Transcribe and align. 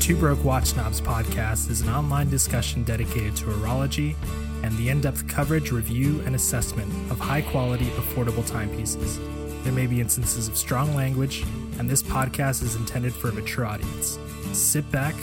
Two 0.00 0.16
Broke 0.16 0.42
Watch 0.42 0.66
Snobs 0.66 1.00
podcast 1.00 1.68
is 1.70 1.82
an 1.82 1.90
online 1.90 2.30
discussion 2.30 2.82
dedicated 2.82 3.36
to 3.36 3.44
horology 3.44 4.14
and 4.62 4.74
the 4.78 4.88
in 4.88 5.00
depth 5.00 5.28
coverage, 5.28 5.70
review, 5.70 6.22
and 6.24 6.34
assessment 6.34 6.90
of 7.10 7.18
high 7.18 7.42
quality, 7.42 7.86
affordable 7.90 8.46
timepieces. 8.48 9.18
There 9.64 9.72
may 9.72 9.86
be 9.86 10.00
instances 10.00 10.48
of 10.48 10.56
strong 10.56 10.94
language, 10.94 11.44
and 11.78 11.90
this 11.90 12.02
podcast 12.02 12.62
is 12.62 12.74
intended 12.76 13.12
for 13.12 13.28
a 13.28 13.32
mature 13.32 13.66
audience. 13.66 14.18
Sit 14.52 14.90
back 14.90 15.14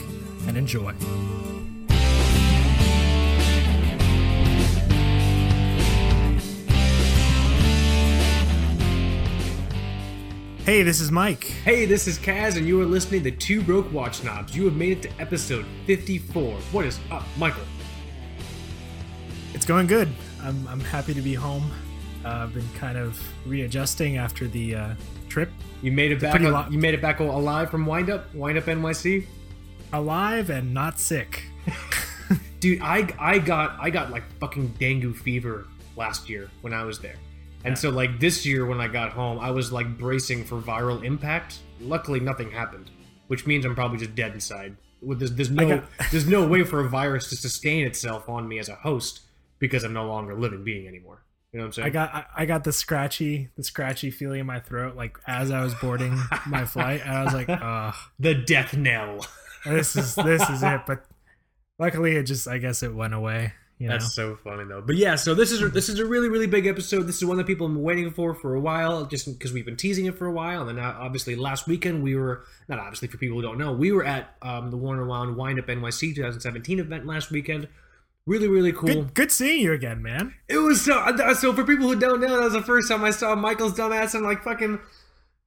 and 0.47 0.55
enjoy. 0.55 0.93
Hey, 10.65 10.81
this 10.81 10.99
is 10.99 11.11
Mike. 11.11 11.43
Hey, 11.43 11.85
this 11.85 12.07
is 12.07 12.17
Kaz, 12.17 12.57
and 12.57 12.67
you 12.67 12.81
are 12.81 12.85
listening 12.85 13.23
to 13.23 13.31
Two 13.31 13.61
Broke 13.61 13.91
Watch 13.93 14.15
Snobs. 14.17 14.55
You 14.55 14.65
have 14.65 14.75
made 14.75 14.93
it 14.97 15.01
to 15.03 15.21
episode 15.21 15.63
54. 15.85 16.53
What 16.71 16.85
is 16.85 16.99
up, 17.11 17.23
Michael? 17.37 17.61
It's 19.53 19.65
going 19.65 19.85
good. 19.85 20.09
I'm, 20.41 20.67
I'm 20.67 20.79
happy 20.79 21.13
to 21.13 21.21
be 21.21 21.35
home. 21.35 21.71
Uh, 22.25 22.29
I've 22.29 22.53
been 22.55 22.67
kind 22.79 22.97
of 22.97 23.21
readjusting 23.45 24.17
after 24.17 24.47
the 24.47 24.73
uh, 24.75 24.95
trip. 25.29 25.51
You 25.83 25.91
made 25.91 26.11
it 26.11 26.19
back. 26.19 26.41
lo- 26.41 26.65
you 26.71 26.79
made 26.79 26.95
it 26.95 27.01
back 27.01 27.19
alive 27.19 27.69
from 27.69 27.85
Wind 27.85 28.09
Up, 28.09 28.33
Wind 28.33 28.57
Up 28.57 28.65
NYC. 28.65 29.27
Alive 29.93 30.49
and 30.49 30.73
not 30.73 30.99
sick. 30.99 31.43
Dude, 32.59 32.81
I 32.81 33.07
I 33.19 33.37
got 33.37 33.77
I 33.79 33.91
got 33.91 34.09
like 34.09 34.23
fucking 34.39 34.69
dengue 34.79 35.15
fever 35.15 35.67
last 35.95 36.27
year 36.27 36.49
when 36.61 36.73
I 36.73 36.83
was 36.83 36.97
there, 36.97 37.15
and 37.65 37.77
so 37.77 37.89
like 37.89 38.19
this 38.19 38.45
year 38.45 38.65
when 38.65 38.79
I 38.79 38.87
got 38.87 39.11
home, 39.11 39.39
I 39.39 39.51
was 39.51 39.71
like 39.71 39.97
bracing 39.97 40.43
for 40.45 40.61
viral 40.61 41.03
impact. 41.03 41.59
Luckily, 41.79 42.19
nothing 42.19 42.51
happened, 42.51 42.91
which 43.27 43.47
means 43.47 43.65
I'm 43.65 43.75
probably 43.75 43.97
just 43.97 44.15
dead 44.15 44.33
inside. 44.33 44.77
With 45.01 45.19
this, 45.19 45.31
there's 45.31 45.51
no 45.51 45.83
there's 46.11 46.27
no 46.27 46.47
way 46.47 46.63
for 46.63 46.79
a 46.79 46.89
virus 46.89 47.29
to 47.29 47.35
sustain 47.35 47.85
itself 47.85 48.29
on 48.29 48.47
me 48.47 48.59
as 48.59 48.69
a 48.69 48.75
host 48.75 49.21
because 49.59 49.83
I'm 49.83 49.93
no 49.93 50.07
longer 50.07 50.33
a 50.33 50.39
living 50.39 50.63
being 50.63 50.87
anymore. 50.87 51.23
You 51.51 51.59
know 51.59 51.63
what 51.63 51.67
I'm 51.67 51.73
saying? 51.73 51.87
I 51.87 51.89
got 51.89 52.13
I, 52.13 52.25
I 52.35 52.45
got 52.45 52.63
the 52.65 52.73
scratchy 52.73 53.49
the 53.55 53.63
scratchy 53.63 54.11
feeling 54.11 54.41
in 54.41 54.45
my 54.45 54.59
throat 54.59 54.95
like 54.95 55.17
as 55.25 55.51
I 55.51 55.63
was 55.63 55.73
boarding 55.75 56.19
my 56.47 56.65
flight 56.67 57.01
and 57.03 57.11
I 57.11 57.23
was 57.23 57.33
like, 57.33 57.49
uh 57.49 57.93
the 58.19 58.35
death 58.35 58.75
knell. 58.75 59.25
this 59.65 59.95
is 59.95 60.15
this 60.15 60.47
is 60.49 60.61
it. 60.63 60.81
But 60.85 61.05
luckily 61.79 62.15
it 62.15 62.23
just 62.23 62.47
I 62.47 62.57
guess 62.57 62.83
it 62.83 62.93
went 62.93 63.13
away. 63.13 63.53
You 63.77 63.87
know? 63.87 63.93
That's 63.93 64.13
so 64.13 64.37
funny 64.41 64.63
though. 64.63 64.81
But 64.81 64.95
yeah, 64.95 65.15
so 65.15 65.35
this 65.35 65.51
is 65.51 65.71
this 65.73 65.89
is 65.89 65.99
a 65.99 66.05
really 66.05 66.29
really 66.29 66.47
big 66.47 66.65
episode. 66.65 67.03
This 67.03 67.17
is 67.17 67.25
one 67.25 67.37
that 67.37 67.47
people 67.47 67.67
have 67.67 67.75
been 67.75 67.83
waiting 67.83 68.09
for 68.09 68.33
for 68.33 68.55
a 68.55 68.59
while, 68.59 69.05
just 69.05 69.25
because 69.25 69.51
we've 69.51 69.65
been 69.65 69.75
teasing 69.75 70.05
it 70.05 70.17
for 70.17 70.25
a 70.27 70.31
while. 70.31 70.67
And 70.67 70.77
then 70.77 70.85
obviously 70.85 71.35
last 71.35 71.67
weekend 71.67 72.01
we 72.01 72.15
were 72.15 72.45
not 72.69 72.79
obviously 72.79 73.09
for 73.09 73.17
people 73.17 73.35
who 73.35 73.41
don't 73.41 73.57
know, 73.57 73.73
we 73.73 73.91
were 73.91 74.05
at 74.05 74.35
um, 74.41 74.71
the 74.71 74.77
Worn 74.77 75.05
& 75.05 75.07
Wound 75.07 75.35
Wind 75.35 75.59
Up 75.59 75.67
NYC 75.67 76.15
2017 76.15 76.79
event 76.79 77.05
last 77.05 77.31
weekend. 77.31 77.67
Really 78.25 78.47
really 78.47 78.71
cool. 78.71 78.87
good 78.87 79.13
good 79.13 79.31
seeing 79.31 79.61
you 79.61 79.73
again, 79.73 80.01
man. 80.01 80.33
It 80.47 80.59
was 80.59 80.83
so 80.83 80.97
uh, 80.97 81.33
so 81.33 81.53
for 81.53 81.65
people 81.65 81.89
who 81.89 81.99
don't 81.99 82.21
know, 82.21 82.29
that 82.29 82.43
was 82.43 82.53
the 82.53 82.61
first 82.61 82.87
time 82.87 83.03
I 83.03 83.11
saw 83.11 83.35
Michael's 83.35 83.73
dumbass 83.73 84.15
in 84.15 84.23
like 84.23 84.41
fucking 84.43 84.79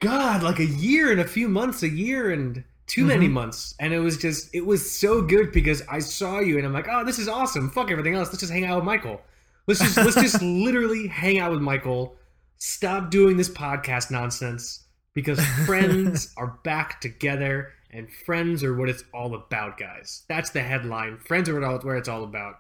God, 0.01 0.43
like 0.43 0.59
a 0.59 0.67
year 0.67 1.11
and 1.11 1.21
a 1.21 1.27
few 1.27 1.49
months, 1.49 1.83
a 1.83 1.89
year 1.89 2.31
and 2.31 2.63
too 2.89 3.05
many 3.05 3.27
mm-hmm. 3.27 3.35
months. 3.35 3.75
And 3.79 3.93
it 3.93 4.01
was 4.01 4.17
just 4.17 4.53
it 4.55 4.67
was 4.67 4.91
so 4.91 5.23
good 5.23 5.53
because 5.53 5.83
I 5.89 6.01
saw 6.01 6.41
you 6.41 6.57
and 6.57 6.67
I'm 6.67 6.73
like, 6.73 6.89
oh, 6.91 7.05
this 7.05 7.19
is 7.19 7.29
awesome. 7.29 7.71
Fuck 7.71 7.91
everything 7.91 8.15
else. 8.15 8.29
Let's 8.29 8.41
just 8.41 8.53
hang 8.53 8.65
out 8.65 8.77
with 8.77 8.85
Michael. 8.85 9.21
Let's 9.67 9.81
just 9.81 9.97
let's 9.97 10.15
just 10.15 10.43
literally 10.43 11.07
hang 11.07 11.39
out 11.39 11.53
with 11.53 11.61
Michael. 11.61 12.17
Stop 12.57 13.11
doing 13.11 13.37
this 13.37 13.49
podcast 13.49 14.11
nonsense 14.11 14.85
because 15.15 15.41
friends 15.67 16.33
are 16.37 16.59
back 16.65 17.01
together 17.01 17.73
and 17.91 18.13
friends 18.13 18.65
are 18.65 18.75
what 18.75 18.89
it's 18.89 19.05
all 19.15 19.35
about, 19.35 19.79
guys. 19.79 20.25
That's 20.29 20.51
the 20.51 20.61
headline. 20.61 21.19
Friends 21.19 21.49
are 21.49 21.61
what 21.61 21.85
where 21.85 21.97
it's 21.97 22.09
all 22.09 22.25
about. 22.25 22.57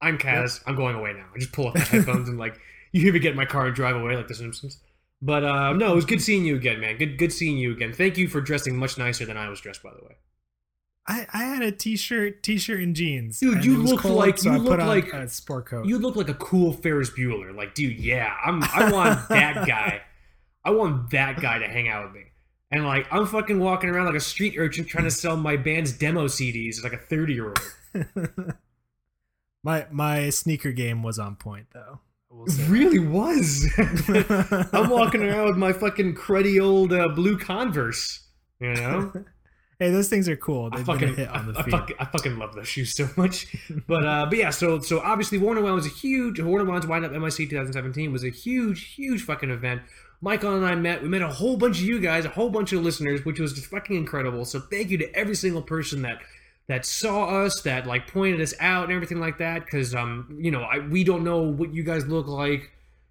I'm 0.00 0.18
Kaz. 0.18 0.60
I'm 0.66 0.74
going 0.74 0.96
away 0.96 1.12
now. 1.12 1.26
I 1.34 1.38
just 1.38 1.52
pull 1.52 1.68
up 1.68 1.74
my 1.74 1.80
headphones 1.80 2.28
and 2.28 2.38
like 2.38 2.58
you 2.92 3.00
hear 3.02 3.12
me 3.12 3.18
get 3.18 3.32
in 3.32 3.36
my 3.36 3.44
car 3.44 3.66
and 3.66 3.74
drive 3.74 3.96
away 3.96 4.16
like 4.16 4.28
The 4.28 4.34
Simpsons. 4.34 4.78
But 5.24 5.44
uh, 5.44 5.72
no, 5.74 5.92
it 5.92 5.94
was 5.94 6.04
good 6.04 6.20
seeing 6.20 6.44
you 6.44 6.56
again, 6.56 6.80
man. 6.80 6.98
Good 6.98 7.16
good 7.16 7.32
seeing 7.32 7.56
you 7.56 7.70
again. 7.72 7.92
Thank 7.92 8.18
you 8.18 8.26
for 8.28 8.40
dressing 8.40 8.76
much 8.76 8.98
nicer 8.98 9.24
than 9.24 9.36
I 9.36 9.48
was 9.48 9.60
dressed, 9.60 9.82
by 9.82 9.90
the 9.96 10.04
way. 10.04 10.16
I, 11.08 11.26
I 11.32 11.44
had 11.44 11.62
a 11.62 11.72
t-shirt, 11.72 12.42
t-shirt 12.44 12.80
and 12.80 12.94
jeans. 12.94 13.40
Dude, 13.40 13.54
and 13.56 13.64
you 13.64 13.76
look 13.76 14.00
cold, 14.00 14.14
like- 14.14 14.38
so 14.38 14.50
you 14.50 14.56
I 14.56 14.58
look 14.58 14.78
like- 14.78 15.12
a 15.12 15.28
sport 15.28 15.66
coat. 15.66 15.86
You 15.86 15.98
look 15.98 16.14
like 16.16 16.28
a 16.28 16.34
cool 16.34 16.72
Ferris 16.72 17.10
Bueller. 17.10 17.54
Like, 17.54 17.74
dude, 17.74 17.98
yeah, 17.98 18.34
I'm. 18.44 18.62
I 18.64 18.90
want 18.92 19.28
that 19.28 19.66
guy. 19.66 20.02
I 20.64 20.70
want 20.70 21.10
that 21.10 21.40
guy 21.40 21.58
to 21.58 21.66
hang 21.66 21.88
out 21.88 22.04
with 22.06 22.14
me. 22.14 22.22
And 22.70 22.84
like, 22.84 23.06
I'm 23.12 23.26
fucking 23.26 23.58
walking 23.58 23.90
around 23.90 24.06
like 24.06 24.14
a 24.14 24.20
street 24.20 24.54
urchin 24.56 24.84
trying 24.84 25.04
to 25.04 25.10
sell 25.10 25.36
my 25.36 25.56
band's 25.56 25.92
demo 25.92 26.26
CDs 26.26 26.78
as 26.78 26.84
like 26.84 26.92
a 26.94 26.98
30 26.98 27.32
year 27.34 27.46
old. 27.48 28.04
my 29.64 29.86
my 29.90 30.30
sneaker 30.30 30.72
game 30.72 31.02
was 31.02 31.18
on 31.18 31.36
point 31.36 31.66
though. 31.72 32.00
I 32.32 32.50
say. 32.50 32.64
really 32.64 32.98
was. 32.98 33.68
I'm 34.72 34.90
walking 34.90 35.22
around 35.22 35.46
with 35.46 35.56
my 35.56 35.72
fucking 35.72 36.14
cruddy 36.14 36.62
old 36.62 36.92
uh, 36.92 37.08
blue 37.08 37.38
Converse. 37.38 38.26
You 38.60 38.74
know. 38.74 39.12
hey, 39.78 39.90
those 39.90 40.08
things 40.08 40.28
are 40.28 40.36
cool. 40.36 40.70
I 40.72 40.76
They've 40.76 40.88
a 40.88 40.92
fucking, 40.92 41.16
hit 41.16 41.28
on 41.28 41.52
the 41.52 41.58
I, 41.58 41.62
I, 41.62 41.70
fucking, 41.70 41.96
I 41.98 42.04
fucking 42.06 42.38
love 42.38 42.54
those 42.54 42.68
shoes 42.68 42.96
so 42.96 43.08
much. 43.16 43.54
But 43.86 44.06
uh, 44.06 44.26
but 44.26 44.38
yeah, 44.38 44.50
so 44.50 44.80
so 44.80 45.00
obviously 45.00 45.38
Worn 45.38 45.62
& 45.62 45.62
Wound 45.62 45.74
was 45.74 45.86
a 45.86 45.90
huge 45.90 46.40
Worn 46.40 46.66
& 46.66 46.68
Wound's 46.68 46.86
Wind 46.86 47.04
Up 47.04 47.12
NYC 47.12 47.50
2017 47.50 48.12
was 48.12 48.24
a 48.24 48.30
huge 48.30 48.94
huge 48.94 49.22
fucking 49.22 49.50
event. 49.50 49.82
Michael 50.20 50.54
and 50.54 50.64
I 50.64 50.76
met. 50.76 51.02
We 51.02 51.08
met 51.08 51.22
a 51.22 51.28
whole 51.28 51.56
bunch 51.56 51.78
of 51.78 51.84
you 51.84 52.00
guys, 52.00 52.24
a 52.24 52.28
whole 52.28 52.48
bunch 52.48 52.72
of 52.72 52.82
listeners, 52.82 53.24
which 53.24 53.40
was 53.40 53.52
just 53.52 53.66
fucking 53.66 53.96
incredible. 53.96 54.44
So 54.44 54.60
thank 54.60 54.90
you 54.90 54.98
to 54.98 55.14
every 55.16 55.34
single 55.34 55.62
person 55.62 56.02
that 56.02 56.20
that 56.68 56.84
saw 56.86 57.44
us, 57.44 57.60
that 57.62 57.86
like 57.86 58.06
pointed 58.10 58.40
us 58.40 58.54
out 58.60 58.84
and 58.84 58.92
everything 58.92 59.20
like 59.20 59.38
that. 59.38 59.64
Because 59.64 59.94
um, 59.94 60.38
you 60.40 60.50
know, 60.50 60.62
I 60.62 60.78
we 60.78 61.04
don't 61.04 61.24
know 61.24 61.42
what 61.42 61.74
you 61.74 61.82
guys 61.82 62.06
look 62.06 62.26
like. 62.26 62.70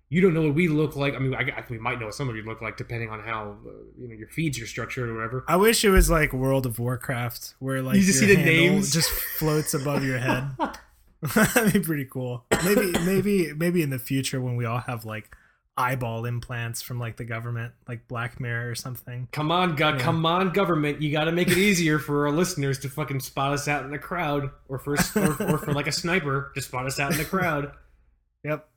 You 0.09 0.19
don't 0.19 0.33
know 0.33 0.41
what 0.41 0.55
we 0.55 0.67
look 0.67 0.97
like. 0.97 1.15
I 1.15 1.19
mean, 1.19 1.33
I, 1.33 1.39
I 1.39 1.61
think 1.61 1.69
we 1.69 1.79
might 1.79 1.97
know 1.97 2.07
what 2.07 2.15
some 2.15 2.27
of 2.27 2.35
you 2.35 2.43
look 2.43 2.61
like 2.61 2.75
depending 2.75 3.09
on 3.09 3.21
how 3.21 3.55
uh, 3.65 3.69
you 3.97 4.07
know 4.07 4.13
your 4.13 4.27
feeds 4.27 4.59
are 4.59 4.67
structured 4.67 5.09
or 5.09 5.15
whatever. 5.15 5.45
I 5.47 5.55
wish 5.55 5.83
it 5.85 5.89
was 5.89 6.09
like 6.09 6.33
World 6.33 6.65
of 6.65 6.79
Warcraft, 6.79 7.55
where 7.59 7.81
like 7.81 7.95
You 7.95 8.03
just 8.03 8.19
see 8.19 8.25
the 8.25 8.37
names? 8.37 8.91
just 8.91 9.09
floats 9.09 9.73
above 9.73 10.03
your 10.03 10.17
head. 10.17 10.49
That'd 11.35 11.73
be 11.73 11.79
pretty 11.79 12.05
cool. 12.05 12.45
Maybe, 12.65 12.91
maybe, 13.05 13.53
maybe 13.53 13.83
in 13.83 13.91
the 13.91 13.99
future 13.99 14.41
when 14.41 14.55
we 14.55 14.65
all 14.65 14.79
have 14.79 15.05
like 15.05 15.35
eyeball 15.81 16.25
implants 16.25 16.81
from 16.81 16.99
like 16.99 17.17
the 17.17 17.25
government, 17.25 17.73
like 17.87 18.07
Black 18.07 18.39
Mirror 18.39 18.69
or 18.69 18.75
something. 18.75 19.27
Come 19.31 19.51
on, 19.51 19.75
God, 19.75 19.95
Yeah. 19.97 20.03
come 20.03 20.25
on, 20.25 20.51
government! 20.51 21.01
You 21.01 21.11
got 21.11 21.25
to 21.25 21.31
make 21.31 21.49
it 21.49 21.57
easier 21.57 21.99
for 21.99 22.27
our 22.27 22.31
listeners 22.33 22.79
to 22.79 22.89
fucking 22.89 23.19
spot 23.21 23.53
us 23.53 23.67
out 23.67 23.83
in 23.83 23.91
the 23.91 23.99
crowd, 23.99 24.49
or 24.69 24.77
for 24.79 24.93
or, 25.15 25.53
or 25.53 25.57
for 25.57 25.73
like 25.73 25.87
a 25.87 25.91
sniper 25.91 26.51
to 26.55 26.61
spot 26.61 26.85
us 26.85 26.99
out 26.99 27.11
in 27.11 27.17
the 27.17 27.25
crowd. 27.25 27.71
Yep. 28.43 28.67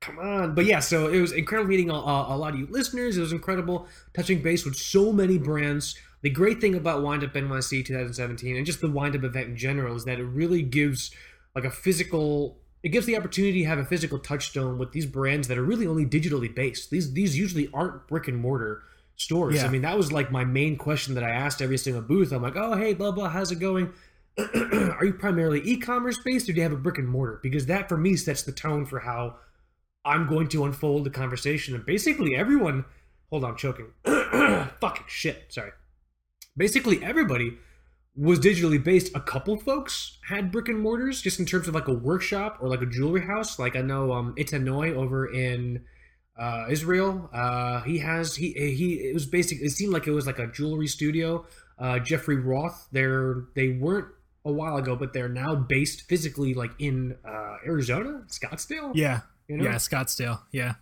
Come 0.00 0.18
on, 0.18 0.54
but 0.56 0.64
yeah, 0.64 0.80
so 0.80 1.06
it 1.08 1.20
was 1.20 1.30
incredible 1.30 1.70
meeting 1.70 1.88
a, 1.90 1.94
a, 1.94 2.34
a 2.34 2.36
lot 2.36 2.54
of 2.54 2.58
you 2.60 2.66
listeners. 2.70 3.16
It 3.16 3.20
was 3.20 3.30
incredible 3.32 3.86
touching 4.14 4.42
base 4.42 4.64
with 4.64 4.74
so 4.76 5.12
many 5.12 5.38
brands. 5.38 5.94
The 6.22 6.30
great 6.30 6.60
thing 6.60 6.74
about 6.74 7.02
Wind 7.04 7.22
Up 7.22 7.32
NYC 7.34 7.84
2017 7.84 8.56
and 8.56 8.66
just 8.66 8.80
the 8.80 8.90
Wind 8.90 9.14
Up 9.14 9.22
event 9.22 9.48
in 9.48 9.56
general 9.56 9.94
is 9.94 10.04
that 10.06 10.18
it 10.18 10.24
really 10.24 10.62
gives 10.62 11.12
like 11.54 11.64
a 11.64 11.70
physical. 11.70 12.58
It 12.82 12.90
gives 12.90 13.06
the 13.06 13.16
opportunity 13.16 13.60
to 13.62 13.68
have 13.68 13.78
a 13.78 13.84
physical 13.84 14.18
touchstone 14.18 14.76
with 14.76 14.92
these 14.92 15.06
brands 15.06 15.48
that 15.48 15.58
are 15.58 15.62
really 15.62 15.86
only 15.86 16.04
digitally 16.04 16.52
based. 16.52 16.90
These 16.90 17.12
these 17.12 17.38
usually 17.38 17.68
aren't 17.72 18.08
brick 18.08 18.28
and 18.28 18.38
mortar 18.38 18.82
stores. 19.16 19.56
Yeah. 19.56 19.66
I 19.66 19.68
mean, 19.68 19.82
that 19.82 19.96
was 19.96 20.12
like 20.12 20.32
my 20.32 20.44
main 20.44 20.76
question 20.76 21.14
that 21.14 21.24
I 21.24 21.30
asked 21.30 21.62
every 21.62 21.78
single 21.78 22.02
booth. 22.02 22.32
I'm 22.32 22.42
like, 22.42 22.56
oh 22.56 22.74
hey, 22.74 22.94
blah 22.94 23.12
blah, 23.12 23.28
how's 23.28 23.52
it 23.52 23.60
going? 23.60 23.92
are 24.38 25.04
you 25.04 25.12
primarily 25.12 25.60
e-commerce 25.64 26.18
based 26.24 26.48
or 26.48 26.52
do 26.52 26.56
you 26.56 26.62
have 26.62 26.72
a 26.72 26.76
brick 26.76 26.98
and 26.98 27.08
mortar? 27.08 27.38
Because 27.42 27.66
that 27.66 27.88
for 27.88 27.98
me 27.98 28.16
sets 28.16 28.42
the 28.42 28.52
tone 28.52 28.86
for 28.86 29.00
how 29.00 29.36
I'm 30.04 30.26
going 30.26 30.48
to 30.48 30.64
unfold 30.64 31.04
the 31.04 31.10
conversation. 31.10 31.74
And 31.74 31.84
basically 31.84 32.34
everyone 32.34 32.84
hold 33.30 33.44
on, 33.44 33.56
choking. 33.56 33.86
Fucking 34.04 35.06
shit. 35.06 35.46
Sorry. 35.48 35.70
Basically 36.56 37.02
everybody 37.02 37.58
was 38.16 38.38
digitally 38.38 38.82
based. 38.82 39.14
A 39.14 39.20
couple 39.20 39.56
folks 39.56 40.18
had 40.28 40.52
brick 40.52 40.68
and 40.68 40.80
mortars, 40.80 41.22
just 41.22 41.38
in 41.40 41.46
terms 41.46 41.68
of 41.68 41.74
like 41.74 41.88
a 41.88 41.94
workshop 41.94 42.58
or 42.60 42.68
like 42.68 42.82
a 42.82 42.86
jewelry 42.86 43.22
house. 43.26 43.58
Like 43.58 43.76
I 43.76 43.80
know 43.80 44.12
um 44.12 44.34
Itay 44.36 44.62
Noy 44.62 44.94
over 44.94 45.32
in 45.32 45.84
uh, 46.38 46.66
Israel. 46.70 47.28
Uh, 47.32 47.82
he 47.82 47.98
has 47.98 48.36
he 48.36 48.52
he. 48.52 48.94
It 48.94 49.14
was 49.14 49.26
basically. 49.26 49.66
It 49.66 49.70
seemed 49.70 49.92
like 49.92 50.06
it 50.06 50.12
was 50.12 50.26
like 50.26 50.38
a 50.38 50.46
jewelry 50.46 50.86
studio. 50.88 51.46
Uh, 51.78 51.98
Jeffrey 51.98 52.36
Roth. 52.36 52.88
They're 52.92 53.44
they 53.54 53.68
weren't 53.70 54.08
a 54.44 54.52
while 54.52 54.76
ago, 54.76 54.96
but 54.96 55.12
they're 55.12 55.28
now 55.28 55.54
based 55.54 56.02
physically 56.02 56.52
like 56.54 56.72
in 56.78 57.16
uh, 57.24 57.56
Arizona, 57.64 58.22
Scottsdale. 58.28 58.90
Yeah. 58.94 59.20
you 59.48 59.56
know? 59.56 59.64
Yeah. 59.64 59.76
Scottsdale. 59.76 60.40
Yeah. 60.50 60.74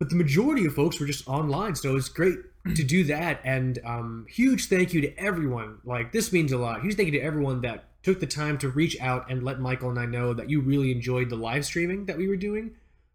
but 0.00 0.10
the 0.10 0.16
majority 0.16 0.66
of 0.66 0.74
folks 0.74 0.98
were 1.00 1.06
just 1.06 1.26
online 1.28 1.74
so 1.74 1.96
it's 1.96 2.08
great 2.08 2.36
to 2.74 2.84
do 2.84 3.04
that 3.04 3.40
and 3.44 3.78
um, 3.84 4.26
huge 4.28 4.66
thank 4.66 4.92
you 4.92 5.00
to 5.00 5.16
everyone 5.18 5.78
like 5.84 6.12
this 6.12 6.32
means 6.32 6.52
a 6.52 6.58
lot 6.58 6.80
huge 6.82 6.96
thank 6.96 7.06
you 7.06 7.18
to 7.18 7.24
everyone 7.24 7.60
that 7.60 7.84
took 8.02 8.20
the 8.20 8.26
time 8.26 8.56
to 8.58 8.68
reach 8.68 8.98
out 9.00 9.30
and 9.30 9.42
let 9.42 9.60
michael 9.60 9.90
and 9.90 9.98
i 9.98 10.06
know 10.06 10.32
that 10.34 10.48
you 10.48 10.60
really 10.60 10.90
enjoyed 10.92 11.28
the 11.30 11.36
live 11.36 11.64
streaming 11.64 12.06
that 12.06 12.16
we 12.16 12.28
were 12.28 12.36
doing 12.36 12.70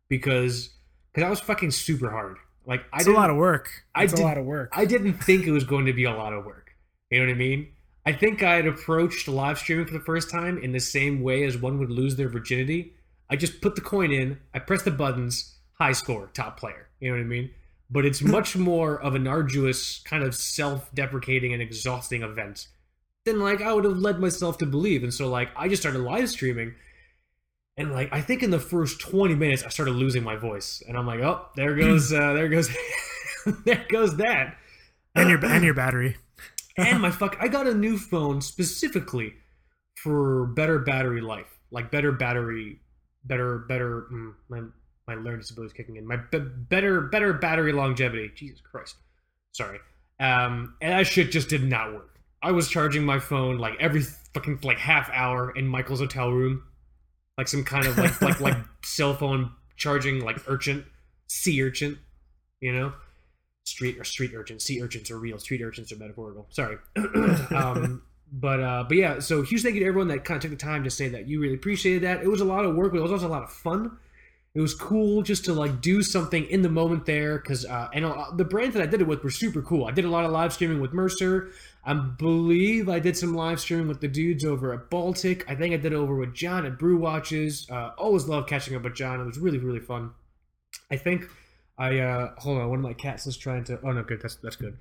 because 0.09 0.69
because 1.11 1.23
that 1.23 1.29
was 1.29 1.39
fucking 1.39 1.71
super 1.71 2.09
hard 2.09 2.37
like 2.65 2.83
i 2.93 2.97
It's 2.97 3.05
a 3.05 3.09
didn't 3.09 3.21
lot 3.21 3.29
of 3.29 3.35
work. 3.35 3.69
I 3.93 4.03
It's 4.03 4.13
a 4.13 4.21
lot 4.23 4.37
of 4.37 4.45
work. 4.45 4.69
I 4.73 4.85
didn't 4.85 5.15
think 5.15 5.45
it 5.45 5.51
was 5.51 5.63
going 5.63 5.85
to 5.85 5.93
be 5.93 6.05
a 6.05 6.13
lot 6.13 6.33
of 6.33 6.45
work. 6.45 6.71
You 7.09 7.19
know 7.19 7.25
what 7.25 7.33
I 7.33 7.37
mean? 7.37 7.67
I 8.05 8.13
think 8.13 8.41
I 8.43 8.55
had 8.55 8.67
approached 8.67 9.27
live 9.27 9.57
streaming 9.59 9.85
for 9.85 9.93
the 9.93 9.99
first 9.99 10.29
time 10.29 10.57
in 10.57 10.71
the 10.71 10.79
same 10.79 11.21
way 11.21 11.43
as 11.43 11.57
one 11.57 11.77
would 11.79 11.89
lose 11.91 12.15
their 12.15 12.29
virginity. 12.29 12.93
I 13.29 13.35
just 13.35 13.61
put 13.61 13.75
the 13.75 13.81
coin 13.81 14.11
in, 14.11 14.39
I 14.53 14.59
press 14.59 14.83
the 14.83 14.91
buttons, 14.91 15.55
high 15.79 15.93
score, 15.93 16.29
top 16.33 16.59
player. 16.59 16.87
You 16.99 17.11
know 17.11 17.17
what 17.17 17.23
I 17.23 17.27
mean? 17.27 17.51
But 17.89 18.05
it's 18.05 18.21
much 18.21 18.55
more 18.55 18.99
of 18.99 19.13
an 19.13 19.27
arduous, 19.27 20.01
kind 20.03 20.23
of 20.23 20.33
self-deprecating 20.33 21.53
and 21.53 21.61
exhausting 21.61 22.23
event 22.23 22.67
than 23.25 23.39
like 23.39 23.61
I 23.61 23.73
would 23.73 23.85
have 23.85 23.97
led 23.97 24.19
myself 24.19 24.57
to 24.59 24.65
believe. 24.65 25.03
And 25.03 25.13
so 25.13 25.29
like 25.29 25.49
I 25.55 25.67
just 25.67 25.81
started 25.81 26.01
live 26.01 26.29
streaming 26.29 26.75
and 27.77 27.91
like 27.91 28.09
I 28.11 28.21
think 28.21 28.43
in 28.43 28.51
the 28.51 28.59
first 28.59 28.99
20 28.99 29.35
minutes 29.35 29.63
I 29.63 29.69
started 29.69 29.93
losing 29.93 30.23
my 30.23 30.35
voice. 30.35 30.83
And 30.87 30.97
I'm 30.97 31.07
like, 31.07 31.21
oh, 31.21 31.45
there 31.55 31.75
goes 31.75 32.11
uh 32.11 32.33
there 32.33 32.49
goes 32.49 32.69
there 33.65 33.85
goes 33.89 34.17
that. 34.17 34.57
And 35.15 35.29
your 35.29 35.43
and 35.45 35.63
your 35.63 35.73
battery. 35.73 36.17
and 36.77 37.01
my 37.01 37.11
fuck 37.11 37.37
I 37.39 37.47
got 37.47 37.67
a 37.67 37.73
new 37.73 37.97
phone 37.97 38.41
specifically 38.41 39.33
for 39.95 40.47
better 40.47 40.79
battery 40.79 41.21
life. 41.21 41.59
Like 41.71 41.91
better 41.91 42.11
battery 42.11 42.79
better 43.25 43.59
better 43.59 44.07
mm, 44.11 44.33
my 45.07 45.15
learned 45.15 45.41
is 45.41 45.73
kicking 45.73 45.97
in. 45.97 46.07
My 46.07 46.17
b- 46.17 46.39
better 46.39 47.01
better 47.01 47.33
battery 47.33 47.73
longevity. 47.73 48.31
Jesus 48.35 48.61
Christ. 48.61 48.95
Sorry. 49.51 49.79
Um 50.19 50.75
and 50.81 50.93
that 50.93 51.07
shit 51.07 51.31
just 51.31 51.49
did 51.49 51.63
not 51.63 51.93
work. 51.93 52.19
I 52.41 52.51
was 52.51 52.67
charging 52.67 53.05
my 53.05 53.19
phone 53.19 53.57
like 53.57 53.75
every 53.79 54.01
fucking 54.01 54.59
like 54.63 54.77
half 54.77 55.09
hour 55.11 55.51
in 55.51 55.67
Michael's 55.67 55.99
hotel 55.99 56.31
room, 56.31 56.63
like 57.37 57.47
some 57.47 57.63
kind 57.63 57.85
of 57.85 57.97
like 57.97 58.21
like 58.21 58.39
like 58.39 58.57
cell 58.83 59.13
phone 59.13 59.51
charging 59.77 60.23
like 60.23 60.41
urchin, 60.47 60.85
sea 61.27 61.61
urchin, 61.63 61.99
you 62.59 62.73
know, 62.73 62.93
street 63.63 63.97
or 63.97 64.03
street 64.03 64.31
urchin. 64.35 64.59
Sea 64.59 64.81
urchins 64.81 65.09
are 65.09 65.17
real. 65.17 65.39
Street 65.39 65.61
urchins 65.61 65.91
are 65.91 65.97
metaphorical. 65.97 66.47
Sorry. 66.49 66.77
um, 67.55 68.01
but 68.31 68.59
uh, 68.59 68.83
but 68.87 68.97
yeah. 68.97 69.19
So 69.19 69.41
huge 69.41 69.63
thank 69.63 69.75
you 69.75 69.81
to 69.81 69.87
everyone 69.87 70.07
that 70.09 70.25
kind 70.25 70.35
of 70.35 70.41
took 70.41 70.51
the 70.51 70.65
time 70.65 70.83
to 70.83 70.89
say 70.89 71.07
that 71.09 71.27
you 71.27 71.39
really 71.39 71.55
appreciated 71.55 72.03
that. 72.03 72.23
It 72.23 72.27
was 72.27 72.41
a 72.41 72.45
lot 72.45 72.65
of 72.65 72.75
work, 72.75 72.91
but 72.91 72.99
it 72.99 73.03
was 73.03 73.11
also 73.11 73.27
a 73.27 73.29
lot 73.29 73.43
of 73.43 73.51
fun. 73.51 73.97
It 74.55 74.61
was 74.61 74.75
cool 74.75 75.23
just 75.23 75.45
to 75.45 75.53
like 75.53 75.81
do 75.81 76.03
something 76.03 76.45
in 76.45 76.61
the 76.61 76.69
moment 76.69 77.07
there 77.07 77.39
because 77.39 77.65
uh, 77.65 77.89
and 77.91 78.05
uh, 78.05 78.25
the 78.35 78.45
brands 78.45 78.75
that 78.75 78.83
I 78.83 78.85
did 78.85 79.01
it 79.01 79.07
with 79.07 79.23
were 79.23 79.31
super 79.31 79.63
cool. 79.63 79.85
I 79.85 79.91
did 79.91 80.05
a 80.05 80.09
lot 80.09 80.25
of 80.25 80.31
live 80.31 80.53
streaming 80.53 80.79
with 80.79 80.93
Mercer. 80.93 81.49
I 81.83 81.93
believe 81.95 82.87
I 82.87 82.99
did 82.99 83.17
some 83.17 83.33
live 83.33 83.59
streaming 83.59 83.87
with 83.87 83.99
the 83.99 84.07
dudes 84.07 84.45
over 84.45 84.71
at 84.73 84.91
Baltic. 84.91 85.49
I 85.49 85.55
think 85.55 85.73
I 85.73 85.77
did 85.77 85.91
it 85.91 85.95
over 85.95 86.15
with 86.15 86.35
John 86.35 86.67
at 86.67 86.77
Brew 86.77 86.97
Watches. 86.97 87.67
Uh, 87.69 87.91
always 87.97 88.27
love 88.27 88.45
catching 88.45 88.75
up 88.75 88.83
with 88.83 88.93
John. 88.93 89.19
It 89.19 89.25
was 89.25 89.39
really 89.39 89.57
really 89.57 89.79
fun. 89.79 90.11
I 90.91 90.97
think 90.97 91.27
I 91.79 91.97
uh, 91.97 92.33
hold 92.37 92.59
on. 92.59 92.69
One 92.69 92.79
of 92.79 92.83
my 92.83 92.93
cats 92.93 93.25
is 93.25 93.35
trying 93.35 93.63
to. 93.65 93.79
Oh 93.83 93.91
no, 93.91 94.03
good. 94.03 94.21
That's 94.21 94.35
that's 94.35 94.55
good. 94.55 94.77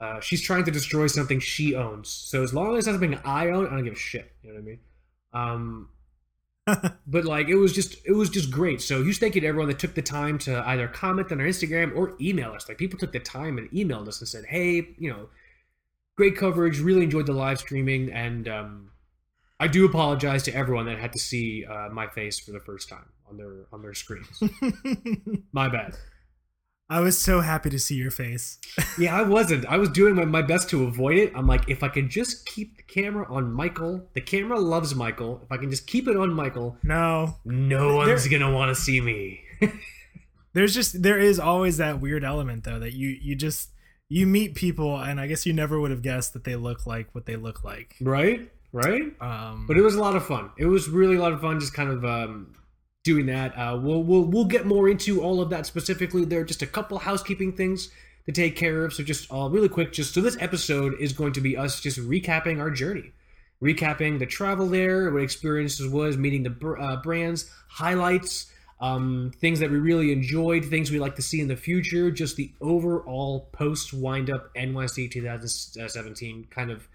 Uh, 0.00 0.18
she's 0.18 0.42
trying 0.42 0.64
to 0.64 0.72
destroy 0.72 1.06
something 1.06 1.38
she 1.38 1.76
owns. 1.76 2.08
So 2.08 2.42
as 2.42 2.52
long 2.52 2.72
as 2.72 2.78
it's 2.78 2.86
something 2.86 3.16
I 3.24 3.50
own, 3.50 3.68
I 3.68 3.70
don't 3.70 3.84
give 3.84 3.92
a 3.92 3.96
shit. 3.96 4.32
You 4.42 4.48
know 4.48 4.54
what 4.56 4.62
I 4.62 4.64
mean? 4.64 4.78
Um, 5.32 5.88
but 7.06 7.24
like 7.24 7.48
it 7.48 7.56
was 7.56 7.72
just 7.72 7.96
it 8.04 8.12
was 8.12 8.30
just 8.30 8.50
great. 8.50 8.80
So 8.80 9.02
huge 9.02 9.18
thank 9.18 9.34
you 9.34 9.40
to 9.40 9.46
everyone 9.46 9.68
that 9.68 9.78
took 9.78 9.94
the 9.94 10.02
time 10.02 10.38
to 10.40 10.66
either 10.68 10.86
comment 10.86 11.32
on 11.32 11.40
our 11.40 11.46
Instagram 11.46 11.96
or 11.96 12.14
email 12.20 12.52
us. 12.52 12.68
Like 12.68 12.78
people 12.78 12.98
took 12.98 13.12
the 13.12 13.20
time 13.20 13.58
and 13.58 13.68
emailed 13.70 14.06
us 14.06 14.20
and 14.20 14.28
said, 14.28 14.44
"Hey, 14.44 14.94
you 14.98 15.10
know, 15.10 15.28
great 16.16 16.36
coverage. 16.36 16.78
Really 16.78 17.02
enjoyed 17.02 17.26
the 17.26 17.32
live 17.32 17.58
streaming." 17.58 18.12
And 18.12 18.46
um, 18.46 18.90
I 19.58 19.66
do 19.66 19.84
apologize 19.84 20.44
to 20.44 20.54
everyone 20.54 20.86
that 20.86 20.98
had 20.98 21.12
to 21.14 21.18
see 21.18 21.64
uh, 21.64 21.88
my 21.90 22.06
face 22.06 22.38
for 22.38 22.52
the 22.52 22.60
first 22.60 22.88
time 22.88 23.06
on 23.28 23.36
their 23.36 23.66
on 23.72 23.82
their 23.82 23.94
screens. 23.94 24.40
my 25.52 25.68
bad. 25.68 25.96
I 26.92 27.00
was 27.00 27.18
so 27.18 27.40
happy 27.40 27.70
to 27.70 27.78
see 27.78 27.94
your 27.94 28.10
face. 28.10 28.58
yeah, 28.98 29.16
I 29.16 29.22
wasn't. 29.22 29.64
I 29.64 29.78
was 29.78 29.88
doing 29.88 30.14
my, 30.14 30.26
my 30.26 30.42
best 30.42 30.68
to 30.70 30.84
avoid 30.84 31.16
it. 31.16 31.32
I'm 31.34 31.46
like, 31.46 31.66
if 31.70 31.82
I 31.82 31.88
can 31.88 32.10
just 32.10 32.44
keep 32.44 32.76
the 32.76 32.82
camera 32.82 33.26
on 33.32 33.50
Michael, 33.50 34.06
the 34.12 34.20
camera 34.20 34.60
loves 34.60 34.94
Michael. 34.94 35.40
If 35.42 35.50
I 35.50 35.56
can 35.56 35.70
just 35.70 35.86
keep 35.86 36.06
it 36.06 36.18
on 36.18 36.34
Michael, 36.34 36.76
no, 36.82 37.38
no 37.46 37.96
one's 37.96 38.28
there, 38.28 38.38
gonna 38.38 38.54
want 38.54 38.76
to 38.76 38.80
see 38.80 39.00
me. 39.00 39.40
there's 40.52 40.74
just 40.74 41.02
there 41.02 41.18
is 41.18 41.40
always 41.40 41.78
that 41.78 41.98
weird 41.98 42.24
element 42.24 42.64
though 42.64 42.78
that 42.78 42.92
you 42.92 43.08
you 43.08 43.36
just 43.36 43.70
you 44.10 44.26
meet 44.26 44.54
people 44.54 44.98
and 44.98 45.18
I 45.18 45.28
guess 45.28 45.46
you 45.46 45.54
never 45.54 45.80
would 45.80 45.92
have 45.92 46.02
guessed 46.02 46.34
that 46.34 46.44
they 46.44 46.56
look 46.56 46.86
like 46.86 47.14
what 47.14 47.24
they 47.24 47.36
look 47.36 47.64
like. 47.64 47.96
Right, 48.02 48.52
right. 48.70 49.18
Um, 49.18 49.64
but 49.66 49.78
it 49.78 49.82
was 49.82 49.94
a 49.94 50.00
lot 50.00 50.14
of 50.14 50.26
fun. 50.26 50.50
It 50.58 50.66
was 50.66 50.90
really 50.90 51.16
a 51.16 51.22
lot 51.22 51.32
of 51.32 51.40
fun, 51.40 51.58
just 51.58 51.72
kind 51.72 51.88
of 51.88 52.04
um, 52.04 52.52
doing 53.04 53.26
that. 53.26 53.56
Uh, 53.56 53.78
we'll 53.80 54.02
we'll 54.02 54.24
we'll 54.24 54.44
get 54.44 54.66
more 54.66 54.88
into 54.88 55.22
all 55.22 55.40
of 55.40 55.50
that 55.50 55.66
specifically. 55.66 56.24
There 56.24 56.40
are 56.40 56.44
just 56.44 56.62
a 56.62 56.66
couple 56.66 56.98
housekeeping 56.98 57.52
things 57.52 57.90
to 58.26 58.32
take 58.32 58.56
care 58.56 58.84
of. 58.84 58.92
So 58.92 59.02
just 59.02 59.32
uh, 59.32 59.48
really 59.50 59.68
quick, 59.68 59.92
just 59.92 60.14
so 60.14 60.20
this 60.20 60.36
episode 60.40 60.94
is 61.00 61.12
going 61.12 61.32
to 61.34 61.40
be 61.40 61.56
us 61.56 61.80
just 61.80 61.98
recapping 61.98 62.60
our 62.60 62.70
journey, 62.70 63.12
recapping 63.62 64.18
the 64.18 64.26
travel 64.26 64.68
there, 64.68 65.10
what 65.10 65.22
experiences 65.22 65.88
was, 65.88 66.16
meeting 66.16 66.42
the 66.42 66.76
uh, 66.78 67.02
brands, 67.02 67.50
highlights. 67.68 68.46
Um, 68.80 69.30
things 69.40 69.60
that 69.60 69.70
we 69.70 69.78
really 69.78 70.10
enjoyed, 70.10 70.64
things 70.64 70.90
we 70.90 70.98
like 70.98 71.14
to 71.14 71.22
see 71.22 71.40
in 71.40 71.46
the 71.46 71.54
future, 71.54 72.10
just 72.10 72.34
the 72.34 72.50
overall 72.60 73.48
post 73.52 73.92
wind 73.92 74.28
up 74.28 74.52
NYC 74.56 75.08
2017 75.08 76.48
kind 76.50 76.68
of 76.68 76.88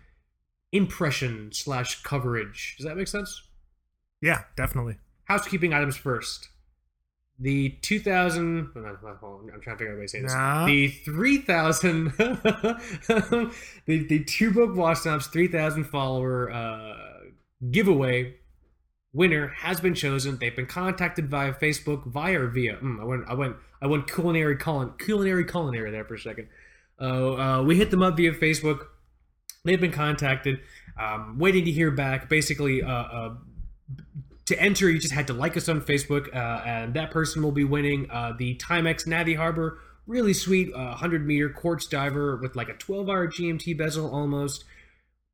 impression 0.73 1.49
slash 1.53 2.03
coverage. 2.03 2.75
Does 2.75 2.85
that 2.85 2.97
make 2.97 3.07
sense? 3.07 3.41
Yeah, 4.21 4.43
definitely 4.57 4.97
housekeeping 5.27 5.73
items 5.73 5.97
first. 5.97 6.49
The 7.39 7.69
2000, 7.81 8.71
I'm 8.75 9.61
trying 9.61 9.61
to 9.61 9.77
figure 9.77 9.91
out 9.91 9.95
a 9.95 9.99
way 9.99 10.05
to 10.05 10.07
say 10.07 10.21
this. 10.21 10.33
Nah. 10.33 10.65
The 10.65 10.87
3000, 10.87 12.05
the, 12.17 13.53
the 13.85 14.23
two 14.23 14.51
broke 14.51 14.75
watch 14.75 14.99
snobs 14.99 15.27
3000 15.27 15.83
follower 15.83 16.51
uh, 16.51 16.95
giveaway 17.69 18.35
winner 19.13 19.49
has 19.49 19.79
been 19.79 19.93
chosen. 19.93 20.37
They've 20.39 20.55
been 20.55 20.65
contacted 20.65 21.29
via 21.29 21.53
Facebook, 21.53 22.07
via 22.07 22.41
or 22.41 22.47
via. 22.47 22.77
Mm, 22.77 23.01
I 23.01 23.03
went, 23.03 23.23
I 23.27 23.33
went, 23.35 23.55
I 23.81 23.87
went 23.87 24.11
culinary, 24.11 24.57
culin, 24.57 24.97
culinary, 24.99 25.45
culinary 25.45 25.91
there 25.91 26.05
for 26.05 26.15
a 26.15 26.19
second. 26.19 26.47
Uh, 26.99 27.33
uh, 27.33 27.63
we 27.63 27.75
hit 27.75 27.91
them 27.91 28.01
up 28.01 28.17
via 28.17 28.33
Facebook. 28.33 28.87
They've 29.63 29.79
been 29.79 29.91
contacted. 29.91 30.59
Um, 30.99 31.37
waiting 31.37 31.65
to 31.65 31.71
hear 31.71 31.91
back. 31.91 32.29
Basically, 32.29 32.81
uh, 32.81 32.89
uh 32.89 33.35
to 34.47 34.59
enter, 34.61 34.89
you 34.89 34.99
just 34.99 35.13
had 35.13 35.27
to 35.27 35.33
like 35.33 35.55
us 35.55 35.69
on 35.69 35.81
Facebook, 35.81 36.33
uh, 36.33 36.63
and 36.65 36.93
that 36.93 37.11
person 37.11 37.43
will 37.43 37.51
be 37.51 37.63
winning 37.63 38.09
uh, 38.09 38.33
the 38.37 38.55
Timex 38.55 39.05
Navy 39.05 39.35
Harbor. 39.35 39.79
Really 40.07 40.33
sweet, 40.33 40.73
uh, 40.73 40.87
100 40.87 41.25
meter 41.25 41.49
quartz 41.49 41.85
diver 41.85 42.37
with 42.37 42.55
like 42.55 42.69
a 42.69 42.73
12 42.73 43.09
hour 43.09 43.27
GMT 43.27 43.77
bezel 43.77 44.09
almost. 44.09 44.63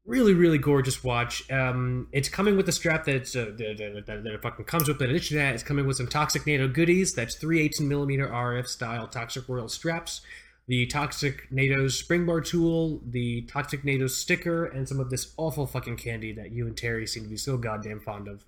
Really, 0.06 0.34
really 0.34 0.58
gorgeous 0.58 1.04
watch. 1.04 1.50
Um, 1.50 2.08
it's 2.12 2.28
coming 2.28 2.58
with 2.58 2.68
a 2.68 2.72
strap 2.74 3.06
that's 3.06 3.36
uh, 3.36 3.52
that, 3.58 4.04
that, 4.06 4.24
that, 4.24 4.42
fucking 4.42 4.66
comes 4.66 4.88
with 4.88 5.00
an 5.02 5.12
addition 5.12 5.38
to 5.38 5.44
that. 5.44 5.54
It's 5.54 5.64
coming 5.64 5.88
with 5.88 5.98
some 5.98 6.08
Toxic 6.08 6.46
NATO 6.46 6.68
goodies. 6.68 7.14
That's 7.14 7.36
3 7.36 7.62
18 7.62 7.88
millimeter 7.88 8.28
RF 8.28 8.68
style 8.68 9.08
Toxic 9.08 9.48
Royal 9.48 9.70
straps 9.70 10.22
the 10.68 10.86
Toxic 10.86 11.52
NATO 11.52 11.88
spring 11.90 12.26
bar 12.26 12.42
tool, 12.42 13.02
the 13.06 13.42
Toxic 13.44 13.84
NATO 13.84 14.08
sticker, 14.08 14.66
and 14.66 14.88
some 14.88 15.00
of 15.00 15.10
this 15.10 15.34
awful 15.38 15.68
fucking 15.68 15.98
candy 15.98 16.34
that 16.34 16.52
you 16.52 16.68
and 16.68 16.78
Terry 16.78 17.06
seem 17.06 17.24
to 17.24 17.30
be 17.30 17.38
so 17.38 17.58
goddamn 17.58 18.00
fond 18.00 18.28
of. 18.28 18.46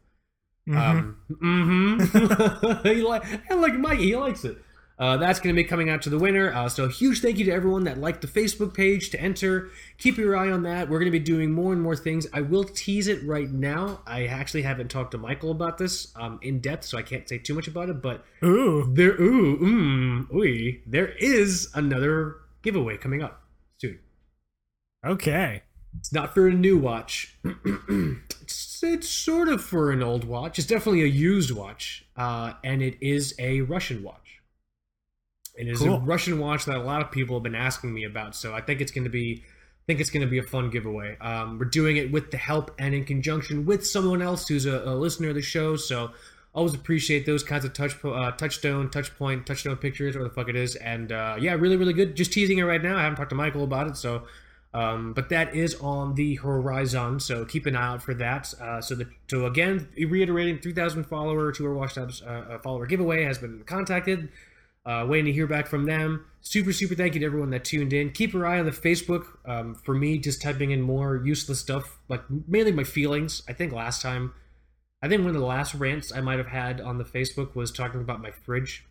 Mm-hmm. 0.67 0.77
Um, 0.77 1.17
mm-hmm. 1.29 2.87
he 2.87 3.01
like, 3.01 3.23
and 3.49 3.61
like 3.61 3.75
Mike, 3.75 3.99
he 3.99 4.15
likes 4.15 4.43
it. 4.45 4.57
Uh, 4.97 5.17
that's 5.17 5.39
going 5.39 5.53
to 5.53 5.61
be 5.61 5.67
coming 5.67 5.89
out 5.89 6.01
to 6.01 6.09
the 6.09 6.17
winner. 6.17 6.53
Uh, 6.53 6.69
so, 6.69 6.87
huge 6.87 7.21
thank 7.21 7.37
you 7.37 7.43
to 7.45 7.51
everyone 7.51 7.83
that 7.83 7.97
liked 7.97 8.21
the 8.21 8.27
Facebook 8.27 8.73
page 8.73 9.09
to 9.09 9.19
enter. 9.19 9.69
Keep 9.97 10.17
your 10.17 10.37
eye 10.37 10.49
on 10.49 10.63
that. 10.63 10.89
We're 10.89 10.99
going 10.99 11.11
to 11.11 11.17
be 11.17 11.23
doing 11.23 11.51
more 11.51 11.73
and 11.73 11.81
more 11.81 11.97
things. 11.97 12.27
I 12.31 12.41
will 12.41 12.63
tease 12.63 13.09
it 13.09 13.21
right 13.25 13.49
now. 13.49 14.01
I 14.07 14.27
actually 14.27 14.61
haven't 14.61 14.89
talked 14.89 15.11
to 15.11 15.17
Michael 15.17 15.51
about 15.51 15.77
this 15.77 16.13
um, 16.15 16.39
in 16.41 16.61
depth, 16.61 16.85
so 16.85 16.97
I 16.97 17.01
can't 17.01 17.27
say 17.27 17.37
too 17.37 17.53
much 17.53 17.67
about 17.67 17.89
it. 17.89 18.01
But 18.01 18.23
ooh, 18.43 18.89
there, 18.93 19.21
ooh, 19.21 19.57
mm, 19.57 20.33
ooh, 20.33 20.79
there 20.87 21.09
is 21.09 21.69
another 21.73 22.37
giveaway 22.61 22.95
coming 22.95 23.21
up 23.21 23.43
soon. 23.77 23.99
Okay. 25.05 25.63
It's 25.99 26.13
not 26.13 26.33
for 26.33 26.47
a 26.47 26.53
new 26.53 26.77
watch. 26.77 27.37
it's, 28.85 29.09
sort 29.09 29.49
of 29.49 29.63
for 29.63 29.91
an 29.91 30.01
old 30.03 30.23
watch. 30.23 30.59
It's 30.59 30.67
definitely 30.67 31.03
a 31.03 31.07
used 31.07 31.51
watch, 31.51 32.05
uh, 32.15 32.53
and 32.63 32.81
it 32.81 32.97
is 33.01 33.35
a 33.39 33.61
Russian 33.61 34.03
watch. 34.03 34.41
It 35.57 35.67
is 35.67 35.79
cool. 35.79 35.95
a 35.95 35.99
Russian 35.99 36.39
watch 36.39 36.65
that 36.65 36.77
a 36.77 36.83
lot 36.83 37.01
of 37.01 37.11
people 37.11 37.35
have 37.37 37.43
been 37.43 37.55
asking 37.55 37.93
me 37.93 38.03
about. 38.03 38.35
So 38.35 38.53
I 38.53 38.61
think 38.61 38.81
it's 38.81 38.91
going 38.91 39.05
to 39.05 39.09
be, 39.09 39.43
I 39.43 39.83
think 39.87 39.99
it's 39.99 40.09
going 40.09 40.25
to 40.25 40.29
be 40.29 40.37
a 40.37 40.43
fun 40.43 40.69
giveaway. 40.69 41.17
Um, 41.19 41.57
we're 41.57 41.65
doing 41.65 41.97
it 41.97 42.11
with 42.11 42.31
the 42.31 42.37
help 42.37 42.71
and 42.77 42.93
in 42.93 43.05
conjunction 43.05 43.65
with 43.65 43.85
someone 43.85 44.21
else 44.21 44.47
who's 44.47 44.65
a, 44.65 44.83
a 44.83 44.95
listener 44.95 45.29
of 45.29 45.35
the 45.35 45.41
show. 45.41 45.75
So 45.77 46.11
always 46.53 46.73
appreciate 46.73 47.25
those 47.25 47.43
kinds 47.43 47.65
of 47.65 47.73
touch 47.73 47.95
uh, 48.03 48.31
touchstone, 48.31 48.89
touch 48.89 49.15
point, 49.17 49.45
touchstone 49.45 49.77
pictures, 49.77 50.15
or 50.15 50.23
the 50.23 50.29
fuck 50.29 50.49
it 50.49 50.55
is. 50.55 50.75
And 50.75 51.11
uh, 51.11 51.37
yeah, 51.39 51.53
really, 51.53 51.77
really 51.77 51.93
good. 51.93 52.15
Just 52.15 52.33
teasing 52.33 52.57
it 52.57 52.63
right 52.63 52.81
now. 52.81 52.97
I 52.97 53.03
haven't 53.03 53.17
talked 53.17 53.29
to 53.29 53.35
Michael 53.35 53.63
about 53.63 53.87
it, 53.87 53.97
so 53.97 54.23
um, 54.75 55.13
but 55.13 55.29
that 55.29 55.55
is 55.55 55.73
on 55.75 56.15
the 56.15 56.35
horizon, 56.35 57.21
so 57.21 57.45
keep 57.45 57.65
an 57.65 57.77
eye 57.77 57.93
out 57.93 58.03
for 58.03 58.13
that. 58.15 58.53
Uh, 58.59 58.81
so, 58.81 58.93
the, 58.93 59.07
so 59.29 59.45
again, 59.45 59.87
reiterating, 59.97 60.59
3,000 60.59 61.05
follower 61.05 61.53
to 61.53 61.65
our 61.65 61.73
Watchtabs 61.73 62.21
uh, 62.21 62.59
follower 62.61 62.85
giveaway 62.85 63.23
has 63.23 63.37
been 63.37 63.63
contacted. 63.65 64.27
Uh, 64.85 65.05
waiting 65.07 65.25
to 65.25 65.31
hear 65.31 65.47
back 65.47 65.65
from 65.65 65.85
them. 65.85 66.25
Super, 66.41 66.73
super 66.73 66.93
thank 66.93 67.15
you 67.15 67.21
to 67.21 67.25
everyone 67.25 67.51
that 67.51 67.63
tuned 67.63 67.93
in. 67.93 68.11
Keep 68.11 68.33
your 68.33 68.45
eye 68.45 68.59
on 68.59 68.65
the 68.65 68.71
Facebook. 68.71 69.25
Um, 69.45 69.75
for 69.75 69.95
me, 69.95 70.19
just 70.19 70.41
typing 70.41 70.71
in 70.71 70.81
more 70.81 71.15
useless 71.25 71.59
stuff, 71.59 71.97
like 72.09 72.21
mainly 72.45 72.73
my 72.73 72.83
feelings. 72.83 73.43
I 73.47 73.53
think 73.53 73.71
last 73.71 74.01
time, 74.01 74.33
I 75.01 75.07
think 75.07 75.21
one 75.21 75.29
of 75.33 75.41
the 75.41 75.47
last 75.47 75.73
rants 75.73 76.11
I 76.13 76.19
might 76.19 76.37
have 76.37 76.49
had 76.49 76.81
on 76.81 76.97
the 76.97 77.05
Facebook 77.05 77.55
was 77.55 77.71
talking 77.71 78.01
about 78.01 78.21
my 78.21 78.29
fridge. 78.29 78.85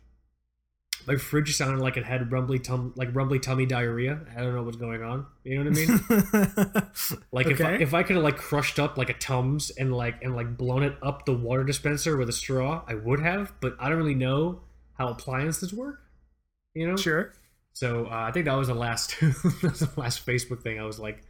My 1.07 1.15
fridge 1.17 1.55
sounded 1.55 1.81
like 1.81 1.97
it 1.97 2.03
had 2.03 2.31
rumbly 2.31 2.59
tum 2.59 2.93
like 2.95 3.09
rumbly 3.13 3.39
tummy 3.39 3.65
diarrhea. 3.65 4.19
I 4.35 4.41
don't 4.41 4.55
know 4.55 4.63
what's 4.63 4.77
going 4.77 5.03
on. 5.03 5.25
You 5.43 5.63
know 5.63 5.69
what 5.69 5.77
I 5.77 5.85
mean? 5.85 6.81
Like 7.31 7.47
if 7.47 7.61
I, 7.61 7.73
if 7.73 7.93
I 7.93 8.03
could 8.03 8.15
have 8.15 8.23
like 8.23 8.37
crushed 8.37 8.79
up 8.79 8.97
like 8.97 9.09
a 9.09 9.13
Tums 9.13 9.69
and 9.69 9.93
like 9.93 10.23
and 10.23 10.35
like 10.35 10.57
blown 10.57 10.83
it 10.83 10.95
up 11.03 11.25
the 11.25 11.33
water 11.33 11.63
dispenser 11.63 12.15
with 12.17 12.29
a 12.29 12.33
straw, 12.33 12.83
I 12.87 12.95
would 12.95 13.19
have. 13.19 13.53
But 13.59 13.75
I 13.79 13.89
don't 13.89 13.97
really 13.97 14.15
know 14.15 14.61
how 14.93 15.09
appliances 15.09 15.73
work. 15.73 15.99
You 16.73 16.87
know. 16.87 16.95
sure. 16.97 17.33
So 17.73 18.05
uh, 18.05 18.25
I 18.27 18.31
think 18.31 18.45
that 18.45 18.55
was 18.55 18.69
the 18.69 18.73
last 18.73 19.19
that 19.21 19.59
was 19.61 19.79
the 19.81 19.99
last 19.99 20.25
Facebook 20.25 20.61
thing. 20.61 20.79
I 20.79 20.83
was 20.83 20.97
like 20.97 21.23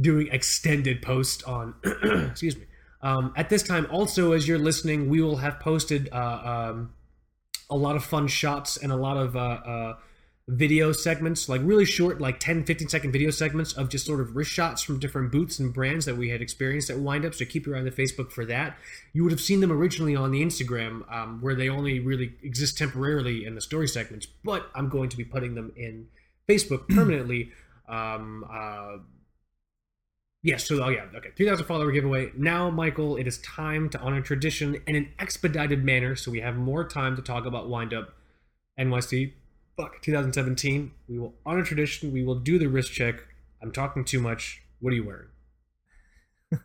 doing 0.00 0.28
extended 0.32 1.02
post 1.02 1.44
on. 1.44 1.74
excuse 2.30 2.56
me. 2.56 2.64
Um, 3.00 3.32
at 3.36 3.48
this 3.48 3.62
time, 3.62 3.86
also 3.90 4.32
as 4.32 4.48
you're 4.48 4.58
listening, 4.58 5.08
we 5.08 5.20
will 5.20 5.36
have 5.36 5.60
posted 5.60 6.08
uh, 6.12 6.70
um, 6.72 6.92
a 7.70 7.76
lot 7.76 7.96
of 7.96 8.04
fun 8.04 8.26
shots 8.26 8.76
and 8.76 8.92
a 8.92 8.96
lot 8.96 9.16
of 9.16 9.36
uh, 9.36 9.40
uh, 9.40 9.96
video 10.48 10.92
segments, 10.92 11.48
like 11.48 11.60
really 11.62 11.84
short, 11.84 12.20
like 12.20 12.40
10, 12.40 12.64
15 12.64 12.88
second 12.88 13.12
video 13.12 13.30
segments 13.30 13.74
of 13.74 13.90
just 13.90 14.06
sort 14.06 14.20
of 14.20 14.34
wrist 14.34 14.50
shots 14.50 14.82
from 14.82 14.98
different 14.98 15.30
boots 15.30 15.58
and 15.58 15.74
brands 15.74 16.06
that 16.06 16.16
we 16.16 16.30
had 16.30 16.40
experienced 16.40 16.88
at 16.88 16.98
Wind 16.98 17.26
Up. 17.26 17.34
So 17.34 17.44
keep 17.44 17.66
your 17.66 17.76
eye 17.76 17.80
on 17.80 17.84
the 17.84 17.90
Facebook 17.90 18.32
for 18.32 18.46
that. 18.46 18.78
You 19.12 19.22
would 19.22 19.32
have 19.32 19.40
seen 19.40 19.60
them 19.60 19.70
originally 19.70 20.16
on 20.16 20.30
the 20.30 20.42
Instagram, 20.42 21.10
um, 21.12 21.42
where 21.42 21.54
they 21.54 21.68
only 21.68 22.00
really 22.00 22.32
exist 22.42 22.78
temporarily 22.78 23.44
in 23.44 23.54
the 23.54 23.60
story 23.60 23.86
segments, 23.86 24.26
but 24.26 24.70
I'm 24.74 24.88
going 24.88 25.10
to 25.10 25.16
be 25.16 25.24
putting 25.24 25.54
them 25.54 25.72
in 25.76 26.08
Facebook 26.48 26.88
permanently. 26.88 27.52
um, 27.88 28.46
uh, 28.50 28.96
Yes, 30.48 30.66
so 30.66 30.82
oh 30.82 30.88
yeah, 30.88 31.04
okay. 31.14 31.28
3,000 31.36 31.66
follower 31.66 31.92
giveaway. 31.92 32.32
Now, 32.34 32.70
Michael, 32.70 33.18
it 33.18 33.26
is 33.26 33.36
time 33.42 33.90
to 33.90 34.00
honor 34.00 34.22
tradition 34.22 34.80
in 34.86 34.96
an 34.96 35.10
expedited 35.18 35.84
manner 35.84 36.16
so 36.16 36.30
we 36.30 36.40
have 36.40 36.56
more 36.56 36.88
time 36.88 37.16
to 37.16 37.22
talk 37.22 37.44
about 37.44 37.68
Wind 37.68 37.92
Up 37.92 38.14
NYC. 38.80 39.34
Fuck, 39.76 40.00
2017. 40.00 40.90
We 41.06 41.18
will 41.18 41.34
honor 41.44 41.62
tradition. 41.62 42.14
We 42.14 42.24
will 42.24 42.36
do 42.36 42.58
the 42.58 42.66
wrist 42.66 42.94
check. 42.94 43.16
I'm 43.62 43.72
talking 43.72 44.06
too 44.06 44.20
much. 44.20 44.62
What 44.80 44.94
are 44.94 44.96
you 44.96 45.04
wearing? 45.04 45.28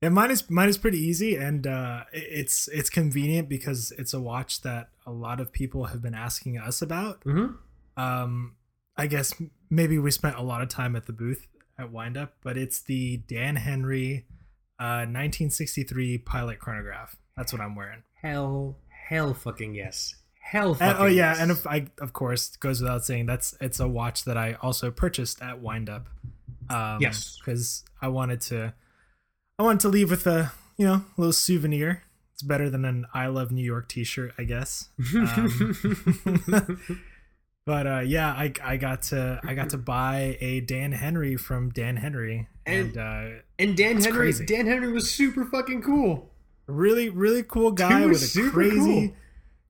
Yeah, 0.00 0.10
mine 0.10 0.30
is 0.30 0.48
mine 0.48 0.68
is 0.68 0.78
pretty 0.78 0.98
easy, 0.98 1.34
and 1.34 1.66
uh, 1.66 2.04
it's 2.12 2.68
it's 2.68 2.88
convenient 2.88 3.48
because 3.48 3.92
it's 3.98 4.14
a 4.14 4.20
watch 4.20 4.62
that 4.62 4.90
a 5.04 5.10
lot 5.10 5.40
of 5.40 5.50
people 5.52 5.86
have 5.86 6.00
been 6.00 6.14
asking 6.14 6.56
us 6.56 6.80
about. 6.80 7.24
Mm-hmm. 7.24 7.56
Um, 8.00 8.54
I 8.96 9.08
guess 9.08 9.34
maybe 9.70 9.98
we 9.98 10.12
spent 10.12 10.36
a 10.36 10.42
lot 10.42 10.62
of 10.62 10.68
time 10.68 10.94
at 10.94 11.06
the 11.06 11.12
booth 11.12 11.48
at 11.78 11.92
Windup, 11.92 12.34
but 12.42 12.56
it's 12.58 12.80
the 12.80 13.18
Dan 13.28 13.56
Henry 13.56 14.26
uh, 14.80 15.06
1963 15.06 16.18
Pilot 16.18 16.58
chronograph. 16.58 17.16
That's 17.36 17.52
what 17.52 17.62
I'm 17.62 17.74
wearing. 17.76 18.02
Hell, 18.22 18.78
hell 19.08 19.32
fucking 19.34 19.74
yes. 19.74 20.14
Hell 20.40 20.76
And, 20.80 20.96
oh 20.98 21.04
yeah, 21.06 21.32
yes. 21.32 21.40
and 21.40 21.50
if 21.50 21.66
I 21.66 21.88
of 22.00 22.12
course 22.14 22.56
goes 22.56 22.80
without 22.80 23.04
saying 23.04 23.26
that's 23.26 23.54
it's 23.60 23.80
a 23.80 23.86
watch 23.88 24.24
that 24.24 24.36
I 24.38 24.54
also 24.62 24.90
purchased 24.90 25.42
at 25.42 25.60
Windup. 25.60 26.08
Um, 26.70 26.98
Yes. 27.00 27.38
because 27.38 27.84
I 28.00 28.08
wanted 28.08 28.40
to, 28.42 28.72
I 29.58 29.62
wanted 29.62 29.80
to 29.80 29.88
leave 29.88 30.10
with 30.10 30.26
a 30.26 30.52
you 30.76 30.86
know 30.86 31.04
little 31.16 31.32
souvenir. 31.32 32.02
It's 32.32 32.42
better 32.42 32.70
than 32.70 32.84
an 32.84 33.06
I 33.12 33.26
love 33.26 33.50
New 33.50 33.64
York 33.64 33.88
T-shirt, 33.88 34.32
I 34.38 34.44
guess. 34.44 34.88
Um, 35.14 36.80
but 37.68 37.86
uh, 37.86 37.98
yeah, 38.00 38.30
I 38.32 38.52
I 38.64 38.76
got 38.78 39.02
to 39.12 39.38
I 39.44 39.52
got 39.52 39.68
to 39.70 39.76
buy 39.78 40.38
a 40.40 40.60
Dan 40.60 40.92
Henry 40.92 41.36
from 41.36 41.68
Dan 41.68 41.96
Henry, 41.96 42.48
and, 42.64 42.96
And- 42.96 42.98
uh, 42.98 43.38
and 43.58 43.76
Dan 43.76 44.00
Henry, 44.00 44.12
crazy. 44.18 44.46
Dan 44.46 44.66
Henry 44.66 44.90
was 44.90 45.10
super 45.10 45.44
fucking 45.44 45.82
cool. 45.82 46.30
really 46.66 47.10
really 47.10 47.42
cool 47.42 47.72
guy 47.72 48.06
with 48.06 48.22
a 48.22 48.50
crazy 48.50 49.08
cool. 49.08 49.16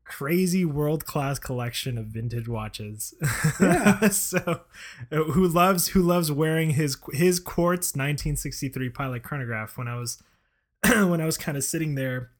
crazy 0.04 0.64
world 0.64 1.04
class 1.06 1.38
collection 1.40 1.98
of 1.98 2.06
vintage 2.06 2.48
watches 2.48 3.14
Yeah. 3.60 4.08
so 4.10 4.60
uh, 5.12 5.16
who 5.34 5.46
loves 5.46 5.88
who 5.88 6.00
loves 6.02 6.30
wearing 6.32 6.70
his 6.70 6.96
his 7.12 7.38
quartz 7.40 7.88
1963 7.94 8.88
pilot 8.90 9.22
chronograph 9.22 9.76
when 9.76 9.86
i 9.88 9.96
was 9.96 10.22
when 11.10 11.20
i 11.20 11.26
was 11.26 11.36
kind 11.38 11.56
of 11.58 11.62
sitting 11.64 11.94
there 11.94 12.30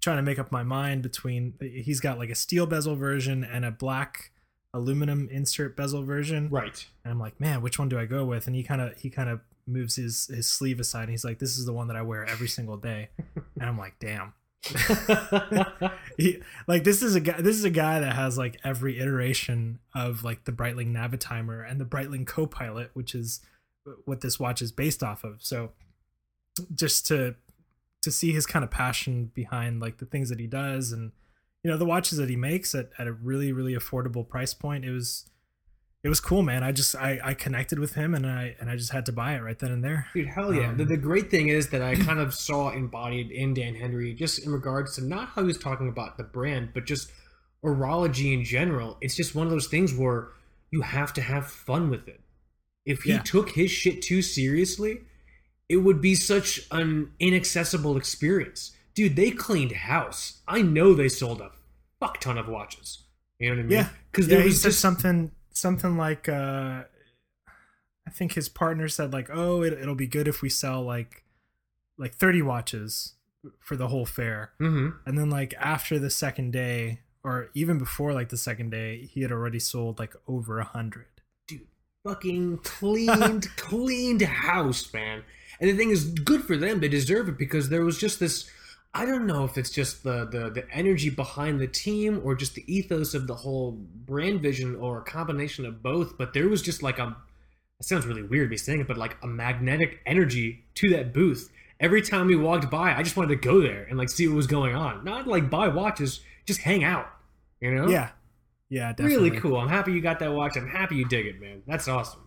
trying 0.00 0.16
to 0.18 0.22
make 0.22 0.38
up 0.38 0.52
my 0.52 0.62
mind 0.62 1.02
between 1.02 1.54
he's 1.60 2.00
got 2.00 2.16
like 2.18 2.30
a 2.30 2.34
steel 2.34 2.66
bezel 2.66 2.94
version 2.96 3.42
and 3.44 3.64
a 3.64 3.70
black 3.70 4.30
aluminum 4.74 5.28
insert 5.30 5.74
bezel 5.76 6.02
version 6.02 6.50
Right. 6.50 6.84
and 7.04 7.12
I'm 7.12 7.18
like, 7.18 7.40
man, 7.40 7.62
which 7.62 7.78
one 7.78 7.88
do 7.88 7.98
I 7.98 8.04
go 8.04 8.24
with? 8.26 8.46
And 8.46 8.54
he 8.54 8.62
kind 8.62 8.82
of 8.82 8.94
he 8.98 9.08
kind 9.08 9.30
of 9.30 9.40
moves 9.66 9.96
his 9.96 10.26
his 10.26 10.46
sleeve 10.46 10.78
aside. 10.80 11.02
And 11.04 11.10
he's 11.10 11.24
like, 11.24 11.38
this 11.38 11.56
is 11.56 11.64
the 11.64 11.72
one 11.72 11.88
that 11.88 11.96
I 11.96 12.02
wear 12.02 12.26
every 12.26 12.48
single 12.48 12.76
day. 12.76 13.08
And 13.60 13.68
I'm 13.70 13.78
like, 13.78 13.94
damn. 14.00 14.34
he, 16.18 16.42
like 16.66 16.84
this 16.84 17.02
is 17.02 17.14
a 17.14 17.20
guy. 17.20 17.40
This 17.40 17.56
is 17.56 17.64
a 17.64 17.70
guy 17.70 18.00
that 18.00 18.14
has 18.14 18.36
like 18.36 18.58
every 18.64 18.98
iteration 18.98 19.78
of 19.94 20.24
like 20.24 20.44
the 20.44 20.52
Breitling 20.52 20.92
Navitimer 20.92 21.68
and 21.68 21.80
the 21.80 21.84
Breitling 21.84 22.26
Copilot, 22.26 22.90
which 22.94 23.14
is 23.14 23.40
what 24.06 24.20
this 24.22 24.40
watch 24.40 24.60
is 24.62 24.72
based 24.72 25.02
off 25.02 25.22
of. 25.24 25.36
So 25.42 25.70
just 26.74 27.06
to 27.08 27.36
to 28.02 28.10
see 28.10 28.32
his 28.32 28.44
kind 28.46 28.64
of 28.64 28.70
passion 28.70 29.30
behind 29.34 29.80
like 29.80 29.98
the 29.98 30.06
things 30.06 30.28
that 30.30 30.40
he 30.40 30.46
does 30.46 30.92
and 30.92 31.12
you 31.64 31.70
know 31.70 31.76
the 31.76 31.84
watches 31.84 32.18
that 32.18 32.28
he 32.28 32.36
makes 32.36 32.74
at, 32.74 32.90
at 32.98 33.06
a 33.08 33.12
really 33.12 33.50
really 33.52 33.74
affordable 33.74 34.28
price 34.28 34.54
point 34.54 34.84
it 34.84 34.90
was 34.92 35.24
it 36.04 36.08
was 36.10 36.20
cool 36.20 36.42
man 36.42 36.62
i 36.62 36.70
just 36.70 36.94
i 36.96 37.18
i 37.24 37.32
connected 37.34 37.78
with 37.78 37.94
him 37.94 38.14
and 38.14 38.26
i 38.26 38.54
and 38.60 38.68
i 38.70 38.76
just 38.76 38.92
had 38.92 39.06
to 39.06 39.12
buy 39.12 39.34
it 39.34 39.40
right 39.40 39.58
then 39.60 39.72
and 39.72 39.82
there 39.82 40.06
Dude, 40.14 40.28
hell 40.28 40.52
yeah. 40.54 40.68
Um, 40.68 40.76
the, 40.76 40.84
the 40.84 40.96
great 40.98 41.30
thing 41.30 41.48
is 41.48 41.70
that 41.70 41.80
I 41.82 41.94
kind 42.08 42.20
of 42.20 42.34
saw 42.34 42.70
embodied 42.70 43.30
in 43.30 43.54
Dan 43.54 43.74
Henry, 43.74 44.12
just 44.14 44.44
in 44.44 44.52
regards 44.52 44.94
to 44.96 45.02
not 45.04 45.30
how 45.30 45.40
he 45.40 45.46
was 45.46 45.56
talking 45.58 45.88
about 45.88 46.18
the 46.18 46.24
brand, 46.24 46.70
but 46.74 46.84
just 46.84 47.10
horology 47.64 48.34
in 48.34 48.44
general. 48.44 48.98
It's 49.00 49.16
just 49.16 49.34
one 49.34 49.46
of 49.46 49.50
those 49.50 49.66
things 49.68 49.94
where 49.94 50.28
you 50.70 50.82
have 50.82 51.12
to 51.14 51.22
have 51.22 51.46
fun 51.46 51.88
with 51.88 52.06
it. 52.08 52.20
If 52.84 53.02
he 53.04 53.12
Yeah. 53.12 53.22
took 53.22 53.50
his 53.50 53.70
shit 53.70 54.02
too 54.02 54.20
seriously, 54.20 55.00
it 55.68 55.78
would 55.78 56.00
be 56.02 56.14
such 56.14 56.60
an 56.70 57.12
inaccessible 57.18 57.96
experience. 57.96 58.73
Dude, 58.94 59.16
they 59.16 59.30
cleaned 59.30 59.72
house. 59.72 60.40
I 60.46 60.62
know 60.62 60.94
they 60.94 61.08
sold 61.08 61.40
a 61.40 61.50
fuck 62.00 62.20
ton 62.20 62.38
of 62.38 62.48
watches. 62.48 63.02
You 63.38 63.50
know 63.50 63.56
what 63.56 63.60
I 63.60 63.62
mean? 63.64 63.72
yeah 63.78 63.88
Because 64.12 64.26
yeah 64.28 64.34
there 64.34 64.42
he 64.42 64.48
was 64.48 64.62
just 64.62 64.80
something 64.80 65.32
something 65.50 65.96
like 65.96 66.28
uh 66.28 66.82
i 68.06 68.10
think 68.12 68.32
his 68.32 68.48
partner 68.48 68.88
said 68.88 69.12
like 69.12 69.28
oh 69.32 69.62
it, 69.62 69.72
it'll 69.72 69.94
be 69.94 70.06
good 70.06 70.26
if 70.28 70.42
we 70.42 70.48
sell 70.48 70.82
like 70.82 71.24
like 71.98 72.14
30 72.14 72.42
watches 72.42 73.14
for 73.60 73.76
the 73.76 73.88
whole 73.88 74.06
fair 74.06 74.52
Mhm. 74.60 74.94
and 75.06 75.16
then 75.18 75.30
like 75.30 75.54
after 75.60 75.98
the 75.98 76.10
second 76.10 76.52
day 76.52 77.00
or 77.22 77.50
even 77.54 77.78
before 77.78 78.12
like 78.12 78.28
the 78.30 78.36
second 78.36 78.70
day 78.70 79.04
he 79.06 79.22
had 79.22 79.30
already 79.32 79.58
sold 79.60 79.98
like 79.98 80.14
over 80.26 80.58
a 80.58 80.64
hundred 80.64 81.06
Dude, 81.46 81.66
fucking 82.04 82.58
cleaned 82.58 83.48
cleaned 83.56 84.22
house 84.22 84.92
man 84.92 85.22
and 85.60 85.70
the 85.70 85.76
thing 85.76 85.90
is 85.90 86.04
good 86.04 86.42
for 86.44 86.56
them 86.56 86.80
they 86.80 86.88
deserve 86.88 87.28
it 87.28 87.38
because 87.38 87.68
there 87.68 87.84
was 87.84 87.98
just 87.98 88.18
this 88.20 88.48
i 88.94 89.04
don't 89.04 89.26
know 89.26 89.44
if 89.44 89.58
it's 89.58 89.70
just 89.70 90.02
the 90.02 90.24
the, 90.26 90.50
the 90.50 90.64
energy 90.72 91.10
behind 91.10 91.60
the 91.60 91.66
team 91.66 92.20
or 92.24 92.34
just 92.34 92.54
the 92.54 92.64
ethos 92.72 93.14
of 93.14 93.26
the 93.26 93.34
whole 93.34 93.72
brand 93.72 94.40
vision 94.40 94.76
or 94.76 94.98
a 94.98 95.04
combination 95.04 95.66
of 95.66 95.82
both 95.82 96.16
but 96.16 96.32
there 96.32 96.48
was 96.48 96.62
just 96.62 96.82
like 96.82 96.98
a 96.98 97.16
it 97.80 97.86
sounds 97.86 98.06
really 98.06 98.22
weird 98.22 98.50
me 98.50 98.56
saying 98.56 98.80
it 98.80 98.88
but 98.88 98.96
like 98.96 99.16
a 99.22 99.26
magnetic 99.26 100.00
energy 100.06 100.64
to 100.74 100.90
that 100.90 101.12
booth. 101.12 101.50
Every 101.80 102.02
time 102.02 102.26
we 102.26 102.36
walked 102.36 102.70
by 102.70 102.94
i 102.94 103.02
just 103.02 103.16
wanted 103.16 103.28
to 103.28 103.36
go 103.48 103.60
there 103.60 103.84
and 103.84 103.98
like 103.98 104.08
see 104.08 104.26
what 104.28 104.36
was 104.36 104.46
going 104.46 104.74
on. 104.74 105.04
Not 105.04 105.26
like 105.26 105.50
buy 105.50 105.68
watches 105.68 106.20
just 106.46 106.60
hang 106.60 106.84
out 106.84 107.08
you 107.60 107.74
know? 107.74 107.88
Yeah. 107.88 108.10
Yeah 108.68 108.92
definitely. 108.92 109.30
really 109.30 109.40
cool. 109.40 109.56
I'm 109.56 109.68
happy 109.68 109.92
you 109.92 110.00
got 110.00 110.18
that 110.20 110.32
watch. 110.32 110.56
I'm 110.56 110.68
happy 110.68 110.96
you 110.96 111.06
dig 111.06 111.26
it 111.26 111.40
man. 111.40 111.62
That's 111.66 111.88
awesome. 111.88 112.20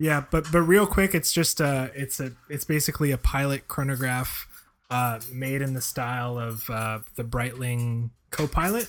Yeah, 0.00 0.24
but 0.30 0.46
but 0.52 0.62
real 0.62 0.86
quick, 0.86 1.12
it's 1.12 1.32
just 1.32 1.60
uh 1.60 1.88
it's 1.94 2.20
a 2.20 2.32
it's 2.48 2.64
basically 2.64 3.10
a 3.10 3.18
pilot 3.18 3.66
chronograph 3.66 4.46
uh 4.90 5.20
made 5.32 5.62
in 5.62 5.74
the 5.74 5.80
style 5.80 6.38
of 6.38 6.68
uh 6.70 7.00
the 7.16 7.24
Breitling 7.24 8.10
Copilot. 8.30 8.88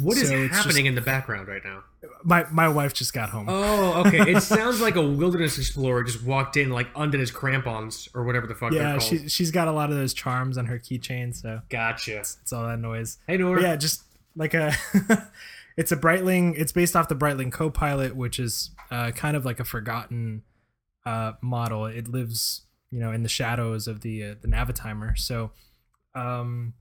What 0.00 0.16
is 0.16 0.28
So 0.28 0.36
it's 0.36 0.56
happening 0.56 0.86
in 0.86 0.94
the 0.94 1.00
background 1.00 1.48
right 1.48 1.62
now? 1.64 1.84
My 2.22 2.46
my 2.50 2.68
wife 2.68 2.92
just 2.92 3.12
got 3.14 3.30
home. 3.30 3.46
Oh, 3.48 4.02
okay. 4.06 4.18
It 4.30 4.40
sounds 4.42 4.80
like 4.80 4.96
a 4.96 5.02
wilderness 5.02 5.56
explorer 5.58 6.04
just 6.04 6.22
walked 6.22 6.56
in, 6.56 6.70
like 6.70 6.88
undid 6.94 7.20
his 7.20 7.30
crampons 7.30 8.08
or 8.14 8.24
whatever 8.24 8.46
the 8.46 8.54
fuck 8.54 8.72
they're 8.72 8.82
yeah, 8.82 8.98
called. 8.98 9.02
she 9.02 9.28
she's 9.28 9.50
got 9.50 9.68
a 9.68 9.72
lot 9.72 9.90
of 9.90 9.96
those 9.96 10.12
charms 10.12 10.58
on 10.58 10.66
her 10.66 10.78
keychain, 10.78 11.34
so 11.34 11.62
Gotcha. 11.70 12.18
it's 12.18 12.52
all 12.52 12.66
that 12.66 12.78
noise. 12.78 13.18
Hey, 13.26 13.38
Nora. 13.38 13.62
Yeah, 13.62 13.76
just 13.76 14.02
like 14.36 14.52
a 14.52 14.74
it's 15.76 15.92
a 15.92 15.96
Breitling. 15.96 16.54
It's 16.58 16.72
based 16.72 16.94
off 16.94 17.08
the 17.08 17.16
Breitling 17.16 17.52
Copilot, 17.52 18.14
which 18.16 18.38
is 18.38 18.70
uh, 18.90 19.10
kind 19.12 19.36
of 19.36 19.44
like 19.44 19.60
a 19.60 19.64
forgotten 19.64 20.42
uh, 21.06 21.32
model. 21.40 21.86
It 21.86 22.08
lives, 22.08 22.62
you 22.90 23.00
know, 23.00 23.12
in 23.12 23.22
the 23.22 23.28
shadows 23.28 23.86
of 23.86 24.00
the 24.00 24.24
uh, 24.24 24.34
the 24.40 24.48
Navitimer. 24.48 25.16
So, 25.18 25.50
um, 26.14 26.74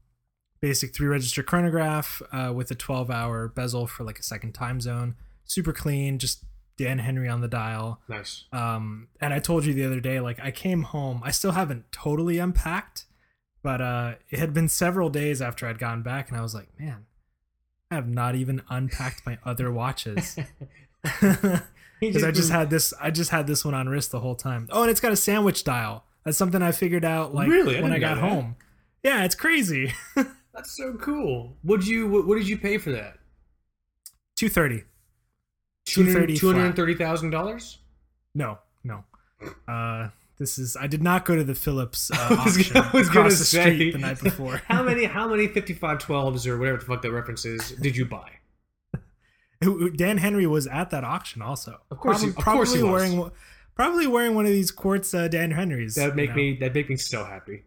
basic 0.61 0.93
three 0.93 1.07
register 1.07 1.43
chronograph 1.43 2.21
uh, 2.31 2.51
with 2.55 2.71
a 2.71 2.75
12 2.75 3.11
hour 3.11 3.47
bezel 3.47 3.87
for 3.87 4.03
like 4.03 4.19
a 4.19 4.23
second 4.23 4.53
time 4.53 4.79
zone. 4.79 5.15
Super 5.45 5.73
clean, 5.73 6.19
just 6.19 6.45
Dan 6.77 6.99
Henry 6.99 7.27
on 7.27 7.41
the 7.41 7.47
dial. 7.47 7.99
Nice. 8.07 8.45
Um, 8.51 9.09
and 9.19 9.33
I 9.33 9.39
told 9.39 9.65
you 9.65 9.73
the 9.73 9.85
other 9.85 9.99
day, 9.99 10.19
like 10.19 10.39
I 10.41 10.51
came 10.51 10.83
home, 10.83 11.21
I 11.23 11.31
still 11.31 11.51
haven't 11.51 11.91
totally 11.91 12.39
unpacked, 12.39 13.05
but 13.61 13.81
uh, 13.81 14.15
it 14.29 14.39
had 14.39 14.53
been 14.53 14.69
several 14.69 15.09
days 15.09 15.41
after 15.41 15.67
I'd 15.67 15.79
gotten 15.79 16.01
back, 16.01 16.29
and 16.29 16.37
I 16.37 16.41
was 16.41 16.55
like, 16.55 16.67
man, 16.79 17.05
I 17.91 17.95
have 17.95 18.07
not 18.07 18.35
even 18.35 18.61
unpacked 18.69 19.25
my 19.25 19.37
other 19.45 19.71
watches. 19.71 20.37
Because 22.07 22.23
I 22.23 22.31
just 22.31 22.51
had 22.51 22.69
this, 22.69 22.93
I 22.99 23.11
just 23.11 23.29
had 23.31 23.47
this 23.47 23.63
one 23.63 23.73
on 23.73 23.87
wrist 23.89 24.11
the 24.11 24.19
whole 24.19 24.35
time. 24.35 24.67
Oh, 24.71 24.81
and 24.81 24.91
it's 24.91 24.99
got 24.99 25.11
a 25.11 25.15
sandwich 25.15 25.63
dial. 25.63 26.05
That's 26.25 26.37
something 26.37 26.61
I 26.61 26.71
figured 26.71 27.05
out 27.05 27.33
like 27.33 27.49
Really? 27.49 27.81
When 27.81 27.91
I 27.91 27.99
got 27.99 28.17
home. 28.17 28.55
Yeah, 29.03 29.25
it's 29.25 29.35
crazy. 29.35 29.93
That's 30.15 30.77
so 30.77 30.93
cool. 30.93 31.57
Would 31.63 31.85
you? 31.85 32.07
What, 32.07 32.27
what 32.27 32.37
did 32.37 32.47
you 32.47 32.57
pay 32.57 32.77
for 32.77 32.91
that? 32.91 33.17
Two 34.35 34.49
thirty. 34.49 34.83
Two 35.85 36.03
230 36.05 36.37
flat. 36.37 36.55
hundred 36.55 36.75
thirty 36.75 36.95
thousand 36.95 37.31
dollars. 37.31 37.79
No, 38.33 38.59
no. 38.83 39.03
Uh, 39.67 40.09
this 40.37 40.57
is. 40.57 40.77
I 40.79 40.87
did 40.87 41.03
not 41.03 41.25
go 41.25 41.35
to 41.35 41.43
the 41.43 41.55
Phillips 41.55 42.11
uh, 42.11 42.15
I 42.39 42.45
was 42.45 42.57
auction 42.57 42.77
I 42.77 42.91
was 42.93 43.07
across 43.09 43.39
the 43.39 43.45
say, 43.45 43.73
street 43.73 43.91
the 43.91 43.97
night 43.99 44.21
before. 44.21 44.57
How 44.67 44.83
many? 44.83 45.05
How 45.05 45.27
many 45.27 45.47
fifty-five 45.47 45.99
twelves 45.99 46.47
or 46.47 46.57
whatever 46.57 46.77
the 46.77 46.85
fuck 46.85 47.01
that 47.01 47.11
reference 47.11 47.45
is 47.45 47.71
did 47.71 47.97
you 47.97 48.05
buy? 48.05 48.29
Dan 49.95 50.17
Henry 50.17 50.47
was 50.47 50.67
at 50.67 50.89
that 50.91 51.03
auction 51.03 51.41
also. 51.41 51.79
Of 51.91 51.99
course 51.99 52.21
he- 52.21 52.31
probably, 52.31 52.39
of 52.39 52.43
course 52.43 52.73
he 52.73 52.79
probably 52.79 52.93
was. 52.93 53.13
wearing 53.15 53.31
probably 53.75 54.07
wearing 54.07 54.35
one 54.35 54.45
of 54.45 54.51
these 54.51 54.71
quartz 54.71 55.13
uh, 55.13 55.27
Dan 55.27 55.51
Henrys. 55.51 55.95
That 55.95 56.07
would 56.07 56.15
make 56.15 56.29
you 56.29 56.35
know. 56.35 56.35
me. 56.35 56.57
That 56.57 56.73
make 56.73 56.89
me 56.89 56.97
so 56.97 57.23
happy. 57.23 57.63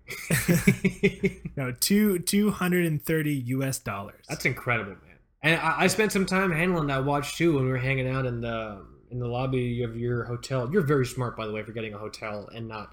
no 1.57 1.73
two 1.73 2.19
two 2.21 2.51
hundred 2.51 2.87
and 2.87 3.05
thirty 3.05 3.35
U.S. 3.35 3.79
dollars. 3.79 4.25
That's 4.29 4.45
incredible, 4.45 4.93
man. 4.93 5.01
And 5.43 5.61
I, 5.61 5.83
I 5.83 5.87
spent 5.87 6.13
some 6.13 6.27
time 6.27 6.53
handling 6.53 6.89
that 6.89 7.05
watch 7.05 7.37
too 7.37 7.55
when 7.55 7.65
we 7.65 7.71
were 7.71 7.79
hanging 7.79 8.09
out 8.09 8.27
in 8.27 8.41
the 8.41 8.85
in 9.11 9.19
the 9.19 9.29
lobby 9.29 9.83
of 9.83 9.97
your 9.97 10.25
hotel. 10.25 10.69
You're 10.73 10.83
very 10.83 11.07
smart, 11.07 11.37
by 11.37 11.47
the 11.47 11.53
way, 11.53 11.63
for 11.63 11.73
getting 11.73 11.95
a 11.95 11.99
hotel 11.99 12.49
and 12.55 12.69
not 12.69 12.93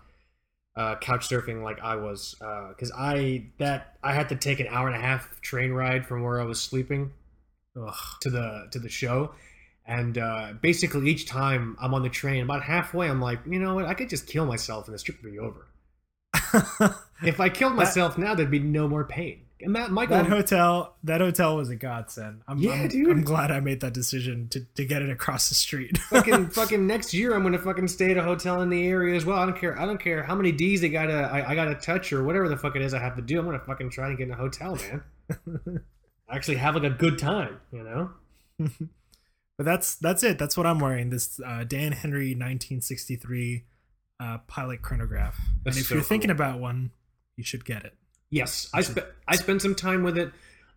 uh, 0.76 0.96
couch 0.98 1.28
surfing 1.30 1.64
like 1.64 1.80
I 1.82 1.96
was. 1.96 2.36
Because 2.70 2.92
I 2.98 3.48
that 3.60 3.98
I 4.04 4.14
had 4.14 4.30
to 4.30 4.36
take 4.36 4.60
an 4.60 4.68
hour 4.70 4.88
and 4.88 4.96
a 4.96 5.00
half 5.00 5.42
train 5.42 5.72
ride 5.72 6.06
from 6.06 6.24
where 6.24 6.40
I 6.40 6.46
was 6.46 6.62
sleeping 6.62 7.12
Ugh. 7.80 7.96
to 8.22 8.30
the 8.30 8.68
to 8.72 8.80
the 8.80 8.90
show. 8.90 9.34
And 9.86 10.18
uh, 10.18 10.54
basically, 10.62 11.10
each 11.10 11.28
time 11.28 11.76
I'm 11.82 11.94
on 11.94 12.04
the 12.04 12.10
train, 12.10 12.44
about 12.44 12.64
halfway, 12.64 13.10
I'm 13.10 13.20
like, 13.20 13.40
you 13.46 13.60
know 13.60 13.76
what? 13.76 13.86
I 13.86 13.94
could 13.94 14.10
just 14.10 14.28
kill 14.28 14.46
myself, 14.46 14.88
and 14.88 14.94
this 14.94 15.04
trip 15.04 15.18
would 15.22 15.32
be 15.32 15.40
over. 15.40 15.68
If 17.26 17.40
I 17.40 17.50
killed 17.50 17.74
myself 17.74 18.18
now, 18.18 18.36
there'd 18.36 18.52
be 18.52 18.60
no 18.60 18.88
more 18.88 19.06
pain. 19.06 19.46
And 19.62 19.72
Matt, 19.72 19.92
Michael, 19.92 20.18
that 20.18 20.28
hotel, 20.28 20.98
that 21.06 21.22
hotel 21.22 21.56
was 21.56 21.70
a 21.70 21.76
godsend. 21.76 22.42
I'm, 22.48 22.58
Yeah, 22.58 22.74
I'm, 22.74 22.88
dude. 22.90 23.10
I'm 23.10 23.24
glad 23.24 23.50
I 23.50 23.62
made 23.62 23.80
that 23.80 23.94
decision 23.94 24.50
to, 24.50 24.66
to 24.76 24.84
get 24.84 25.02
it 25.02 25.10
across 25.10 25.48
the 25.48 25.56
street. 25.56 25.98
fucking 26.10 26.50
fucking 26.50 26.86
next 26.86 27.14
year 27.14 27.34
I'm 27.34 27.44
gonna 27.44 27.60
fucking 27.60 27.88
stay 27.88 28.12
at 28.12 28.18
a 28.18 28.24
hotel 28.24 28.62
in 28.62 28.70
the 28.70 28.86
area 28.86 29.16
as 29.16 29.24
well. 29.24 29.38
I 29.38 29.46
don't 29.46 29.58
care. 29.58 29.80
I 29.80 29.86
don't 29.86 30.00
care 30.00 30.22
how 30.22 30.36
many 30.36 30.52
D's 30.52 30.82
they 30.82 30.90
gotta 30.90 31.14
I, 31.32 31.52
I 31.52 31.56
gotta 31.56 31.76
touch 31.76 32.12
or 32.12 32.24
whatever 32.24 32.50
the 32.50 32.58
fuck 32.58 32.76
it 32.76 32.82
is 32.82 32.94
I 32.94 33.00
have 33.00 33.16
to 33.16 33.22
do. 33.22 33.40
I'm 33.40 33.46
gonna 33.46 33.60
fucking 33.60 33.92
try 33.92 34.10
and 34.10 34.18
get 34.18 34.28
in 34.28 34.34
a 34.34 34.38
hotel, 34.38 34.76
man. 34.76 35.80
Actually 36.30 36.58
have 36.58 36.76
like 36.76 36.84
a 36.84 36.90
good 36.90 37.20
time, 37.20 37.60
you 37.72 37.84
know? 37.84 38.12
but 39.58 39.66
that's 39.66 39.96
that's 39.96 40.24
it. 40.24 40.40
That's 40.40 40.58
what 40.58 40.66
I'm 40.66 40.80
wearing. 40.80 41.10
This 41.10 41.40
uh, 41.46 41.64
Dan 41.64 41.92
Henry 41.92 42.30
1963 42.30 43.66
uh, 44.20 44.38
pilot 44.48 44.82
chronograph. 44.82 45.40
That's 45.64 45.78
and 45.78 45.82
if 45.84 45.90
so 45.90 45.96
you're 45.96 46.04
thinking 46.04 46.30
cool. 46.30 46.36
about 46.36 46.60
one, 46.60 46.92
you 47.36 47.44
should 47.44 47.66
get 47.66 47.84
it. 47.84 47.94
Yes, 48.30 48.70
I 48.74 48.82
spent 48.82 49.06
I 49.28 49.36
spent 49.36 49.62
some 49.62 49.76
time 49.76 50.04
with 50.04 50.18
it. 50.18 50.32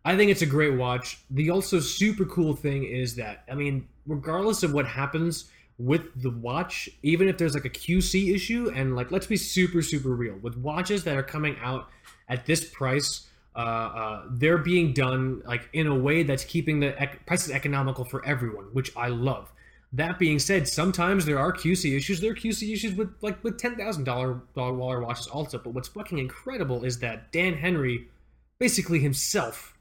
I 0.04 0.16
think 0.16 0.30
it's 0.30 0.42
a 0.42 0.46
great 0.46 0.74
watch. 0.74 1.18
The 1.30 1.50
also 1.50 1.80
super 1.80 2.24
cool 2.26 2.54
thing 2.54 2.84
is 2.84 3.16
that 3.16 3.44
I 3.50 3.54
mean, 3.54 3.88
regardless 4.06 4.62
of 4.62 4.72
what 4.72 4.86
happens 4.86 5.50
with 5.78 6.22
the 6.22 6.30
watch, 6.30 6.88
even 7.02 7.28
if 7.28 7.38
there's 7.38 7.54
like 7.54 7.64
a 7.64 7.70
QC 7.70 8.34
issue, 8.34 8.70
and 8.74 8.94
like 8.94 9.10
let's 9.10 9.26
be 9.26 9.36
super 9.36 9.82
super 9.82 10.10
real 10.10 10.36
with 10.42 10.56
watches 10.58 11.04
that 11.04 11.16
are 11.16 11.22
coming 11.22 11.56
out 11.62 11.88
at 12.28 12.46
this 12.46 12.64
price. 12.64 13.26
Uh, 13.56 13.58
uh, 13.58 14.22
they're 14.32 14.58
being 14.58 14.92
done 14.92 15.40
like 15.46 15.68
in 15.72 15.86
a 15.86 15.94
way 15.94 16.22
that's 16.22 16.44
keeping 16.44 16.80
the 16.80 17.00
ec- 17.02 17.24
prices 17.26 17.50
economical 17.50 18.04
for 18.04 18.24
everyone, 18.26 18.64
which 18.74 18.94
I 18.96 19.08
love. 19.08 19.50
That 19.92 20.18
being 20.18 20.38
said, 20.38 20.68
sometimes 20.68 21.24
there 21.24 21.38
are 21.38 21.52
QC 21.52 21.96
issues. 21.96 22.20
There 22.20 22.32
are 22.32 22.34
QC 22.34 22.70
issues 22.72 22.92
with 22.94 23.14
like 23.22 23.42
with 23.42 23.56
ten 23.58 23.76
thousand 23.76 24.04
dollar 24.04 24.42
dollar 24.54 25.00
watches 25.00 25.26
also. 25.26 25.56
But 25.58 25.70
what's 25.72 25.88
fucking 25.88 26.18
incredible 26.18 26.84
is 26.84 26.98
that 26.98 27.32
Dan 27.32 27.54
Henry, 27.54 28.08
basically 28.58 28.98
himself, 28.98 29.74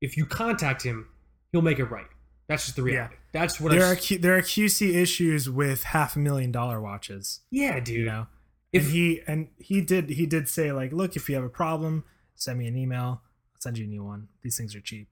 if 0.00 0.16
you 0.16 0.24
contact 0.24 0.82
him, 0.82 1.08
he'll 1.52 1.62
make 1.62 1.78
it 1.78 1.84
right. 1.86 2.06
That's 2.48 2.64
just 2.64 2.76
the 2.76 2.82
reality. 2.82 3.16
That's 3.32 3.60
what 3.60 3.72
There 3.72 3.84
I. 3.84 3.90
are 3.92 3.96
Q, 3.96 4.18
there 4.18 4.36
are 4.36 4.40
QC 4.42 4.94
issues 4.94 5.50
with 5.50 5.82
half 5.82 6.16
a 6.16 6.18
million 6.20 6.52
dollar 6.52 6.80
watches. 6.80 7.40
yeah, 7.50 7.78
dude. 7.80 7.96
You 7.98 8.04
know, 8.06 8.26
If- 8.72 8.84
and 8.84 8.92
he 8.92 9.20
and 9.26 9.48
he 9.58 9.80
did 9.82 10.10
he 10.10 10.24
did 10.24 10.48
say 10.48 10.72
like, 10.72 10.92
look, 10.92 11.16
if 11.16 11.28
you 11.28 11.34
have 11.34 11.44
a 11.44 11.48
problem, 11.50 12.04
send 12.36 12.58
me 12.58 12.66
an 12.66 12.76
email. 12.76 13.22
I'll 13.54 13.60
send 13.60 13.78
you 13.78 13.84
a 13.84 13.88
new 13.88 14.04
one. 14.04 14.28
These 14.42 14.56
things 14.56 14.74
are 14.74 14.80
cheap. 14.80 15.08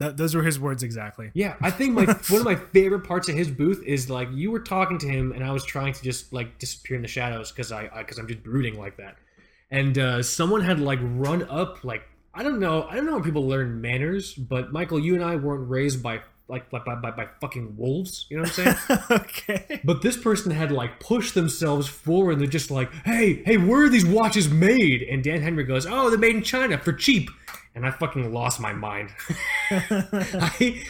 That, 0.00 0.16
those 0.16 0.34
were 0.34 0.42
his 0.42 0.58
words 0.58 0.82
exactly. 0.82 1.30
Yeah, 1.34 1.54
I 1.60 1.70
think 1.70 1.94
my 1.94 2.04
one 2.28 2.40
of 2.40 2.44
my 2.44 2.56
favorite 2.56 3.04
parts 3.04 3.28
of 3.28 3.36
his 3.36 3.48
booth 3.48 3.82
is 3.84 4.10
like 4.10 4.28
you 4.32 4.50
were 4.50 4.60
talking 4.60 4.98
to 4.98 5.08
him, 5.08 5.32
and 5.32 5.44
I 5.44 5.52
was 5.52 5.64
trying 5.64 5.92
to 5.92 6.02
just 6.02 6.32
like 6.32 6.58
disappear 6.58 6.96
in 6.96 7.02
the 7.02 7.08
shadows 7.08 7.52
because 7.52 7.70
I 7.70 7.88
because 7.98 8.18
I'm 8.18 8.26
just 8.26 8.42
brooding 8.42 8.78
like 8.78 8.96
that, 8.96 9.16
and 9.70 9.96
uh, 9.96 10.22
someone 10.22 10.62
had 10.62 10.80
like 10.80 10.98
run 11.02 11.48
up 11.48 11.84
like 11.84 12.02
I 12.34 12.42
don't 12.42 12.58
know 12.58 12.88
I 12.90 12.96
don't 12.96 13.06
know 13.06 13.14
where 13.14 13.22
people 13.22 13.46
learn 13.46 13.80
manners, 13.80 14.34
but 14.34 14.72
Michael, 14.72 14.98
you 14.98 15.14
and 15.14 15.22
I 15.22 15.36
weren't 15.36 15.70
raised 15.70 16.02
by 16.02 16.22
like 16.48 16.70
by 16.70 16.78
by, 16.80 16.94
by, 16.94 17.10
by 17.10 17.26
fucking 17.40 17.76
wolves, 17.76 18.26
you 18.28 18.36
know 18.36 18.42
what 18.42 18.58
I'm 18.58 18.76
saying? 18.76 19.00
okay. 19.10 19.80
But 19.84 20.02
this 20.02 20.16
person 20.16 20.50
had 20.50 20.70
like 20.70 21.00
pushed 21.00 21.34
themselves 21.34 21.88
forward 21.88 22.32
and 22.32 22.40
they're 22.40 22.48
just 22.48 22.70
like, 22.70 22.92
hey, 23.04 23.42
hey, 23.44 23.56
where 23.56 23.84
are 23.84 23.88
these 23.88 24.04
watches 24.06 24.48
made? 24.48 25.02
And 25.02 25.24
Dan 25.24 25.40
Henry 25.40 25.64
goes, 25.64 25.86
oh, 25.86 26.10
they're 26.10 26.18
made 26.18 26.36
in 26.36 26.42
China 26.42 26.78
for 26.78 26.92
cheap. 26.92 27.30
And 27.74 27.84
I 27.84 27.90
fucking 27.90 28.32
lost 28.32 28.60
my 28.60 28.72
mind. 28.72 29.10
I, 29.70 30.48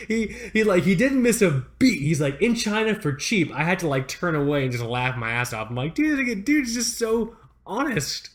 he, 0.09 0.35
he 0.53 0.65
like 0.65 0.83
he 0.83 0.95
didn't 0.95 1.23
miss 1.23 1.41
a 1.41 1.65
beat. 1.79 2.01
He's 2.03 2.21
like 2.21 2.43
in 2.43 2.55
China 2.55 2.95
for 2.95 3.15
cheap. 3.15 3.51
I 3.55 3.65
had 3.65 3.79
to 3.79 3.89
like 3.89 4.07
turn 4.09 4.35
away 4.35 4.65
and 4.65 4.73
just 4.73 4.85
laugh 4.85 5.17
my 5.17 5.31
ass 5.31 5.53
off. 5.53 5.71
I'm 5.71 5.77
like, 5.77 5.95
dude, 5.95 6.45
dude's 6.45 6.75
just 6.75 6.99
so 6.99 7.37
honest. 7.65 8.31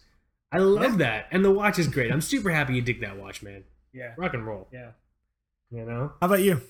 I 0.51 0.57
love 0.57 0.97
that, 0.97 1.27
and 1.31 1.45
the 1.45 1.51
watch 1.51 1.77
is 1.77 1.87
great. 1.87 2.11
I'm 2.11 2.21
super 2.21 2.49
happy 2.49 2.73
you 2.73 2.81
dig 2.81 3.01
that 3.01 3.19
watch, 3.19 3.43
man. 3.43 3.65
Yeah. 3.93 4.13
Rock 4.17 4.33
and 4.33 4.45
roll, 4.47 4.67
Yeah. 4.73 4.91
you 5.69 5.85
know. 5.85 6.13
How 6.19 6.25
about 6.25 6.41
you? 6.41 6.61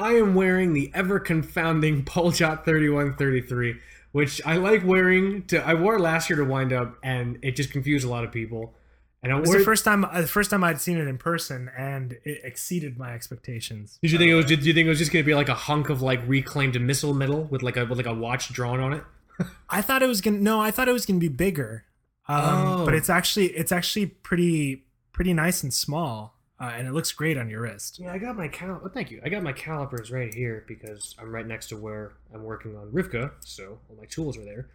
I 0.00 0.14
am 0.14 0.34
wearing 0.34 0.72
the 0.72 0.90
ever 0.94 1.20
confounding 1.20 2.04
Poljot 2.04 2.64
3133, 2.64 3.76
which 4.12 4.40
I 4.46 4.56
like 4.56 4.84
wearing 4.84 5.44
to 5.46 5.64
I 5.64 5.74
wore 5.74 5.96
it 5.96 6.00
last 6.00 6.30
year 6.30 6.38
to 6.38 6.44
wind 6.44 6.72
up 6.72 6.96
and 7.02 7.38
it 7.42 7.52
just 7.56 7.70
confused 7.70 8.06
a 8.06 8.08
lot 8.10 8.24
of 8.24 8.32
people. 8.32 8.74
And 9.22 9.32
I 9.32 9.36
It 9.36 9.40
was 9.40 9.48
wore 9.50 9.58
the 9.58 9.64
first 9.64 9.84
time 9.84 10.04
uh, 10.04 10.22
the 10.22 10.26
first 10.26 10.50
time 10.50 10.64
I'd 10.64 10.80
seen 10.80 10.96
it 10.96 11.06
in 11.06 11.18
person, 11.18 11.70
and 11.76 12.12
it 12.24 12.40
exceeded 12.42 12.96
my 12.98 13.12
expectations. 13.12 13.98
Did 14.00 14.12
you 14.12 14.18
think 14.18 14.30
it 14.30 14.34
was 14.34 14.46
did 14.46 14.64
you 14.64 14.72
think 14.72 14.86
it 14.86 14.88
was 14.88 14.98
just 14.98 15.12
going 15.12 15.22
to 15.22 15.26
be 15.26 15.34
like 15.34 15.50
a 15.50 15.54
hunk 15.54 15.90
of 15.90 16.00
like 16.00 16.20
reclaimed 16.26 16.80
missile 16.80 17.12
metal 17.12 17.44
with 17.44 17.62
like 17.62 17.76
a 17.76 17.84
with 17.84 17.98
like 17.98 18.06
a 18.06 18.14
watch 18.14 18.50
drawn 18.52 18.80
on 18.80 18.94
it? 18.94 19.04
I 19.70 19.82
thought 19.82 20.02
it 20.02 20.06
was 20.06 20.22
gonna 20.22 20.38
no, 20.38 20.58
I 20.60 20.70
thought 20.70 20.88
it 20.88 20.92
was 20.92 21.04
gonna 21.04 21.18
be 21.18 21.28
bigger. 21.28 21.84
Um, 22.28 22.40
Oh. 22.80 22.84
but 22.86 22.94
it's 22.94 23.10
actually 23.10 23.48
it's 23.48 23.72
actually 23.72 24.06
pretty 24.06 24.84
pretty 25.12 25.34
nice 25.34 25.62
and 25.62 25.74
small, 25.74 26.38
uh, 26.60 26.64
and 26.74 26.86
it 26.86 26.92
looks 26.92 27.12
great 27.12 27.38
on 27.38 27.48
your 27.48 27.62
wrist. 27.62 27.98
Yeah, 28.00 28.12
I 28.12 28.18
got 28.18 28.36
my 28.36 28.48
cal. 28.48 28.80
Oh, 28.84 28.88
thank 28.88 29.10
you. 29.10 29.20
I 29.24 29.28
got 29.28 29.42
my 29.42 29.52
calipers 29.52 30.10
right 30.10 30.32
here 30.32 30.64
because 30.68 31.14
I'm 31.18 31.32
right 31.34 31.46
next 31.46 31.68
to 31.68 31.76
where 31.76 32.12
I'm 32.34 32.42
working 32.42 32.76
on 32.76 32.90
Rivka, 32.92 33.32
so 33.40 33.78
all 33.88 33.96
my 33.96 34.06
tools 34.06 34.36
are 34.36 34.44
there. 34.44 34.68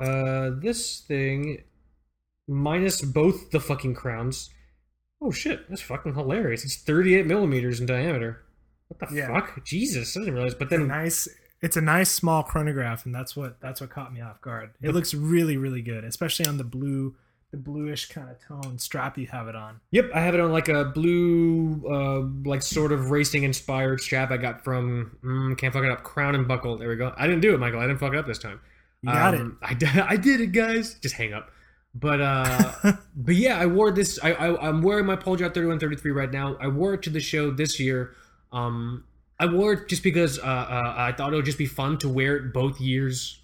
Uh, 0.00 0.50
this 0.60 1.00
thing, 1.00 1.62
minus 2.48 3.02
both 3.02 3.50
the 3.50 3.60
fucking 3.60 3.94
crowns. 3.94 4.50
Oh 5.20 5.30
shit, 5.30 5.68
that's 5.68 5.82
fucking 5.82 6.14
hilarious. 6.14 6.64
It's 6.64 6.76
38 6.76 7.26
millimeters 7.26 7.80
in 7.80 7.86
diameter. 7.86 8.42
What 8.88 9.08
the 9.08 9.14
Yeah. 9.16 9.28
fuck? 9.28 9.64
Jesus, 9.64 10.16
I 10.16 10.20
didn't 10.20 10.34
realize. 10.34 10.54
But 10.54 10.64
It's 10.64 10.70
then, 10.72 10.88
nice 10.88 11.28
it's 11.62 11.76
a 11.76 11.80
nice 11.80 12.10
small 12.10 12.42
chronograph, 12.42 13.06
and 13.06 13.14
that's 13.14 13.36
what 13.36 13.60
that's 13.60 13.80
what 13.80 13.88
caught 13.90 14.12
me 14.12 14.20
off 14.20 14.40
guard. 14.40 14.70
It 14.82 14.90
looks 14.90 15.14
really 15.14 15.56
really 15.56 15.80
good, 15.82 16.02
especially 16.04 16.46
on 16.46 16.58
the 16.58 16.64
blue 16.64 17.14
the 17.52 17.58
bluish 17.58 18.08
kind 18.08 18.30
of 18.30 18.40
tone 18.40 18.78
strap 18.78 19.18
you 19.18 19.26
have 19.26 19.46
it 19.46 19.54
on. 19.54 19.78
yep, 19.90 20.10
I 20.14 20.20
have 20.20 20.34
it 20.34 20.40
on 20.40 20.50
like 20.50 20.68
a 20.68 20.86
blue, 20.86 21.82
uh, 21.86 22.48
like 22.48 22.62
sort 22.62 22.92
of 22.92 23.10
racing 23.10 23.42
inspired 23.42 24.00
strap 24.00 24.30
I 24.30 24.38
got 24.38 24.64
from 24.64 25.18
mm, 25.22 25.56
can't 25.58 25.72
fuck 25.72 25.84
it 25.84 25.90
up. 25.90 26.02
Crown 26.02 26.34
and 26.34 26.48
Buckle. 26.48 26.78
There 26.78 26.88
we 26.88 26.96
go. 26.96 27.12
I 27.16 27.26
didn't 27.26 27.42
do 27.42 27.54
it, 27.54 27.58
Michael. 27.58 27.78
I 27.78 27.86
didn't 27.86 28.00
fuck 28.00 28.14
it 28.14 28.18
up 28.18 28.26
this 28.26 28.38
time. 28.38 28.58
You 29.02 29.12
got 29.12 29.34
Um, 29.34 29.58
I 29.62 29.74
did, 29.74 29.88
I 29.98 30.16
did 30.16 30.40
it, 30.40 30.52
guys. 30.52 30.94
Just 30.94 31.14
hang 31.14 31.34
up. 31.34 31.50
But 31.94 32.22
uh, 32.22 32.72
but 33.16 33.34
yeah, 33.34 33.58
I 33.58 33.66
wore 33.66 33.90
this. 33.90 34.18
I, 34.22 34.32
I 34.32 34.68
I'm 34.68 34.80
wearing 34.80 35.04
my 35.04 35.16
Poljot 35.16 35.52
3133 35.52 36.10
right 36.10 36.30
now. 36.30 36.56
I 36.58 36.68
wore 36.68 36.94
it 36.94 37.02
to 37.02 37.10
the 37.10 37.20
show 37.20 37.50
this 37.50 37.78
year. 37.78 38.14
Um, 38.50 39.04
I 39.38 39.46
wore 39.46 39.74
it 39.74 39.88
just 39.88 40.02
because 40.02 40.38
uh, 40.38 40.42
uh, 40.42 40.94
I 40.96 41.12
thought 41.12 41.34
it 41.34 41.36
would 41.36 41.44
just 41.44 41.58
be 41.58 41.66
fun 41.66 41.98
to 41.98 42.08
wear 42.08 42.36
it 42.36 42.54
both 42.54 42.80
years, 42.80 43.40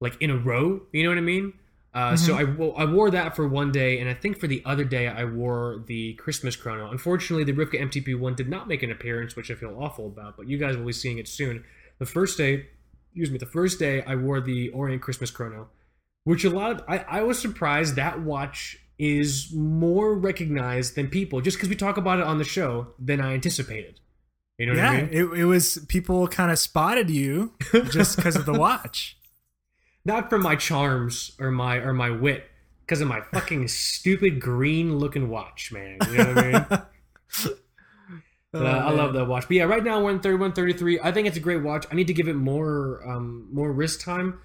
like 0.00 0.20
in 0.20 0.30
a 0.30 0.36
row. 0.36 0.82
You 0.92 1.04
know 1.04 1.08
what 1.08 1.18
I 1.18 1.22
mean? 1.22 1.54
Uh, 1.92 2.16
So 2.16 2.36
I, 2.36 2.44
wo- 2.44 2.72
I 2.72 2.84
wore 2.84 3.10
that 3.10 3.34
for 3.34 3.48
one 3.48 3.72
day, 3.72 3.98
and 3.98 4.08
I 4.08 4.14
think 4.14 4.38
for 4.38 4.46
the 4.46 4.62
other 4.64 4.84
day 4.84 5.08
I 5.08 5.24
wore 5.24 5.82
the 5.86 6.14
Christmas 6.14 6.54
chrono. 6.56 6.90
Unfortunately, 6.90 7.44
the 7.44 7.52
Rivka 7.52 7.80
MTP 7.80 8.18
one 8.18 8.34
did 8.34 8.48
not 8.48 8.68
make 8.68 8.82
an 8.82 8.90
appearance, 8.90 9.34
which 9.34 9.50
I 9.50 9.54
feel 9.54 9.76
awful 9.78 10.06
about. 10.06 10.36
But 10.36 10.48
you 10.48 10.58
guys 10.58 10.76
will 10.76 10.86
be 10.86 10.92
seeing 10.92 11.18
it 11.18 11.26
soon. 11.26 11.64
The 11.98 12.06
first 12.06 12.38
day, 12.38 12.66
excuse 13.10 13.30
me, 13.30 13.38
the 13.38 13.46
first 13.46 13.78
day 13.78 14.02
I 14.02 14.14
wore 14.14 14.40
the 14.40 14.68
Orient 14.70 15.02
Christmas 15.02 15.30
chrono, 15.30 15.68
which 16.24 16.44
a 16.44 16.50
lot 16.50 16.70
of 16.70 16.84
I, 16.88 16.98
I 16.98 17.22
was 17.22 17.38
surprised 17.38 17.96
that 17.96 18.20
watch 18.20 18.78
is 18.98 19.50
more 19.52 20.14
recognized 20.14 20.94
than 20.94 21.08
people 21.08 21.40
just 21.40 21.56
because 21.56 21.70
we 21.70 21.74
talk 21.74 21.96
about 21.96 22.18
it 22.18 22.24
on 22.24 22.38
the 22.38 22.44
show 22.44 22.88
than 22.98 23.20
I 23.20 23.32
anticipated. 23.32 23.98
You 24.58 24.66
know 24.66 24.72
what 24.72 24.78
yeah, 24.78 24.90
I 24.90 24.96
mean? 25.02 25.08
Yeah, 25.10 25.20
it, 25.20 25.40
it 25.40 25.44
was 25.46 25.78
people 25.88 26.28
kind 26.28 26.52
of 26.52 26.58
spotted 26.58 27.08
you 27.08 27.54
just 27.90 28.16
because 28.16 28.36
of 28.36 28.44
the 28.44 28.52
watch. 28.58 29.16
Not 30.04 30.30
for 30.30 30.38
my 30.38 30.56
charms 30.56 31.32
or 31.38 31.50
my 31.50 31.76
or 31.76 31.92
my 31.92 32.10
wit 32.10 32.44
because 32.80 33.00
of 33.00 33.08
my 33.08 33.20
fucking 33.20 33.68
stupid 33.68 34.40
green 34.40 34.98
looking 34.98 35.28
watch 35.28 35.72
man. 35.72 35.98
You 36.10 36.18
know 36.18 36.34
what 36.34 36.44
i 36.44 36.52
mean? 36.52 37.52
But, 38.52 38.66
uh, 38.66 38.68
i 38.68 38.90
love 38.90 39.12
that 39.12 39.26
watch. 39.26 39.44
But 39.46 39.58
yeah 39.58 39.62
right 39.62 39.84
now 39.84 40.02
we're 40.02 40.10
in 40.10 40.18
31 40.18 40.54
33 40.54 40.98
i 41.04 41.12
think 41.12 41.28
it's 41.28 41.36
a 41.36 41.40
great 41.40 41.62
watch. 41.62 41.86
I 41.92 41.94
need 41.94 42.08
to 42.08 42.12
give 42.12 42.26
it 42.26 42.34
more 42.34 43.00
um 43.08 43.48
more 43.52 43.70
wrist 43.72 44.00
time. 44.00 44.40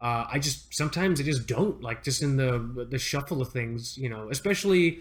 Uh 0.00 0.24
i 0.32 0.38
just 0.38 0.74
sometimes 0.74 1.20
i 1.20 1.24
just 1.24 1.46
don't 1.46 1.82
like 1.82 2.02
just 2.02 2.22
in 2.22 2.36
the 2.36 2.86
the 2.88 2.98
shuffle 2.98 3.42
of 3.42 3.52
things 3.52 3.98
you 3.98 4.08
know 4.08 4.30
especially 4.30 5.00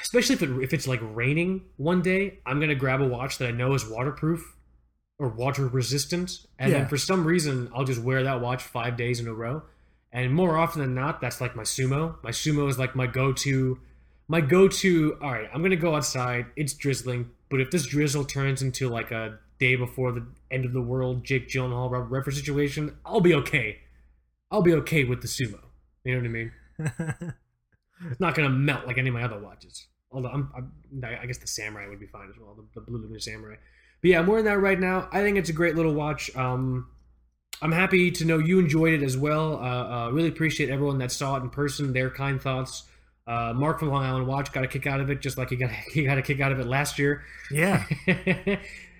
especially 0.00 0.34
if, 0.34 0.42
it, 0.42 0.50
if 0.62 0.72
it's 0.74 0.86
like 0.86 1.00
raining 1.02 1.62
one 1.76 2.02
day 2.02 2.38
i'm 2.46 2.60
gonna 2.60 2.74
grab 2.74 3.00
a 3.00 3.06
watch 3.06 3.38
that 3.38 3.48
i 3.48 3.50
know 3.50 3.74
is 3.74 3.84
waterproof 3.88 4.55
or 5.18 5.28
water 5.28 5.66
resistant 5.66 6.46
and 6.58 6.70
Yeah. 6.70 6.78
then 6.80 6.88
for 6.88 6.96
some 6.96 7.26
reason 7.26 7.70
i'll 7.74 7.84
just 7.84 8.02
wear 8.02 8.22
that 8.24 8.40
watch 8.40 8.62
five 8.62 8.96
days 8.96 9.18
in 9.20 9.26
a 9.26 9.32
row 9.32 9.62
and 10.12 10.34
more 10.34 10.56
often 10.56 10.80
than 10.82 10.94
not 10.94 11.20
that's 11.20 11.40
like 11.40 11.56
my 11.56 11.62
sumo 11.62 12.16
my 12.22 12.30
sumo 12.30 12.68
is 12.68 12.78
like 12.78 12.94
my 12.94 13.06
go-to 13.06 13.78
my 14.28 14.40
go-to 14.40 15.16
all 15.22 15.32
right 15.32 15.48
i'm 15.54 15.62
gonna 15.62 15.76
go 15.76 15.94
outside 15.96 16.46
it's 16.56 16.74
drizzling 16.74 17.30
but 17.50 17.60
if 17.60 17.70
this 17.70 17.86
drizzle 17.86 18.24
turns 18.24 18.60
into 18.62 18.88
like 18.88 19.10
a 19.10 19.38
day 19.58 19.74
before 19.74 20.12
the 20.12 20.26
end 20.50 20.64
of 20.64 20.72
the 20.72 20.82
world 20.82 21.24
jake 21.24 21.48
gyllenhaal 21.48 21.90
Robert 21.90 22.08
Redford 22.10 22.34
situation 22.34 22.96
i'll 23.06 23.20
be 23.20 23.34
okay 23.34 23.78
i'll 24.50 24.62
be 24.62 24.74
okay 24.74 25.04
with 25.04 25.22
the 25.22 25.28
sumo 25.28 25.60
you 26.04 26.12
know 26.14 26.18
what 26.20 26.26
i 26.26 26.30
mean 26.30 26.52
it's 28.10 28.20
not 28.20 28.34
gonna 28.34 28.50
melt 28.50 28.86
like 28.86 28.98
any 28.98 29.08
of 29.08 29.14
my 29.14 29.22
other 29.22 29.38
watches. 29.38 29.86
Although 30.12 30.28
I'm, 30.28 30.50
I'm 30.56 30.72
I 31.04 31.26
guess 31.26 31.38
the 31.38 31.46
samurai 31.46 31.88
would 31.88 31.98
be 31.98 32.06
fine 32.06 32.28
as 32.28 32.36
well. 32.38 32.54
The, 32.54 32.80
the 32.80 32.86
blue 32.86 32.98
lunar 32.98 33.18
samurai. 33.18 33.56
But 34.06 34.10
yeah, 34.10 34.20
I'm 34.20 34.28
wearing 34.28 34.44
that 34.44 34.60
right 34.60 34.78
now. 34.78 35.08
I 35.10 35.20
think 35.22 35.36
it's 35.36 35.50
a 35.50 35.52
great 35.52 35.74
little 35.74 35.92
watch. 35.92 36.30
Um, 36.36 36.86
I'm 37.60 37.72
happy 37.72 38.12
to 38.12 38.24
know 38.24 38.38
you 38.38 38.60
enjoyed 38.60 38.94
it 38.94 39.02
as 39.02 39.16
well. 39.16 39.56
Uh, 39.56 40.06
uh, 40.06 40.10
really 40.12 40.28
appreciate 40.28 40.70
everyone 40.70 40.98
that 40.98 41.10
saw 41.10 41.34
it 41.34 41.42
in 41.42 41.50
person. 41.50 41.92
Their 41.92 42.08
kind 42.08 42.40
thoughts. 42.40 42.84
Uh, 43.26 43.52
Mark 43.52 43.80
from 43.80 43.88
Long 43.88 44.04
Island 44.04 44.28
Watch 44.28 44.52
got 44.52 44.62
a 44.62 44.68
kick 44.68 44.86
out 44.86 45.00
of 45.00 45.10
it, 45.10 45.20
just 45.20 45.36
like 45.36 45.50
he 45.50 45.56
got 45.56 45.70
he 45.92 46.04
got 46.04 46.18
a 46.18 46.22
kick 46.22 46.40
out 46.40 46.52
of 46.52 46.60
it 46.60 46.68
last 46.68 47.00
year. 47.00 47.24
yeah. 47.50 47.84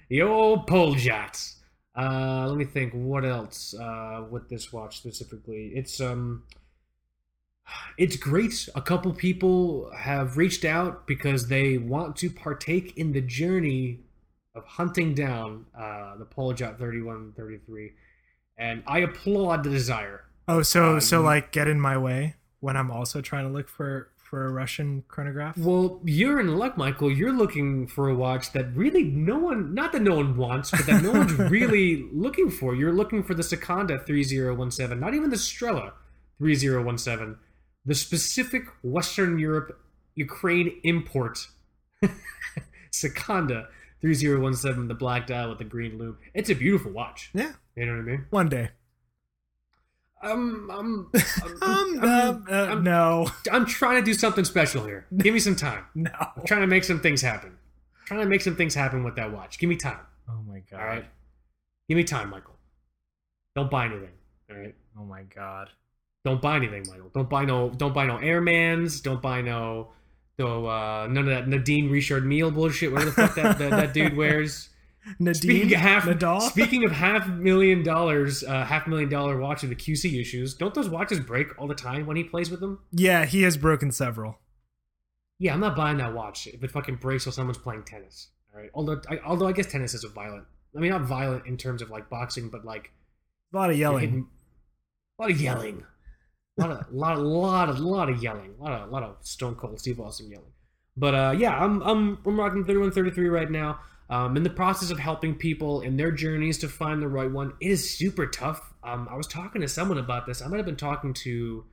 the 0.09 0.23
old 0.23 0.66
pole 0.66 0.97
shots. 0.97 1.55
Uh, 1.97 2.47
let 2.49 2.59
me 2.59 2.64
think. 2.64 2.92
What 2.92 3.25
else 3.25 3.77
uh, 3.79 4.25
with 4.29 4.49
this 4.49 4.73
watch 4.73 4.99
specifically? 4.99 5.71
It's 5.73 6.01
um, 6.01 6.42
it's 7.97 8.16
great. 8.16 8.69
A 8.75 8.83
couple 8.83 9.12
people 9.12 9.88
have 9.97 10.37
reached 10.37 10.64
out 10.64 11.07
because 11.07 11.47
they 11.47 11.79
want 11.79 12.16
to 12.16 12.29
partake 12.29 12.99
in 12.99 13.12
the 13.12 13.21
journey 13.21 14.01
of 14.57 14.64
hunting 14.64 15.14
down 15.14 15.66
uh, 15.79 16.16
the 16.16 16.25
Poljot 16.25 16.79
3133, 16.79 17.92
and 18.59 18.83
I 18.87 19.01
applaud 19.01 19.62
the 19.64 19.71
desire. 19.71 20.25
Oh, 20.49 20.62
so 20.62 20.97
Uh, 20.97 21.01
so 21.01 21.21
like 21.21 21.53
get 21.53 21.69
in 21.69 21.81
my 21.81 21.99
way 21.99 22.37
when 22.61 22.77
I'm 22.77 22.90
also 22.90 23.21
trying 23.21 23.47
to 23.47 23.53
look 23.53 23.69
for 23.69 24.11
for 24.16 24.47
a 24.47 24.51
Russian 24.51 25.05
chronograph. 25.07 25.57
Well, 25.57 26.01
you're 26.05 26.40
in 26.40 26.57
luck, 26.57 26.77
Michael. 26.77 27.12
You're 27.12 27.33
looking 27.33 27.87
for 27.87 28.09
a 28.09 28.14
watch 28.14 28.53
that 28.53 28.75
really 28.75 29.05
no 29.05 29.38
one, 29.38 29.73
not 29.73 29.92
that 29.92 30.03
no 30.03 30.16
one 30.16 30.37
wants, 30.37 30.73
but 30.73 30.85
that 30.87 31.03
no 31.03 31.12
one's 31.12 31.33
really 31.38 32.09
looking 32.12 32.51
for. 32.51 32.75
You're 32.75 32.92
looking 32.92 33.23
for 33.23 33.35
the 33.35 33.45
Sekonda 33.45 34.05
3017, 34.05 34.99
not 34.99 35.14
even 35.14 35.31
the 35.31 35.37
Strela 35.37 35.92
3017, 36.38 37.37
the 37.85 37.95
specific 37.95 38.64
Western 38.83 39.38
Europe 39.38 39.81
Ukraine 40.16 40.81
import 40.83 41.47
Sekonda 42.92 43.69
3017, 44.01 44.89
the 44.89 44.95
black 44.95 45.27
dial 45.27 45.49
with 45.49 45.59
the 45.59 45.65
green 45.65 45.99
loop. 45.99 46.21
It's 46.35 46.51
a 46.51 46.55
beautiful 46.55 46.93
watch. 46.93 47.31
Yeah, 47.35 47.53
You 47.77 47.87
know 47.87 47.93
what 47.93 47.99
I 48.01 48.03
mean? 48.03 48.27
one 48.31 48.49
day. 48.49 48.71
I'm, 50.23 50.71
I'm, 50.71 51.11
I'm, 51.43 51.63
Um, 51.63 51.63
I'm, 51.63 52.05
uh, 52.05 52.39
uh, 52.51 52.67
I'm- 52.69 52.83
no, 52.85 53.29
I'm 53.53 53.67
trying 53.67 54.03
to 54.03 54.05
do 54.05 54.15
something 54.15 54.45
special 54.45 54.85
here. 54.85 55.07
Give 55.17 55.33
me 55.35 55.41
some 55.41 55.57
time. 55.57 55.85
no. 55.95 56.11
I'm 56.19 56.45
trying 56.47 56.63
to 56.63 56.67
make 56.67 56.85
some 56.85 57.01
things 57.01 57.21
happen. 57.23 57.57
trying 58.07 58.21
to 58.21 58.27
make 58.27 58.41
some 58.41 58.57
things 58.57 58.75
happen 58.75 59.05
with 59.05 59.17
that 59.17 59.33
watch. 59.33 59.59
Give 59.59 59.69
me 59.69 59.77
time. 59.77 60.01
Oh 60.29 60.41
my 60.49 60.61
god. 60.71 60.81
All 60.81 60.87
right. 60.87 61.05
Give 61.89 61.97
me 61.97 62.05
time, 62.05 62.31
Michael. 62.31 62.55
Don't 63.55 63.71
buy 63.71 63.87
anything. 63.87 64.11
All 64.51 64.57
right. 64.57 64.75
Oh 64.99 65.05
my 65.05 65.23
god. 65.23 65.71
Don't 66.25 66.43
buy 66.43 66.57
anything, 66.57 66.85
Michael. 66.89 67.11
Don't 67.15 67.31
buy 67.31 67.45
no. 67.45 67.71
Don't 67.71 67.95
buy 67.95 68.07
no 68.07 68.17
Airmans. 68.17 69.03
Don't 69.03 69.23
buy 69.23 69.41
no. 69.43 69.93
No. 70.38 70.66
Uh, 70.66 71.07
none 71.11 71.29
of 71.29 71.35
that 71.35 71.49
Nadine 71.49 71.90
Richard 71.90 72.27
Mille 72.27 72.51
bullshit. 72.51 72.92
Whatever 72.92 73.11
the 73.11 73.16
fuck 73.16 73.35
that, 73.37 73.59
that 73.59 73.70
that 73.70 73.94
dude 73.94 74.16
wears. 74.16 74.68
Nadine 75.20 75.35
Speaking 75.35 75.75
of 75.75 75.81
half. 75.81 76.05
Nadal. 76.05 76.40
Speaking 76.42 76.85
of 76.85 76.90
half 76.92 77.29
million 77.29 77.83
dollars, 77.83 78.42
uh, 78.42 78.64
half 78.64 78.87
million 78.88 79.09
dollar 79.09 79.38
watch 79.38 79.62
with 79.62 79.70
the 79.70 79.77
QC 79.77 80.20
issues. 80.20 80.55
Don't 80.55 80.75
those 80.75 80.88
watches 80.88 81.20
break 81.20 81.49
all 81.61 81.68
the 81.68 81.75
time 81.77 82.07
when 82.07 82.16
he 82.16 82.25
plays 82.25 82.51
with 82.51 82.61
them? 82.61 82.81
yeah, 82.92 83.25
he 83.25 83.42
has 83.42 83.57
broken 83.57 83.92
several. 83.92 84.38
Yeah, 85.38 85.53
I'm 85.55 85.61
not 85.61 85.77
buying 85.77 85.99
that 85.99 86.12
watch 86.14 86.46
if 86.46 86.64
it 86.64 86.70
fucking 86.70 86.96
breaks 86.96 87.27
while 87.27 87.33
someone's 87.33 87.59
playing 87.59 87.85
tennis. 87.85 88.29
All 88.55 88.61
right. 88.61 88.70
Although, 88.75 89.01
I, 89.09 89.18
although 89.25 89.46
I 89.46 89.53
guess 89.53 89.66
tennis 89.66 89.92
is 89.94 90.03
a 90.03 90.09
violent. 90.09 90.44
I 90.75 90.81
mean, 90.81 90.90
not 90.90 91.03
violent 91.03 91.46
in 91.46 91.57
terms 91.57 91.83
of 91.83 91.90
like 91.90 92.09
boxing, 92.11 92.49
but 92.49 92.64
like 92.64 92.90
A 93.53 93.57
lot 93.57 93.70
of 93.70 93.79
yelling. 93.79 94.01
hitting- 94.01 94.27
a 95.18 95.22
lot 95.22 95.31
of 95.31 95.40
yelling, 95.40 95.85
lot 96.57 96.71
of, 96.71 96.92
lot, 96.92 97.19
lot 97.19 97.69
of, 97.69 97.81
lot 97.81 98.09
of 98.09 98.23
yelling, 98.23 98.55
a 98.59 98.62
lot 98.62 98.73
of, 98.73 98.90
lot 98.90 99.03
of 99.03 99.16
Stone 99.21 99.57
Cold 99.57 99.79
Steve 99.79 100.01
Austin 100.01 100.31
yelling. 100.31 100.53
But 100.97 101.14
uh, 101.14 101.35
yeah, 101.37 101.57
I'm, 101.57 101.83
I'm, 101.83 102.19
I'm 102.25 102.38
rocking 102.38 102.64
3133 102.64 103.29
right 103.29 103.51
now. 103.51 103.81
Um, 104.09 104.37
in 104.37 104.45
the 104.45 104.51
process 104.51 104.90
of 104.90 104.99
helping 104.99 105.35
people 105.35 105.81
in 105.81 105.97
their 105.97 106.12
journeys 106.12 106.59
to 106.59 106.69
find 106.69 107.03
the 107.03 107.09
right 107.09 107.31
one, 107.31 107.55
it 107.61 107.71
is 107.71 107.90
super 107.90 108.27
tough. 108.27 108.73
Um, 108.85 109.09
I 109.11 109.16
was 109.16 109.27
talking 109.27 109.61
to 109.62 109.69
someone 109.69 109.99
about 109.99 110.27
this. 110.27 110.40
I 110.40 110.47
might 110.47 110.59
have 110.59 110.66
been 110.66 110.77
talking 110.77 111.12
to 111.14 111.64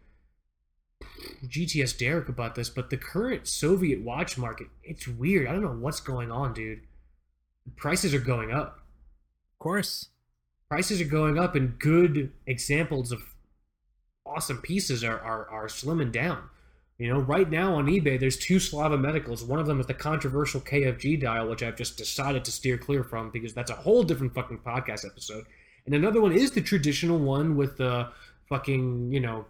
GTS 1.46 1.98
Derek 1.98 2.30
about 2.30 2.56
this, 2.56 2.70
but 2.70 2.90
the 2.90 2.98
current 2.98 3.48
Soviet 3.48 4.02
watch 4.02 4.38
market, 4.38 4.68
it's 4.84 5.08
weird. 5.08 5.48
I 5.48 5.52
don't 5.52 5.62
know 5.62 5.74
what's 5.74 6.00
going 6.00 6.32
on, 6.32 6.54
dude. 6.54 6.82
Prices 7.76 8.14
are 8.14 8.20
going 8.20 8.52
up. 8.52 8.80
Of 9.54 9.60
course. 9.60 10.10
Prices 10.70 11.02
are 11.02 11.06
going 11.06 11.38
up, 11.38 11.56
and 11.56 11.78
good 11.78 12.32
examples 12.48 13.12
of 13.12 13.22
awesome 14.34 14.60
pieces 14.60 15.04
are, 15.04 15.20
are, 15.20 15.48
are 15.50 15.68
slimming 15.68 16.12
down. 16.12 16.50
You 16.98 17.14
know, 17.14 17.20
right 17.20 17.50
now 17.50 17.76
on 17.76 17.88
eBay, 17.88 18.20
there's 18.20 18.38
two 18.38 18.60
Slava 18.60 18.98
Medicals. 18.98 19.44
One 19.44 19.60
of 19.60 19.66
them 19.66 19.80
is 19.80 19.88
the 19.88 19.94
controversial 19.94 20.62
KFG 20.62 21.20
dial, 21.20 21.50
which 21.50 21.64
I've 21.64 21.76
just 21.76 21.98
decided 21.98 22.46
to 22.46 22.52
steer 22.52 22.78
clear 22.78 23.04
from 23.04 23.32
because 23.32 23.54
that's 23.54 23.72
a 23.72 23.76
whole 23.76 24.04
different 24.04 24.34
fucking 24.34 24.60
podcast 24.60 25.06
episode. 25.06 25.46
And 25.86 25.96
another 25.96 26.22
one 26.22 26.32
is 26.32 26.52
the 26.52 26.62
traditional 26.62 27.18
one 27.18 27.58
with 27.58 27.78
the 27.78 28.10
fucking, 28.48 29.12
you 29.12 29.20
know, 29.20 29.46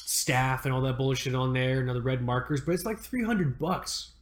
staff 0.00 0.64
and 0.64 0.74
all 0.74 0.80
that 0.82 0.96
bullshit 0.96 1.34
on 1.34 1.52
there 1.52 1.80
and 1.80 1.88
the 1.88 2.02
red 2.02 2.22
markers, 2.22 2.60
but 2.60 2.72
it's 2.72 2.84
like 2.84 2.98
300 2.98 3.58
bucks. 3.58 4.12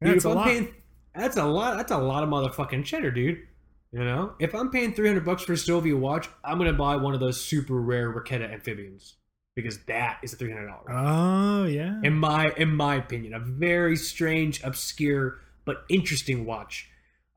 Yeah, 0.00 0.08
Dude, 0.08 0.16
if 0.18 0.24
a 0.24 0.28
lot. 0.30 0.46
paying, 0.46 0.74
that's 1.14 1.36
a 1.36 1.44
lot. 1.44 1.76
That's 1.76 1.92
a 1.92 1.98
lot 1.98 2.22
of 2.22 2.28
motherfucking 2.28 2.84
cheddar, 2.84 3.10
dude. 3.10 3.46
You 3.92 4.04
know, 4.04 4.34
if 4.38 4.54
I'm 4.54 4.70
paying 4.70 4.94
300 4.94 5.24
bucks 5.24 5.42
for 5.42 5.54
a 5.54 5.56
Soviet 5.56 5.96
watch, 5.96 6.28
I'm 6.44 6.58
gonna 6.58 6.72
buy 6.72 6.94
one 6.96 7.12
of 7.14 7.20
those 7.20 7.40
super 7.40 7.80
rare 7.80 8.12
Raketa 8.12 8.52
amphibians 8.52 9.16
because 9.56 9.78
that 9.86 10.18
is 10.22 10.32
a 10.32 10.36
300 10.36 10.66
dollar. 10.68 10.84
Oh 10.90 11.64
yeah. 11.64 12.00
in 12.04 12.14
my 12.16 12.50
in 12.56 12.74
my 12.76 12.94
opinion, 12.96 13.34
a 13.34 13.40
very 13.40 13.96
strange, 13.96 14.62
obscure 14.62 15.38
but 15.64 15.84
interesting 15.88 16.44
watch. 16.46 16.88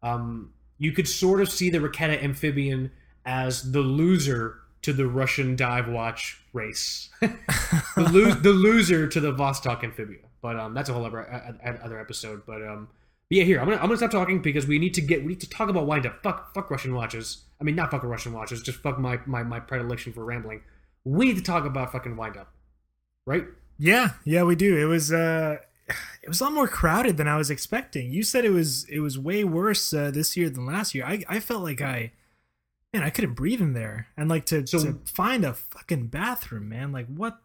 Um, 0.04 0.54
you 0.78 0.92
could 0.92 1.08
sort 1.08 1.42
of 1.42 1.50
see 1.50 1.70
the 1.70 1.80
Raketa 1.80 2.24
amphibian 2.24 2.92
as 3.26 3.72
the 3.72 3.80
loser 3.82 4.60
to 4.84 4.94
the 4.94 5.08
Russian 5.08 5.56
dive 5.56 5.88
watch 5.88 6.42
race, 6.52 7.10
the, 7.22 7.32
lo- 8.12 8.34
the 8.34 8.52
loser 8.52 9.08
to 9.08 9.20
the 9.20 9.34
Vostok 9.34 9.84
amphibia. 9.84 10.20
But 10.42 10.60
um, 10.60 10.74
that's 10.74 10.90
a 10.90 10.94
whole 10.94 11.06
other 11.06 11.20
a- 11.20 11.80
other 11.84 12.00
episode. 12.00 12.44
But 12.46 12.62
um, 12.62 12.90
but 13.30 13.38
yeah, 13.38 13.44
here 13.44 13.60
I'm 13.60 13.66
gonna 13.66 13.78
I'm 13.78 13.84
gonna 13.88 13.98
stop 13.98 14.12
talking 14.12 14.42
because 14.42 14.68
we 14.68 14.80
need 14.80 14.94
to 14.96 15.02
get 15.02 15.22
we 15.22 15.30
need 15.30 15.42
to 15.42 15.50
talk 15.50 15.70
about 15.70 15.86
wind 15.88 16.06
up. 16.06 16.22
Fuck 16.24 16.54
fuck 16.54 16.70
Russian 16.70 16.94
watches. 16.94 17.44
I 17.60 17.64
mean 17.64 17.76
not 17.76 17.92
fuck 17.92 18.04
Russian 18.04 18.34
watches. 18.34 18.62
Just 18.62 18.80
fuck 18.80 19.00
my 19.00 19.20
my 19.26 19.44
my 19.44 19.60
predilection 19.60 20.14
for 20.14 20.24
rambling. 20.26 20.62
We 21.04 21.26
need 21.26 21.38
to 21.38 21.44
talk 21.44 21.66
about 21.66 21.92
fucking 21.92 22.16
wind 22.16 22.38
up, 22.38 22.54
right? 23.26 23.46
Yeah, 23.78 24.12
yeah, 24.24 24.44
we 24.44 24.56
do. 24.56 24.78
It 24.78 24.86
was 24.86 25.12
uh 25.12 25.58
it 26.22 26.30
was 26.30 26.40
a 26.40 26.46
lot 26.46 26.54
more 26.54 26.68
crowded 26.68 27.18
than 27.18 27.28
I 27.28 27.38
was 27.38 27.50
expecting. 27.50 28.12
You 28.12 28.24
said 28.24 28.46
it 28.46 28.52
was 28.52 28.86
it 28.86 29.00
was 29.00 29.18
way 29.20 29.44
worse 29.44 29.94
uh, 29.94 30.12
this 30.12 30.38
year 30.38 30.50
than 30.50 30.66
last 30.66 30.96
year. 30.96 31.04
I 31.06 31.24
I 31.28 31.40
felt 31.40 31.64
like 31.64 31.82
I 31.82 32.12
Man, 32.94 33.02
I 33.02 33.10
couldn't 33.10 33.34
breathe 33.34 33.60
in 33.60 33.74
there, 33.74 34.06
and 34.16 34.30
like 34.30 34.46
to, 34.46 34.68
So- 34.68 34.78
to 34.84 35.00
find 35.06 35.44
a 35.44 35.56
fucking 35.56 36.08
bathroom, 36.10 36.70
man. 36.70 36.92
Like 36.92 37.08
what, 37.08 37.40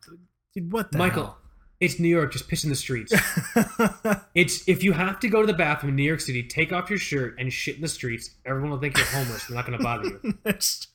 dude? 0.55 0.71
What 0.71 0.93
the 0.93 0.99
Michael, 0.99 1.39
it's 1.81 2.01
New 2.01 2.09
York. 2.09 2.33
Just 2.33 2.49
piss 2.49 2.65
in 2.65 2.71
the 2.71 2.77
streets. 2.77 3.13
it's 4.35 4.69
if 4.69 4.83
you 4.83 4.93
have 4.93 5.21
to 5.21 5.29
go 5.29 5.41
to 5.41 5.47
the 5.47 5.55
bathroom 5.55 5.91
in 5.91 5.97
New 5.97 6.03
York 6.03 6.21
City, 6.21 6.43
take 6.43 6.73
off 6.73 6.91
your 6.91 6.99
shirt 6.99 7.37
and 7.39 7.53
shit 7.53 7.77
in 7.77 7.83
the 7.83 7.89
streets. 7.89 8.31
Everyone 8.45 8.71
will 8.71 8.79
think 8.79 8.97
you're 8.97 9.07
homeless. 9.07 9.47
They're 9.47 9.57
not 9.57 9.67
going 9.67 9.79
to 9.79 9.85
bother 9.85 10.05
you. 10.05 10.39
just, 10.53 10.89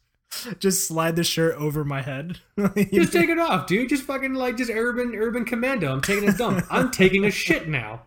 just 0.59 0.87
slide 0.87 1.15
the 1.15 1.23
shirt 1.23 1.55
over 1.55 1.85
my 1.85 2.01
head. 2.01 2.39
Just 2.91 3.13
take 3.13 3.29
it 3.29 3.37
off, 3.37 3.67
dude. 3.67 3.89
Just 3.89 4.03
fucking 4.03 4.33
like 4.33 4.57
just 4.57 4.71
urban 4.71 5.13
urban 5.15 5.45
commando. 5.45 5.93
I'm 5.93 6.01
taking 6.01 6.27
a 6.27 6.33
dump. 6.33 6.65
I'm 6.71 6.89
taking 6.91 7.25
a 7.25 7.31
shit 7.31 7.69
now. 7.69 8.01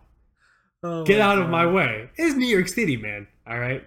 Oh 0.83 1.03
Get 1.03 1.21
out 1.21 1.39
of 1.39 1.49
my 1.49 1.65
way. 1.65 2.09
It's 2.17 2.35
New 2.35 2.45
York 2.45 2.67
City, 2.67 2.97
man. 2.97 3.27
All 3.47 3.57
right. 3.57 3.83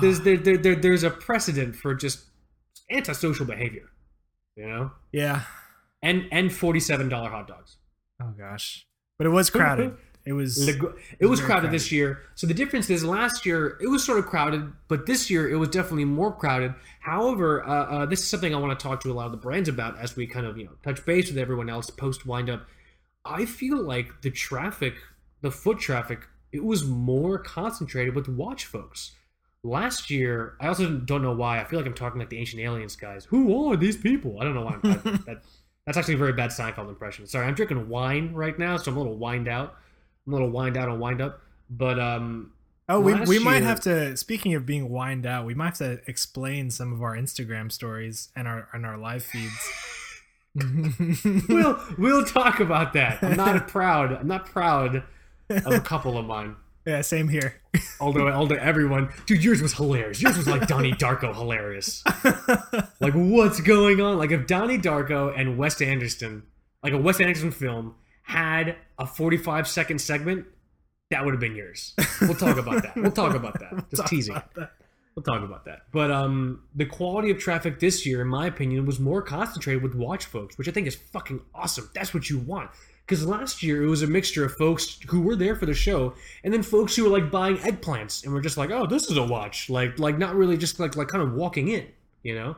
There's 0.00 0.20
there, 0.20 0.38
there, 0.38 0.56
there 0.56 0.74
there's 0.74 1.04
a 1.04 1.10
precedent 1.10 1.76
for 1.76 1.94
just 1.94 2.24
antisocial 2.90 3.44
behavior. 3.44 3.90
You 4.56 4.66
know, 4.66 4.90
yeah. 5.12 5.42
and 6.02 6.26
and 6.32 6.52
forty 6.52 6.80
seven 6.80 7.08
dollar 7.08 7.28
hot 7.28 7.46
dogs. 7.46 7.76
Oh 8.24 8.32
gosh, 8.38 8.86
but 9.18 9.26
it 9.26 9.30
was 9.30 9.50
crowded. 9.50 9.94
It 10.26 10.32
was. 10.32 10.56
Le- 10.80 10.94
It 11.18 11.26
was 11.26 11.40
crowded 11.40 11.62
crowded. 11.62 11.70
this 11.72 11.92
year. 11.92 12.20
So 12.34 12.46
the 12.46 12.54
difference 12.54 12.88
is 12.88 13.04
last 13.04 13.44
year 13.44 13.76
it 13.82 13.88
was 13.88 14.02
sort 14.04 14.18
of 14.18 14.26
crowded, 14.26 14.72
but 14.88 15.04
this 15.06 15.28
year 15.30 15.50
it 15.50 15.56
was 15.56 15.68
definitely 15.68 16.06
more 16.06 16.34
crowded. 16.34 16.74
However, 17.00 17.62
uh, 17.66 17.84
uh, 17.84 18.06
this 18.06 18.20
is 18.20 18.26
something 18.28 18.54
I 18.54 18.58
want 18.58 18.78
to 18.78 18.82
talk 18.82 19.02
to 19.02 19.12
a 19.12 19.14
lot 19.14 19.26
of 19.26 19.32
the 19.32 19.38
brands 19.38 19.68
about 19.68 19.98
as 19.98 20.16
we 20.16 20.26
kind 20.26 20.46
of 20.46 20.56
you 20.56 20.64
know 20.64 20.72
touch 20.82 21.04
base 21.04 21.28
with 21.28 21.36
everyone 21.38 21.68
else 21.68 21.90
post 21.90 22.24
wind 22.26 22.48
up. 22.48 22.66
I 23.26 23.44
feel 23.44 23.82
like 23.82 24.22
the 24.22 24.30
traffic, 24.30 24.94
the 25.42 25.50
foot 25.50 25.78
traffic, 25.78 26.20
it 26.52 26.64
was 26.64 26.84
more 26.84 27.38
concentrated 27.38 28.14
with 28.14 28.28
watch 28.28 28.64
folks. 28.66 29.12
Last 29.62 30.10
year, 30.10 30.56
I 30.60 30.68
also 30.68 30.90
don't 30.98 31.22
know 31.22 31.32
why. 31.34 31.58
I 31.58 31.64
feel 31.64 31.78
like 31.78 31.86
I'm 31.86 31.94
talking 31.94 32.18
like 32.18 32.28
the 32.28 32.38
ancient 32.38 32.60
aliens 32.60 32.96
guys. 32.96 33.24
Who 33.26 33.70
are 33.72 33.76
these 33.76 33.96
people? 33.96 34.38
I 34.40 34.44
don't 34.44 34.54
know 34.54 34.64
why. 34.64 34.74
I'm, 34.82 34.90
I, 34.90 34.94
that, 35.26 35.42
that's 35.86 35.98
actually 35.98 36.14
a 36.14 36.18
very 36.18 36.32
bad 36.32 36.50
Seinfeld 36.50 36.88
impression. 36.88 37.26
Sorry, 37.26 37.46
I'm 37.46 37.54
drinking 37.54 37.88
wine 37.88 38.32
right 38.32 38.58
now, 38.58 38.76
so 38.76 38.90
I'm 38.90 38.96
a 38.96 39.00
little 39.00 39.16
wined 39.16 39.48
out. 39.48 39.76
I'm 40.26 40.32
a 40.32 40.36
little 40.36 40.50
wind 40.50 40.76
out 40.76 40.88
and 40.88 40.98
wind 41.00 41.20
up. 41.20 41.40
But 41.68 41.98
um, 41.98 42.52
oh, 42.88 43.00
we, 43.00 43.14
we 43.22 43.38
might 43.38 43.58
year- 43.58 43.64
have 43.64 43.80
to. 43.80 44.16
Speaking 44.16 44.54
of 44.54 44.64
being 44.64 44.88
wind 44.88 45.26
out, 45.26 45.44
we 45.44 45.54
might 45.54 45.76
have 45.76 45.78
to 45.78 46.00
explain 46.06 46.70
some 46.70 46.92
of 46.92 47.02
our 47.02 47.14
Instagram 47.16 47.70
stories 47.70 48.30
and 48.34 48.48
our 48.48 48.68
and 48.72 48.86
our 48.86 48.96
live 48.96 49.22
feeds. 49.22 49.72
we'll 51.48 51.78
we'll 51.98 52.24
talk 52.24 52.60
about 52.60 52.92
that. 52.94 53.22
I'm 53.22 53.36
not 53.36 53.68
proud. 53.68 54.12
I'm 54.12 54.28
not 54.28 54.46
proud 54.46 55.02
of 55.50 55.66
a 55.66 55.80
couple 55.80 56.16
of 56.16 56.24
mine. 56.24 56.56
Yeah, 56.86 57.00
same 57.00 57.28
here. 57.28 57.60
Although 58.00 58.28
although 58.28 58.56
everyone, 58.56 59.10
dude, 59.26 59.42
yours 59.42 59.62
was 59.62 59.72
hilarious. 59.74 60.20
Yours 60.20 60.36
was 60.36 60.46
like 60.46 60.66
Donnie 60.66 60.92
Darko 60.92 61.34
hilarious. 61.34 62.02
Like 63.00 63.12
what's 63.14 63.60
going 63.60 64.00
on? 64.00 64.16
Like 64.16 64.30
if 64.30 64.46
Donnie 64.46 64.78
Darko 64.78 65.32
and 65.38 65.58
Wes 65.58 65.80
Anderson, 65.82 66.44
like 66.82 66.92
a 66.94 66.98
Wes 66.98 67.20
Anderson 67.20 67.50
film, 67.50 67.96
had 68.22 68.76
a 68.98 69.06
45 69.06 69.68
second 69.68 70.00
segment, 70.00 70.46
that 71.10 71.22
would 71.24 71.34
have 71.34 71.40
been 71.40 71.54
yours. 71.54 71.94
We'll 72.22 72.34
talk 72.34 72.56
about 72.56 72.82
that. 72.82 72.96
We'll 72.96 73.10
talk 73.12 73.34
about 73.34 73.58
that. 73.60 73.72
Just 73.90 74.02
Talk 74.02 74.10
teasing. 74.10 74.34
that. 74.34 74.72
We'll 75.14 75.22
talk 75.22 75.42
about 75.42 75.66
that. 75.66 75.82
But 75.92 76.10
um, 76.10 76.62
the 76.74 76.86
quality 76.86 77.30
of 77.30 77.38
traffic 77.38 77.78
this 77.78 78.06
year, 78.06 78.22
in 78.22 78.28
my 78.28 78.46
opinion, 78.46 78.86
was 78.86 78.98
more 78.98 79.20
concentrated 79.20 79.82
with 79.82 79.94
watch 79.94 80.24
folks, 80.24 80.56
which 80.56 80.66
I 80.68 80.70
think 80.72 80.86
is 80.86 80.94
fucking 80.94 81.40
awesome. 81.54 81.90
That's 81.94 82.14
what 82.14 82.30
you 82.30 82.38
want. 82.38 82.70
Because 83.06 83.26
last 83.26 83.62
year 83.62 83.82
it 83.82 83.88
was 83.88 84.02
a 84.02 84.06
mixture 84.06 84.44
of 84.44 84.54
folks 84.54 84.98
who 85.08 85.20
were 85.20 85.36
there 85.36 85.54
for 85.54 85.66
the 85.66 85.74
show, 85.74 86.14
and 86.42 86.52
then 86.52 86.62
folks 86.62 86.96
who 86.96 87.04
were 87.04 87.10
like 87.10 87.30
buying 87.30 87.58
eggplants 87.58 88.24
and 88.24 88.32
were 88.32 88.40
just 88.40 88.56
like, 88.56 88.70
"Oh, 88.70 88.86
this 88.86 89.10
is 89.10 89.16
a 89.18 89.22
watch," 89.22 89.68
like 89.68 89.98
like 89.98 90.16
not 90.18 90.34
really 90.34 90.56
just 90.56 90.80
like 90.80 90.96
like 90.96 91.08
kind 91.08 91.22
of 91.22 91.34
walking 91.34 91.68
in, 91.68 91.86
you 92.22 92.34
know. 92.34 92.56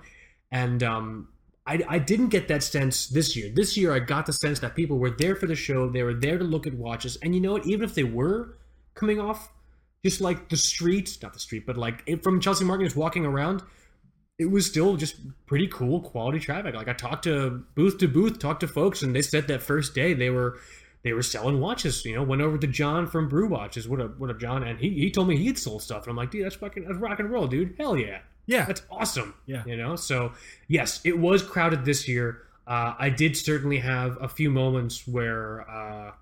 And 0.52 0.82
um, 0.85 1.28
I 1.66 1.82
I 1.88 1.98
didn't 1.98 2.28
get 2.28 2.46
that 2.48 2.62
sense 2.62 3.09
this 3.09 3.35
year. 3.37 3.50
This 3.52 3.76
year 3.76 3.92
I 3.92 3.98
got 3.98 4.26
the 4.26 4.32
sense 4.32 4.61
that 4.61 4.76
people 4.76 4.98
were 4.98 5.11
there 5.11 5.35
for 5.35 5.46
the 5.46 5.56
show. 5.56 5.88
They 5.88 6.04
were 6.04 6.14
there 6.14 6.38
to 6.38 6.44
look 6.44 6.66
at 6.66 6.74
watches, 6.74 7.16
and 7.22 7.35
you 7.35 7.40
know 7.40 7.52
what? 7.52 7.66
Even 7.66 7.85
if 7.85 7.94
they 7.94 8.04
were 8.04 8.56
coming 8.94 9.20
off 9.20 9.50
just 10.04 10.20
like 10.20 10.48
the 10.48 10.56
street, 10.56 11.18
not 11.22 11.32
the 11.32 11.40
street, 11.40 11.66
but 11.66 11.76
like 11.76 12.22
from 12.22 12.40
Chelsea 12.40 12.64
Market, 12.64 12.85
just 12.85 12.96
walking 12.96 13.26
around, 13.26 13.62
it 14.38 14.51
was 14.51 14.66
still 14.66 14.96
just 14.96 15.16
pretty 15.46 15.66
cool 15.68 16.01
quality 16.01 16.38
traffic. 16.38 16.75
Like 16.75 16.88
I 16.88 16.92
talked 16.92 17.25
to 17.25 17.64
booth 17.75 17.99
to 17.99 18.09
booth, 18.09 18.38
talked 18.38 18.61
to 18.61 18.68
folks, 18.68 19.03
and 19.03 19.14
they 19.14 19.22
said 19.22 19.49
that 19.49 19.62
first 19.62 19.94
day 19.94 20.12
they 20.12 20.31
were 20.31 20.59
they 21.03 21.12
were 21.12 21.22
selling 21.22 21.61
watches. 21.61 22.05
You 22.05 22.16
know, 22.16 22.22
went 22.22 22.42
over 22.42 22.59
to 22.59 22.66
John 22.66 23.07
from 23.07 23.29
Brew 23.29 23.49
Watches. 23.49 23.88
What 23.88 24.01
up, 24.01 24.18
what 24.18 24.29
up, 24.31 24.38
John? 24.38 24.62
And 24.62 24.79
he, 24.79 24.90
he 24.90 25.11
told 25.11 25.29
me 25.29 25.37
he 25.37 25.46
had 25.46 25.59
sold 25.59 25.83
stuff, 25.83 26.03
and 26.03 26.11
I'm 26.11 26.16
like, 26.16 26.31
dude, 26.31 26.44
that's 26.44 26.57
fucking 26.57 26.85
that's 26.85 26.99
rock 26.99 27.18
and 27.18 27.31
roll, 27.31 27.46
dude. 27.46 27.75
Hell 27.79 27.96
yeah, 27.96 28.18
Yeah, 28.46 28.66
that's 28.66 28.83
awesome. 28.90 29.35
Yeah. 29.46 29.62
you 29.66 29.77
know. 29.77 29.96
So 29.96 30.33
yes, 30.68 31.01
it 31.05 31.18
was 31.18 31.42
crowded 31.42 31.85
this 31.85 32.07
year. 32.07 32.42
Uh, 32.66 32.94
I 32.99 33.11
did 33.11 33.37
certainly 33.37 33.79
have 33.79 34.18
a 34.20 34.29
few 34.29 34.51
moments 34.51 35.07
where. 35.07 35.68
Uh, 35.70 36.12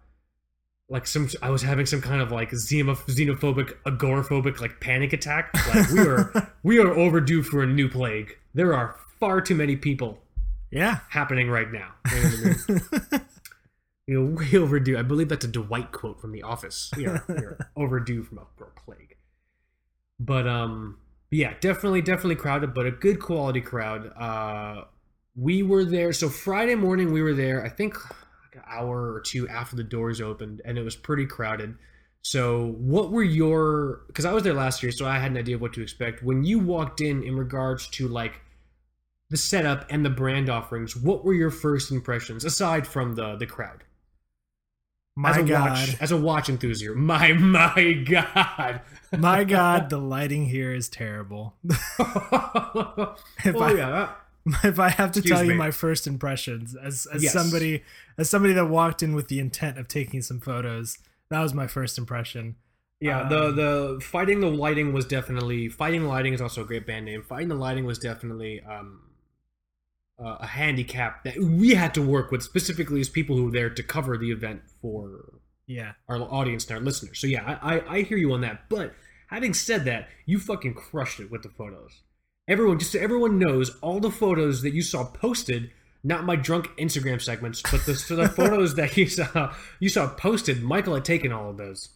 like 0.95 1.09
some 1.09 1.29
I 1.43 1.51
was 1.51 1.61
having 1.61 1.87
some 1.87 2.01
kind 2.01 2.23
of 2.23 2.31
like 2.31 2.53
xenophobic 2.53 3.75
agoraphobic 3.85 4.61
like 4.61 4.79
panic 4.79 5.13
attack. 5.13 5.51
Like 5.75 5.91
we 5.91 5.99
are 6.07 6.53
we 6.63 6.79
are 6.79 6.95
overdue 6.95 7.43
for 7.43 7.65
a 7.65 7.67
new 7.67 7.89
plague. 7.89 8.39
There 8.55 8.73
are 8.73 8.95
far 9.19 9.41
too 9.41 9.57
many 9.57 9.75
people 9.75 10.23
yeah. 10.71 11.01
happening 11.09 11.51
right 11.51 11.71
now. 11.73 11.95
You 12.13 12.23
know, 12.23 12.29
what 12.29 12.81
I 13.11 13.13
mean? 13.13 13.21
You 14.07 14.21
know, 14.21 14.37
way 14.37 14.59
overdue. 14.59 14.99
I 14.99 15.03
believe 15.03 15.31
that's 15.31 15.47
a 15.47 15.49
dwight 15.49 15.91
quote 15.91 16.21
from 16.21 16.33
the 16.33 16.43
office. 16.43 16.91
We 16.95 17.07
are, 17.07 17.25
we 17.27 17.37
are 17.37 17.71
overdue 17.77 18.23
from 18.23 18.37
a, 18.37 18.43
for 18.55 18.65
a 18.65 18.81
plague. 18.81 19.17
But 20.21 20.47
um 20.47 20.99
yeah 21.31 21.55
definitely 21.61 22.03
definitely 22.03 22.37
crowded 22.37 22.73
but 22.73 22.87
a 22.87 22.93
good 22.93 23.19
quality 23.19 23.63
crowd. 23.63 24.13
Uh 24.17 24.85
we 25.35 25.65
were 25.65 25.85
there. 25.85 26.13
So 26.13 26.29
friday 26.29 26.77
morning 26.77 27.13
we 27.13 27.21
were 27.21 27.35
there. 27.35 27.65
I 27.65 27.69
think 27.69 27.97
like 28.55 28.65
an 28.65 28.71
hour 28.71 29.13
or 29.13 29.21
two 29.21 29.49
after 29.49 29.77
the 29.77 29.85
doors 29.85 30.21
opened 30.21 30.63
and 30.65 30.79
it 30.79 30.83
was 30.83 30.97
pretty 30.97 31.27
crowded. 31.27 31.77
So 32.23 32.75
what 32.79 33.11
were 33.11 33.23
your 33.23 34.03
because 34.07 34.25
i 34.25 34.33
was 34.33 34.43
there 34.43 34.55
last 34.55 34.83
year 34.83 34.91
so 34.91 35.07
i 35.07 35.19
had 35.19 35.31
an 35.31 35.37
idea 35.37 35.57
of 35.57 35.61
what 35.61 35.73
to 35.75 35.83
expect. 35.83 36.23
When 36.23 36.45
you 36.45 36.59
walked 36.59 37.01
in 37.01 37.23
in 37.23 37.37
regards 37.37 37.87
to 37.89 38.09
like 38.09 38.41
the 39.31 39.37
setup 39.37 39.87
and 39.91 40.05
the 40.05 40.11
brand 40.11 40.49
offerings 40.49 40.97
what 40.97 41.25
were 41.25 41.35
your 41.35 41.51
first 41.51 41.91
impressions 41.91 42.45
aside 42.45 42.87
from 42.87 43.15
the 43.15 43.37
the 43.37 43.47
crowd? 43.47 43.85
My 45.17 45.31
as 45.31 45.37
a 45.37 45.43
God, 45.45 45.71
watch 45.71 45.97
as 46.01 46.13
a 46.13 46.17
watch 46.17 46.49
enthusiast. 46.49 46.97
My 46.97 47.33
my 47.35 47.93
god. 47.93 48.81
My 49.17 49.45
God, 49.45 49.89
the 49.91 49.99
lighting 49.99 50.47
here 50.47 50.75
is 50.75 50.89
terrible. 50.89 51.55
oh 51.99 53.17
I- 53.45 53.75
yeah 53.75 54.13
if 54.65 54.79
I 54.79 54.91
have 54.91 55.13
to 55.13 55.21
Excuse 55.21 55.39
tell 55.39 55.45
you 55.47 55.55
my 55.55 55.71
first 55.71 56.07
impressions 56.07 56.75
as 56.77 57.07
as 57.13 57.23
Yes. 57.23 57.33
somebody 57.33 57.83
as 58.19 58.29
somebody 58.29 58.53
that 58.55 58.67
walked 58.67 59.03
in 59.03 59.15
with 59.15 59.29
the 59.29 59.39
intent 59.41 59.79
of 59.79 59.89
taking 59.89 60.21
some 60.23 60.41
photos, 60.41 60.99
that 61.31 61.41
was 61.41 61.55
my 61.55 61.67
first 61.67 61.97
impression. 61.99 62.57
Yeah, 63.01 63.29
the 63.29 63.47
Um, 63.49 63.57
the 63.57 64.01
fighting 64.03 64.41
the 64.41 64.51
lighting 64.51 64.93
was 64.93 65.05
definitely 65.07 65.69
fighting 65.69 66.03
the 66.03 66.09
lighting 66.09 66.33
is 66.35 66.41
also 66.41 66.63
a 66.63 66.67
great 66.67 66.87
band 66.87 67.05
name. 67.07 67.23
Fighting 67.23 67.49
the 67.49 67.55
lighting 67.55 67.85
was 67.85 67.99
definitely 67.99 68.61
um, 68.63 69.01
uh, 70.19 70.37
a 70.41 70.47
handicap 70.47 71.25
that 71.25 71.39
we 71.39 71.75
had 71.75 71.93
to 71.95 72.03
work 72.03 72.31
with 72.31 72.43
specifically 72.43 73.01
as 73.01 73.09
people 73.09 73.37
who 73.37 73.47
were 73.47 73.51
there 73.51 73.71
to 73.71 73.83
cover 73.83 74.17
the 74.17 74.31
event 74.31 74.63
for 74.81 75.41
Yeah. 75.67 75.93
our 76.09 76.19
audience 76.21 76.67
and 76.67 76.77
our 76.79 76.83
listeners. 76.85 77.19
So 77.19 77.27
yeah, 77.27 77.59
I, 77.61 77.79
I 77.79 77.95
I 77.97 78.03
hear 78.03 78.17
you 78.19 78.33
on 78.33 78.41
that. 78.43 78.69
But 78.69 78.95
having 79.29 79.55
said 79.55 79.85
that, 79.87 80.09
you 80.25 80.39
fucking 80.39 80.75
crushed 80.75 81.19
it 81.21 81.31
with 81.31 81.43
the 81.43 81.49
photos. 81.49 82.03
Everyone, 82.47 82.79
just 82.79 82.93
so 82.93 82.99
everyone 82.99 83.39
knows, 83.39 83.77
all 83.81 84.01
the 84.01 84.11
photos 84.11 84.63
that 84.63 84.75
you 84.75 84.83
saw 84.83 85.05
posted, 85.05 85.71
not 86.03 86.25
my 86.25 86.37
drunk 86.37 86.69
Instagram 86.79 87.21
segments, 87.21 87.63
but 87.63 87.87
the 87.87 87.95
so 87.95 88.17
the 88.17 88.29
photos 88.41 88.75
that 88.75 88.97
you 88.97 89.09
saw 89.09 89.55
you 89.81 89.89
saw 89.89 90.09
posted, 90.09 90.63
Michael 90.63 90.95
had 90.95 91.05
taken 91.05 91.33
all 91.33 91.51
of 91.51 91.57
those 91.57 91.89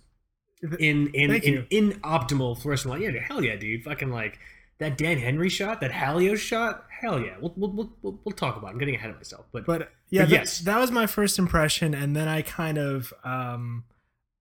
in 0.78 1.08
in 1.14 1.30
Thank 1.30 1.44
in, 1.44 1.66
in 1.70 1.92
optimal 2.00 2.60
fluorescent 2.60 2.90
light. 2.92 3.02
Yeah, 3.02 3.20
hell 3.20 3.44
yeah, 3.44 3.56
dude. 3.56 3.84
Fucking 3.84 4.10
like 4.10 4.38
that 4.78 4.96
Dan 4.96 5.18
Henry 5.18 5.50
shot, 5.50 5.80
that 5.82 5.90
Halios 5.90 6.38
shot. 6.38 6.86
Hell 6.88 7.20
yeah. 7.20 7.34
We'll 7.40 7.52
we'll, 7.56 7.70
we'll, 8.02 8.20
we'll, 8.24 8.34
talk 8.34 8.56
about. 8.56 8.68
it. 8.68 8.70
I'm 8.72 8.78
getting 8.78 8.94
ahead 8.94 9.10
of 9.10 9.16
myself, 9.16 9.46
but 9.52 9.66
But 9.66 9.92
yeah, 10.08 10.22
But 10.22 10.30
that- 10.30 10.34
yes. 10.36 10.58
that, 10.60 10.78
was 10.78 10.90
my 10.90 11.06
first 11.06 11.38
impression, 11.38 11.94
and 11.94 12.16
then 12.16 12.26
I 12.26 12.42
kind 12.42 12.78
of 12.78 13.12
um, 13.22 13.84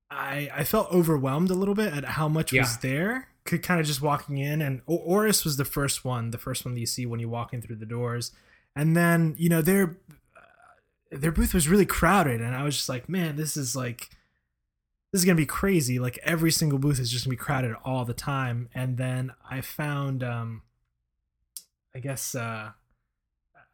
I 0.09 0.49
I 0.55 0.63
felt 0.63 0.89
overwhelmed 0.91 1.49
a 1.49 1.53
little 1.55 1.75
bit 1.75 1.91
at 1.93 2.05
how 2.05 2.27
much 2.29 2.53
Yeah. 2.53 2.61
was 2.61 2.77
there. 2.77 3.27
Could 3.47 3.63
kind 3.63 3.79
of 3.79 3.85
just 3.87 4.01
walking 4.01 4.37
in, 4.37 4.61
and 4.61 4.81
O- 4.87 4.97
Oris 4.97 5.43
was 5.43 5.57
the 5.57 5.65
first 5.65 6.05
one, 6.05 6.31
the 6.31 6.37
first 6.37 6.65
one 6.65 6.73
that 6.75 6.79
you 6.79 6.85
see 6.85 7.05
when 7.05 7.19
you 7.19 7.29
walk 7.29 7.53
in 7.53 7.61
through 7.61 7.77
the 7.77 7.85
doors, 7.85 8.31
and 8.75 8.95
then 8.95 9.33
you 9.37 9.49
know 9.49 9.61
their 9.61 9.97
uh, 10.35 10.41
their 11.11 11.31
booth 11.31 11.53
was 11.53 11.67
really 11.69 11.85
crowded, 11.85 12.41
and 12.41 12.55
I 12.55 12.63
was 12.63 12.75
just 12.75 12.89
like, 12.89 13.07
man, 13.09 13.35
this 13.37 13.57
is 13.57 13.75
like 13.75 14.09
this 15.13 15.21
is 15.21 15.25
gonna 15.25 15.35
be 15.35 15.45
crazy. 15.45 15.97
Like 15.99 16.19
every 16.23 16.51
single 16.51 16.77
booth 16.77 16.99
is 16.99 17.09
just 17.09 17.25
gonna 17.25 17.31
be 17.33 17.37
crowded 17.37 17.73
all 17.85 18.03
the 18.05 18.13
time, 18.13 18.69
and 18.75 18.97
then 18.97 19.31
I 19.49 19.61
found 19.61 20.23
um, 20.23 20.63
I 21.95 21.99
guess 21.99 22.35
uh, 22.35 22.71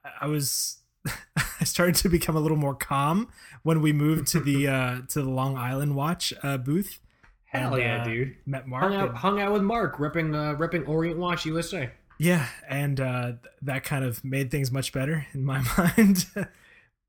I- 0.06 0.12
I 0.22 0.28
was 0.28 0.78
I 1.36 1.64
started 1.66 1.96
to 1.96 2.10
become 2.10 2.36
a 2.36 2.40
little 2.40 2.58
more 2.58 2.76
calm 2.76 3.30
when 3.64 3.82
we 3.82 3.92
moved 3.92 4.28
to 4.28 4.40
the 4.40 4.68
uh 4.78 5.02
to 5.10 5.22
the 5.22 5.30
Long 5.30 5.58
Island 5.58 5.96
Watch 5.96 6.34
uh 6.44 6.58
booth. 6.58 7.00
Hell 7.54 7.74
And, 7.76 7.84
yeah, 7.84 8.02
uh, 8.02 8.06
dude. 8.06 8.36
Met 8.46 8.68
Mark. 8.68 8.84
Hung 8.84 8.96
out, 8.96 9.10
and- 9.10 9.18
hung 9.18 9.42
out 9.42 9.54
with 9.54 9.62
Mark, 9.62 9.98
repping 9.98 10.36
uh, 10.36 10.56
repping 10.58 10.88
Orient 10.88 11.20
Watch 11.20 11.46
USA. 11.46 11.90
Yeah, 12.20 12.48
and 12.70 13.00
uh, 13.00 13.32
that 13.64 13.84
kind 13.84 14.06
of 14.06 14.24
made 14.24 14.52
things 14.52 14.72
much 14.72 14.94
better 14.94 15.26
in 15.34 15.44
my 15.44 15.64
mind. 15.78 16.26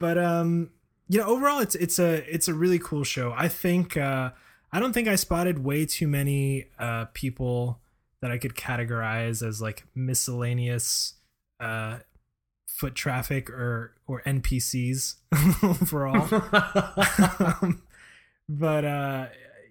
but 0.00 0.18
um, 0.18 0.70
you 1.09 1.18
know, 1.20 1.26
overall, 1.26 1.61
it's 1.61 1.74
it's 1.74 1.98
a 1.98 2.24
it's 2.33 2.48
a 2.48 2.54
really 2.54 2.78
cool 2.78 3.04
show. 3.04 3.33
I 3.37 3.48
think 3.48 3.96
uh, 3.96 4.30
I 4.72 4.80
don't 4.80 4.92
think 4.92 5.07
I 5.09 5.14
spotted 5.16 5.62
way 5.62 5.85
too 5.87 6.09
many 6.09 6.66
uh, 6.78 7.04
people 7.12 7.80
that 8.22 8.30
I 8.30 8.38
could 8.38 8.54
categorize 8.54 9.46
as 9.46 9.61
like 9.61 9.85
miscellaneous 9.94 11.14
uh, 11.61 11.98
foot 12.66 12.94
traffic 12.94 13.50
or 13.50 13.94
or 14.07 14.22
NPCs 14.22 15.16
overall. 15.62 16.28
um, 17.62 17.83
but 18.48 18.85
uh, 18.85 19.26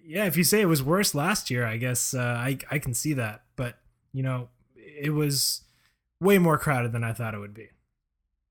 yeah, 0.06 0.26
if 0.26 0.36
you 0.36 0.44
say 0.44 0.60
it 0.60 0.66
was 0.66 0.82
worse 0.82 1.14
last 1.14 1.50
year, 1.50 1.64
I 1.64 1.76
guess 1.76 2.14
uh, 2.14 2.20
I 2.20 2.58
I 2.70 2.78
can 2.78 2.94
see 2.94 3.12
that. 3.14 3.42
But 3.56 3.78
you 4.12 4.22
know, 4.22 4.48
it 4.76 5.10
was 5.10 5.62
way 6.20 6.38
more 6.38 6.58
crowded 6.58 6.92
than 6.92 7.04
I 7.04 7.12
thought 7.12 7.34
it 7.34 7.38
would 7.38 7.54
be. 7.54 7.68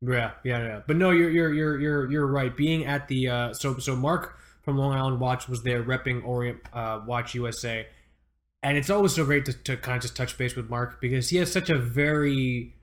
Yeah, 0.01 0.31
yeah, 0.43 0.59
yeah. 0.63 0.81
But 0.85 0.97
no, 0.97 1.11
you're 1.11 1.29
you're 1.29 1.53
you're 1.53 1.79
you're 1.79 2.11
you're 2.11 2.27
right. 2.27 2.55
Being 2.55 2.85
at 2.85 3.07
the 3.07 3.29
uh, 3.29 3.53
so 3.53 3.77
so 3.77 3.95
Mark 3.95 4.37
from 4.63 4.77
Long 4.77 4.93
Island 4.93 5.19
Watch 5.19 5.47
was 5.47 5.63
there 5.63 5.83
repping 5.83 6.25
Orient 6.25 6.59
uh, 6.73 7.01
Watch 7.05 7.33
USA, 7.35 7.87
and 8.61 8.77
it's 8.77 8.89
always 8.89 9.13
so 9.15 9.23
great 9.25 9.45
to, 9.45 9.53
to 9.53 9.77
kind 9.77 9.95
of 9.97 10.01
just 10.01 10.15
touch 10.15 10.37
base 10.37 10.55
with 10.55 10.69
Mark 10.69 10.99
because 10.99 11.29
he 11.29 11.37
has 11.37 11.51
such 11.51 11.69
a 11.69 11.77
very 11.77 12.75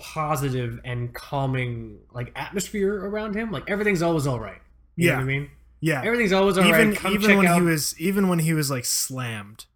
positive 0.00 0.80
and 0.84 1.14
calming 1.14 2.00
like 2.12 2.32
atmosphere 2.34 2.94
around 3.06 3.34
him. 3.36 3.50
Like 3.50 3.70
everything's 3.70 4.02
always 4.02 4.26
all 4.26 4.40
right. 4.40 4.60
You 4.96 5.06
know 5.06 5.12
Yeah. 5.12 5.18
what 5.18 5.22
I 5.22 5.26
mean? 5.26 5.50
Yeah, 5.86 6.02
Everything's 6.02 6.32
always 6.32 6.56
all 6.56 6.64
right. 6.64 6.80
even 6.80 6.94
Come 6.96 7.12
even 7.12 7.36
when 7.36 7.46
out. 7.46 7.56
he 7.56 7.60
was 7.66 8.00
even 8.00 8.28
when 8.28 8.38
he 8.38 8.54
was 8.54 8.70
like 8.70 8.84
slammed. 8.86 9.66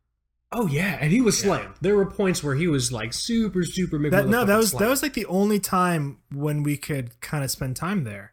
oh 0.53 0.67
yeah, 0.67 0.97
and 1.01 1.13
he 1.13 1.21
was 1.21 1.39
Yeah. 1.39 1.47
slammed. 1.59 1.75
There 1.83 1.97
were 1.97 2.07
points 2.07 2.43
where 2.43 2.55
he 2.55 2.67
was 2.67 2.91
like 2.91 3.13
super 3.13 3.63
super. 3.65 3.99
That 4.11 4.27
no, 4.29 4.45
that 4.45 4.57
was 4.57 4.73
that 4.73 4.89
was 4.89 5.03
like 5.03 5.13
the 5.15 5.27
only 5.27 5.59
time 5.61 6.19
when 6.33 6.63
we 6.63 6.77
could 6.79 7.21
kind 7.21 7.45
of 7.45 7.51
spend 7.51 7.77
time 7.77 8.05
there, 8.05 8.33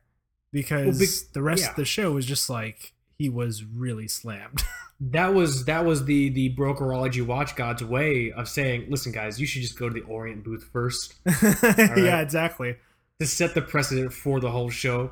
because 0.54 0.86
Well, 0.88 1.00
big- 1.00 1.34
the 1.34 1.42
rest 1.42 1.64
yeah. 1.64 1.70
of 1.72 1.76
the 1.76 1.84
show 1.86 2.14
was 2.14 2.26
just 2.26 2.50
like 2.50 2.94
he 3.18 3.28
was 3.30 3.64
really 3.66 4.08
slammed. 4.08 4.64
that 5.02 5.34
was 5.34 5.66
that 5.66 5.84
was 5.86 6.06
the 6.06 6.30
the 6.30 6.56
brokerology 6.56 7.22
watch 7.26 7.58
god's 7.58 7.84
way 7.84 8.32
of 8.32 8.48
saying 8.48 8.86
listen 8.90 9.12
guys 9.12 9.38
you 9.42 9.46
should 9.46 9.62
just 9.62 9.78
go 9.78 9.90
to 9.90 9.94
the 9.94 10.06
orient 10.08 10.42
booth 10.46 10.64
first 10.72 11.16
Yeah, 11.62 12.22
exactly. 12.22 12.78
to 13.20 13.28
set 13.28 13.54
the 13.56 13.62
precedent 13.62 14.14
for 14.14 14.40
the 14.40 14.50
whole 14.52 14.70
show 14.70 15.12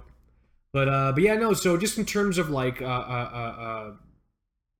but 0.73 0.89
uh 0.89 1.11
but 1.13 1.23
yeah 1.23 1.35
no 1.35 1.53
so 1.53 1.77
just 1.77 1.97
in 1.97 2.05
terms 2.05 2.37
of 2.37 2.49
like 2.49 2.81
uh 2.81 2.85
uh 2.85 3.29
uh, 3.33 3.61
uh 3.61 3.91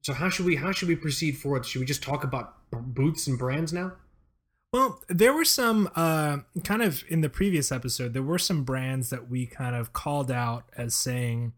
so 0.02 0.12
how 0.14 0.30
should 0.30 0.46
we 0.46 0.56
how 0.56 0.72
should 0.72 0.88
we 0.88 0.96
proceed 0.96 1.38
forward 1.38 1.66
should 1.66 1.80
we 1.80 1.86
just 1.86 2.04
talk 2.04 2.24
about 2.24 2.56
boots 2.72 3.28
and 3.28 3.38
brands 3.40 3.72
now 3.72 3.94
Well, 4.74 5.04
there 5.08 5.34
were 5.34 5.46
some 5.46 5.88
uh, 5.96 6.38
kind 6.64 6.82
of 6.82 7.04
in 7.08 7.22
the 7.22 7.30
previous 7.30 7.72
episode. 7.72 8.14
There 8.14 8.24
were 8.24 8.40
some 8.40 8.64
brands 8.64 9.12
that 9.12 9.30
we 9.30 9.46
kind 9.46 9.76
of 9.76 9.94
called 9.94 10.32
out 10.32 10.64
as 10.76 10.96
saying, 10.96 11.54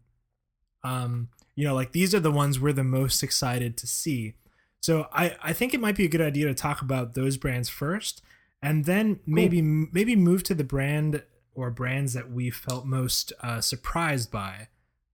um, 0.84 1.30
you 1.54 1.64
know, 1.64 1.74
like 1.74 1.92
these 1.92 2.14
are 2.14 2.20
the 2.20 2.30
ones 2.30 2.60
we're 2.60 2.74
the 2.74 2.84
most 2.84 3.22
excited 3.22 3.78
to 3.78 3.86
see. 3.86 4.34
So 4.82 5.08
I 5.12 5.34
I 5.42 5.54
think 5.54 5.72
it 5.72 5.80
might 5.80 5.96
be 5.96 6.04
a 6.04 6.08
good 6.08 6.20
idea 6.20 6.44
to 6.46 6.54
talk 6.54 6.82
about 6.82 7.14
those 7.14 7.38
brands 7.38 7.70
first, 7.70 8.20
and 8.60 8.84
then 8.84 9.20
maybe 9.24 9.62
maybe 9.62 10.14
move 10.14 10.42
to 10.42 10.54
the 10.54 10.62
brand 10.64 11.22
or 11.56 11.70
brands 11.70 12.12
that 12.12 12.30
we 12.30 12.50
felt 12.50 12.86
most 12.86 13.32
uh, 13.40 13.60
surprised 13.60 14.30
by, 14.30 14.68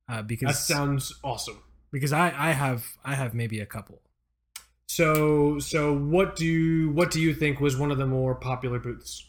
uh, 0.08 0.22
that 0.22 0.54
sounds 0.56 1.14
awesome 1.22 1.62
because 1.90 2.12
I 2.12 2.26
I 2.36 2.50
have 2.52 2.98
I 3.04 3.14
have 3.14 3.32
maybe 3.32 3.60
a 3.60 3.66
couple. 3.66 4.00
so 4.86 5.58
so 5.58 5.96
what 5.96 6.36
do 6.36 6.90
what 6.90 7.10
do 7.10 7.20
you 7.20 7.32
think 7.34 7.60
was 7.60 7.76
one 7.76 7.90
of 7.90 7.98
the 7.98 8.06
more 8.06 8.34
popular 8.34 8.78
booths 8.78 9.24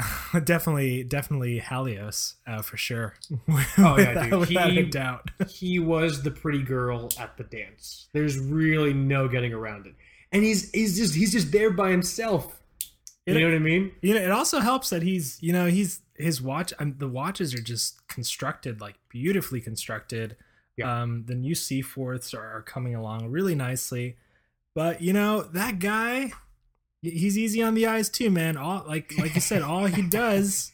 definitely 0.44 1.04
definitely 1.04 1.60
Halios 1.60 2.34
uh, 2.46 2.62
for 2.62 2.76
sure. 2.76 3.14
Oh, 3.78 3.96
yeah, 3.98 4.24
dude. 4.30 4.40
without 4.40 4.72
He- 4.72 4.80
a 4.80 4.86
doubt. 4.86 5.30
he 5.48 5.78
was 5.78 6.22
the 6.22 6.30
pretty 6.30 6.62
girl 6.62 7.08
at 7.18 7.36
the 7.36 7.44
dance. 7.44 8.08
There's 8.12 8.38
really 8.38 8.92
no 8.92 9.28
getting 9.28 9.52
around 9.52 9.86
it. 9.86 9.94
And 10.32 10.42
he's 10.42 10.70
he's 10.72 10.96
just 10.96 11.14
he's 11.14 11.32
just 11.32 11.52
there 11.52 11.70
by 11.70 11.90
himself. 11.90 12.61
You 13.26 13.38
know 13.38 13.46
what 13.46 13.54
I 13.54 13.58
mean? 13.60 13.92
You 14.00 14.14
know, 14.14 14.20
it 14.20 14.30
also 14.32 14.58
helps 14.58 14.90
that 14.90 15.02
he's, 15.02 15.40
you 15.40 15.52
know, 15.52 15.66
he's 15.66 16.00
his 16.16 16.42
watch. 16.42 16.72
Um, 16.78 16.96
the 16.98 17.08
watches 17.08 17.54
are 17.54 17.62
just 17.62 18.06
constructed 18.08 18.80
like 18.80 18.96
beautifully 19.08 19.60
constructed. 19.60 20.36
Yeah. 20.76 21.02
Um, 21.02 21.24
the 21.26 21.34
new 21.34 21.54
Seaforths 21.54 22.34
are, 22.34 22.56
are 22.56 22.62
coming 22.62 22.94
along 22.94 23.30
really 23.30 23.54
nicely, 23.54 24.16
but 24.74 25.02
you 25.02 25.12
know 25.12 25.42
that 25.42 25.78
guy, 25.78 26.32
he's 27.02 27.38
easy 27.38 27.62
on 27.62 27.74
the 27.74 27.86
eyes 27.86 28.08
too, 28.08 28.30
man. 28.30 28.56
All 28.56 28.84
like 28.88 29.12
like 29.18 29.34
you 29.34 29.40
said, 29.40 29.62
all 29.62 29.84
he 29.84 30.02
does, 30.08 30.72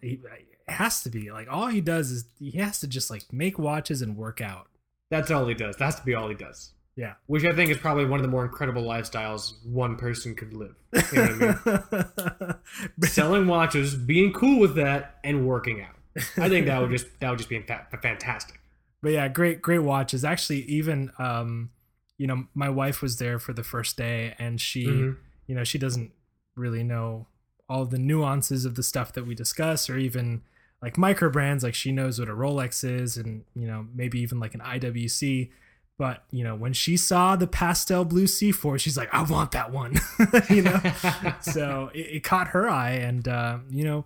he 0.00 0.20
has 0.66 1.02
to 1.02 1.10
be 1.10 1.30
like 1.30 1.46
all 1.48 1.68
he 1.68 1.80
does 1.80 2.10
is 2.10 2.24
he 2.40 2.58
has 2.58 2.80
to 2.80 2.88
just 2.88 3.10
like 3.10 3.32
make 3.32 3.58
watches 3.58 4.02
and 4.02 4.16
work 4.16 4.40
out. 4.40 4.68
That's 5.10 5.30
all 5.30 5.46
he 5.46 5.54
does. 5.54 5.76
That 5.76 5.84
has 5.84 5.96
to 5.96 6.04
be 6.04 6.14
all 6.14 6.28
he 6.28 6.34
does. 6.34 6.72
Yeah. 6.96 7.14
Which 7.26 7.44
I 7.44 7.52
think 7.52 7.70
is 7.70 7.76
probably 7.78 8.04
one 8.04 8.20
of 8.20 8.22
the 8.24 8.30
more 8.30 8.44
incredible 8.44 8.82
lifestyles 8.84 9.54
one 9.66 9.96
person 9.96 10.34
could 10.34 10.52
live. 10.54 10.74
You 11.12 11.18
know 11.18 11.54
I 11.66 12.04
mean? 12.42 12.54
Selling 13.02 13.46
watches, 13.46 13.94
being 13.94 14.32
cool 14.32 14.60
with 14.60 14.74
that, 14.76 15.18
and 15.24 15.46
working 15.46 15.80
out. 15.82 15.94
I 16.36 16.48
think 16.48 16.66
that 16.66 16.80
would 16.80 16.90
just 16.90 17.06
that 17.20 17.28
would 17.30 17.38
just 17.38 17.48
be 17.48 17.60
fantastic. 18.02 18.60
but 19.02 19.10
yeah 19.12 19.26
great 19.26 19.60
great 19.60 19.80
watches 19.80 20.24
actually 20.24 20.60
even 20.62 21.10
um 21.18 21.70
you 22.18 22.26
know 22.28 22.46
my 22.54 22.68
wife 22.68 23.02
was 23.02 23.16
there 23.18 23.40
for 23.40 23.52
the 23.52 23.64
first 23.64 23.96
day 23.96 24.34
and 24.38 24.60
she 24.60 24.86
Mhm. 24.86 25.16
you 25.48 25.54
know 25.56 25.64
she 25.64 25.76
doesn't 25.76 26.12
really 26.54 26.84
know 26.84 27.26
all 27.68 27.84
the 27.84 27.98
nuances 27.98 28.64
of 28.64 28.76
the 28.76 28.82
stuff 28.84 29.12
that 29.14 29.26
we 29.26 29.34
discuss 29.34 29.90
or 29.90 29.98
even 29.98 30.42
like 30.80 30.96
micro 30.96 31.28
brands 31.28 31.64
like 31.64 31.74
she 31.74 31.90
knows 31.90 32.20
what 32.20 32.28
a 32.28 32.32
rolex 32.32 32.84
is 32.88 33.16
and 33.16 33.42
you 33.56 33.66
know 33.66 33.88
maybe 33.92 34.20
even 34.20 34.38
like 34.38 34.54
an 34.54 34.60
iwc 34.60 35.50
but 35.98 36.24
you 36.30 36.42
know 36.42 36.54
when 36.54 36.72
she 36.72 36.96
saw 36.96 37.36
the 37.36 37.46
pastel 37.46 38.04
blue 38.04 38.26
Seaforth 38.26 38.80
she's 38.80 38.96
like 38.96 39.12
i 39.12 39.22
want 39.22 39.52
that 39.52 39.72
one. 39.72 39.98
You 40.50 40.62
know? 40.62 40.80
So 41.40 41.90
it, 41.94 42.16
it 42.16 42.24
caught 42.24 42.48
her 42.48 42.68
eye 42.68 42.92
and 42.92 43.26
uh, 43.28 43.58
you 43.70 43.84
know 43.84 44.04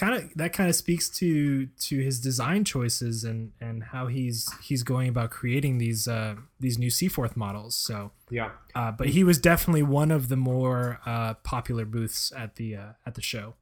kind 0.00 0.14
of 0.14 0.30
that 0.34 0.54
kind 0.54 0.68
of 0.70 0.74
speaks 0.74 1.10
to 1.10 1.66
to 1.66 1.98
his 1.98 2.20
design 2.20 2.64
choices 2.64 3.22
and 3.22 3.52
and 3.60 3.84
how 3.84 4.06
he's 4.06 4.48
he's 4.62 4.82
going 4.82 5.10
about 5.10 5.30
creating 5.30 5.76
these 5.76 6.08
uh 6.08 6.36
these 6.58 6.78
new 6.78 6.88
Seaforth 6.88 7.36
models. 7.36 7.76
So 7.76 8.12
yeah. 8.30 8.50
uh 8.74 8.92
but 8.92 9.08
he 9.10 9.22
was 9.22 9.38
definitely 9.38 9.82
one 9.82 10.10
of 10.10 10.28
the 10.28 10.36
more 10.36 11.00
uh 11.04 11.34
popular 11.34 11.84
booths 11.84 12.32
at 12.34 12.56
the 12.56 12.76
uh 12.76 12.92
at 13.04 13.14
the 13.14 13.20
show 13.20 13.54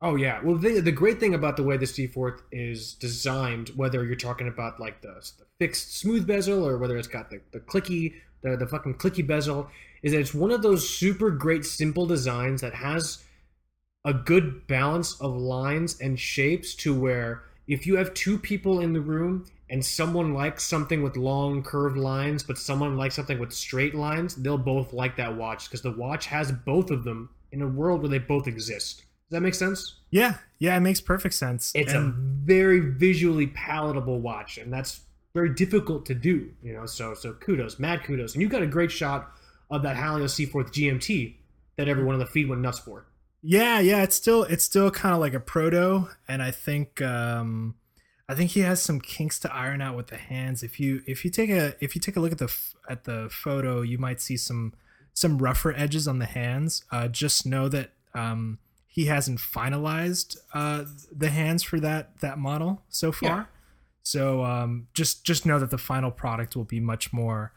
Oh 0.00 0.14
yeah. 0.14 0.40
Well, 0.42 0.56
the, 0.56 0.80
the 0.80 0.92
great 0.92 1.18
thing 1.18 1.34
about 1.34 1.56
the 1.56 1.64
way 1.64 1.76
the 1.76 1.86
Seaforth 1.86 2.42
is 2.52 2.94
designed, 2.94 3.70
whether 3.70 4.04
you're 4.04 4.14
talking 4.14 4.46
about 4.46 4.78
like 4.78 5.02
the, 5.02 5.14
the 5.38 5.46
fixed 5.58 5.96
smooth 5.96 6.26
bezel 6.26 6.66
or 6.66 6.78
whether 6.78 6.96
it's 6.96 7.08
got 7.08 7.30
the, 7.30 7.40
the 7.50 7.58
clicky, 7.58 8.14
the, 8.42 8.56
the 8.56 8.66
fucking 8.66 8.94
clicky 8.94 9.26
bezel, 9.26 9.68
is 10.02 10.12
that 10.12 10.20
it's 10.20 10.34
one 10.34 10.52
of 10.52 10.62
those 10.62 10.88
super 10.88 11.30
great 11.30 11.64
simple 11.64 12.06
designs 12.06 12.60
that 12.60 12.74
has 12.74 13.24
a 14.04 14.14
good 14.14 14.66
balance 14.68 15.20
of 15.20 15.36
lines 15.36 16.00
and 16.00 16.20
shapes 16.20 16.76
to 16.76 16.98
where 16.98 17.42
if 17.66 17.84
you 17.84 17.96
have 17.96 18.14
two 18.14 18.38
people 18.38 18.80
in 18.80 18.92
the 18.92 19.00
room 19.00 19.46
and 19.68 19.84
someone 19.84 20.32
likes 20.32 20.62
something 20.62 21.02
with 21.02 21.16
long 21.16 21.62
curved 21.62 21.98
lines, 21.98 22.44
but 22.44 22.56
someone 22.56 22.96
likes 22.96 23.16
something 23.16 23.38
with 23.40 23.52
straight 23.52 23.96
lines, 23.96 24.36
they'll 24.36 24.56
both 24.56 24.92
like 24.92 25.16
that 25.16 25.36
watch 25.36 25.64
because 25.64 25.82
the 25.82 25.90
watch 25.90 26.26
has 26.26 26.52
both 26.52 26.92
of 26.92 27.02
them 27.02 27.28
in 27.50 27.62
a 27.62 27.68
world 27.68 28.00
where 28.00 28.08
they 28.08 28.18
both 28.18 28.46
exist. 28.46 29.02
Does 29.28 29.36
that 29.36 29.40
make 29.40 29.54
sense? 29.54 29.96
yeah 30.10 30.38
yeah 30.58 30.74
it 30.76 30.80
makes 30.80 31.00
perfect 31.02 31.34
sense 31.34 31.70
It's 31.74 31.92
and 31.92 32.08
a 32.08 32.14
very 32.16 32.80
visually 32.80 33.48
palatable 33.48 34.20
watch, 34.20 34.56
and 34.58 34.72
that's 34.72 35.02
very 35.34 35.54
difficult 35.54 36.06
to 36.06 36.14
do. 36.14 36.50
You 36.62 36.72
know, 36.72 36.86
so 36.86 37.14
so 37.14 37.34
kudos, 37.34 37.78
mad 37.78 38.02
kudos, 38.04 38.34
and 38.34 38.42
you 38.42 38.48
got 38.48 38.62
a 38.62 38.66
great 38.66 38.90
shot 38.90 39.30
of 39.70 39.82
that 39.82 39.96
Halios 39.96 40.30
Seaforth 40.30 40.72
GMT 40.72 41.34
that 41.76 41.88
everyone 41.88 42.14
on 42.14 42.18
the 42.20 42.26
feed 42.26 42.48
went 42.48 42.62
nuts 42.62 42.78
for. 42.78 43.06
yeah 43.42 43.78
yeah 43.80 44.02
it's 44.02 44.16
still 44.16 44.42
it's 44.44 44.64
still 44.64 44.90
kind 44.90 45.14
of 45.14 45.20
like 45.20 45.32
a 45.34 45.38
proto 45.38 46.08
and 46.26 46.42
i 46.42 46.50
think 46.50 47.00
um 47.02 47.76
i 48.28 48.34
think 48.34 48.50
he 48.50 48.60
has 48.60 48.82
some 48.82 48.98
kinks 49.00 49.38
to 49.38 49.54
iron 49.54 49.80
out 49.80 49.96
with 49.96 50.08
the 50.08 50.16
hands 50.16 50.64
if 50.64 50.80
you 50.80 51.02
if 51.06 51.24
you 51.24 51.30
take 51.30 51.48
a 51.50 51.74
if 51.80 51.94
you 51.94 52.00
take 52.00 52.16
a 52.16 52.20
look 52.20 52.32
at 52.32 52.38
the 52.38 52.46
f- 52.46 52.74
at 52.90 53.04
the 53.04 53.28
photo 53.30 53.80
you 53.82 53.96
might 53.96 54.20
see 54.20 54.36
some 54.36 54.72
some 55.14 55.38
rougher 55.38 55.72
edges 55.76 56.08
on 56.08 56.18
the 56.18 56.26
hands 56.26 56.82
uh 56.90 57.06
just 57.06 57.46
know 57.46 57.68
that 57.68 57.92
um 58.12 58.58
he 58.98 59.04
hasn't 59.14 59.38
finalized 59.38 60.30
uh 60.60 60.80
the 61.24 61.30
hands 61.40 61.62
for 61.70 61.78
that 61.86 62.04
that 62.24 62.36
model 62.48 62.72
so 62.88 63.08
far 63.12 63.30
Yeah. 63.30 63.44
so 64.02 64.22
um 64.52 64.70
just 65.00 65.14
just 65.30 65.42
know 65.48 65.58
that 65.62 65.70
the 65.76 65.82
final 65.92 66.10
product 66.10 66.50
will 66.56 66.70
be 66.76 66.80
much 66.80 67.12
more 67.12 67.52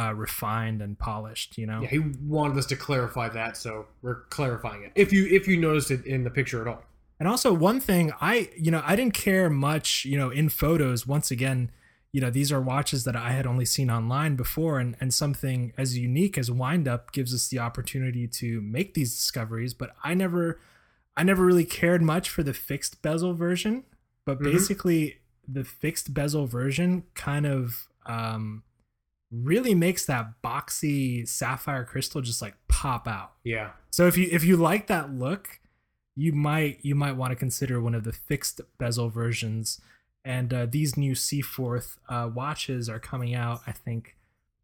uh 0.00 0.12
refined 0.26 0.80
and 0.82 0.98
polished 0.98 1.50
you 1.60 1.66
know 1.70 1.80
Yeah, 1.82 1.88
he 1.96 2.00
wanted 2.36 2.56
us 2.58 2.66
to 2.66 2.76
clarify 2.76 3.28
that, 3.40 3.56
so 3.56 3.70
we're 4.02 4.20
clarifying 4.36 4.82
it. 4.86 4.90
If 5.04 5.12
you 5.12 5.22
if 5.38 5.42
you 5.48 5.56
noticed 5.68 5.90
it 5.96 6.02
in 6.14 6.20
the 6.24 6.30
picture 6.30 6.60
at 6.64 6.68
all. 6.72 6.82
And 7.20 7.28
also 7.28 7.52
one 7.52 7.80
thing 7.80 8.04
I, 8.32 8.34
you 8.56 8.70
know, 8.74 8.82
I 8.90 8.96
didn't 8.98 9.14
care 9.28 9.50
much, 9.50 10.06
you 10.10 10.16
know, 10.20 10.30
in 10.40 10.48
photos. 10.48 11.06
Once 11.06 11.30
again, 11.36 11.70
you 12.14 12.20
know 12.22 12.30
these 12.38 12.50
are 12.54 12.62
watches 12.74 13.00
that 13.04 13.14
I 13.14 13.30
had 13.38 13.46
only 13.52 13.66
seen 13.76 13.90
online 13.98 14.34
before, 14.36 14.78
and 14.82 14.96
and 15.00 15.10
something 15.12 15.72
as 15.76 15.98
unique 15.98 16.36
as 16.42 16.48
wind 16.50 16.86
up 16.94 17.02
gives 17.16 17.34
us 17.34 17.44
the 17.52 17.58
opportunity 17.68 18.24
to 18.40 18.48
make 18.76 18.94
these 18.94 19.12
discoveries. 19.20 19.74
But 19.74 19.90
I 20.02 20.14
never, 20.14 20.58
I 21.20 21.22
never 21.22 21.44
really 21.44 21.66
cared 21.66 22.00
much 22.00 22.30
for 22.30 22.42
the 22.42 22.54
fixed 22.54 23.02
bezel 23.02 23.34
version. 23.34 23.84
But 24.24 24.38
Mhm. 24.40 24.44
basically, 24.44 25.18
the 25.46 25.64
fixed 25.64 26.14
bezel 26.14 26.46
version 26.46 27.04
kind 27.14 27.46
of 27.46 27.88
um, 28.06 28.62
really 29.30 29.74
makes 29.74 30.06
that 30.06 30.40
boxy 30.42 31.28
sapphire 31.28 31.84
crystal 31.84 32.22
just 32.22 32.40
like 32.40 32.54
pop 32.68 33.06
out. 33.06 33.34
Yeah. 33.44 33.72
So 33.90 34.06
if 34.06 34.16
you 34.16 34.28
if 34.32 34.42
you 34.44 34.56
like 34.56 34.86
that 34.86 35.12
look, 35.12 35.60
you 36.16 36.32
might 36.32 36.78
you 36.82 36.94
might 36.94 37.12
want 37.16 37.30
to 37.32 37.36
consider 37.36 37.80
one 37.80 37.94
of 37.94 38.04
the 38.04 38.12
fixed 38.12 38.62
bezel 38.78 39.10
versions. 39.10 39.80
And 40.24 40.52
uh, 40.54 40.66
these 40.66 40.96
new 40.96 41.14
Seaforth 41.14 41.98
uh, 42.08 42.30
watches 42.32 42.88
are 42.88 42.98
coming 42.98 43.34
out, 43.34 43.60
I 43.66 43.72
think, 43.72 44.16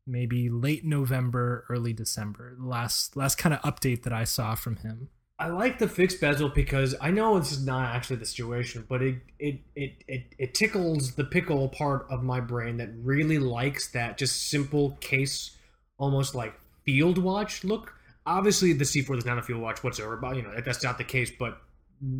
maybe 0.06 0.48
late 0.48 0.84
November, 0.84 1.64
early 1.68 1.92
December. 1.92 2.54
The 2.58 2.66
last 2.66 3.14
last 3.16 3.36
kind 3.36 3.54
of 3.54 3.60
update 3.60 4.02
that 4.04 4.12
I 4.14 4.24
saw 4.24 4.54
from 4.54 4.76
him. 4.76 5.08
I 5.38 5.48
like 5.48 5.78
the 5.78 5.88
fixed 5.88 6.20
bezel 6.20 6.48
because 6.48 6.94
I 7.00 7.10
know 7.10 7.38
this 7.38 7.52
is 7.52 7.64
not 7.64 7.94
actually 7.94 8.16
the 8.16 8.26
situation, 8.26 8.86
but 8.88 9.02
it 9.02 9.16
it 9.38 9.60
it 9.74 9.92
it, 10.08 10.22
it 10.38 10.54
tickles 10.54 11.14
the 11.14 11.24
pickle 11.24 11.68
part 11.68 12.06
of 12.08 12.22
my 12.22 12.40
brain 12.40 12.78
that 12.78 12.88
really 13.02 13.38
likes 13.38 13.88
that 13.92 14.16
just 14.16 14.48
simple 14.48 14.96
case, 15.00 15.50
almost 15.98 16.34
like 16.34 16.58
field 16.86 17.18
watch 17.18 17.64
look. 17.64 17.92
Obviously, 18.24 18.72
the 18.72 18.84
Seaforth 18.84 19.18
is 19.18 19.26
not 19.26 19.36
a 19.36 19.42
field 19.42 19.60
watch 19.60 19.84
whatsoever, 19.84 20.16
but 20.16 20.36
you 20.36 20.42
know 20.42 20.58
that's 20.64 20.82
not 20.82 20.96
the 20.96 21.04
case. 21.04 21.30
But 21.38 21.58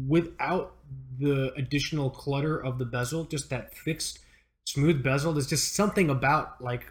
without 0.06 0.74
the 1.18 1.54
additional 1.54 2.10
clutter 2.10 2.62
of 2.62 2.78
the 2.78 2.84
bezel, 2.84 3.24
just 3.24 3.48
that 3.48 3.74
fixed, 3.74 4.18
smooth 4.66 5.02
bezel, 5.02 5.32
there's 5.32 5.46
just 5.46 5.74
something 5.74 6.10
about 6.10 6.60
like 6.60 6.84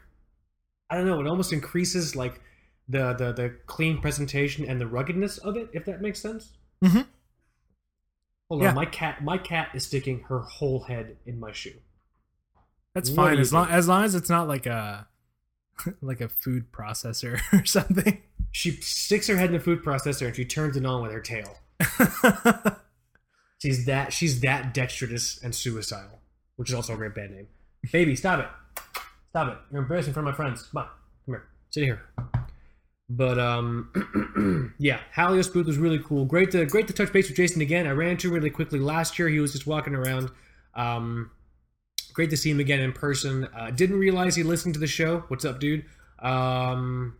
I 0.89 0.97
don't 0.97 1.05
know. 1.05 1.21
It 1.21 1.27
almost 1.27 1.53
increases 1.53 2.15
like 2.15 2.41
the 2.87 3.13
the 3.13 3.31
the 3.33 3.49
clean 3.65 3.99
presentation 4.01 4.65
and 4.65 4.79
the 4.79 4.87
ruggedness 4.87 5.37
of 5.39 5.57
it, 5.57 5.69
if 5.73 5.85
that 5.85 6.01
makes 6.01 6.19
sense. 6.19 6.53
Mhm. 6.83 7.07
Hold 8.49 8.61
Yeah. 8.61 8.69
on, 8.69 8.75
my 8.75 8.85
cat 8.85 9.23
my 9.23 9.37
cat 9.37 9.69
is 9.73 9.85
sticking 9.85 10.21
her 10.29 10.39
whole 10.41 10.83
head 10.83 11.17
in 11.25 11.39
my 11.39 11.51
shoe. 11.51 11.79
That's 12.93 13.09
What 13.09 13.15
fine 13.29 13.39
as 13.39 13.51
long 13.51 13.69
as 13.69 13.87
long 13.87 14.03
as 14.03 14.13
it's 14.15 14.29
not 14.29 14.47
like 14.47 14.65
a 14.65 15.07
like 16.01 16.21
a 16.21 16.29
food 16.29 16.71
processor 16.71 17.39
or 17.61 17.65
something. 17.65 18.21
She 18.51 18.71
sticks 18.71 19.27
her 19.27 19.35
head 19.35 19.47
in 19.47 19.53
the 19.53 19.59
food 19.59 19.83
processor 19.83 20.27
and 20.27 20.35
she 20.35 20.45
turns 20.45 20.77
it 20.77 20.85
on 20.85 21.01
with 21.01 21.11
her 21.11 21.19
tail. 21.21 21.57
She's 23.61 23.85
that 23.85 24.13
she's 24.13 24.41
that 24.41 24.73
dexterous 24.73 25.41
and 25.41 25.55
suicidal, 25.55 26.19
which 26.55 26.69
is 26.69 26.75
also 26.75 26.93
a 26.93 26.97
great 26.97 27.15
band 27.15 27.31
name. 27.35 27.47
Baby, 27.91 28.15
stop 28.15 28.39
it. 28.39 28.47
Stop 29.29 29.51
it. 29.53 29.57
You're 29.71 29.81
embarrassing 29.81 30.09
in 30.09 30.13
front 30.13 30.27
of 30.29 30.33
my 30.33 30.35
friends. 30.37 30.63
Come 30.67 30.83
on. 30.83 30.87
Come 31.25 31.33
here. 31.35 31.47
Sit 31.71 31.83
here. 31.83 32.01
But 33.09 33.37
um 33.39 34.73
yeah, 34.79 34.99
Halios 35.15 35.51
booth 35.53 35.67
was 35.67 35.77
really 35.77 35.99
cool. 35.99 36.25
Great 36.25 36.51
to 36.51 36.65
great 36.65 36.87
to 36.87 36.93
touch 36.93 37.13
base 37.13 37.27
with 37.27 37.37
Jason 37.37 37.61
again. 37.61 37.85
I 37.87 37.91
ran 37.91 38.11
into 38.11 38.27
him 38.29 38.33
really 38.33 38.49
quickly 38.49 38.79
last 38.79 39.19
year. 39.19 39.27
He 39.29 39.39
was 39.39 39.51
just 39.51 39.67
walking 39.67 39.93
around. 39.93 40.31
Um 40.73 41.31
great 42.13 42.29
to 42.31 42.37
see 42.37 42.49
him 42.49 42.59
again 42.59 42.79
in 42.79 42.93
person. 42.93 43.47
Uh, 43.55 43.69
didn't 43.71 43.99
realize 43.99 44.35
he 44.35 44.43
listened 44.43 44.73
to 44.73 44.79
the 44.79 44.87
show. 44.87 45.19
What's 45.27 45.45
up, 45.45 45.59
dude? 45.59 45.85
Um 46.19 47.15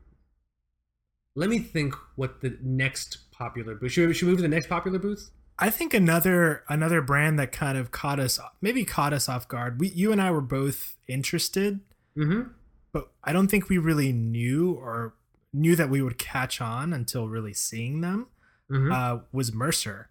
let 1.36 1.50
me 1.50 1.60
think 1.60 1.94
what 2.16 2.42
the 2.42 2.58
next 2.64 3.30
popular 3.32 3.76
booth. 3.76 3.92
Should 3.92 4.08
we, 4.08 4.14
should 4.14 4.26
we 4.26 4.32
move 4.32 4.38
to 4.40 4.44
the 4.44 4.48
next 4.48 4.68
popular 4.70 4.98
booth? 4.98 5.30
I 5.60 5.70
think 5.70 5.94
another 5.94 6.64
another 6.68 7.02
brand 7.02 7.38
that 7.40 7.52
kind 7.52 7.78
of 7.78 7.92
caught 7.92 8.20
us 8.20 8.40
maybe 8.60 8.84
caught 8.86 9.14
us 9.14 9.30
off 9.30 9.48
guard. 9.48 9.80
We 9.80 9.90
you 9.90 10.12
and 10.12 10.22
I 10.22 10.32
were 10.32 10.42
both 10.42 10.96
interested, 11.08 11.80
Mm-hmm. 12.18 12.50
but 12.92 13.12
I 13.24 13.34
don't 13.34 13.50
think 13.50 13.70
we 13.70 13.78
really 13.78 14.12
knew 14.14 14.72
or 14.74 15.14
knew 15.56 15.76
that 15.76 15.90
we 15.90 16.02
would 16.02 16.18
catch 16.18 16.62
on 16.62 16.94
until 16.94 17.28
really 17.28 17.54
seeing 17.54 18.02
them. 18.02 18.28
Mm-hmm. 18.70 18.92
Uh, 18.92 19.20
was 19.32 19.54
Mercer. 19.54 20.10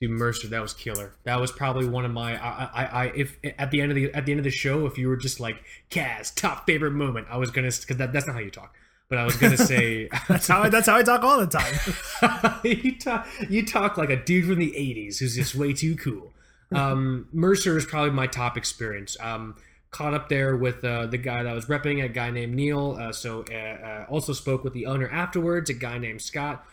Dude, 0.00 0.10
Mercer, 0.10 0.48
that 0.48 0.60
was 0.60 0.74
killer. 0.74 1.14
That 1.24 1.40
was 1.40 1.52
probably 1.52 1.88
one 1.88 2.04
of 2.04 2.10
my. 2.10 2.36
I, 2.36 2.64
I, 2.64 2.84
I, 2.84 3.12
if 3.14 3.38
at 3.56 3.70
the 3.70 3.80
end 3.80 3.92
of 3.92 3.96
the 3.96 4.12
at 4.12 4.26
the 4.26 4.32
end 4.32 4.40
of 4.40 4.44
the 4.44 4.50
show, 4.50 4.84
if 4.86 4.98
you 4.98 5.08
were 5.08 5.16
just 5.16 5.38
like 5.38 5.62
Kaz, 5.90 6.34
top 6.34 6.66
favorite 6.66 6.90
moment, 6.90 7.28
I 7.30 7.36
was 7.36 7.52
gonna 7.52 7.70
because 7.70 7.96
that, 7.98 8.12
that's 8.12 8.26
not 8.26 8.34
how 8.34 8.40
you 8.40 8.50
talk. 8.50 8.74
But 9.08 9.18
I 9.18 9.24
was 9.24 9.36
gonna 9.36 9.56
say 9.56 10.08
That's 10.28 10.48
how 10.48 10.62
I, 10.62 10.68
that's 10.70 10.88
how 10.88 10.96
I 10.96 11.04
talk 11.04 11.22
all 11.22 11.38
the 11.38 11.46
time. 11.46 12.60
you 12.64 12.98
talk 12.98 13.28
you 13.48 13.64
talk 13.64 13.96
like 13.96 14.10
a 14.10 14.16
dude 14.16 14.46
from 14.46 14.58
the 14.58 14.72
'80s 14.72 15.18
who's 15.18 15.36
just 15.36 15.54
way 15.54 15.72
too 15.72 15.94
cool. 15.94 16.32
Um, 16.74 17.28
Mercer 17.32 17.76
is 17.76 17.84
probably 17.84 18.10
my 18.10 18.26
top 18.26 18.56
experience. 18.56 19.16
Um, 19.20 19.54
caught 19.92 20.14
up 20.14 20.28
there 20.28 20.56
with 20.56 20.82
uh, 20.84 21.06
the 21.06 21.18
guy 21.18 21.42
that 21.44 21.54
was 21.54 21.66
repping, 21.66 22.02
a 22.04 22.08
guy 22.08 22.30
named 22.30 22.54
Neil. 22.54 22.96
Uh, 22.98 23.12
so 23.12 23.44
uh, 23.52 23.54
uh, 23.54 24.06
also 24.08 24.32
spoke 24.32 24.64
with 24.64 24.72
the 24.72 24.86
owner 24.86 25.08
afterwards, 25.08 25.70
a 25.70 25.74
guy 25.74 25.98
named 25.98 26.20
Scott. 26.22 26.64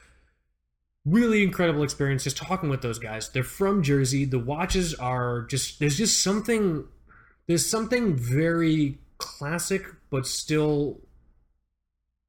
Really 1.05 1.43
incredible 1.43 1.83
experience 1.83 2.23
just 2.23 2.37
talking 2.37 2.69
with 2.69 2.81
those 2.81 2.97
guys. 2.99 3.29
They're 3.29 3.43
from 3.43 3.83
Jersey. 3.83 4.25
The 4.25 4.39
watches 4.39 4.93
are 4.95 5.43
just 5.43 5.79
there's 5.79 5.97
just 5.97 6.21
something 6.23 6.85
there's 7.47 7.65
something 7.65 8.15
very 8.15 8.99
classic 9.17 9.83
but 10.09 10.25
still 10.27 11.01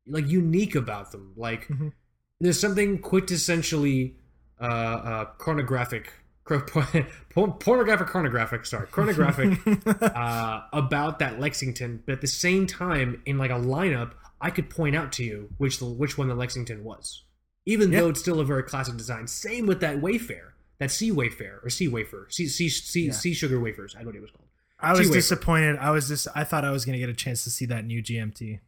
like 0.07 0.27
unique 0.29 0.75
about 0.75 1.13
them. 1.13 1.33
Like 1.37 1.69
Mhm. 1.69 1.93
there's 2.41 2.59
something 2.61 3.01
quintessentially 3.01 4.15
uh, 4.61 4.65
uh, 4.65 5.25
chronographic, 5.39 6.13
pornographic, 6.45 8.07
chronographic. 8.09 8.67
Sorry, 8.67 8.87
chronographic 8.89 9.59
uh, 10.03 10.63
about 10.73 11.19
that 11.21 11.39
Lexington. 11.41 12.03
But 12.07 12.15
at 12.15 12.21
the 12.21 12.27
same 12.27 12.67
time, 12.67 13.23
in 13.27 13.39
like 13.39 13.51
a 13.51 13.55
lineup, 13.55 14.13
I 14.41 14.51
could 14.51 14.71
point 14.71 14.97
out 14.97 15.13
to 15.13 15.25
you 15.25 15.51
which 15.59 15.79
the, 15.79 15.85
which 15.87 16.17
one 16.19 16.29
the 16.29 16.35
Lexington 16.35 16.83
was, 16.85 17.25
even 17.67 17.93
Yeah. 17.93 18.01
though 18.01 18.09
it's 18.11 18.21
still 18.21 18.41
a 18.41 18.45
very 18.45 18.63
classic 18.63 18.97
design. 18.97 19.27
Same 19.27 19.67
with 19.67 19.81
that 19.81 19.97
Wayfair, 20.01 20.51
that 20.79 20.91
Sea 20.91 21.13
Wayfair 21.13 21.65
or 21.65 21.71
Sea 21.71 21.89
Wafer, 21.89 22.27
Sea 22.31 22.49
Sea 22.49 22.69
Sea, 22.69 23.07
Yeah. 23.07 23.13
sea 23.13 23.35
Sugar 23.35 23.61
Wafers. 23.61 23.95
I 23.95 23.99
don't 23.99 24.07
know 24.07 24.09
what 24.11 24.17
it 24.17 24.23
was 24.23 24.31
called. 24.31 24.47
I 24.83 24.93
was 24.93 25.01
G-Wafer. 25.03 25.15
disappointed. 25.19 25.77
I 25.77 25.91
was 25.91 26.09
just 26.09 26.27
I 26.35 26.43
thought 26.45 26.65
I 26.65 26.71
was 26.71 26.85
gonna 26.87 26.99
get 26.99 27.11
a 27.11 27.15
chance 27.15 27.45
to 27.45 27.51
see 27.51 27.67
that 27.67 27.85
new 27.85 28.03
GMT. 28.03 28.61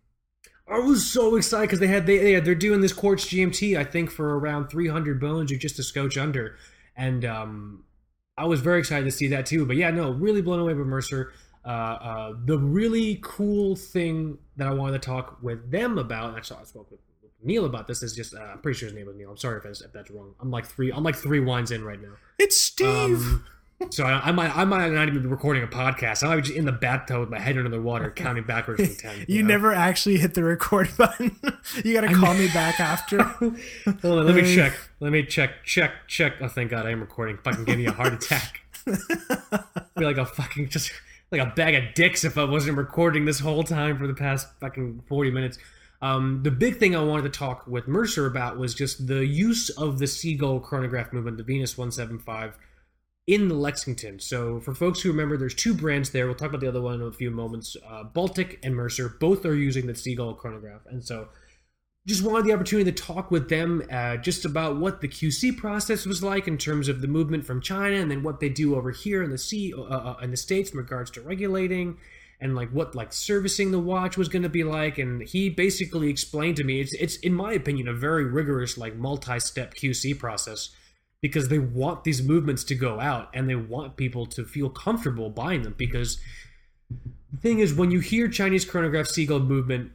I 0.68 0.78
was 0.78 1.04
so 1.10 1.36
excited 1.36 1.62
because 1.68 1.80
they 1.80 1.86
had 1.88 2.06
they, 2.06 2.18
they 2.18 2.40
they're 2.40 2.54
doing 2.54 2.82
this 2.82 2.92
quartz 2.92 3.24
GMT 3.26 3.76
I 3.78 3.84
think 3.84 4.10
for 4.10 4.38
around 4.38 4.68
300 4.68 5.18
bones 5.20 5.50
or 5.50 5.56
just 5.56 5.78
a 5.78 5.82
scotch 5.82 6.16
under, 6.18 6.56
and 6.96 7.24
um, 7.24 7.84
I 8.36 8.46
was 8.46 8.60
very 8.60 8.78
excited 8.78 9.04
to 9.04 9.10
see 9.10 9.28
that 9.28 9.46
too. 9.46 9.66
But 9.66 9.76
yeah, 9.76 9.90
no, 9.90 10.10
really 10.10 10.42
blown 10.42 10.60
away 10.60 10.74
by 10.74 10.80
Mercer. 10.80 11.32
Uh, 11.64 11.68
uh, 11.68 12.32
the 12.44 12.58
really 12.58 13.20
cool 13.22 13.76
thing 13.76 14.38
that 14.56 14.66
I 14.66 14.72
wanted 14.72 15.00
to 15.00 15.06
talk 15.06 15.38
with 15.42 15.70
them 15.70 15.98
about, 15.98 16.28
and 16.28 16.36
I 16.36 16.38
I 16.38 16.64
spoke 16.64 16.90
with, 16.90 17.00
with 17.22 17.30
Neil 17.42 17.64
about 17.64 17.86
this. 17.86 18.02
Is 18.02 18.14
just 18.14 18.34
uh, 18.34 18.40
I'm 18.40 18.58
pretty 18.60 18.78
sure 18.78 18.88
his 18.88 18.96
name 18.96 19.06
was 19.06 19.16
Neil. 19.16 19.30
I'm 19.30 19.36
sorry 19.36 19.58
if 19.58 19.64
that's, 19.64 19.80
if 19.80 19.92
that's 19.92 20.10
wrong. 20.10 20.34
I'm 20.40 20.50
like 20.50 20.66
three 20.66 20.90
I'm 20.92 21.04
like 21.04 21.16
three 21.16 21.40
wines 21.40 21.70
in 21.70 21.84
right 21.84 22.00
now. 22.00 22.14
It's 22.38 22.56
Steve. 22.56 22.88
Um, 22.88 23.44
so 23.90 24.04
I, 24.04 24.28
I 24.28 24.32
might 24.32 24.56
I 24.56 24.64
might 24.64 24.90
not 24.90 25.08
even 25.08 25.22
be 25.22 25.28
recording 25.28 25.62
a 25.62 25.66
podcast. 25.66 26.22
I 26.22 26.28
might 26.28 26.36
be 26.36 26.42
just 26.42 26.54
in 26.54 26.64
the 26.64 26.72
bathtub 26.72 27.20
with 27.20 27.30
my 27.30 27.38
head 27.38 27.56
under 27.56 27.70
the 27.70 27.80
water, 27.80 28.10
counting 28.16 28.44
backwards 28.44 28.84
from 28.86 28.96
ten. 28.96 29.24
you 29.28 29.42
know? 29.42 29.48
never 29.48 29.72
actually 29.72 30.18
hit 30.18 30.34
the 30.34 30.44
record 30.44 30.90
button. 30.98 31.36
you 31.84 31.94
gotta 31.94 32.14
call 32.14 32.34
me 32.34 32.48
back 32.54 32.80
after. 32.80 33.22
Hold 33.22 33.54
on, 34.04 34.26
let 34.26 34.34
me 34.34 34.54
check. 34.54 34.72
Let 35.00 35.12
me 35.12 35.24
check, 35.24 35.64
check, 35.64 35.92
check. 36.08 36.34
Oh, 36.40 36.48
thank 36.48 36.70
God, 36.70 36.86
I 36.86 36.90
am 36.90 37.00
recording. 37.00 37.38
Fucking 37.38 37.64
give 37.64 37.78
me 37.78 37.86
a 37.86 37.92
heart 37.92 38.12
attack. 38.12 38.60
be 38.84 40.04
like 40.04 40.16
a 40.18 40.26
fucking 40.26 40.68
just 40.68 40.92
like 41.30 41.40
a 41.40 41.46
bag 41.54 41.74
of 41.74 41.94
dicks 41.94 42.24
if 42.24 42.36
I 42.36 42.44
wasn't 42.44 42.76
recording 42.76 43.24
this 43.24 43.40
whole 43.40 43.62
time 43.64 43.98
for 43.98 44.06
the 44.06 44.14
past 44.14 44.48
fucking 44.60 45.02
forty 45.08 45.30
minutes. 45.30 45.58
Um, 46.00 46.40
the 46.42 46.50
big 46.50 46.78
thing 46.78 46.96
I 46.96 47.02
wanted 47.02 47.32
to 47.32 47.38
talk 47.38 47.64
with 47.68 47.86
Mercer 47.86 48.26
about 48.26 48.58
was 48.58 48.74
just 48.74 49.06
the 49.06 49.24
use 49.24 49.70
of 49.70 50.00
the 50.00 50.08
Seagull 50.08 50.58
chronograph 50.58 51.12
movement, 51.12 51.36
the 51.36 51.44
Venus 51.44 51.78
one 51.78 51.92
seven 51.92 52.18
five, 52.18 52.58
in 53.26 53.48
the 53.48 53.54
Lexington. 53.54 54.18
So 54.18 54.60
for 54.60 54.74
folks 54.74 55.00
who 55.00 55.10
remember, 55.10 55.36
there's 55.36 55.54
two 55.54 55.74
brands 55.74 56.10
there. 56.10 56.26
We'll 56.26 56.34
talk 56.34 56.48
about 56.48 56.60
the 56.60 56.68
other 56.68 56.82
one 56.82 57.00
in 57.00 57.06
a 57.06 57.12
few 57.12 57.30
moments. 57.30 57.76
Uh, 57.88 58.04
Baltic 58.04 58.58
and 58.62 58.74
Mercer 58.74 59.08
both 59.20 59.46
are 59.46 59.54
using 59.54 59.86
the 59.86 59.94
Seagull 59.94 60.34
chronograph, 60.34 60.82
and 60.86 61.04
so 61.04 61.28
just 62.04 62.24
wanted 62.24 62.46
the 62.46 62.52
opportunity 62.52 62.90
to 62.90 63.02
talk 63.02 63.30
with 63.30 63.48
them 63.48 63.82
uh, 63.90 64.16
just 64.16 64.44
about 64.44 64.76
what 64.76 65.00
the 65.00 65.08
QC 65.08 65.56
process 65.56 66.04
was 66.04 66.20
like 66.20 66.48
in 66.48 66.58
terms 66.58 66.88
of 66.88 67.00
the 67.00 67.06
movement 67.06 67.46
from 67.46 67.60
China, 67.60 67.96
and 67.96 68.10
then 68.10 68.24
what 68.24 68.40
they 68.40 68.48
do 68.48 68.74
over 68.74 68.90
here 68.90 69.22
in 69.22 69.30
the 69.30 69.38
sea 69.38 69.72
uh, 69.72 69.82
uh, 69.82 70.16
in 70.20 70.32
the 70.32 70.36
states 70.36 70.70
in 70.70 70.78
regards 70.78 71.12
to 71.12 71.20
regulating, 71.20 71.96
and 72.40 72.56
like 72.56 72.70
what 72.70 72.96
like 72.96 73.12
servicing 73.12 73.70
the 73.70 73.78
watch 73.78 74.16
was 74.16 74.28
going 74.28 74.42
to 74.42 74.48
be 74.48 74.64
like. 74.64 74.98
And 74.98 75.22
he 75.22 75.48
basically 75.48 76.10
explained 76.10 76.56
to 76.56 76.64
me 76.64 76.80
it's 76.80 76.92
it's 76.94 77.16
in 77.18 77.34
my 77.34 77.52
opinion 77.52 77.86
a 77.86 77.94
very 77.94 78.24
rigorous 78.24 78.76
like 78.76 78.96
multi-step 78.96 79.74
QC 79.74 80.18
process 80.18 80.70
because 81.22 81.48
they 81.48 81.58
want 81.58 82.04
these 82.04 82.22
movements 82.22 82.64
to 82.64 82.74
go 82.74 83.00
out 83.00 83.30
and 83.32 83.48
they 83.48 83.54
want 83.54 83.96
people 83.96 84.26
to 84.26 84.44
feel 84.44 84.68
comfortable 84.68 85.30
buying 85.30 85.62
them 85.62 85.74
because 85.78 86.20
the 86.90 87.38
thing 87.40 87.60
is 87.60 87.72
when 87.72 87.90
you 87.90 88.00
hear 88.00 88.28
Chinese 88.28 88.64
chronograph 88.66 89.06
seagull 89.06 89.38
movement 89.38 89.92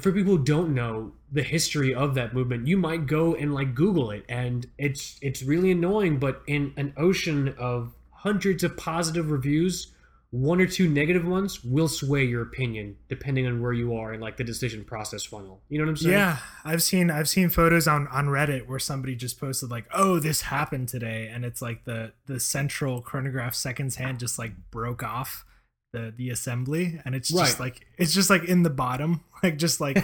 for 0.00 0.12
people 0.12 0.36
who 0.36 0.44
don't 0.44 0.74
know 0.74 1.12
the 1.32 1.42
history 1.42 1.94
of 1.94 2.14
that 2.14 2.34
movement, 2.34 2.66
you 2.66 2.76
might 2.76 3.06
go 3.06 3.34
and 3.34 3.54
like 3.54 3.74
Google 3.74 4.10
it, 4.10 4.24
and 4.28 4.66
it's 4.76 5.16
it's 5.22 5.42
really 5.42 5.70
annoying. 5.70 6.18
But 6.18 6.42
in 6.46 6.74
an 6.76 6.92
ocean 6.96 7.54
of 7.58 7.94
hundreds 8.10 8.62
of 8.62 8.76
positive 8.76 9.30
reviews 9.30 9.88
one 10.30 10.60
or 10.60 10.66
two 10.66 10.88
negative 10.88 11.24
ones 11.26 11.64
will 11.64 11.88
sway 11.88 12.24
your 12.24 12.42
opinion 12.42 12.96
depending 13.08 13.46
on 13.46 13.62
where 13.62 13.72
you 13.72 13.94
are 13.96 14.12
in 14.12 14.20
like 14.20 14.36
the 14.36 14.44
decision 14.44 14.84
process 14.84 15.24
funnel. 15.24 15.62
You 15.68 15.78
know 15.78 15.84
what 15.84 15.90
I'm 15.90 15.96
saying? 15.96 16.12
Yeah, 16.14 16.38
I've 16.64 16.82
seen 16.82 17.10
I've 17.10 17.28
seen 17.28 17.48
photos 17.48 17.86
on 17.88 18.08
on 18.08 18.26
Reddit 18.26 18.66
where 18.66 18.78
somebody 18.80 19.14
just 19.14 19.38
posted 19.40 19.70
like, 19.70 19.86
"Oh, 19.94 20.18
this 20.18 20.42
happened 20.42 20.88
today," 20.88 21.30
and 21.32 21.44
it's 21.44 21.62
like 21.62 21.84
the 21.84 22.12
the 22.26 22.40
central 22.40 23.00
chronograph 23.00 23.54
seconds 23.54 23.96
hand 23.96 24.18
just 24.18 24.38
like 24.38 24.52
broke 24.70 25.02
off 25.02 25.44
the 25.92 26.12
the 26.16 26.30
assembly, 26.30 27.00
and 27.04 27.14
it's 27.14 27.28
just 27.28 27.58
Right. 27.58 27.60
like 27.66 27.86
it's 27.96 28.12
just 28.12 28.28
like 28.28 28.44
in 28.44 28.64
the 28.64 28.70
bottom, 28.70 29.22
like 29.44 29.56
just 29.58 29.80
like 29.80 29.96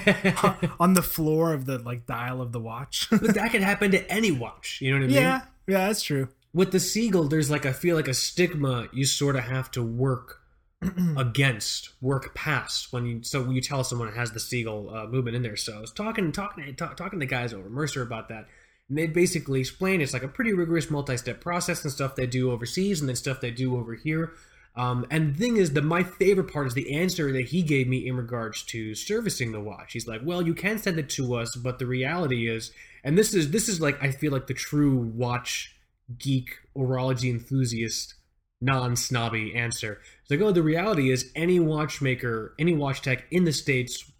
on- 0.81 0.95
the 0.95 1.03
floor 1.03 1.53
of 1.53 1.66
the 1.66 1.79
like 1.79 2.07
dial 2.07 2.41
of 2.41 2.53
the 2.53 2.61
watch. 2.61 3.09
but 3.11 3.35
that 3.35 3.51
could 3.53 3.62
happen 3.62 3.91
to 3.91 4.09
any 4.11 4.31
watch. 4.31 4.79
You 4.81 4.93
know 4.93 4.99
what 4.99 5.05
I 5.05 5.07
mean? 5.09 5.16
yeah, 5.16 5.41
yeah, 5.66 5.87
that's 5.89 6.03
true. 6.03 6.29
With 6.55 6.72
the 6.72 6.80
seagull, 6.80 7.24
there's 7.24 7.50
like 7.50 7.64
I 7.64 7.72
feel 7.72 7.96
like 7.96 8.09
a 8.09 8.14
stigma 8.14 8.88
you 8.92 9.07
sort 9.07 9.36
of 9.36 9.44
have 9.44 9.70
to 9.72 9.82
work 9.82 10.42
against, 11.16 11.90
work 12.00 12.34
past 12.34 12.92
when 12.92 13.07
you. 13.07 13.22
So 13.22 13.42
when 13.42 13.53
you 13.53 13.61
tell 13.61 13.84
someone 13.84 14.09
it 14.09 14.14
has 14.14 14.32
the 14.32 14.40
seagull 14.40 14.94
uh, 14.94 15.07
movement 15.07 15.36
in 15.36 15.42
there. 15.42 15.57
So 15.57 15.76
I 15.76 15.80
was 15.80 15.92
talking, 15.92 16.32
talking, 16.32 16.74
talk, 16.74 16.96
talking 16.96 17.20
to 17.20 17.26
guys 17.26 17.55
over 17.55 17.70
Mercer 17.70 18.03
about 18.03 18.28
that, 18.28 18.48
and 18.88 18.98
they 18.98 19.07
basically 19.07 19.61
explained 19.61 20.03
it's 20.03 20.12
like 20.12 20.24
a 20.24 20.28
pretty 20.28 20.53
rigorous 20.53 20.90
multi-step 20.90 21.40
process 21.40 21.82
and 21.84 21.92
stuff 21.92 22.16
they 22.16 22.26
do 22.26 22.50
overseas 22.50 23.00
and 23.00 23.09
then 23.09 23.16
stuff 23.16 23.40
they 23.40 23.50
do 23.50 23.76
over 23.76 23.94
here. 23.94 24.32
Um, 24.74 25.07
and 25.11 25.34
the 25.34 25.38
thing 25.38 25.57
is, 25.59 25.74
that 25.74 25.84
my 25.84 26.03
favorite 26.03 26.50
part 26.50 26.66
is 26.66 26.74
the 26.74 26.94
answer 26.94 27.30
that 27.32 27.46
he 27.48 27.62
gave 27.62 27.88
me 27.88 28.07
in 28.07 28.16
regards 28.16 28.62
to 28.64 28.94
servicing 28.94 29.53
the 29.53 29.61
watch. 29.61 29.92
He's 29.92 30.07
like, 30.07 30.22
"Well, 30.24 30.42
you 30.42 30.55
can 30.55 30.78
send 30.78 30.98
it 30.98 31.09
to 31.11 31.34
us, 31.34 31.57
but 31.57 31.78
the 31.78 31.86
reality 31.86 32.48
is, 32.48 32.72
and 33.05 33.16
this 33.16 33.32
is 33.32 33.50
this 33.50 33.68
is 33.68 33.80
like 33.80 34.03
I 34.03 34.11
feel 34.11 34.32
like 34.32 34.46
the 34.46 34.55
true 34.55 34.96
watch 34.96 35.76
geek 36.18 36.50
horology 36.76 37.30
enthusiast 37.30 38.14
non-snobby 38.60 39.54
answer. 39.54 40.00
It's 40.22 40.30
like, 40.30 40.40
oh, 40.40 40.52
the 40.52 40.62
reality 40.62 41.10
is 41.10 41.30
any 41.34 41.58
watchmaker, 41.58 42.54
any 42.58 42.74
watch 42.74 43.02
tech 43.02 43.24
in 43.30 43.44
the 43.44 43.52
states 43.52 44.10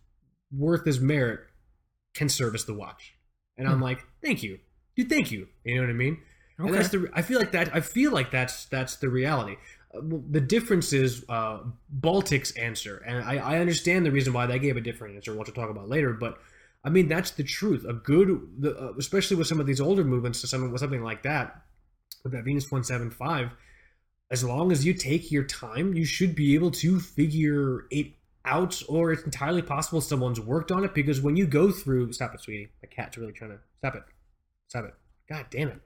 worth 0.51 0.85
his 0.85 1.01
merit 1.01 1.41
can 2.15 2.29
service 2.29 2.65
the 2.65 2.75
watch. 2.75 3.15
And 3.57 3.69
I'm 3.69 3.77
Hmm. 3.79 3.85
like, 3.85 4.01
thank 4.23 4.43
you, 4.43 4.59
dude, 4.97 5.09
thank 5.09 5.31
you. 5.31 5.49
You 5.65 5.77
know 5.77 5.83
what 5.83 5.91
I 5.91 5.95
mean? 5.95 6.19
And 6.59 6.69
Okay. 6.69 6.77
that's 6.77 6.89
the. 6.91 7.11
I 7.15 7.23
feel 7.23 7.39
like 7.39 7.53
that. 7.53 7.75
I 7.75 7.81
feel 7.81 8.13
like 8.13 8.31
that's 8.31 8.67
that's 8.67 8.97
the 8.97 9.09
reality. 9.09 9.57
Uh, 9.95 10.01
the 10.31 10.41
difference 10.41 10.93
is 10.93 11.25
uh, 11.29 11.61
Baltic's 11.89 12.53
answer, 12.53 12.99
and 13.07 13.25
I, 13.25 13.37
I 13.37 13.59
understand 13.59 14.05
the 14.07 14.11
reason 14.13 14.33
why 14.33 14.47
they 14.47 14.59
gave 14.59 14.77
a 14.77 14.81
different 14.81 15.17
answer, 15.17 15.33
which 15.35 15.49
we'll 15.49 15.55
talk 15.55 15.71
about 15.71 15.89
later. 15.89 16.13
But 16.13 16.39
I 16.85 16.91
mean, 16.91 17.09
that's 17.09 17.31
the 17.33 17.43
truth. 17.43 17.85
A 17.89 17.93
good, 17.95 18.29
the, 18.59 18.77
uh, 18.77 18.93
especially 18.99 19.37
with 19.37 19.47
some 19.47 19.61
of 19.61 19.67
these 19.67 19.81
older 19.81 20.05
movements, 20.05 20.43
to 20.43 20.69
with 20.69 20.81
something 20.81 21.03
like 21.03 21.23
that, 21.23 21.63
with 22.23 22.33
that 22.33 22.45
Venus 22.45 22.71
one 22.71 22.85
seven 22.85 23.11
five. 23.11 23.51
As 24.31 24.43
long 24.43 24.73
as 24.73 24.87
you 24.87 24.95
take 24.95 25.31
your 25.31 25.45
time, 25.45 25.95
you 25.95 26.05
should 26.05 26.35
be 26.35 26.55
able 26.55 26.71
to 26.71 26.99
figure 27.01 27.87
it 27.91 28.13
out, 28.45 28.83
or 28.89 29.13
it's 29.13 29.25
entirely 29.25 29.63
possible 29.63 30.01
someone's 30.01 30.41
worked 30.41 30.73
on 30.73 30.85
it. 30.85 30.95
Because 30.95 31.21
when 31.21 31.37
you 31.37 31.47
go 31.47 31.71
through, 31.71 32.13
stop 32.13 32.35
it, 32.35 32.41
sweetie. 32.41 32.71
My 32.83 32.89
cat's 32.89 33.19
really 33.19 33.33
trying 33.33 33.51
to 33.51 33.59
stop 33.79 33.95
it. 33.95 34.03
Stop 34.69 34.87
it. 34.87 34.95
God 35.29 35.47
damn 35.51 35.69
it. 35.69 35.81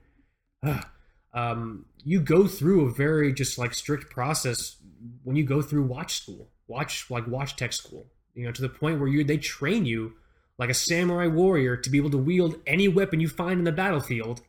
Ugh. 0.63 0.85
um, 1.33 1.85
you 2.03 2.19
go 2.19 2.47
through 2.47 2.87
a 2.87 2.91
very 2.91 3.33
just 3.33 3.57
like 3.57 3.73
strict 3.73 4.09
process 4.09 4.77
when 5.23 5.35
you 5.35 5.43
go 5.43 5.61
through 5.61 5.83
watch 5.83 6.21
school, 6.21 6.49
watch 6.67 7.09
like 7.09 7.27
watch 7.27 7.55
tech 7.55 7.73
school. 7.73 8.07
You 8.33 8.45
know, 8.45 8.51
to 8.51 8.61
the 8.61 8.69
point 8.69 8.99
where 8.99 9.09
you 9.09 9.23
they 9.23 9.37
train 9.37 9.85
you 9.85 10.13
like 10.57 10.69
a 10.69 10.73
samurai 10.73 11.27
warrior 11.27 11.77
to 11.77 11.89
be 11.89 11.97
able 11.97 12.09
to 12.11 12.17
wield 12.17 12.55
any 12.65 12.87
weapon 12.87 13.19
you 13.19 13.27
find 13.27 13.59
in 13.59 13.65
the 13.65 13.71
battlefield, 13.71 14.41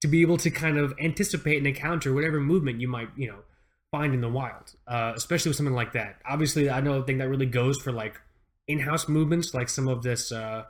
to 0.00 0.08
be 0.08 0.20
able 0.22 0.36
to 0.38 0.50
kind 0.50 0.78
of 0.78 0.94
anticipate 1.00 1.58
and 1.58 1.66
encounter 1.66 2.12
whatever 2.14 2.40
movement 2.40 2.80
you 2.80 2.88
might 2.88 3.08
you 3.16 3.28
know 3.28 3.38
find 3.90 4.14
in 4.14 4.20
the 4.20 4.28
wild. 4.28 4.74
Uh, 4.86 5.12
especially 5.16 5.48
with 5.50 5.56
something 5.56 5.74
like 5.74 5.92
that. 5.92 6.20
Obviously, 6.28 6.68
I 6.70 6.80
know 6.80 6.94
a 6.94 7.02
thing 7.04 7.18
that 7.18 7.28
really 7.28 7.46
goes 7.46 7.78
for 7.78 7.90
like 7.90 8.20
in-house 8.66 9.08
movements, 9.08 9.54
like 9.54 9.68
some 9.68 9.88
of 9.88 10.02
this. 10.02 10.30
Uh, 10.32 10.64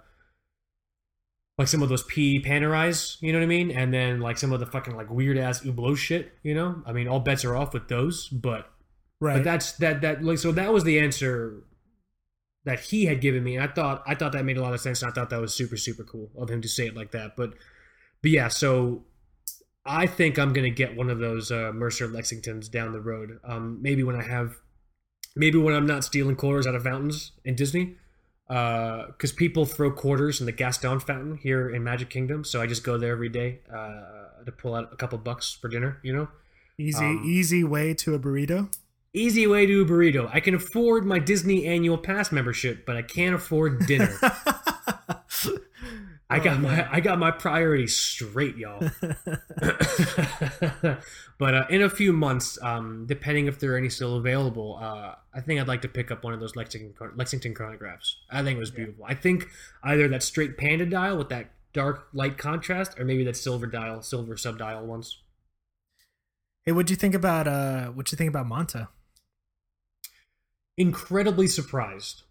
like 1.58 1.66
some 1.66 1.82
of 1.82 1.88
those 1.88 2.04
P 2.04 2.40
Panerais, 2.40 3.20
you 3.20 3.32
know 3.32 3.40
what 3.40 3.44
I 3.44 3.48
mean? 3.48 3.72
And 3.72 3.92
then 3.92 4.20
like 4.20 4.38
some 4.38 4.52
of 4.52 4.60
the 4.60 4.66
fucking 4.66 4.94
like 4.94 5.10
weird 5.10 5.36
ass 5.36 5.62
Hublot 5.62 5.96
shit, 5.96 6.32
you 6.44 6.54
know? 6.54 6.82
I 6.86 6.92
mean, 6.92 7.08
all 7.08 7.18
bets 7.18 7.44
are 7.44 7.56
off 7.56 7.74
with 7.74 7.88
those, 7.88 8.28
but 8.28 8.70
Right. 9.20 9.34
but 9.38 9.44
that's 9.44 9.72
that 9.78 10.00
that 10.02 10.22
like 10.22 10.38
so 10.38 10.52
that 10.52 10.72
was 10.72 10.84
the 10.84 11.00
answer 11.00 11.64
that 12.64 12.78
he 12.78 13.06
had 13.06 13.20
given 13.20 13.42
me. 13.42 13.56
And 13.56 13.68
I 13.68 13.72
thought 13.72 14.04
I 14.06 14.14
thought 14.14 14.30
that 14.32 14.44
made 14.44 14.56
a 14.56 14.62
lot 14.62 14.72
of 14.72 14.80
sense. 14.80 15.02
And 15.02 15.10
I 15.10 15.14
thought 15.14 15.30
that 15.30 15.40
was 15.40 15.52
super 15.52 15.76
super 15.76 16.04
cool 16.04 16.30
of 16.36 16.48
him 16.48 16.62
to 16.62 16.68
say 16.68 16.86
it 16.86 16.94
like 16.94 17.10
that. 17.10 17.34
But 17.36 17.54
but 18.22 18.30
yeah, 18.30 18.46
so 18.46 19.02
I 19.88 20.06
think 20.06 20.38
I'm 20.38 20.52
gonna 20.52 20.70
get 20.70 20.94
one 20.94 21.08
of 21.08 21.18
those 21.18 21.50
uh, 21.50 21.72
Mercer 21.74 22.06
Lexingtons 22.06 22.70
down 22.70 22.92
the 22.92 23.00
road. 23.00 23.40
Um, 23.42 23.78
maybe 23.80 24.02
when 24.02 24.16
I 24.16 24.22
have, 24.22 24.56
maybe 25.34 25.58
when 25.58 25.74
I'm 25.74 25.86
not 25.86 26.04
stealing 26.04 26.36
quarters 26.36 26.66
out 26.66 26.74
of 26.74 26.82
fountains 26.82 27.32
in 27.44 27.54
Disney, 27.54 27.96
because 28.46 29.32
people 29.34 29.64
throw 29.64 29.90
quarters 29.90 30.40
in 30.40 30.46
the 30.46 30.52
Gaston 30.52 31.00
fountain 31.00 31.38
here 31.38 31.70
in 31.70 31.82
Magic 31.82 32.10
Kingdom. 32.10 32.44
So 32.44 32.60
I 32.60 32.66
just 32.66 32.84
go 32.84 32.98
there 32.98 33.12
every 33.12 33.30
day 33.30 33.60
uh, 33.72 34.44
to 34.44 34.52
pull 34.52 34.74
out 34.74 34.92
a 34.92 34.96
couple 34.96 35.16
bucks 35.18 35.56
for 35.58 35.68
dinner. 35.68 35.98
You 36.02 36.12
know, 36.14 36.28
easy 36.78 37.04
um, 37.04 37.22
easy 37.24 37.64
way 37.64 37.94
to 37.94 38.14
a 38.14 38.18
burrito. 38.18 38.70
easy 39.14 39.46
way 39.46 39.64
to 39.64 39.82
a 39.82 39.84
burrito. 39.86 40.28
I 40.32 40.40
can 40.40 40.54
afford 40.54 41.06
my 41.06 41.18
Disney 41.18 41.66
annual 41.66 41.96
pass 41.98 42.30
membership, 42.30 42.84
but 42.84 42.96
I 42.96 43.02
can't 43.02 43.34
afford 43.34 43.86
dinner. 43.86 44.14
I 46.30 46.40
got 46.40 46.58
Oh, 46.58 46.60
my. 46.60 46.86
I 46.92 47.00
got 47.00 47.18
my 47.18 47.30
priorities 47.30 47.96
straight, 47.96 48.56
y'all. 48.56 48.80
but 51.38 51.54
uh, 51.54 51.66
in 51.70 51.82
a 51.82 51.88
few 51.88 52.12
months, 52.12 52.58
um, 52.62 53.06
depending 53.06 53.46
if 53.46 53.58
there 53.60 53.72
are 53.72 53.78
any 53.78 53.88
still 53.88 54.16
available, 54.16 54.78
uh, 54.80 55.14
I 55.32 55.40
think 55.40 55.58
I'd 55.58 55.68
like 55.68 55.82
to 55.82 55.88
pick 55.88 56.10
up 56.10 56.24
one 56.24 56.34
of 56.34 56.40
those 56.40 56.54
Lexington 56.54 56.94
Lexington 57.16 57.54
chronographs. 57.54 58.16
I 58.30 58.42
think 58.42 58.56
it 58.56 58.60
was 58.60 58.70
beautiful. 58.70 59.04
I 59.06 59.14
think 59.14 59.48
either 59.82 60.06
that 60.08 60.22
straight 60.22 60.58
panda 60.58 60.84
dial 60.84 61.16
with 61.16 61.30
that 61.30 61.50
dark 61.72 62.08
light 62.12 62.36
contrast, 62.36 62.98
or 62.98 63.04
maybe 63.04 63.24
that 63.24 63.36
silver 63.36 63.66
dial, 63.66 64.02
silver 64.02 64.36
sub 64.36 64.58
dial 64.58 64.84
ones. 64.84 65.22
hey, 66.66 66.72
what'd 66.72 66.90
you 66.90 66.96
think 66.96 67.14
about 67.14 67.48
uh 67.48 67.86
what'd 67.86 68.12
you 68.12 68.16
think 68.16 68.28
about 68.28 68.46
Monta? 68.46 68.88
Incredibly 70.76 71.48
surprised. 71.48 72.22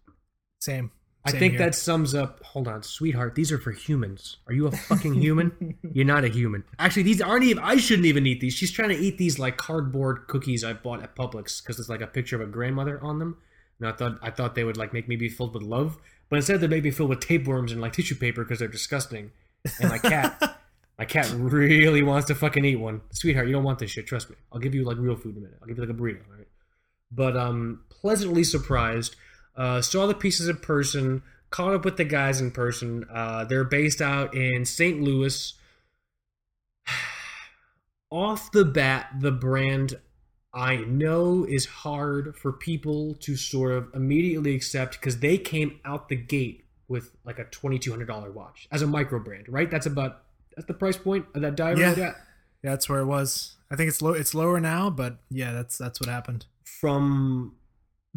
Same. 0.60 0.90
I 1.28 1.38
think 1.38 1.54
here. 1.54 1.58
that 1.60 1.74
sums 1.74 2.14
up. 2.14 2.42
Hold 2.42 2.68
on, 2.68 2.82
sweetheart. 2.82 3.34
These 3.34 3.52
are 3.52 3.58
for 3.58 3.72
humans. 3.72 4.38
Are 4.46 4.52
you 4.52 4.66
a 4.66 4.70
fucking 4.70 5.14
human? 5.14 5.76
You're 5.92 6.04
not 6.04 6.24
a 6.24 6.28
human. 6.28 6.64
Actually, 6.78 7.04
these 7.04 7.20
aren't 7.20 7.44
even. 7.44 7.62
I 7.62 7.76
shouldn't 7.76 8.06
even 8.06 8.26
eat 8.26 8.40
these. 8.40 8.54
She's 8.54 8.72
trying 8.72 8.90
to 8.90 8.96
eat 8.96 9.18
these 9.18 9.38
like 9.38 9.56
cardboard 9.56 10.26
cookies 10.28 10.64
I 10.64 10.72
bought 10.72 11.02
at 11.02 11.14
Publix 11.14 11.62
because 11.62 11.78
it's 11.78 11.88
like 11.88 12.00
a 12.00 12.06
picture 12.06 12.36
of 12.36 12.42
a 12.42 12.50
grandmother 12.50 13.02
on 13.02 13.18
them. 13.18 13.36
And 13.78 13.88
I 13.88 13.92
thought 13.92 14.18
I 14.22 14.30
thought 14.30 14.54
they 14.54 14.64
would 14.64 14.76
like 14.76 14.92
make 14.92 15.08
me 15.08 15.16
be 15.16 15.28
filled 15.28 15.54
with 15.54 15.62
love, 15.62 15.98
but 16.28 16.36
instead 16.36 16.60
they 16.60 16.68
make 16.68 16.84
me 16.84 16.90
filled 16.90 17.10
with 17.10 17.20
tapeworms 17.20 17.72
and 17.72 17.80
like 17.80 17.92
tissue 17.92 18.16
paper 18.16 18.44
because 18.44 18.58
they're 18.58 18.68
disgusting. 18.68 19.30
And 19.80 19.90
my 19.90 19.98
cat, 19.98 20.60
my 20.98 21.04
cat 21.04 21.30
really 21.36 22.02
wants 22.02 22.26
to 22.28 22.34
fucking 22.34 22.64
eat 22.64 22.76
one. 22.76 23.02
Sweetheart, 23.12 23.46
you 23.46 23.52
don't 23.52 23.64
want 23.64 23.78
this 23.78 23.90
shit. 23.90 24.06
Trust 24.06 24.30
me. 24.30 24.36
I'll 24.52 24.60
give 24.60 24.74
you 24.74 24.84
like 24.84 24.96
real 24.98 25.16
food 25.16 25.36
in 25.36 25.42
a 25.42 25.44
minute. 25.46 25.58
I'll 25.60 25.68
give 25.68 25.78
you 25.78 25.84
like 25.84 25.94
a 25.94 25.98
burrito. 25.98 26.20
All 26.30 26.36
right. 26.36 26.48
But 27.10 27.36
um, 27.36 27.84
pleasantly 27.88 28.44
surprised. 28.44 29.16
Uh, 29.58 29.82
saw 29.82 30.06
the 30.06 30.14
pieces 30.14 30.48
in 30.48 30.56
person. 30.56 31.22
Caught 31.50 31.74
up 31.74 31.84
with 31.84 31.96
the 31.96 32.04
guys 32.04 32.40
in 32.40 32.50
person. 32.50 33.04
Uh, 33.12 33.44
they're 33.44 33.64
based 33.64 34.00
out 34.00 34.34
in 34.34 34.64
St. 34.64 35.00
Louis. 35.02 35.54
Off 38.10 38.52
the 38.52 38.64
bat, 38.64 39.08
the 39.18 39.32
brand 39.32 39.98
I 40.54 40.76
know 40.76 41.44
is 41.48 41.66
hard 41.66 42.36
for 42.36 42.52
people 42.52 43.14
to 43.20 43.36
sort 43.36 43.72
of 43.72 43.88
immediately 43.94 44.54
accept 44.54 44.92
because 44.98 45.18
they 45.18 45.36
came 45.36 45.80
out 45.84 46.08
the 46.08 46.16
gate 46.16 46.64
with 46.88 47.10
like 47.24 47.38
a 47.38 47.44
twenty 47.44 47.78
two 47.78 47.90
hundred 47.90 48.06
dollar 48.08 48.30
watch 48.30 48.66
as 48.72 48.80
a 48.80 48.86
micro 48.86 49.18
brand, 49.18 49.44
right? 49.48 49.70
That's 49.70 49.86
about 49.86 50.22
that's 50.56 50.66
the 50.66 50.74
price 50.74 50.96
point 50.96 51.26
of 51.34 51.42
that 51.42 51.54
diver. 51.54 51.78
Yeah. 51.80 51.94
Yeah. 51.96 52.14
Yeah, 52.64 52.70
that's 52.70 52.88
where 52.88 53.00
it 53.00 53.06
was. 53.06 53.56
I 53.70 53.76
think 53.76 53.88
it's 53.88 54.02
low. 54.02 54.14
It's 54.14 54.34
lower 54.34 54.58
now, 54.58 54.90
but 54.90 55.18
yeah, 55.30 55.52
that's 55.52 55.76
that's 55.78 56.00
what 56.00 56.08
happened. 56.08 56.46
from 56.64 57.54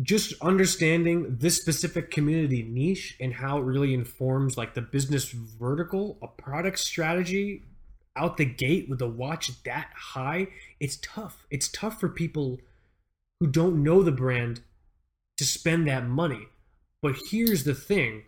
just 0.01 0.33
understanding 0.41 1.37
this 1.39 1.57
specific 1.57 2.11
community 2.11 2.63
niche 2.63 3.15
and 3.19 3.33
how 3.33 3.57
it 3.57 3.61
really 3.63 3.93
informs 3.93 4.57
like 4.57 4.73
the 4.73 4.81
business 4.81 5.29
vertical, 5.31 6.17
a 6.21 6.27
product 6.27 6.79
strategy 6.79 7.63
out 8.15 8.37
the 8.37 8.45
gate 8.45 8.89
with 8.89 9.01
a 9.01 9.07
watch 9.07 9.63
that 9.63 9.89
high, 9.95 10.47
it's 10.79 10.97
tough. 11.01 11.45
It's 11.49 11.67
tough 11.69 11.99
for 11.99 12.09
people 12.09 12.59
who 13.39 13.47
don't 13.47 13.83
know 13.83 14.03
the 14.03 14.11
brand 14.11 14.61
to 15.37 15.45
spend 15.45 15.87
that 15.87 16.07
money. 16.07 16.47
But 17.01 17.15
here's 17.29 17.63
the 17.63 17.73
thing. 17.73 18.23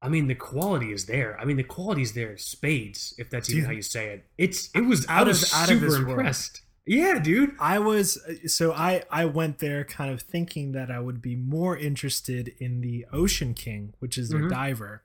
I 0.00 0.08
mean, 0.08 0.28
the 0.28 0.34
quality 0.36 0.92
is 0.92 1.06
there. 1.06 1.36
I 1.40 1.44
mean, 1.44 1.56
the 1.56 1.64
quality 1.64 2.02
is 2.02 2.12
there. 2.12 2.36
Spades, 2.38 3.14
if 3.18 3.28
that's 3.30 3.50
even 3.50 3.62
Dude. 3.62 3.66
how 3.66 3.72
you 3.74 3.82
say 3.82 4.08
it. 4.10 4.26
It's 4.38 4.70
it 4.74 4.82
was 4.82 5.04
Out 5.08 5.18
I 5.18 5.20
of- 5.22 5.26
was 5.28 5.52
out 5.52 5.62
of 5.70 5.80
super 5.80 5.86
this 5.86 5.98
world. 6.00 6.60
Yeah, 6.88 7.18
dude. 7.18 7.54
I 7.60 7.78
was 7.78 8.18
so 8.46 8.72
I 8.72 9.02
I 9.10 9.24
went 9.26 9.58
there 9.58 9.84
kind 9.84 10.10
of 10.10 10.22
thinking 10.22 10.72
that 10.72 10.90
I 10.90 11.00
would 11.00 11.20
be 11.20 11.36
more 11.36 11.76
interested 11.76 12.54
in 12.58 12.80
the 12.80 13.06
Ocean 13.12 13.52
King, 13.54 13.94
which 13.98 14.16
is 14.16 14.30
their 14.30 14.40
Mhm. 14.42 14.50
diver. 14.50 15.02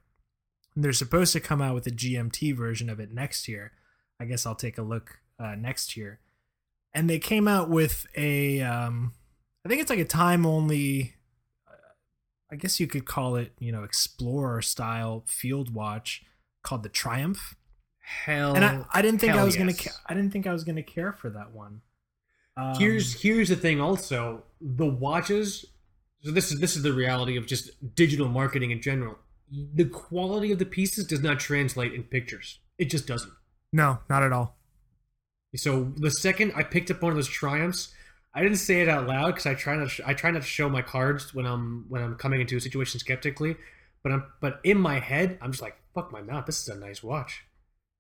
And 0.76 0.84
they're 0.84 0.94
supposed 0.94 1.34
to 1.34 1.40
come 1.40 1.62
out 1.62 1.76
with 1.76 1.86
a 1.86 1.92
GMT 1.92 2.52
version 2.54 2.90
of 2.90 3.00
it 3.00 3.12
next 3.14 3.48
year. 3.48 3.74
I 4.20 4.26
guess 4.26 4.46
I'll 4.46 4.56
take 4.56 4.78
a 4.78 4.82
look 4.82 5.20
uh, 5.40 5.56
next 5.56 5.98
year. 5.98 6.20
And 6.94 7.10
they 7.10 7.20
came 7.20 7.48
out 7.48 7.70
with 7.70 8.06
a 8.16 8.62
um 8.62 9.14
I 9.66 9.70
think 9.70 9.82
it's 9.82 9.90
like 9.90 10.00
a 10.00 10.06
time 10.06 10.46
only. 10.46 11.16
I 12.52 12.56
guess 12.56 12.80
you 12.80 12.86
could 12.86 13.06
call 13.06 13.36
it, 13.36 13.52
you 13.60 13.72
know, 13.72 13.84
explorer 13.84 14.62
style 14.62 15.24
field 15.26 15.74
watch 15.74 16.24
called 16.64 16.84
the 16.84 16.90
Triumph. 16.90 17.56
Hell, 18.06 18.54
And 18.56 18.66
I, 18.66 18.86
I 18.92 19.02
didn't 19.02 19.20
think 19.20 19.34
I 19.34 19.44
was 19.44 19.56
gonna. 19.56 19.74
Ca- 19.74 19.98
I 20.06 20.14
didn't 20.14 20.32
think 20.32 20.46
I 20.46 20.52
was 20.52 20.64
gonna 20.64 20.84
care 20.84 21.14
for 21.14 21.30
that 21.30 21.52
one. 21.52 21.82
Um, 22.58 22.76
here's 22.78 23.22
here's 23.22 23.50
the 23.50 23.56
thing. 23.56 23.80
Also, 23.80 24.44
the 24.62 24.86
watches. 24.86 25.66
So 26.22 26.32
this 26.32 26.52
is 26.52 26.60
this 26.60 26.76
is 26.76 26.84
the 26.84 26.94
reality 26.94 27.38
of 27.38 27.48
just 27.48 27.72
digital 27.96 28.28
marketing 28.28 28.72
in 28.72 28.82
general. 28.82 29.18
The 29.52 29.86
quality 29.86 30.52
of 30.52 30.60
the 30.60 30.66
pieces 30.66 31.06
does 31.06 31.22
not 31.22 31.40
translate 31.40 31.94
in 31.94 32.04
pictures. 32.04 32.60
It 32.78 32.86
just 32.90 33.08
doesn't. 33.08 33.32
no, 33.72 34.00
not 34.10 34.22
at 34.24 34.34
all. 34.34 34.58
So 35.56 35.94
the 35.96 36.10
second 36.12 36.52
I 36.56 36.64
picked 36.64 36.90
up 36.92 37.02
one 37.02 37.12
of 37.12 37.16
those 37.16 37.28
triumphs, 37.28 37.94
I 38.34 38.42
didn't 38.42 38.58
say 38.58 38.82
it 38.82 38.90
out 38.90 39.08
loud 39.08 39.28
because 39.28 39.46
I 39.46 39.54
try 39.54 39.76
not 39.76 39.90
to, 39.92 40.08
I 40.10 40.14
try 40.14 40.32
not 40.32 40.42
to 40.42 40.48
show 40.48 40.68
my 40.68 40.82
cards 40.82 41.34
when 41.34 41.46
I'm 41.46 41.86
when 41.90 42.02
I'm 42.02 42.16
coming 42.16 42.42
into 42.42 42.58
a 42.58 42.62
situation 42.62 43.00
skeptically. 43.00 43.56
But 44.04 44.12
I'm 44.12 44.26
but 44.42 44.60
in 44.64 44.78
my 44.78 45.00
head 45.00 45.38
I'm 45.42 45.52
just 45.52 45.62
like 45.62 45.78
fuck 45.96 46.12
my 46.12 46.22
mouth. 46.22 46.46
This 46.46 46.62
is 46.62 46.68
a 46.68 46.76
nice 46.76 47.02
watch. 47.04 47.44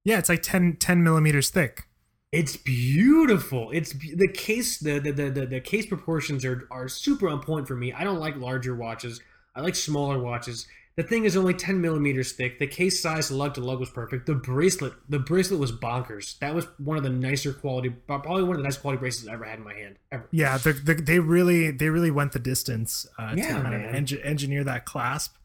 Yeah, 0.03 0.19
it's 0.19 0.29
like 0.29 0.41
10, 0.41 0.77
10 0.77 1.03
millimeters 1.03 1.49
thick. 1.49 1.83
It's 2.31 2.57
beautiful. 2.57 3.69
It's 3.71 3.93
the 3.93 4.27
case 4.33 4.79
the 4.79 4.97
the, 4.97 5.11
the 5.11 5.29
the 5.29 5.45
the 5.45 5.59
case 5.61 5.85
proportions 5.85 6.43
are 6.43 6.67
are 6.71 6.87
super 6.87 7.29
on 7.29 7.41
point 7.41 7.67
for 7.67 7.75
me. 7.75 7.93
I 7.93 8.03
don't 8.03 8.19
like 8.19 8.35
larger 8.37 8.75
watches. 8.75 9.21
I 9.55 9.61
like 9.61 9.75
smaller 9.75 10.17
watches. 10.17 10.65
The 10.95 11.03
thing 11.03 11.25
is 11.25 11.35
only 11.37 11.53
10 11.55 11.79
millimeters 11.81 12.33
thick. 12.33 12.57
The 12.59 12.65
case 12.67 13.01
size 13.01 13.31
lug 13.31 13.53
to 13.55 13.61
lug 13.61 13.79
was 13.79 13.89
perfect. 13.89 14.25
The 14.27 14.35
bracelet, 14.35 14.93
the 15.09 15.17
bracelet 15.17 15.59
was 15.59 15.71
bonkers. 15.71 16.37
That 16.39 16.53
was 16.53 16.65
one 16.77 16.97
of 16.97 17.03
the 17.03 17.09
nicer 17.09 17.51
quality, 17.53 17.89
probably 17.89 18.43
one 18.43 18.51
of 18.55 18.57
the 18.57 18.63
nice 18.63 18.77
quality 18.77 18.99
bracelets 18.99 19.27
I 19.29 19.33
ever 19.33 19.45
had 19.45 19.59
in 19.59 19.65
my 19.65 19.73
hand 19.75 19.97
ever. 20.11 20.27
Yeah, 20.31 20.57
they 20.57 20.71
they 20.71 20.93
they 20.95 21.19
really 21.19 21.69
they 21.69 21.89
really 21.89 22.11
went 22.11 22.31
the 22.31 22.39
distance 22.39 23.05
uh, 23.19 23.33
Yeah, 23.35 23.57
to 23.57 23.61
kind 23.63 23.75
of 23.75 23.91
enge- 23.91 24.25
engineer 24.25 24.63
that 24.63 24.85
clasp. 24.85 25.35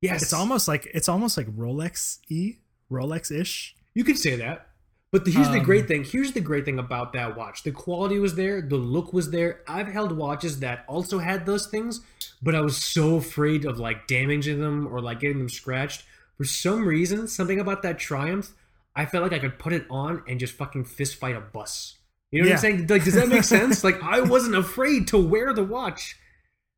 Yes, 0.00 0.22
It's 0.22 0.32
almost 0.32 0.66
like 0.66 0.86
it's 0.92 1.08
almost 1.08 1.36
like 1.36 1.46
Rolex 1.48 2.18
e 2.28 2.56
Rolex 2.90 3.30
ish. 3.30 3.74
You 3.96 4.04
could 4.04 4.18
say 4.18 4.36
that. 4.36 4.66
But 5.10 5.24
the, 5.24 5.30
here's 5.30 5.48
the 5.48 5.60
Um, 5.60 5.64
great 5.64 5.88
thing. 5.88 6.04
Here's 6.04 6.32
the 6.32 6.40
great 6.42 6.66
thing 6.66 6.78
about 6.78 7.14
that 7.14 7.34
watch. 7.34 7.62
The 7.62 7.70
quality 7.70 8.18
was 8.18 8.34
there. 8.34 8.60
The 8.60 8.76
look 8.76 9.14
was 9.14 9.30
there. 9.30 9.62
I've 9.66 9.86
held 9.86 10.12
watches 10.12 10.60
that 10.60 10.84
also 10.86 11.18
had 11.18 11.46
those 11.46 11.66
things, 11.68 12.02
but 12.42 12.54
I 12.54 12.60
was 12.60 12.76
so 12.76 13.16
afraid 13.16 13.64
of 13.64 13.78
like 13.78 14.06
damaging 14.06 14.60
them 14.60 14.86
or 14.86 15.00
like 15.00 15.20
getting 15.20 15.38
them 15.38 15.48
scratched. 15.48 16.04
For 16.36 16.44
some 16.44 16.84
reason, 16.84 17.26
something 17.28 17.58
about 17.58 17.82
that 17.84 17.98
Triumph, 17.98 18.52
I 18.94 19.06
felt 19.06 19.22
like 19.22 19.32
I 19.32 19.38
could 19.38 19.58
put 19.58 19.72
it 19.72 19.86
on 19.88 20.22
and 20.28 20.38
just 20.38 20.52
fucking 20.52 20.84
fist 20.84 21.16
fight 21.16 21.36
a 21.36 21.40
bus. 21.40 21.96
You 22.30 22.42
know 22.42 22.44
what 22.44 22.48
Yeah. 22.50 22.54
I'm 22.56 22.60
saying? 22.60 22.86
Like, 22.88 23.04
does 23.04 23.14
that 23.14 23.28
make 23.28 23.44
sense? 23.58 23.82
like, 23.82 24.02
I 24.02 24.20
wasn't 24.20 24.56
afraid 24.56 25.08
to 25.08 25.16
wear 25.18 25.54
the 25.54 25.64
watch 25.64 26.18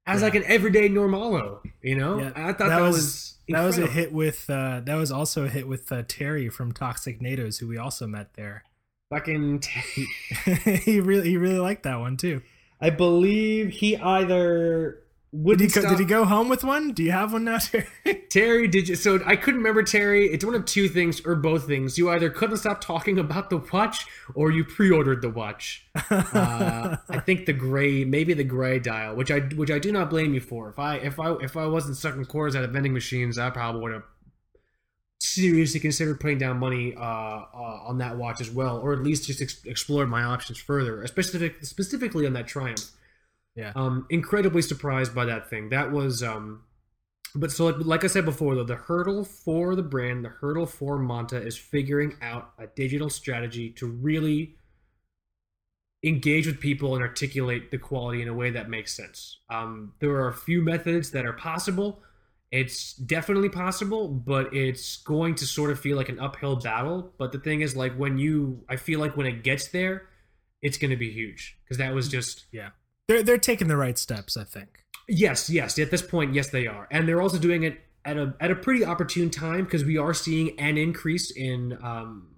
as 0.08 0.20
Yeah. 0.20 0.24
like 0.26 0.34
an 0.34 0.44
everyday 0.46 0.88
normalo. 0.88 1.60
You 1.82 1.96
know? 1.96 2.18
Yeah, 2.18 2.32
I 2.34 2.52
thought 2.52 2.68
that, 2.68 2.80
was, 2.80 3.36
that 3.48 3.62
was 3.62 3.78
a 3.78 3.86
hit 3.86 4.12
with 4.12 4.48
uh, 4.50 4.80
that 4.84 4.94
was 4.96 5.12
also 5.12 5.44
a 5.44 5.48
hit 5.48 5.68
with 5.68 5.92
uh, 5.92 6.02
Terry 6.08 6.48
from 6.48 6.72
Toxic 6.72 7.20
Natos, 7.20 7.60
who 7.60 7.68
we 7.68 7.78
also 7.78 8.06
met 8.06 8.34
there. 8.34 8.64
fucking. 9.10 9.62
he 10.82 11.00
really 11.00 11.28
he 11.30 11.36
really 11.36 11.58
liked 11.60 11.84
that 11.84 12.00
one 12.00 12.16
too. 12.16 12.42
I 12.80 12.90
believe 12.90 13.70
he 13.70 13.96
either 13.96 15.02
He 15.30 15.66
go, 15.66 15.80
stop. 15.80 15.90
did 15.90 15.98
he 15.98 16.06
go 16.06 16.24
home 16.24 16.48
with 16.48 16.64
one? 16.64 16.92
Do 16.92 17.02
you 17.02 17.10
have 17.12 17.34
one 17.34 17.44
now, 17.44 17.58
Terry? 17.58 17.86
Terry, 18.30 18.66
did 18.66 18.88
you? 18.88 18.94
So 18.94 19.20
I 19.26 19.36
couldn't 19.36 19.58
remember 19.58 19.82
Terry. 19.82 20.26
It's 20.26 20.44
one 20.44 20.54
of 20.54 20.64
two 20.64 20.88
things 20.88 21.20
or 21.26 21.34
both 21.34 21.66
things. 21.66 21.98
You 21.98 22.08
either 22.10 22.30
couldn't 22.30 22.56
stop 22.56 22.80
talking 22.80 23.18
about 23.18 23.50
the 23.50 23.58
watch, 23.58 24.06
or 24.34 24.50
you 24.50 24.64
pre-ordered 24.64 25.20
the 25.20 25.28
watch. 25.28 25.86
Uh, 26.10 26.96
I 27.10 27.20
think 27.20 27.44
the 27.46 27.52
gray, 27.52 28.04
maybe 28.04 28.32
the 28.32 28.44
gray 28.44 28.78
dial, 28.78 29.16
which 29.16 29.30
I 29.30 29.40
which 29.40 29.70
I 29.70 29.78
do 29.78 29.92
not 29.92 30.08
blame 30.08 30.32
you 30.32 30.40
for. 30.40 30.70
If 30.70 30.78
I 30.78 30.96
if 30.96 31.20
I 31.20 31.34
if 31.34 31.56
I 31.56 31.66
wasn't 31.66 31.96
sucking 31.98 32.24
cores 32.26 32.56
out 32.56 32.64
of 32.64 32.70
vending 32.70 32.94
machines, 32.94 33.36
I 33.36 33.50
probably 33.50 33.82
would 33.82 33.92
have 33.92 34.04
seriously 35.20 35.80
considered 35.80 36.20
putting 36.20 36.38
down 36.38 36.58
money 36.58 36.94
uh, 36.96 37.00
uh, 37.00 37.80
on 37.86 37.98
that 37.98 38.16
watch 38.16 38.40
as 38.40 38.50
well, 38.50 38.78
or 38.78 38.92
at 38.92 39.02
least 39.02 39.26
just 39.26 39.42
ex- 39.42 39.64
explored 39.64 40.08
my 40.08 40.22
options 40.22 40.58
further, 40.58 41.02
especially 41.02 41.52
specifically 41.60 42.26
on 42.26 42.32
that 42.34 42.46
Triumph. 42.46 42.92
Yeah. 43.58 43.72
Um, 43.74 44.06
incredibly 44.08 44.62
surprised 44.62 45.16
by 45.16 45.24
that 45.24 45.50
thing. 45.50 45.70
That 45.70 45.90
was 45.90 46.22
um, 46.22 46.62
but 47.34 47.50
so 47.50 47.66
like, 47.66 47.84
like 47.84 48.04
I 48.04 48.06
said 48.06 48.24
before, 48.24 48.54
though, 48.54 48.62
the 48.62 48.76
hurdle 48.76 49.24
for 49.24 49.74
the 49.74 49.82
brand, 49.82 50.24
the 50.24 50.28
hurdle 50.28 50.64
for 50.64 50.96
Monta 50.96 51.44
is 51.44 51.58
figuring 51.58 52.14
out 52.22 52.52
a 52.56 52.68
digital 52.68 53.10
strategy 53.10 53.70
to 53.70 53.86
really 53.86 54.54
engage 56.04 56.46
with 56.46 56.60
people 56.60 56.94
and 56.94 57.02
articulate 57.02 57.72
the 57.72 57.78
quality 57.78 58.22
in 58.22 58.28
a 58.28 58.34
way 58.34 58.50
that 58.50 58.70
makes 58.70 58.94
sense. 58.94 59.40
Um, 59.50 59.94
there 59.98 60.12
are 60.12 60.28
a 60.28 60.34
few 60.34 60.62
methods 60.62 61.10
that 61.10 61.26
are 61.26 61.32
possible. 61.32 62.00
It's 62.52 62.94
definitely 62.94 63.48
possible, 63.48 64.06
but 64.06 64.54
it's 64.54 64.98
going 64.98 65.34
to 65.34 65.46
sort 65.46 65.72
of 65.72 65.80
feel 65.80 65.96
like 65.96 66.08
an 66.08 66.20
uphill 66.20 66.54
battle. 66.54 67.12
But 67.18 67.32
the 67.32 67.40
thing 67.40 67.62
is, 67.62 67.74
like 67.74 67.94
when 67.96 68.18
you, 68.18 68.62
I 68.68 68.76
feel 68.76 69.00
like 69.00 69.16
when 69.16 69.26
it 69.26 69.42
gets 69.42 69.66
there, 69.66 70.08
it's 70.62 70.78
going 70.78 70.92
to 70.92 70.96
be 70.96 71.10
huge 71.10 71.58
because 71.64 71.78
that 71.78 71.92
was 71.92 72.08
just 72.08 72.46
yeah, 72.52 72.70
they're 73.08 73.22
they're 73.22 73.38
taking 73.38 73.68
the 73.68 73.76
right 73.76 73.98
steps, 73.98 74.36
I 74.36 74.44
think. 74.44 74.84
Yes, 75.08 75.48
yes. 75.48 75.78
At 75.78 75.90
this 75.90 76.02
point, 76.02 76.34
yes, 76.34 76.50
they 76.50 76.66
are, 76.66 76.86
and 76.90 77.08
they're 77.08 77.22
also 77.22 77.38
doing 77.38 77.62
it 77.62 77.80
at 78.04 78.16
a 78.16 78.34
at 78.40 78.50
a 78.50 78.54
pretty 78.54 78.84
opportune 78.84 79.30
time 79.30 79.64
because 79.64 79.84
we 79.84 79.96
are 79.96 80.14
seeing 80.14 80.58
an 80.60 80.76
increase 80.76 81.30
in 81.30 81.78
um, 81.82 82.28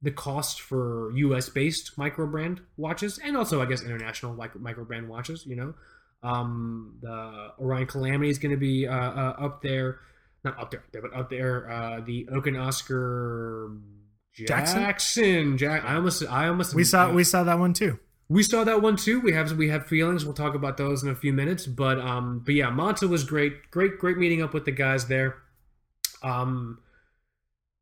the 0.00 0.12
cost 0.12 0.60
for 0.60 1.10
U.S. 1.16 1.48
based 1.48 1.98
micro 1.98 2.26
brand 2.26 2.60
watches, 2.76 3.18
and 3.18 3.36
also 3.36 3.60
I 3.60 3.66
guess 3.66 3.82
international 3.82 4.34
micro 4.34 4.84
brand 4.84 5.08
watches. 5.08 5.44
You 5.44 5.56
know, 5.56 5.74
um, 6.22 6.98
the 7.02 7.52
Orion 7.58 7.86
Calamity 7.86 8.30
is 8.30 8.38
going 8.38 8.52
to 8.52 8.56
be 8.56 8.86
uh, 8.86 8.94
uh, 8.94 9.34
up 9.38 9.62
there, 9.62 9.98
not 10.44 10.58
up 10.58 10.70
there, 10.70 10.80
up 10.80 10.92
there, 10.92 11.02
but 11.02 11.14
up 11.14 11.30
there. 11.30 11.70
Uh, 11.70 12.00
the 12.00 12.28
Oak 12.32 12.46
& 12.46 12.56
Oscar 12.56 13.72
Jackson? 14.32 14.80
Jackson, 14.80 15.58
Jack. 15.58 15.84
I 15.84 15.96
almost, 15.96 16.22
I 16.28 16.46
almost. 16.46 16.74
We 16.74 16.84
saw 16.84 17.12
we 17.12 17.24
saw 17.24 17.42
that 17.42 17.58
one 17.58 17.72
too. 17.72 17.98
We 18.32 18.42
saw 18.42 18.64
that 18.64 18.80
one 18.80 18.96
too. 18.96 19.20
We 19.20 19.32
have 19.32 19.52
we 19.52 19.68
have 19.68 19.86
feelings. 19.86 20.24
We'll 20.24 20.32
talk 20.32 20.54
about 20.54 20.78
those 20.78 21.02
in 21.02 21.10
a 21.10 21.14
few 21.14 21.34
minutes. 21.34 21.66
But 21.66 22.00
um, 22.00 22.40
but 22.42 22.54
yeah, 22.54 22.70
Monta 22.70 23.06
was 23.06 23.24
great. 23.24 23.70
Great, 23.70 23.98
great 23.98 24.16
meeting 24.16 24.40
up 24.40 24.54
with 24.54 24.64
the 24.64 24.70
guys 24.70 25.06
there. 25.06 25.36
Um, 26.22 26.78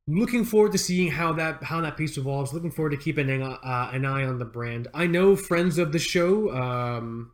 looking 0.09 0.45
forward 0.45 0.73
to 0.73 0.79
seeing 0.79 1.13
how 1.13 1.35
that 1.35 1.63
how 1.63 1.81
that 1.83 1.97
piece 1.97 2.17
evolves. 2.17 2.53
Looking 2.53 2.73
forward 2.73 2.91
to 2.91 2.97
keeping 2.97 3.31
an, 3.31 3.43
uh, 3.43 3.91
an 3.93 4.05
eye 4.05 4.25
on 4.25 4.41
the 4.41 4.45
brand. 4.45 4.89
I 4.93 5.07
know 5.07 5.37
friends 5.37 5.79
of 5.79 5.93
the 5.93 6.01
show, 6.01 6.53
um, 6.53 7.31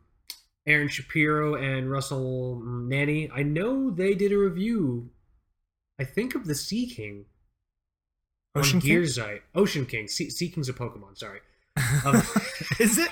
Aaron 0.67 0.87
Shapiro 0.87 1.55
and 1.55 1.89
Russell 1.89 2.61
Nanny. 2.63 3.31
I 3.33 3.41
know 3.41 3.89
they 3.89 4.13
did 4.13 4.31
a 4.31 4.37
review. 4.37 5.09
I 5.99 6.03
think 6.03 6.35
of 6.35 6.45
the 6.45 6.53
Sea 6.53 6.85
King 6.85 7.25
Ocean 8.55 8.77
on 8.77 8.81
King? 8.81 8.97
Gearsite. 8.97 9.41
Ocean 9.55 9.87
King. 9.87 10.07
Sea, 10.07 10.29
sea 10.29 10.49
King's 10.49 10.69
a 10.69 10.73
Pokemon. 10.73 11.17
Sorry. 11.17 11.39
Um, 12.05 12.21
Is 12.79 12.97
it? 12.97 13.09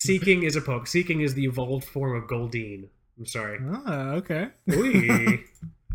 Seaking 0.00 0.44
is 0.44 0.54
a 0.54 0.60
poke. 0.60 0.86
Seaking 0.86 1.20
is 1.22 1.34
the 1.34 1.44
evolved 1.44 1.84
form 1.84 2.14
of 2.16 2.28
Goldeen. 2.28 2.88
I'm 3.18 3.26
sorry. 3.26 3.58
Oh, 3.86 4.10
okay. 4.22 4.48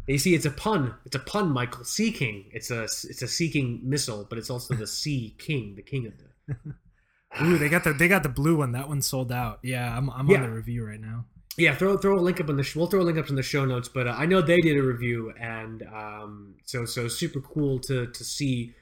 You 0.05 0.17
see, 0.17 0.35
it's 0.35 0.43
a 0.45 0.51
pun. 0.51 0.93
It's 1.05 1.15
a 1.15 1.19
pun, 1.19 1.49
Michael. 1.49 1.85
Seeking. 1.85 2.45
It's 2.51 2.69
a 2.71 2.83
it's 2.83 3.21
a 3.21 3.27
seeking 3.27 3.79
missile, 3.83 4.27
but 4.29 4.37
it's 4.37 4.49
also 4.49 4.73
the 4.75 4.85
Sea 4.85 5.33
King, 5.37 5.75
the 5.77 5.81
king 5.81 6.07
of 6.07 6.13
the. 6.17 7.43
Ooh, 7.45 7.57
they 7.57 7.69
got 7.69 7.85
the 7.85 7.93
they 7.93 8.09
got 8.09 8.21
the 8.23 8.27
blue 8.29 8.57
one. 8.57 8.73
That 8.73 8.89
one's 8.89 9.05
sold 9.07 9.31
out. 9.31 9.59
Yeah, 9.63 9.95
I'm 9.97 10.09
I'm 10.09 10.29
Yeah. 10.29 10.39
on 10.39 10.43
the 10.43 10.49
review 10.49 10.85
right 10.85 10.99
now. 10.99 11.23
Yeah, 11.57 11.73
throw 11.73 11.95
throw 11.97 12.19
a 12.19 12.19
link 12.19 12.41
up 12.41 12.49
in 12.49 12.57
the 12.57 12.63
sh- 12.63 12.75
we'll 12.75 12.87
throw 12.87 12.99
a 12.99 13.03
link 13.03 13.17
up 13.17 13.29
in 13.29 13.35
the 13.35 13.43
show 13.43 13.63
notes, 13.63 13.87
but 13.87 14.05
uh, 14.07 14.15
I 14.17 14.25
know 14.25 14.41
they 14.41 14.59
did 14.59 14.75
a 14.75 14.83
review, 14.83 15.31
and 15.39 15.83
um, 15.83 16.55
so 16.65 16.83
so 16.83 17.07
super 17.07 17.39
cool 17.39 17.79
to 17.81 18.07
to 18.07 18.23
see 18.25 18.73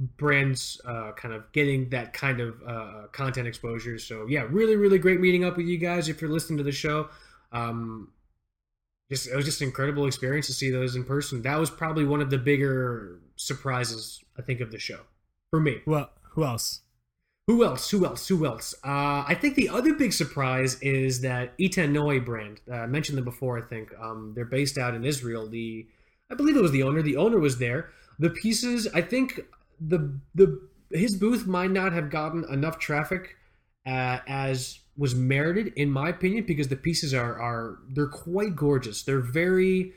brands 0.00 0.80
uh, 0.84 1.12
kind 1.12 1.34
of 1.34 1.50
getting 1.52 1.88
that 1.90 2.12
kind 2.12 2.40
of 2.40 2.56
uh, 2.66 3.06
content 3.12 3.48
exposure. 3.48 3.98
So 3.98 4.26
yeah, 4.28 4.46
really 4.48 4.76
really 4.76 4.98
great 4.98 5.20
meeting 5.20 5.44
up 5.44 5.56
with 5.56 5.66
you 5.66 5.78
guys. 5.78 6.08
If 6.08 6.20
you're 6.20 6.30
listening 6.30 6.58
to 6.58 6.64
the 6.64 6.72
show, 6.72 7.08
um, 7.52 8.12
just 9.10 9.28
it 9.28 9.36
was 9.36 9.44
just 9.44 9.60
an 9.60 9.68
incredible 9.68 10.06
experience 10.06 10.46
to 10.46 10.52
see 10.52 10.70
those 10.70 10.96
in 10.96 11.04
person. 11.04 11.42
That 11.42 11.58
was 11.58 11.70
probably 11.70 12.04
one 12.04 12.20
of 12.20 12.30
the 12.30 12.38
bigger 12.38 13.20
surprises 13.36 14.22
I 14.38 14.42
think 14.42 14.60
of 14.60 14.70
the 14.70 14.78
show 14.78 15.00
for 15.50 15.60
me. 15.60 15.78
Well, 15.86 16.10
who 16.30 16.44
else? 16.44 16.80
Who 17.48 17.64
else? 17.64 17.90
Who 17.90 18.04
else? 18.04 18.28
Who 18.28 18.44
else? 18.44 18.74
Uh, 18.84 19.24
I 19.26 19.34
think 19.40 19.54
the 19.54 19.70
other 19.70 19.94
big 19.94 20.12
surprise 20.12 20.78
is 20.82 21.22
that 21.22 21.56
Itay 21.56 21.90
Noy 21.90 22.20
brand. 22.20 22.60
Uh, 22.70 22.74
I 22.74 22.86
mentioned 22.86 23.16
them 23.16 23.24
before. 23.24 23.58
I 23.58 23.62
think 23.62 23.90
um, 23.98 24.32
they're 24.34 24.44
based 24.44 24.76
out 24.76 24.94
in 24.94 25.02
Israel. 25.02 25.48
The 25.48 25.86
I 26.30 26.34
believe 26.34 26.56
it 26.56 26.62
was 26.62 26.72
the 26.72 26.82
owner. 26.82 27.00
The 27.00 27.16
owner 27.16 27.38
was 27.38 27.58
there. 27.58 27.88
The 28.18 28.28
pieces. 28.28 28.86
I 28.92 29.00
think 29.00 29.40
the 29.80 30.18
the 30.34 30.60
his 30.90 31.16
booth 31.16 31.46
might 31.46 31.70
not 31.70 31.92
have 31.92 32.10
gotten 32.10 32.44
enough 32.50 32.78
traffic 32.78 33.36
uh, 33.86 34.18
as 34.26 34.80
was 34.96 35.14
merited, 35.14 35.72
in 35.76 35.90
my 35.90 36.08
opinion, 36.08 36.44
because 36.44 36.68
the 36.68 36.76
pieces 36.76 37.14
are 37.14 37.40
are 37.40 37.78
they're 37.88 38.06
quite 38.06 38.56
gorgeous. 38.56 39.02
They're 39.02 39.20
very 39.20 39.92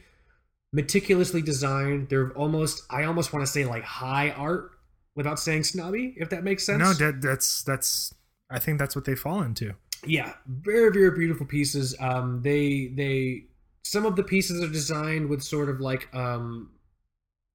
meticulously 0.74 1.42
designed. 1.42 2.10
They're 2.10 2.32
almost 2.32 2.84
I 2.90 3.04
almost 3.04 3.34
want 3.34 3.46
to 3.46 3.52
say 3.52 3.66
like 3.66 3.84
high 3.84 4.30
art 4.32 4.72
without 5.16 5.40
saying 5.40 5.64
snobby, 5.64 6.14
if 6.18 6.30
that 6.30 6.44
makes 6.44 6.66
sense. 6.66 6.80
No, 6.80 6.94
that, 6.94 7.22
that's 7.22 7.64
that's. 7.64 8.14
I 8.50 8.60
think 8.60 8.80
that's 8.80 8.96
what 8.96 9.06
they 9.06 9.16
fall 9.16 9.42
into. 9.42 9.76
yeah, 10.06 10.34
very 10.48 10.92
very 10.92 11.12
beautiful 11.12 11.46
pieces. 11.46 11.96
Um, 12.00 12.42
they 12.44 12.92
they 12.96 13.46
some 13.84 14.06
of 14.06 14.16
the 14.16 14.24
pieces 14.24 14.64
are 14.64 14.72
designed 14.72 15.30
with 15.30 15.42
sort 15.42 15.70
of 15.70 15.80
like 15.80 16.14
um, 16.14 16.72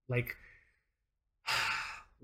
like 0.08 0.34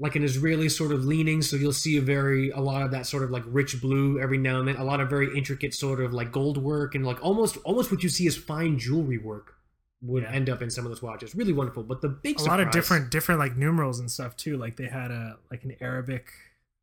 like 0.03 0.17
an 0.17 0.25
Israeli 0.25 0.69
sort 0.69 0.93
of 0.93 1.05
leaning. 1.05 1.41
So 1.43 1.55
you'll 1.57 1.73
see 1.87 1.97
a 1.97 2.01
very 2.03 2.51
a 2.51 2.61
lot 2.61 2.83
of 2.83 2.91
that 2.91 3.07
sort 3.07 3.23
of 3.23 3.31
like 3.31 3.45
rich 3.47 3.81
blue 3.81 4.21
every 4.21 4.39
now 4.39 4.59
and 4.59 4.67
then. 4.69 4.77
A 4.77 4.85
lot 4.85 5.01
of 5.01 5.09
very 5.09 5.29
intricate 5.37 5.73
sort 5.75 6.01
of 6.01 6.13
like 6.13 6.31
gold 6.33 6.59
work 6.59 6.95
and 6.97 7.07
like 7.07 7.23
almost 7.25 7.57
almost 7.65 7.91
what 7.93 8.03
you 8.03 8.09
see 8.09 8.27
as 8.27 8.37
fine 8.37 8.79
jewelry 8.79 9.19
work 9.19 9.55
would 10.03 10.25
Yeah. 10.25 10.33
end 10.39 10.51
up 10.51 10.61
in 10.61 10.69
some 10.71 10.85
of 10.85 10.91
those 10.91 11.03
watches. 11.03 11.35
Really 11.37 11.53
wonderful. 11.53 11.85
But 11.85 12.01
the 12.01 12.09
big 12.09 12.41
a 12.41 12.45
lot 12.45 12.59
of 12.61 12.71
different 12.73 13.11
different 13.11 13.39
like 13.39 13.57
numerals 13.57 14.01
and 14.01 14.11
stuff 14.11 14.37
too. 14.37 14.57
Like 14.57 14.75
they 14.77 14.89
had 14.89 15.11
a 15.13 15.39
like 15.53 15.63
an 15.63 15.77
Arabic, 15.81 16.27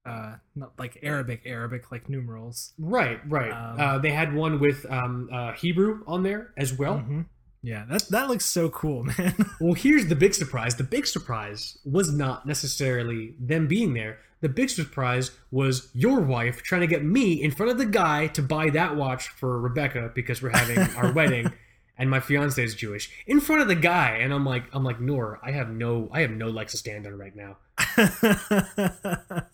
uh, 0.06 0.36
not 0.56 0.72
like 0.80 1.00
Arabic 1.04 1.42
Arabic 1.46 1.92
like 1.92 2.08
numerals. 2.08 2.74
Right, 2.80 3.20
right. 3.30 3.52
Um, 3.52 3.80
uh, 3.80 3.98
they 4.00 4.12
had 4.12 4.34
one 4.34 4.60
with 4.62 4.86
um, 4.90 5.30
uh, 5.34 5.52
Hebrew 5.54 6.04
on 6.08 6.24
there 6.24 6.54
as 6.56 6.72
well. 6.78 7.00
Mhm. 7.00 7.26
Yeah, 7.62 7.84
that 7.90 8.04
that 8.10 8.30
looks 8.30 8.46
so 8.46 8.70
cool, 8.70 9.04
man. 9.18 9.36
Well, 9.60 9.74
here's 9.74 10.08
the 10.08 10.16
big 10.16 10.34
surprise. 10.34 10.76
The 10.76 10.84
big 10.84 11.06
surprise 11.06 11.78
was 11.84 12.12
not 12.12 12.46
necessarily 12.46 13.34
them 13.40 13.68
being 13.68 13.94
there. 13.94 14.20
The 14.42 14.50
big 14.50 14.70
surprise 14.70 15.32
was 15.52 15.90
your 15.94 16.22
wife 16.22 16.64
trying 16.64 16.82
to 16.82 16.88
get 16.88 17.04
me 17.04 17.34
in 17.34 17.52
front 17.52 17.72
of 17.74 17.78
the 17.78 17.86
guy 17.86 18.28
to 18.28 18.42
buy 18.42 18.70
that 18.70 18.96
watch 18.96 19.28
for 19.28 19.60
Rebecca 19.60 20.12
because 20.16 20.42
we're 20.42 20.58
having 20.58 20.80
our 20.96 21.12
wedding 21.14 21.52
and 21.98 22.10
my 22.10 22.22
fiance 22.22 22.64
is 22.64 22.74
Jewish. 22.74 23.12
In 23.28 23.42
front 23.42 23.62
of 23.62 23.68
the 23.68 23.76
guy 23.76 24.12
and 24.22 24.34
I'm 24.34 24.46
like 24.46 24.64
I'm 24.72 24.86
like 24.86 25.02
Noor, 25.02 25.40
I 25.44 25.52
have 25.52 25.70
no 25.70 26.08
I 26.14 26.22
have 26.22 26.32
no 26.32 26.48
legs 26.48 26.72
to 26.72 26.78
stand 26.78 27.06
on 27.06 27.18
right 27.18 27.36
now. 27.36 27.58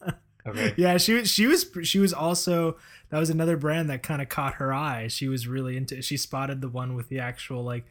Okay. 0.48 0.76
yeah, 0.78 0.98
she 0.98 1.14
was 1.14 1.30
she 1.32 1.48
was 1.48 1.66
she 1.84 1.98
was 1.98 2.14
also 2.14 2.78
that 3.10 3.18
was 3.18 3.32
another 3.32 3.58
brand 3.58 3.90
that 3.90 4.04
kind 4.04 4.22
of 4.22 4.30
caught 4.30 4.56
her 4.56 4.72
eye. 4.72 5.08
She 5.08 5.28
was 5.28 5.48
really 5.48 5.76
into. 5.76 6.02
She 6.04 6.18
spotted 6.18 6.62
the 6.62 6.70
one 6.70 6.94
with 6.94 7.10
the 7.10 7.20
actual 7.20 7.64
like 7.64 7.84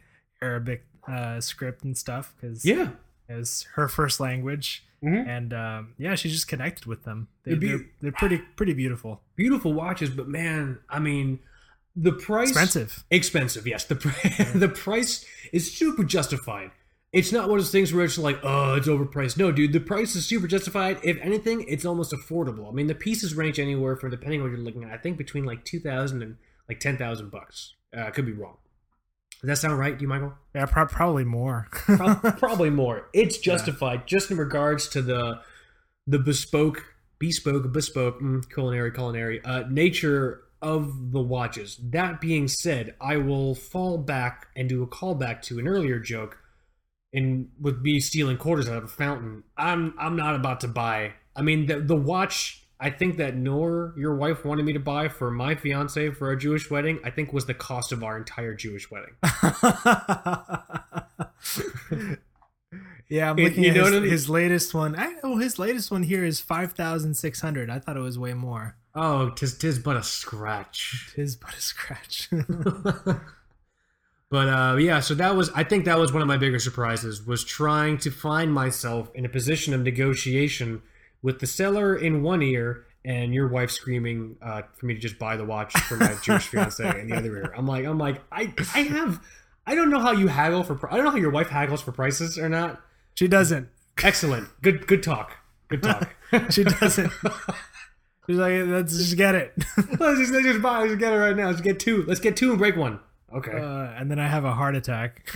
Arabic 0.45 0.85
uh, 1.09 1.41
script 1.41 1.85
and 1.85 1.97
stuff 1.97 2.35
because 2.37 2.65
Yeah. 2.65 2.91
it 3.29 3.35
was 3.35 3.67
her 3.75 3.89
first 3.89 4.21
language, 4.21 4.85
Mhm. 5.03 5.27
and 5.29 5.53
um, 5.53 5.95
yeah, 5.99 6.15
she 6.15 6.29
just 6.31 6.49
connected 6.49 6.87
with 6.87 7.05
them. 7.05 7.29
They, 7.45 7.55
be, 7.55 7.69
they're, 7.69 7.81
they're 8.01 8.13
pretty 8.13 8.39
pretty 8.57 8.75
beautiful, 8.75 9.21
Beautiful 9.37 9.73
watches, 9.75 10.11
but 10.11 10.29
man, 10.29 10.79
I 10.89 10.99
mean 10.99 11.41
the 11.97 12.13
price 12.13 12.51
expensive. 12.51 13.05
expensive 13.11 13.67
yes. 13.67 13.85
The 13.85 13.97
pr- 13.97 14.59
the 14.59 14.69
price 14.69 15.25
is 15.53 15.73
super 15.73 16.05
justified. 16.05 16.71
It's 17.13 17.31
not 17.31 17.49
one 17.49 17.59
of 17.61 17.65
those 17.65 17.71
things 17.71 17.93
where 17.93 18.05
it's 18.05 18.19
like 18.19 18.39
oh 18.43 18.75
it's 18.75 18.89
overpriced. 18.89 19.37
No 19.39 19.53
dude 19.53 19.73
the 19.73 19.81
price 19.81 20.17
is 20.17 20.25
super 20.27 20.47
justified. 20.49 20.99
If 21.05 21.17
anything 21.21 21.65
it's 21.69 21.85
almost 21.85 22.13
affordable. 22.13 22.69
I 22.69 22.73
mean 22.73 22.87
the 22.89 22.95
pieces 23.07 23.35
range 23.35 23.61
anywhere 23.61 23.95
from 23.97 24.11
depending 24.11 24.41
on 24.41 24.45
what 24.47 24.57
you're 24.57 24.65
looking 24.69 24.85
at 24.85 24.91
i 24.93 24.97
think 24.97 25.17
between 25.19 25.45
like 25.45 25.65
2000 25.65 26.23
and 26.23 26.37
like 26.69 26.81
10000 26.81 27.31
bucks. 27.31 27.75
Uh, 27.97 28.01
i 28.09 28.11
could 28.11 28.27
be 28.27 28.33
wrong 28.33 28.57
does 29.47 29.61
that 29.61 29.69
sound 29.69 29.79
right 29.79 29.97
to 29.97 30.03
you 30.03 30.09
michael? 30.09 30.35
Yeah, 30.55 30.67
pro- 30.67 30.87
probably 30.87 31.25
more. 31.25 31.69
Pro- 31.73 32.15
probably 32.15 32.71
more. 32.71 33.09
It's 33.13 33.39
justified 33.39 34.07
just 34.07 34.31
in 34.31 34.39
regards 34.39 34.89
to 34.89 35.03
the 35.03 35.41
the 36.07 36.19
bespoke 36.19 36.83
bespoke 37.19 37.71
bespoke 37.73 38.21
mm, 38.21 38.43
culinary 38.53 38.91
culinary 38.91 39.45
uh, 39.45 39.65
nature 39.69 40.43
of 40.63 41.13
the 41.13 41.21
watches. 41.21 41.79
That 41.83 42.21
being 42.21 42.49
said 42.49 42.95
i 43.01 43.17
will 43.17 43.55
fall 43.55 43.99
back 43.99 44.49
and 44.57 44.69
do 44.69 44.83
a 44.83 44.87
callback 44.87 45.43
to 45.43 45.59
an 45.59 45.69
earlier 45.69 45.99
joke 45.99 46.39
and 47.13 47.49
with 47.61 47.81
me 47.81 48.01
stealing 48.01 48.37
quarters 48.39 48.69
out 48.69 48.79
of 48.79 48.85
a 48.85 48.89
fountain. 48.89 49.45
I'm 49.57 49.95
i'm 49.99 50.17
not 50.17 50.35
about 50.35 50.61
to 50.61 50.69
buy 50.69 51.13
i 51.37 51.43
mean 51.43 51.67
the, 51.67 51.81
the 51.81 51.97
watch 51.97 52.64
i 52.81 52.91
think 52.91 53.17
that 53.19 53.37
Noor 53.37 53.95
your 53.97 54.15
wife 54.17 54.45
wanted 54.45 54.65
me 54.65 54.73
to 54.73 54.81
buy 54.81 55.09
for 55.09 55.31
my 55.31 55.55
fiance 55.55 56.11
for 56.11 56.27
our 56.29 56.37
jewish 56.37 56.71
wedding 56.71 56.99
i 57.05 57.11
think 57.11 57.33
was 57.33 57.47
the 57.47 57.55
cost 57.55 57.93
of 57.93 58.03
our 58.05 58.17
entire 58.17 58.55
jewish 58.55 58.91
wedding 58.91 59.15
yeah, 63.09 63.31
I'm 63.31 63.37
looking 63.37 63.65
you 63.65 63.71
at 63.71 63.77
know 63.77 63.85
his, 63.85 63.95
I 63.95 64.01
mean? 64.01 64.11
his 64.11 64.31
latest 64.31 64.75
one. 64.75 64.99
I, 64.99 65.15
oh, 65.23 65.37
his 65.39 65.59
latest 65.59 65.91
one 65.91 66.03
here 66.03 66.25
is 66.25 66.41
five 66.41 66.73
thousand 66.73 67.15
six 67.15 67.41
hundred. 67.41 67.71
I 67.71 67.79
thought 67.79 67.97
it 67.97 68.01
was 68.01 68.19
way 68.19 68.35
more. 68.35 68.77
oh 68.95 69.31
tis 69.31 69.57
tis 69.59 69.79
but 69.79 69.97
a 69.97 70.03
scratch 70.03 71.13
Tis 71.15 71.37
but 71.37 71.55
a 71.55 71.61
scratch. 71.61 72.29
but 74.31 74.49
uh, 74.49 74.77
yeah, 74.79 75.01
so 75.01 75.15
that 75.15 75.37
was 75.37 75.51
I 75.55 75.65
think 75.65 75.85
that 75.85 75.99
was 75.99 76.13
one 76.13 76.23
of 76.23 76.29
my 76.29 76.37
bigger 76.39 76.59
surprises 76.59 77.25
was 77.27 77.45
trying 77.45 77.99
to 77.99 78.11
find 78.11 78.53
myself 78.53 79.11
in 79.15 79.25
a 79.25 79.29
position 79.29 79.75
of 79.75 79.83
negotiation 79.83 80.83
with 81.25 81.41
the 81.41 81.47
seller 81.47 81.97
in 81.97 82.23
one 82.23 82.43
ear 82.43 82.85
and 83.03 83.35
your 83.35 83.49
wife 83.49 83.71
screaming 83.71 84.37
uh, 84.43 84.61
for 84.77 84.85
me 84.85 84.93
to 84.93 85.01
just 85.01 85.19
buy 85.19 85.37
the 85.37 85.45
watch 85.45 85.73
for 85.81 85.97
my 85.97 86.15
Jewish 86.23 86.47
fiance 86.47 86.87
in 87.01 87.09
the 87.09 87.17
other 87.17 87.35
ear. 87.35 87.53
I'm 87.57 87.67
like 87.67 87.87
I'm 87.87 87.99
like 87.99 88.21
I 88.31 88.53
I 88.75 88.81
have 88.81 89.21
I 89.67 89.75
don't 89.75 89.89
know 89.89 90.01
how 90.01 90.13
you 90.13 90.29
haggle 90.29 90.63
for 90.63 90.79
I 90.93 90.97
don't 90.97 91.07
know 91.07 91.11
how 91.11 91.17
your 91.17 91.31
wife 91.31 91.49
haggles 91.49 91.81
for 91.81 91.93
prices 91.93 92.39
or 92.39 92.49
not. 92.49 92.81
she 93.15 93.27
doesn't. 93.27 93.69
Excellent, 94.03 94.49
good 94.61 94.87
good 94.87 95.03
talk, 95.03 95.39
good 95.69 95.83
talk. 95.83 96.15
She 96.51 96.65
doesn't. 96.65 97.13
She's 98.27 98.37
like, 98.39 98.67
let's 98.67 98.97
just 98.97 99.17
get 99.17 99.37
it. 99.37 99.53
let's 100.01 100.19
just 100.19 100.33
let's 100.33 100.45
just 100.45 100.61
buy 100.61 100.81
let's 100.81 100.91
just 100.91 100.99
get 100.99 101.13
it 101.13 101.17
right 101.17 101.37
now. 101.37 101.47
Let's 101.47 101.61
get 101.61 101.79
two. 101.79 102.03
Let's 102.09 102.19
get 102.19 102.37
two 102.37 102.51
and 102.51 102.59
break 102.59 102.75
one. 102.75 102.99
Okay. 103.33 103.53
Uh, 103.53 103.93
and 103.97 104.11
then 104.11 104.19
I 104.19 104.27
have 104.27 104.45
a 104.45 104.53
heart 104.53 104.75
attack. 104.75 105.31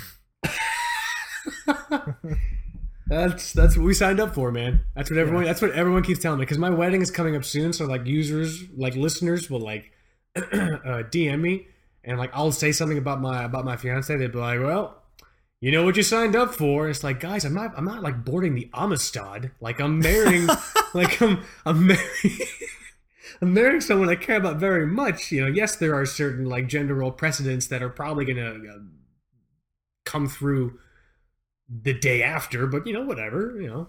That's 3.08 3.54
that's 3.54 3.76
what 3.76 3.86
we 3.86 3.94
signed 3.94 4.20
up 4.20 4.34
for, 4.34 4.52
man. 4.52 4.80
That's 4.94 5.10
what 5.10 5.18
everyone. 5.18 5.44
That's 5.44 5.62
what 5.62 5.72
everyone 5.72 6.02
keeps 6.02 6.20
telling 6.20 6.38
me. 6.38 6.44
Because 6.44 6.58
my 6.58 6.68
wedding 6.68 7.00
is 7.00 7.10
coming 7.10 7.36
up 7.36 7.44
soon, 7.44 7.72
so 7.72 7.86
like 7.86 8.06
users, 8.06 8.64
like 8.76 8.96
listeners, 8.96 9.48
will 9.48 9.60
like 9.60 9.92
uh, 10.36 10.42
DM 10.42 11.40
me, 11.40 11.68
and 12.04 12.18
like 12.18 12.30
I'll 12.34 12.52
say 12.52 12.70
something 12.70 12.98
about 12.98 13.20
my 13.20 13.44
about 13.44 13.64
my 13.64 13.76
fiance. 13.76 14.14
They'd 14.14 14.30
be 14.32 14.38
like, 14.38 14.60
"Well, 14.60 15.02
you 15.60 15.72
know 15.72 15.84
what 15.84 15.96
you 15.96 16.02
signed 16.02 16.36
up 16.36 16.54
for." 16.54 16.90
It's 16.90 17.02
like, 17.02 17.18
guys, 17.18 17.46
I'm 17.46 17.54
not 17.54 17.72
I'm 17.78 17.86
not 17.86 18.02
like 18.02 18.26
boarding 18.26 18.54
the 18.54 18.68
Amistad. 18.74 19.52
Like 19.58 19.80
I'm 19.80 20.00
marrying, 20.00 20.46
like 20.94 21.20
I'm 21.22 21.42
I'm 21.64 21.86
marrying. 21.86 22.06
I'm 23.40 23.54
marrying 23.54 23.80
someone 23.80 24.08
I 24.08 24.16
care 24.16 24.36
about 24.36 24.56
very 24.56 24.86
much. 24.86 25.32
You 25.32 25.42
know, 25.42 25.46
yes, 25.46 25.76
there 25.76 25.94
are 25.94 26.04
certain 26.04 26.44
like 26.46 26.66
gender 26.66 26.94
role 26.94 27.12
precedents 27.12 27.68
that 27.68 27.82
are 27.82 27.88
probably 27.88 28.26
gonna 28.26 28.50
uh, 28.50 28.78
come 30.04 30.28
through 30.28 30.78
the 31.68 31.94
day 31.94 32.22
after, 32.22 32.66
but 32.66 32.86
you 32.86 32.92
know, 32.92 33.02
whatever, 33.02 33.60
you 33.60 33.68
know. 33.68 33.88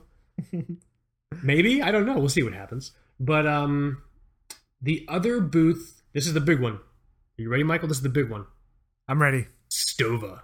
Maybe, 1.44 1.82
I 1.82 1.92
don't 1.92 2.06
know. 2.06 2.18
We'll 2.18 2.30
see 2.30 2.44
what 2.44 2.54
happens. 2.54 2.92
But 3.20 3.48
um 3.48 4.02
the 4.82 5.06
other 5.10 5.40
booth, 5.42 6.02
this 6.14 6.26
is 6.26 6.34
the 6.34 6.42
big 6.42 6.60
one. 6.60 6.74
Are 6.76 7.42
you 7.42 7.50
ready, 7.50 7.64
Michael? 7.64 7.88
This 7.88 7.98
is 7.98 8.04
the 8.04 8.10
big 8.10 8.30
one. 8.30 8.46
I'm 9.08 9.22
ready. 9.22 9.48
Stowa. 9.70 10.42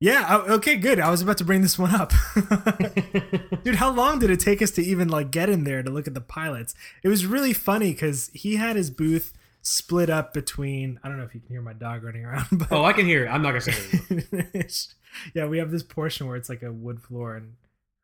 Yeah. 0.00 0.26
oh, 0.28 0.54
Okay. 0.54 0.76
Good. 0.76 1.00
I 1.00 1.10
was 1.10 1.22
about 1.22 1.38
to 1.38 1.44
bring 1.44 1.62
this 1.62 1.78
one 1.78 1.94
up. 1.94 2.12
Dude, 3.64 3.76
how 3.76 3.90
long 3.90 4.18
did 4.18 4.30
it 4.30 4.40
take 4.40 4.60
us 4.60 4.70
to 4.72 4.82
even 4.82 5.08
like 5.08 5.30
get 5.30 5.48
in 5.48 5.64
there 5.64 5.82
to 5.82 5.90
look 5.90 6.06
at 6.06 6.14
the 6.14 6.20
pilots? 6.20 6.74
It 7.02 7.08
was 7.08 7.24
really 7.24 7.52
funny 7.52 7.92
because 7.92 8.30
he 8.34 8.56
had 8.56 8.76
his 8.76 8.90
booth 8.90 9.32
split 9.62 10.10
up 10.10 10.34
between. 10.34 11.00
I 11.02 11.08
don't 11.08 11.16
know 11.18 11.24
if 11.24 11.34
you 11.34 11.40
can 11.40 11.48
hear 11.48 11.62
my 11.62 11.72
dog 11.72 12.04
running 12.04 12.24
around, 12.24 12.46
but 12.52 12.70
oh, 12.70 12.84
I 12.84 12.92
can 12.92 13.06
hear 13.06 13.24
it. 13.24 13.28
I'm 13.28 13.42
not 13.42 13.50
gonna 13.50 13.60
say 13.62 13.74
it. 14.10 14.94
yeah, 15.34 15.46
we 15.46 15.58
have 15.58 15.70
this 15.70 15.82
portion 15.82 16.26
where 16.26 16.36
it's 16.36 16.48
like 16.48 16.62
a 16.62 16.72
wood 16.72 17.00
floor 17.00 17.36
and 17.36 17.54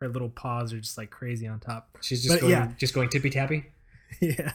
her 0.01 0.09
little 0.09 0.29
paws 0.31 0.73
are 0.73 0.81
just 0.81 0.97
like 0.97 1.11
crazy 1.11 1.47
on 1.47 1.61
top. 1.61 1.99
She's 2.01 2.23
just 2.23 2.35
But, 2.35 2.41
going 2.41 2.53
yeah. 2.53 2.73
just 2.79 2.95
going 2.95 3.09
tippy 3.09 3.31
tappy. 3.31 3.67
yeah. 4.21 4.53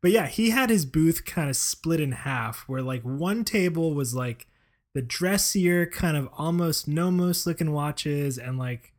But 0.00 0.10
yeah, 0.10 0.26
he 0.26 0.50
had 0.50 0.68
his 0.68 0.84
booth 0.84 1.24
kind 1.24 1.48
of 1.48 1.56
split 1.56 2.00
in 2.00 2.12
half 2.12 2.68
where 2.68 2.82
like 2.82 3.02
one 3.02 3.44
table 3.44 3.94
was 3.94 4.14
like 4.14 4.46
the 4.94 5.02
dressier 5.02 5.86
kind 5.86 6.16
of 6.16 6.28
almost 6.36 6.86
nomos 6.88 7.46
looking 7.46 7.72
watches 7.72 8.36
and 8.36 8.58
like 8.58 8.92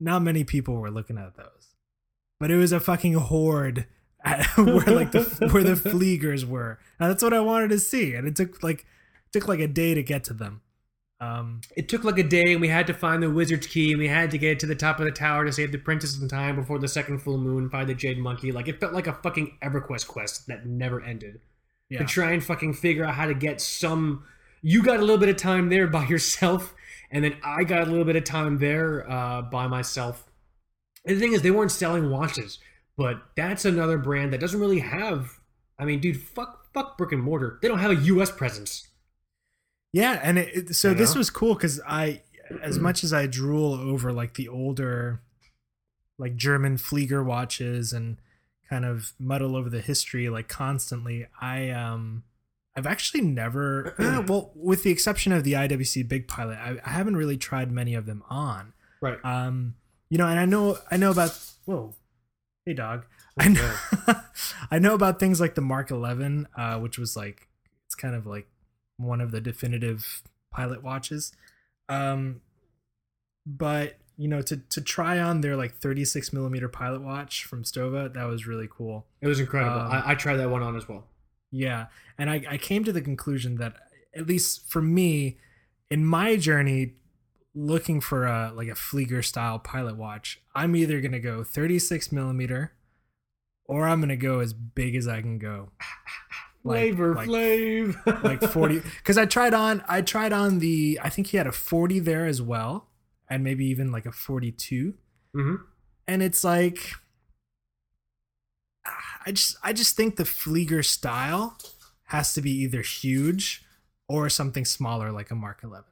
not 0.00 0.22
many 0.22 0.44
people 0.44 0.74
were 0.74 0.90
looking 0.90 1.18
at 1.18 1.36
those. 1.36 1.74
But 2.40 2.50
it 2.50 2.56
was 2.56 2.72
a 2.72 2.80
fucking 2.80 3.14
horde 3.14 3.86
at, 4.24 4.44
where 4.56 4.86
like 4.86 5.12
the 5.12 5.22
where 5.52 5.62
the 5.62 5.74
Fliegers 5.74 6.44
were. 6.44 6.78
And 6.98 7.10
that's 7.10 7.22
what 7.22 7.34
I 7.34 7.40
wanted 7.40 7.68
to 7.70 7.78
see 7.78 8.14
and 8.14 8.26
it 8.26 8.34
took 8.34 8.62
like 8.62 8.86
took 9.32 9.46
like 9.46 9.60
a 9.60 9.68
day 9.68 9.94
to 9.94 10.02
get 10.02 10.24
to 10.24 10.32
them. 10.32 10.62
Um 11.20 11.60
It 11.76 11.88
took 11.88 12.04
like 12.04 12.18
a 12.18 12.22
day, 12.22 12.52
and 12.52 12.60
we 12.60 12.68
had 12.68 12.86
to 12.86 12.94
find 12.94 13.22
the 13.22 13.30
wizard's 13.30 13.66
key, 13.66 13.90
and 13.92 13.98
we 13.98 14.08
had 14.08 14.30
to 14.30 14.38
get 14.38 14.60
to 14.60 14.66
the 14.66 14.74
top 14.74 15.00
of 15.00 15.04
the 15.06 15.10
tower 15.12 15.44
to 15.44 15.52
save 15.52 15.72
the 15.72 15.78
princess 15.78 16.20
in 16.20 16.28
time 16.28 16.56
before 16.56 16.78
the 16.78 16.88
second 16.88 17.18
full 17.20 17.38
moon, 17.38 17.68
find 17.70 17.88
the 17.88 17.94
jade 17.94 18.18
monkey. 18.18 18.52
Like 18.52 18.68
it 18.68 18.78
felt 18.80 18.92
like 18.92 19.06
a 19.06 19.12
fucking 19.14 19.58
EverQuest 19.62 20.06
quest 20.06 20.46
that 20.46 20.66
never 20.66 21.02
ended. 21.02 21.40
yeah. 21.88 21.98
to 21.98 22.04
try 22.04 22.32
and 22.32 22.44
fucking 22.44 22.74
figure 22.74 23.04
out 23.04 23.14
how 23.14 23.26
to 23.26 23.34
get 23.34 23.60
some. 23.60 24.24
You 24.62 24.82
got 24.82 24.98
a 24.98 25.00
little 25.00 25.18
bit 25.18 25.28
of 25.28 25.36
time 25.36 25.68
there 25.70 25.86
by 25.86 26.06
yourself, 26.12 26.74
and 27.10 27.24
then 27.24 27.36
I 27.44 27.64
got 27.64 27.86
a 27.88 27.90
little 27.90 28.04
bit 28.04 28.16
of 28.16 28.24
time 28.24 28.58
there 28.58 29.10
uh, 29.10 29.42
by 29.42 29.66
myself. 29.66 30.24
And 31.04 31.16
the 31.16 31.20
thing 31.20 31.32
is, 31.32 31.42
they 31.42 31.50
weren't 31.50 31.72
selling 31.72 32.10
watches, 32.10 32.58
but 32.96 33.22
that's 33.36 33.64
another 33.64 33.98
brand 33.98 34.32
that 34.32 34.40
doesn't 34.40 34.60
really 34.60 34.80
have. 34.80 35.38
I 35.78 35.84
mean, 35.84 36.00
dude, 36.00 36.20
fuck, 36.20 36.66
fuck 36.74 36.98
brick 36.98 37.12
and 37.12 37.22
mortar. 37.22 37.58
They 37.62 37.68
don't 37.68 37.78
have 37.78 37.92
a 37.92 38.02
U.S. 38.12 38.30
presence. 38.30 38.88
Yeah, 39.92 40.20
and 40.22 40.38
it, 40.38 40.54
it- 40.70 40.74
so 40.76 40.94
this 40.94 41.14
was 41.14 41.30
cool 41.30 41.54
because 41.54 41.80
I, 41.86 42.22
as 42.62 42.78
much 42.78 43.02
as 43.04 43.12
I 43.12 43.26
drool 43.26 43.72
over 43.74 44.12
like 44.12 44.34
the 44.34 44.48
older, 44.48 45.20
like 46.18 46.36
German 46.36 46.76
Flieger 46.76 47.24
watches 47.24 47.92
and 47.92 48.18
kind 48.68 48.84
of 48.84 49.12
muddle 49.18 49.56
over 49.56 49.70
the 49.70 49.80
history 49.80 50.28
like 50.28 50.48
constantly, 50.48 51.26
I 51.40 51.70
um 51.70 52.24
I've 52.76 52.86
actually 52.86 53.22
never 53.22 53.94
eh, 53.98 54.18
well 54.26 54.52
with 54.54 54.82
the 54.82 54.90
exception 54.90 55.32
of 55.32 55.42
the 55.44 55.54
IWC 55.54 56.06
Big 56.08 56.28
Pilot, 56.28 56.58
I, 56.58 56.78
I 56.84 56.90
haven't 56.90 57.16
really 57.16 57.36
tried 57.38 57.72
many 57.72 57.94
of 57.94 58.06
them 58.06 58.22
on. 58.28 58.72
Right. 59.00 59.18
Um, 59.24 59.74
you 60.10 60.18
know, 60.18 60.26
and 60.26 60.38
I 60.38 60.44
know 60.44 60.78
I 60.90 60.96
know 60.96 61.10
about 61.10 61.38
whoa, 61.64 61.94
hey 62.66 62.74
dog. 62.74 63.06
I 63.38 63.48
know 63.48 63.74
I 64.70 64.78
know 64.78 64.94
about 64.94 65.18
things 65.20 65.40
like 65.40 65.54
the 65.54 65.60
Mark 65.60 65.90
Eleven, 65.90 66.48
uh, 66.56 66.78
which 66.78 66.98
was 66.98 67.16
like 67.16 67.48
it's 67.86 67.94
kind 67.94 68.14
of 68.14 68.26
like 68.26 68.48
one 68.98 69.20
of 69.20 69.30
the 69.30 69.40
definitive 69.40 70.22
pilot 70.50 70.82
watches. 70.82 71.32
Um, 71.88 72.42
but 73.46 73.96
you 74.16 74.28
know, 74.28 74.42
to 74.42 74.56
to 74.56 74.80
try 74.80 75.18
on 75.18 75.40
their 75.40 75.56
like 75.56 75.76
36 75.76 76.32
millimeter 76.32 76.68
pilot 76.68 77.02
watch 77.02 77.44
from 77.44 77.62
Stowa, 77.62 78.12
that 78.12 78.24
was 78.24 78.46
really 78.46 78.68
cool. 78.70 79.06
It 79.22 79.28
was 79.28 79.40
incredible. 79.40 79.80
Um, 79.80 79.92
I, 79.92 80.10
I 80.10 80.14
tried 80.14 80.36
that 80.36 80.50
one 80.50 80.62
on 80.62 80.76
as 80.76 80.88
well. 80.88 81.04
Yeah, 81.50 81.86
and 82.18 82.28
I, 82.28 82.44
I 82.50 82.58
came 82.58 82.84
to 82.84 82.92
the 82.92 83.00
conclusion 83.00 83.56
that 83.56 83.76
at 84.14 84.26
least 84.26 84.68
for 84.68 84.82
me, 84.82 85.38
in 85.90 86.04
my 86.04 86.36
journey, 86.36 86.94
looking 87.54 88.00
for 88.00 88.26
a 88.26 88.52
like 88.54 88.68
a 88.68 88.72
Flieger 88.72 89.24
style 89.24 89.58
pilot 89.58 89.96
watch, 89.96 90.42
I'm 90.54 90.76
either 90.76 91.00
gonna 91.00 91.20
go 91.20 91.44
36 91.44 92.12
millimeter, 92.12 92.72
or 93.64 93.88
I'm 93.88 94.00
gonna 94.00 94.16
go 94.16 94.40
as 94.40 94.52
big 94.52 94.96
as 94.96 95.06
I 95.08 95.22
can 95.22 95.38
go. 95.38 95.70
Like- 96.68 96.78
Flavor 96.94 97.14
like- 97.14 97.28
Flav. 97.28 98.22
like 98.24 98.42
40 98.42 98.80
because 98.98 99.18
i 99.18 99.24
tried 99.26 99.54
on 99.54 99.82
i 99.88 100.00
tried 100.02 100.32
on 100.32 100.58
the 100.60 100.98
i 101.02 101.08
think 101.08 101.28
he 101.28 101.36
had 101.36 101.46
a 101.46 101.52
40 101.52 101.98
there 102.00 102.26
as 102.26 102.40
well 102.42 102.88
and 103.28 103.42
maybe 103.42 103.66
even 103.66 103.90
like 103.92 104.06
a 104.06 104.12
42 104.12 104.94
hmm 105.34 105.54
and 106.06 106.22
it's 106.22 106.42
like 106.44 106.92
ah, 108.86 109.20
i 109.26 109.32
just 109.32 109.56
i 109.62 109.72
just 109.72 109.96
think 109.96 110.16
the 110.16 110.24
flieger 110.24 110.84
style 110.84 111.56
has 112.04 112.32
to 112.34 112.40
be 112.40 112.50
either 112.50 112.80
huge 112.82 113.64
or 114.08 114.28
something 114.28 114.64
smaller 114.64 115.12
like 115.12 115.30
a 115.30 115.34
mark 115.34 115.60
11 115.62 115.84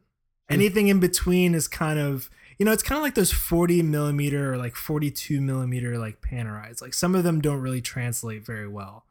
anything 0.49 0.89
in 0.89 1.01
between 1.01 1.55
is 1.55 1.69
kind 1.69 1.99
of 1.99 2.31
you 2.59 2.65
know 2.65 2.73
it's 2.73 2.83
kind 2.83 2.97
of 2.97 3.03
like 3.03 3.15
those 3.15 3.33
40 3.33 3.83
millimeter 3.83 4.53
or 4.55 4.57
like 4.57 4.75
42 4.77 5.41
millimeter 5.41 5.99
like 5.99 6.21
Panerais. 6.23 6.81
like 6.81 6.95
some 6.95 7.15
of 7.15 7.25
them 7.25 7.41
don't 7.41 7.61
really 7.61 7.83
translate 7.83 8.45
very 8.45 8.69
well 8.69 9.05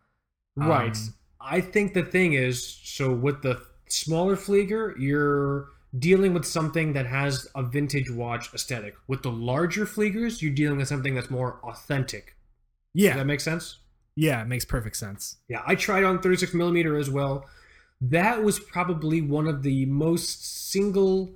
Right. 0.58 0.96
Um, 0.96 1.14
I 1.46 1.62
think 1.62 1.94
the 1.94 2.04
thing 2.04 2.34
is, 2.34 2.80
so 2.84 3.12
with 3.14 3.42
the 3.42 3.62
smaller 3.88 4.36
Flieger, 4.36 4.94
you're 4.98 5.68
dealing 5.98 6.34
with 6.34 6.46
something 6.46 6.94
that 6.94 7.06
has 7.06 7.48
a 7.56 7.64
vintage 7.64 8.10
watch 8.12 8.54
aesthetic. 8.54 8.96
With 9.08 9.24
the 9.24 9.32
larger 9.32 9.86
Fliegers, 9.86 10.42
you're 10.42 10.54
dealing 10.54 10.78
with 10.78 10.88
something 10.88 11.16
that's 11.16 11.30
more 11.30 11.60
authentic. 11.64 12.36
Does 12.96 13.04
yeah 13.04 13.16
that 13.18 13.26
make 13.26 13.42
sense? 13.42 13.80
yeah 14.16 14.42
it 14.42 14.48
makes 14.48 14.64
perfect 14.66 14.96
sense 14.96 15.38
Yeah, 15.50 15.62
I 15.68 15.76
tried 15.76 16.04
on 16.06 16.22
36 16.22 16.54
millimeter 16.54 16.98
as 16.98 17.10
well. 17.10 17.46
That 18.02 18.44
was 18.44 18.60
probably 18.60 19.22
one 19.22 19.48
of 19.48 19.64
the 19.64 19.86
most 19.86 20.70
single 20.72 21.34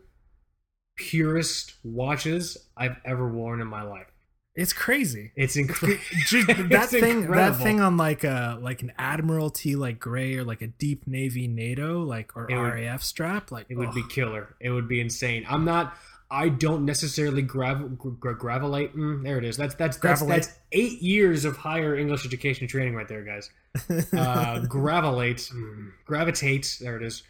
purest 0.96 1.76
watches 1.84 2.58
I've 2.76 2.98
ever 3.06 3.28
worn 3.30 3.62
in 3.62 3.68
my 3.68 3.84
life. 3.84 4.12
It's 4.60 4.74
crazy 4.74 5.32
It's 5.36 5.56
incredible. 5.56 6.02
Just 6.28 6.48
that 6.48 6.60
It's 6.72 6.92
thing 6.92 7.30
that 7.32 7.56
thing 7.58 7.80
on 7.80 7.98
like 7.98 8.24
a 8.24 8.60
like 8.62 8.82
an 8.82 8.92
admiralty 8.98 9.76
like 9.76 10.00
gray 10.00 10.36
or 10.36 10.44
like 10.44 10.62
a 10.62 10.68
deep 10.68 11.08
navy 11.08 11.48
nato 11.48 12.04
like 12.04 12.36
or 12.36 12.50
It 12.52 12.56
would- 12.58 12.74
raf 12.74 13.02
strap 13.04 13.52
like 13.52 13.66
It 13.70 13.76
would 13.78 13.94
be 13.94 14.04
killer. 14.10 14.56
It 14.60 14.70
would 14.70 14.88
be 14.88 15.00
insane. 15.02 15.46
I'm 15.50 15.66
not. 15.66 15.96
I 16.32 16.50
don't 16.50 16.86
necessarily 16.86 17.42
grav- 17.42 17.98
gra- 17.98 18.38
gravelate. 18.38 18.94
Mm, 18.94 19.24
there 19.24 19.40
it 19.40 19.44
is. 19.44 19.58
That's 19.58 19.74
that's 19.74 19.98
that's, 19.98 20.22
Gravelate. 20.22 20.28
that's 20.28 20.60
eight 20.74 21.02
years 21.02 21.44
of 21.44 21.58
higher 21.58 21.96
English 21.98 22.24
education 22.24 22.68
training 22.68 22.94
right 22.94 23.08
there, 23.08 23.24
guys. 23.24 23.50
Uh, 23.90 24.60
gravelate, 24.68 25.52
mm, 25.52 25.90
gravitate. 26.06 26.78
There 26.82 26.98
it 26.98 27.02
is. 27.04 27.24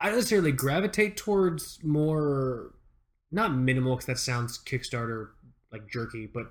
I 0.00 0.06
don't 0.06 0.16
necessarily 0.16 0.52
gravitate 0.52 1.18
towards 1.18 1.78
more, 1.82 2.72
not 3.30 3.54
minimal 3.54 3.96
because 3.96 4.06
that 4.06 4.18
sounds 4.18 4.58
Kickstarter 4.64 5.28
like 5.70 5.86
jerky, 5.90 6.26
but 6.26 6.46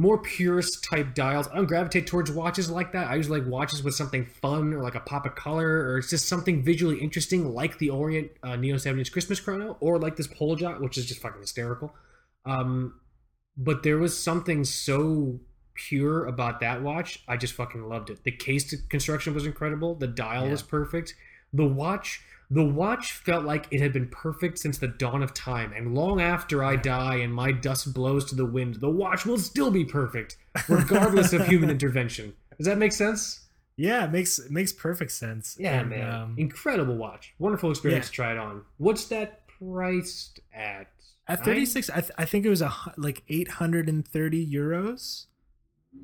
more 0.00 0.18
purist 0.18 0.82
type 0.84 1.14
dials. 1.14 1.46
I 1.48 1.56
don't 1.56 1.66
gravitate 1.66 2.06
towards 2.06 2.30
watches 2.30 2.70
like 2.70 2.92
that. 2.92 3.08
I 3.08 3.16
usually 3.16 3.40
like 3.40 3.48
watches 3.50 3.82
with 3.82 3.94
something 3.94 4.24
fun 4.24 4.72
or 4.72 4.82
like 4.82 4.94
a 4.94 5.00
pop 5.00 5.26
of 5.26 5.34
color 5.34 5.68
or 5.88 5.98
it's 5.98 6.10
just 6.10 6.26
something 6.28 6.62
visually 6.62 6.98
interesting, 6.98 7.52
like 7.52 7.78
the 7.78 7.90
Orient 7.90 8.30
uh, 8.42 8.56
Neo 8.56 8.76
70s 8.76 9.12
Christmas 9.12 9.40
Chrono 9.40 9.76
or 9.80 9.98
like 9.98 10.16
this 10.16 10.26
Poljot, 10.26 10.80
which 10.80 10.96
is 10.96 11.06
just 11.06 11.20
fucking 11.20 11.40
hysterical. 11.40 11.94
Um, 12.46 12.94
but 13.56 13.82
there 13.82 13.98
was 13.98 14.18
something 14.18 14.64
so 14.64 15.38
pure 15.74 16.24
about 16.26 16.60
that 16.60 16.82
watch. 16.82 17.22
I 17.28 17.36
just 17.36 17.52
fucking 17.54 17.82
loved 17.82 18.10
it. 18.10 18.24
The 18.24 18.30
case 18.32 18.74
construction 18.88 19.34
was 19.34 19.44
incredible. 19.46 19.94
The 19.94 20.06
dial 20.06 20.44
Yeah. 20.46 20.52
was 20.52 20.62
perfect. 20.62 21.14
The 21.52 21.66
watch, 21.66 22.22
the 22.50 22.64
watch 22.64 23.12
felt 23.12 23.44
like 23.44 23.66
it 23.70 23.80
had 23.80 23.92
been 23.92 24.08
perfect 24.08 24.58
since 24.58 24.78
the 24.78 24.88
dawn 24.88 25.22
of 25.22 25.32
time. 25.34 25.72
And 25.72 25.94
long 25.94 26.20
after 26.20 26.64
I 26.64 26.76
die 26.94 27.16
and 27.16 27.32
my 27.32 27.52
dust 27.52 27.94
blows 27.94 28.24
to 28.26 28.34
the 28.34 28.44
wind, 28.46 28.76
the 28.76 28.90
watch 28.90 29.24
will 29.24 29.38
still 29.38 29.70
be 29.70 29.84
perfect, 29.84 30.36
regardless 30.68 31.32
of 31.32 31.46
human 31.46 31.70
intervention. 31.76 32.34
Does 32.58 32.66
that 32.66 32.78
make 32.78 32.92
sense? 32.92 33.46
yeah 33.76 34.04
it 34.04 34.10
makes 34.12 34.38
it 34.38 34.50
makes 34.50 34.72
perfect 34.74 35.10
sense 35.10 35.56
Yeah, 35.58 35.80
And, 35.80 35.88
man. 35.88 36.10
um, 36.14 36.34
Incredible 36.36 36.96
watch. 36.96 37.32
Wonderful 37.38 37.70
experience 37.70 38.06
Yeah. 38.06 38.10
to 38.10 38.12
try 38.14 38.32
it 38.32 38.38
on. 38.38 38.62
What's 38.76 39.04
that 39.06 39.46
priced 39.46 40.40
at? 40.52 40.88
at 41.28 41.44
36 41.44 41.88
I, 41.88 42.00
th- 42.00 42.12
I 42.18 42.24
think 42.26 42.44
it 42.44 42.50
was 42.50 42.60
a 42.60 42.70
like 42.98 43.22
830 43.28 44.46
euros 44.52 45.26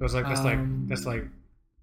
I 0.00 0.04
was 0.04 0.14
like, 0.14 0.24
that's 0.26 0.40
like, 0.42 0.58
Um, 0.58 0.86
that's 0.88 1.04
like, 1.04 1.24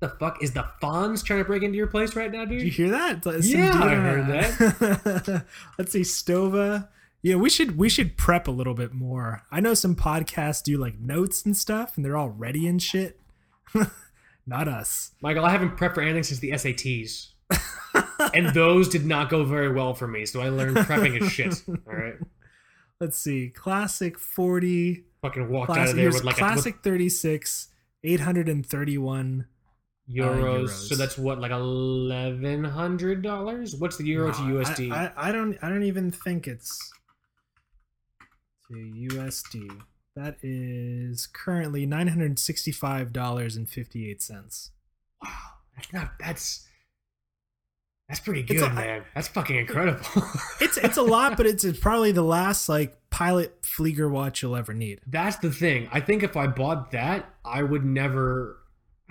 the 0.04 0.10
fuck 0.10 0.44
is 0.44 0.52
the 0.52 0.66
Fonz 0.82 1.24
trying 1.24 1.40
to 1.40 1.46
break 1.46 1.64
into 1.64 1.78
your 1.78 1.88
place 1.88 2.14
right 2.14 2.30
now, 2.30 2.44
dude? 2.44 2.60
did 2.60 2.66
you 2.66 2.72
hear 2.72 2.90
that? 2.92 3.26
It's 3.26 3.48
Yeah, 3.48 3.72
I 3.74 3.96
heard 3.96 4.28
that. 4.28 5.46
Let's 5.80 5.94
see 5.94 6.02
Stowa. 6.02 6.90
Yeah 7.22 7.36
we 7.36 7.50
should 7.50 7.78
we 7.78 7.88
should 7.88 8.18
prep 8.18 8.50
a 8.50 8.52
little 8.52 8.74
bit 8.74 8.94
more. 8.94 9.44
I 9.50 9.62
know 9.62 9.74
some 9.74 9.96
podcasts 9.96 10.62
do 10.62 10.78
like 10.78 11.00
notes 11.00 11.46
and 11.46 11.56
stuff 11.56 11.96
and 11.96 12.06
they're 12.06 12.18
all 12.18 12.30
ready 12.30 12.68
and 12.68 12.82
shit. 12.82 13.18
Not 14.46 14.68
us. 14.68 15.12
Michael, 15.22 15.46
I 15.46 15.52
haven't 15.52 15.78
prepped 15.78 15.96
for 15.96 16.02
anything 16.02 16.24
since 16.24 16.42
the 16.42 16.52
SATs, 16.52 17.30
and 18.34 18.48
those 18.54 18.90
did 18.90 19.06
not 19.06 19.30
go 19.30 19.46
very 19.46 19.72
well 19.72 19.94
for 19.94 20.06
me. 20.06 20.26
So 20.26 20.42
I 20.42 20.50
learned 20.50 20.76
prepping 20.76 21.22
is 21.22 21.32
shit. 21.32 21.64
All 21.88 21.96
right, 21.96 22.16
let's 23.00 23.18
see 23.18 23.48
classic 23.56 24.20
40 24.20 25.06
fucking 25.22 25.50
walked 25.50 25.70
out 25.70 25.76
classic, 25.76 25.92
of 25.92 25.96
there 25.96 26.10
with 26.10 26.26
like 26.26 26.36
a 26.36 26.40
classic 26.40 26.84
36 26.84 27.70
831 28.04 29.46
a, 29.46 29.46
with 29.46 29.46
euros. 30.10 30.64
euros. 30.66 30.70
So 30.90 30.96
that's 30.96 31.18
what 31.18 31.40
like 31.40 31.52
eleven 31.52 32.64
hundred 32.64 33.22
dollars. 33.22 33.76
What's 33.76 33.98
the 33.98 34.06
euro 34.06 34.32
to 34.34 34.42
No, 34.48 34.60
I- 34.60 34.64
USD? 34.64 34.92
I, 34.92 35.12
I 35.16 35.32
don't 35.32 35.58
I 35.62 35.70
don't 35.70 35.84
even 35.84 36.12
think 36.12 36.48
it's 36.48 36.92
to 38.70 38.74
USD. 38.76 39.82
That 40.16 40.38
is 40.44 41.28
currently 41.28 41.86
nine 41.86 42.08
hundred 42.08 42.38
sixty-five 42.40 43.12
dollars 43.14 43.56
and 43.56 43.68
fifty-eight 43.68 44.22
cents. 44.22 44.72
wow, 45.24 45.30
that's 45.76 45.92
not 45.92 46.12
that's 46.20 46.68
that's 48.08 48.20
pretty 48.20 48.44
good, 48.44 48.62
a- 48.62 48.70
man. 48.74 49.04
That's 49.16 49.28
fucking 49.30 49.56
incredible. 49.56 50.06
It's 50.62 50.78
it's 50.78 50.98
a 50.98 51.02
lot, 51.04 51.36
but 51.38 51.46
it's, 51.46 51.64
it's 51.64 51.80
probably 51.80 52.12
the 52.12 52.22
last 52.24 52.68
like 52.70 52.98
pilot 53.10 53.62
Flieger 53.64 54.10
watch 54.10 54.42
you'll 54.42 54.56
ever 54.56 54.74
need. 54.74 55.02
That's 55.08 55.36
the 55.38 55.52
thing. 55.52 55.90
I 55.92 56.00
think 56.00 56.24
if 56.24 56.38
I 56.38 56.48
bought 56.48 56.92
that, 56.92 57.34
I 57.44 57.64
would 57.64 57.84
never 57.84 58.58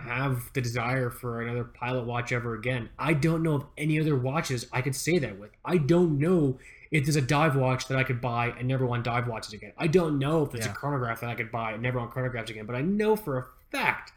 have 0.03 0.53
the 0.53 0.61
desire 0.61 1.11
for 1.11 1.41
another 1.43 1.65
pilot 1.65 2.05
watch 2.07 2.33
ever 2.33 2.55
again. 2.55 2.89
I 2.99 3.13
don't 3.15 3.43
know 3.43 3.55
of 3.55 3.67
any 3.77 3.99
other 4.01 4.17
watches 4.17 4.67
I 4.73 4.83
could 4.83 4.95
say 4.97 5.19
that 5.19 5.39
with. 5.39 5.51
I 5.65 5.79
don't 5.79 6.19
know 6.19 6.59
if 6.91 7.05
there's 7.05 7.17
a 7.17 7.23
dive 7.23 7.57
watch 7.57 7.89
that 7.89 7.97
I 7.99 8.05
could 8.05 8.21
buy 8.21 8.49
and 8.59 8.69
never 8.69 8.85
want 8.87 9.05
dive 9.05 9.27
watches 9.27 9.53
again. 9.55 9.73
I 9.79 9.87
don't 9.87 10.19
know 10.19 10.43
if 10.45 10.53
there's 10.53 10.67
Yeah. 10.67 10.73
a 10.73 10.75
chronograph 10.75 11.21
that 11.21 11.31
I 11.31 11.35
could 11.35 11.51
buy 11.51 11.73
and 11.73 11.83
never 11.83 11.99
want 11.99 12.13
chronographs 12.13 12.51
again. 12.51 12.67
But 12.67 12.77
I 12.77 12.83
know 12.83 13.17
for 13.17 13.39
a 13.39 13.47
fact 13.71 14.13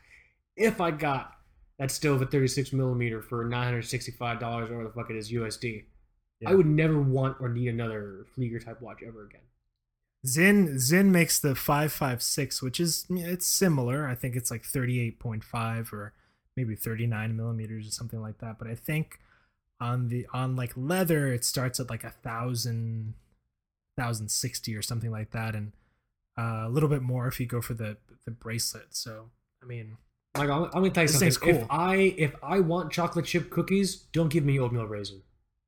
if 0.57 0.81
I 0.81 0.91
got 0.91 1.31
that 1.79 1.91
stove 1.91 2.21
at 2.21 2.31
36 2.31 2.71
millimeter 2.73 3.21
for 3.21 3.43
$965 3.45 4.69
or 4.69 4.77
whatever 4.77 4.83
the 4.83 4.89
fuck 4.93 5.09
it 5.09 5.15
is 5.15 5.31
USD, 5.31 5.85
Yeah. 6.41 6.49
I 6.49 6.55
would 6.55 6.65
never 6.65 6.99
want 7.01 7.37
or 7.39 7.47
need 7.49 7.67
another 7.69 8.25
Flieger 8.37 8.63
type 8.63 8.81
watch 8.81 9.01
ever 9.05 9.25
again. 9.25 9.41
Sinn 10.25 10.79
Sinn 10.79 11.11
makes 11.11 11.39
the 11.39 11.55
five 11.55 11.91
five 11.93 12.21
six, 12.21 12.61
which 12.61 12.79
is 12.79 13.05
it's 13.09 13.45
similar. 13.45 14.07
I 14.07 14.15
think 14.15 14.35
it's 14.35 14.51
like 14.51 14.63
thirty-eight 14.65 15.19
point 15.19 15.43
five 15.43 15.93
or 15.93 16.13
maybe 16.57 16.75
thirty-nine 16.75 17.35
millimeters 17.37 17.87
or 17.87 17.91
something 17.91 18.21
like 18.21 18.39
that. 18.39 18.57
But 18.59 18.67
I 18.67 18.75
think 18.75 19.19
on 19.79 20.07
the 20.07 20.25
on 20.33 20.55
like 20.55 20.73
leather, 20.75 21.31
it 21.33 21.43
starts 21.45 21.79
at 21.79 21.89
like 21.89 22.03
a 22.03 22.09
thousand 22.11 23.13
thousand 23.97 24.29
sixty 24.31 24.75
or 24.75 24.81
something 24.81 25.11
like 25.11 25.31
that, 25.31 25.55
and 25.55 25.71
uh, 26.37 26.63
a 26.65 26.69
little 26.69 26.89
bit 26.89 27.01
more 27.01 27.27
if 27.27 27.39
you 27.39 27.45
go 27.45 27.61
for 27.61 27.73
the 27.73 27.97
the 28.25 28.31
bracelet. 28.31 28.87
So 28.95 29.29
I 29.61 29.65
mean, 29.65 29.97
Like 30.37 30.49
I'm, 30.49 30.63
I'm 30.65 30.71
gonna 30.71 30.89
tell 30.91 31.03
you 31.03 31.07
something. 31.09 31.31
cool. 31.33 31.49
If 31.61 31.67
I 31.69 31.95
if 32.17 32.35
I 32.41 32.59
want 32.61 32.91
chocolate 32.91 33.25
chip 33.25 33.49
cookies, 33.49 33.95
don't 34.11 34.29
give 34.29 34.43
me 34.43 34.59
oatmeal 34.59 34.87
raisin. 34.87 35.21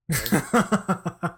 That 0.32 1.37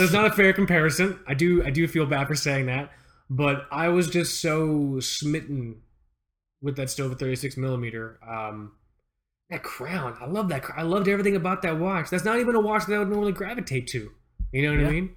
is 0.00 0.12
not 0.12 0.26
a 0.26 0.30
fair 0.30 0.52
comparison. 0.52 1.18
I 1.26 1.34
do 1.34 1.64
I 1.64 1.70
do 1.70 1.86
feel 1.88 2.06
bad 2.06 2.26
for 2.28 2.34
saying 2.34 2.66
that, 2.66 2.92
but 3.28 3.66
I 3.70 3.88
was 3.88 4.08
just 4.08 4.40
so 4.40 5.00
smitten 5.00 5.82
with 6.62 6.76
that 6.76 6.90
stove 6.90 7.12
at 7.12 7.18
36 7.18 7.56
millimeter. 7.56 8.18
Um, 8.26 8.72
that 9.48 9.62
crown, 9.62 10.16
I 10.20 10.26
love 10.26 10.48
that. 10.50 10.64
I 10.76 10.82
loved 10.82 11.08
everything 11.08 11.34
about 11.36 11.62
that 11.62 11.78
watch. 11.78 12.10
That's 12.10 12.24
not 12.24 12.38
even 12.38 12.54
a 12.54 12.60
watch 12.60 12.86
that 12.86 12.94
I 12.94 12.98
would 13.00 13.08
normally 13.08 13.32
gravitate 13.32 13.86
to. 13.88 14.10
You 14.52 14.62
know 14.62 14.72
what 14.72 14.80
Yeah. 14.80 14.88
I 14.88 14.90
mean? 14.92 15.16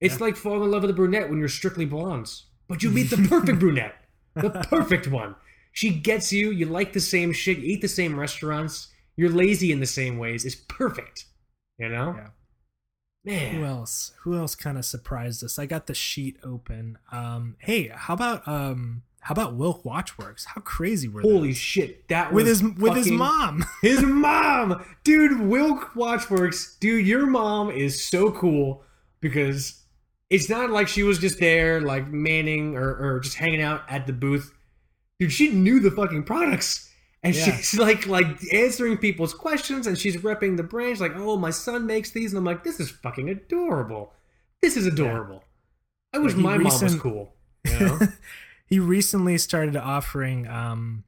It's 0.00 0.14
Yeah. 0.18 0.24
like 0.26 0.36
falling 0.36 0.62
in 0.64 0.70
love 0.70 0.82
with 0.82 0.90
a 0.90 0.94
brunette 0.94 1.28
when 1.30 1.38
you're 1.38 1.48
strictly 1.48 1.84
blondes, 1.86 2.46
but 2.68 2.82
you 2.82 2.90
meet 2.90 3.10
the 3.10 3.16
perfect 3.28 3.58
brunette, 3.58 3.94
the 4.34 4.50
perfect 4.50 5.08
one. 5.08 5.34
She 5.72 5.90
gets 5.90 6.32
you. 6.32 6.50
You 6.50 6.66
like 6.66 6.92
the 6.92 7.00
same 7.00 7.32
shit. 7.32 7.58
You 7.58 7.64
eat 7.64 7.80
the 7.80 7.88
same 7.88 8.18
restaurants. 8.18 8.92
You're 9.16 9.30
lazy 9.30 9.72
in 9.72 9.80
the 9.80 9.86
same 9.86 10.18
ways. 10.18 10.44
It's 10.44 10.54
perfect. 10.54 11.24
You 11.78 11.88
know, 11.88 12.14
Yeah. 12.16 12.28
Man. 13.24 13.56
Who 13.56 13.64
else? 13.64 14.12
Who 14.22 14.36
else 14.36 14.54
kind 14.54 14.78
of 14.78 14.84
surprised 14.84 15.42
us? 15.42 15.58
I 15.58 15.66
got 15.66 15.86
the 15.86 15.94
sheet 15.94 16.36
open. 16.42 16.98
Um, 17.10 17.56
hey, 17.58 17.88
how 17.94 18.14
about 18.14 18.46
um, 18.46 19.02
how 19.20 19.32
about 19.32 19.54
Wilk 19.54 19.84
Watchworks? 19.84 20.44
How 20.44 20.60
crazy 20.60 21.08
were 21.08 21.22
Holy 21.22 21.48
those? 21.48 21.56
shit! 21.56 22.08
That 22.08 22.32
with 22.32 22.46
was 22.46 22.60
his 22.60 22.74
with 22.76 22.94
his 22.94 23.10
mom. 23.10 23.64
His 23.82 24.02
mom, 24.02 24.84
dude, 25.02 25.40
Wilk 25.40 25.92
Watchworks, 25.94 26.78
dude, 26.78 27.06
your 27.06 27.26
mom 27.26 27.70
is 27.70 28.02
so 28.06 28.30
cool 28.30 28.82
because 29.20 29.80
it's 30.30 30.48
not 30.48 30.70
like 30.70 30.88
she 30.88 31.02
was 31.02 31.18
just 31.18 31.38
there, 31.38 31.80
like 31.80 32.08
manning 32.08 32.76
or, 32.76 32.94
or 32.96 33.20
just 33.20 33.36
hanging 33.36 33.62
out 33.62 33.82
at 33.88 34.06
the 34.06 34.12
booth. 34.12 34.52
Dude, 35.18 35.32
she 35.32 35.50
knew 35.50 35.80
the 35.80 35.90
fucking 35.90 36.24
products. 36.24 36.90
And 37.24 37.34
Yeah. 37.34 37.56
she's 37.56 37.78
like 37.78 38.06
like 38.06 38.26
answering 38.52 38.98
people's 38.98 39.32
questions 39.34 39.86
and 39.86 39.96
she's 39.98 40.16
repping 40.18 40.56
the 40.58 40.62
brand. 40.62 41.00
Like, 41.00 41.12
oh, 41.16 41.36
my 41.38 41.50
son 41.50 41.86
makes 41.86 42.10
these. 42.10 42.32
And 42.32 42.38
I'm 42.38 42.44
like, 42.44 42.62
this 42.64 42.78
is 42.78 42.90
fucking 42.90 43.28
adorable. 43.30 44.12
This 44.62 44.76
is 44.76 44.86
adorable. 44.86 45.42
I 46.12 46.18
wish 46.18 46.34
Like, 46.34 46.42
my 46.42 46.58
mom 46.58 46.82
was 46.82 46.94
cool. 46.96 47.34
You 47.64 47.78
know? 47.80 47.98
he 48.66 48.78
recently 48.78 49.38
started 49.38 49.74
offering 49.76 50.46
um 50.46 51.04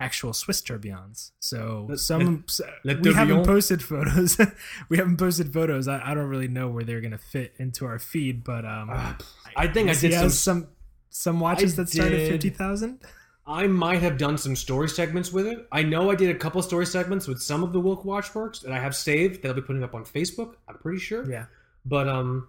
actual 0.00 0.32
Swiss 0.32 0.60
tourbillons. 0.62 1.30
So 1.40 1.88
some 1.96 2.44
we 2.84 3.12
haven't 3.14 3.44
posted 3.44 3.82
photos. 3.82 4.38
we 4.88 4.96
haven't 4.96 5.16
posted 5.16 5.52
photos. 5.52 5.86
I, 5.88 6.00
I 6.10 6.14
don't 6.14 6.28
really 6.28 6.48
know 6.48 6.68
where 6.68 6.82
they're 6.84 7.00
gonna 7.00 7.18
fit 7.18 7.54
into 7.58 7.84
our 7.86 7.98
feed, 7.98 8.42
but 8.44 8.64
um 8.64 8.90
Ah, 8.92 9.16
I 9.56 9.66
think 9.68 9.90
I 9.90 9.94
did 9.94 10.12
some 10.12 10.30
some 10.30 10.68
some 11.10 11.40
watches 11.40 11.74
I 11.78 11.82
that 11.82 11.88
start 11.90 12.12
at 12.12 12.16
did- 12.18 12.30
fifty 12.30 12.50
thousand. 12.50 13.00
I 13.46 13.66
might 13.66 14.02
have 14.02 14.18
done 14.18 14.38
some 14.38 14.54
story 14.54 14.88
segments 14.88 15.32
with 15.32 15.46
it. 15.46 15.66
I 15.72 15.82
know 15.82 16.10
I 16.10 16.14
did 16.14 16.30
a 16.30 16.38
couple 16.38 16.62
story 16.62 16.86
segments 16.86 17.26
with 17.26 17.42
some 17.42 17.64
of 17.64 17.72
the 17.72 17.80
Wilk 17.80 18.04
Watchworks 18.04 18.60
that 18.62 18.72
I 18.72 18.78
have 18.78 18.94
saved 18.94 19.42
that 19.42 19.48
I'll 19.48 19.54
be 19.54 19.62
putting 19.62 19.82
up 19.82 19.94
on 19.94 20.04
Facebook. 20.04 20.54
I'm 20.68 20.78
pretty 20.78 21.00
sure. 21.00 21.28
Yeah. 21.28 21.46
But 21.84 22.08
um, 22.08 22.48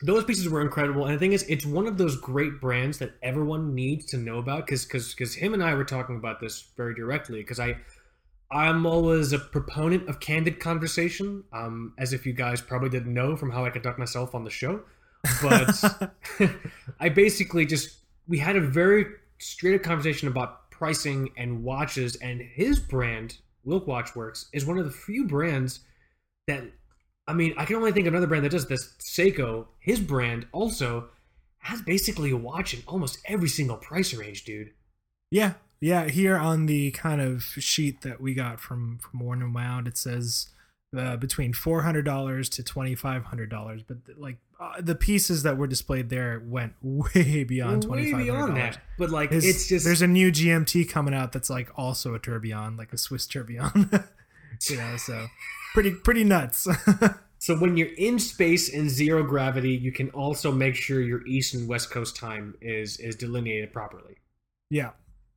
those 0.00 0.24
pieces 0.24 0.48
were 0.48 0.62
incredible. 0.62 1.04
And 1.04 1.14
the 1.14 1.18
thing 1.18 1.32
is, 1.32 1.42
it's 1.42 1.66
one 1.66 1.86
of 1.86 1.98
those 1.98 2.16
great 2.16 2.58
brands 2.58 2.98
that 2.98 3.12
everyone 3.22 3.74
needs 3.74 4.06
to 4.06 4.16
know 4.16 4.38
about 4.38 4.64
because 4.64 4.86
because 4.86 5.12
because 5.12 5.34
him 5.34 5.52
and 5.52 5.62
I 5.62 5.74
were 5.74 5.84
talking 5.84 6.16
about 6.16 6.40
this 6.40 6.68
very 6.76 6.94
directly 6.94 7.40
because 7.40 7.60
I. 7.60 7.76
I'm 8.50 8.86
always 8.86 9.32
a 9.32 9.38
proponent 9.38 10.08
of 10.08 10.20
candid 10.20 10.60
conversation, 10.60 11.42
um, 11.52 11.92
as 11.98 12.12
if 12.12 12.24
you 12.24 12.32
guys 12.32 12.60
probably 12.60 12.88
didn't 12.88 13.12
know 13.12 13.36
from 13.36 13.50
how 13.50 13.64
I 13.64 13.70
conduct 13.70 13.98
myself 13.98 14.32
on 14.32 14.44
the 14.44 14.50
show. 14.50 14.82
But 15.42 16.12
I 17.00 17.08
basically 17.08 17.66
just 17.66 17.96
we 18.28 18.38
had 18.38 18.54
a 18.54 18.60
very 18.60 19.06
straight 19.44 19.74
up 19.74 19.82
conversation 19.82 20.28
about 20.28 20.70
pricing 20.70 21.30
and 21.36 21.62
watches, 21.62 22.16
and 22.16 22.40
his 22.40 22.78
brand, 22.80 23.38
Wilk 23.64 23.86
Watchworks, 23.86 24.46
is 24.52 24.64
one 24.64 24.78
of 24.78 24.84
the 24.84 24.90
few 24.90 25.26
brands 25.26 25.80
that 26.46 26.64
I 27.26 27.32
mean, 27.32 27.54
I 27.56 27.64
can 27.64 27.76
only 27.76 27.92
think 27.92 28.06
of 28.06 28.12
another 28.12 28.26
brand 28.26 28.44
that 28.44 28.50
does 28.50 28.66
this. 28.66 28.92
Seiko, 28.98 29.66
his 29.78 29.98
brand 30.00 30.46
also 30.52 31.08
has 31.58 31.80
basically 31.80 32.30
a 32.30 32.36
watch 32.36 32.74
in 32.74 32.82
almost 32.86 33.18
every 33.24 33.48
single 33.48 33.76
price 33.76 34.12
range, 34.12 34.44
dude. 34.44 34.72
Yeah, 35.30 35.54
yeah. 35.80 36.08
Here 36.08 36.36
on 36.36 36.66
the 36.66 36.90
kind 36.90 37.22
of 37.22 37.42
sheet 37.42 38.02
that 38.02 38.20
we 38.20 38.34
got 38.34 38.60
from 38.60 38.98
from 38.98 39.20
Worn 39.20 39.42
and 39.42 39.54
Wound, 39.54 39.88
it 39.88 39.96
says 39.96 40.48
uh, 40.96 41.16
between 41.16 41.54
four 41.54 41.82
hundred 41.82 42.04
dollars 42.04 42.48
to 42.50 42.62
twenty 42.62 42.94
five 42.94 43.24
hundred 43.24 43.48
dollars. 43.48 43.82
But 43.82 43.98
like 44.18 44.36
uh, 44.60 44.80
the 44.80 44.94
pieces 44.94 45.42
that 45.42 45.56
were 45.56 45.66
displayed 45.66 46.10
there 46.10 46.42
went 46.44 46.74
way 46.82 47.44
beyond 47.44 47.82
twenty 47.82 48.12
Way 48.12 48.24
beyond 48.24 48.56
that, 48.56 48.78
but 48.98 49.10
like 49.10 49.32
it's 49.32 49.68
just 49.68 49.84
there's 49.84 50.02
a 50.02 50.06
new 50.06 50.30
GMT 50.30 50.88
coming 50.88 51.14
out 51.14 51.32
that's 51.32 51.50
like 51.50 51.70
also 51.76 52.14
a 52.14 52.18
tourbillon, 52.18 52.76
like 52.76 52.92
a 52.92 52.98
Swiss 52.98 53.26
tourbillon. 53.26 53.90
you 54.70 54.76
know, 54.76 54.96
so 54.96 55.26
pretty 55.74 55.92
pretty 55.92 56.24
nuts. 56.24 56.66
So 57.44 57.54
when 57.54 57.76
you're 57.76 57.92
in 57.98 58.18
space 58.18 58.70
in 58.70 58.88
zero 58.88 59.22
gravity, 59.22 59.72
you 59.72 59.92
can 59.92 60.08
also 60.12 60.50
make 60.50 60.74
sure 60.74 61.02
your 61.02 61.26
east 61.26 61.52
and 61.52 61.68
west 61.68 61.90
coast 61.90 62.16
time 62.16 62.54
is 62.62 62.96
is 62.96 63.16
delineated 63.16 63.70
properly 63.70 64.16
Yeah, 64.70 64.92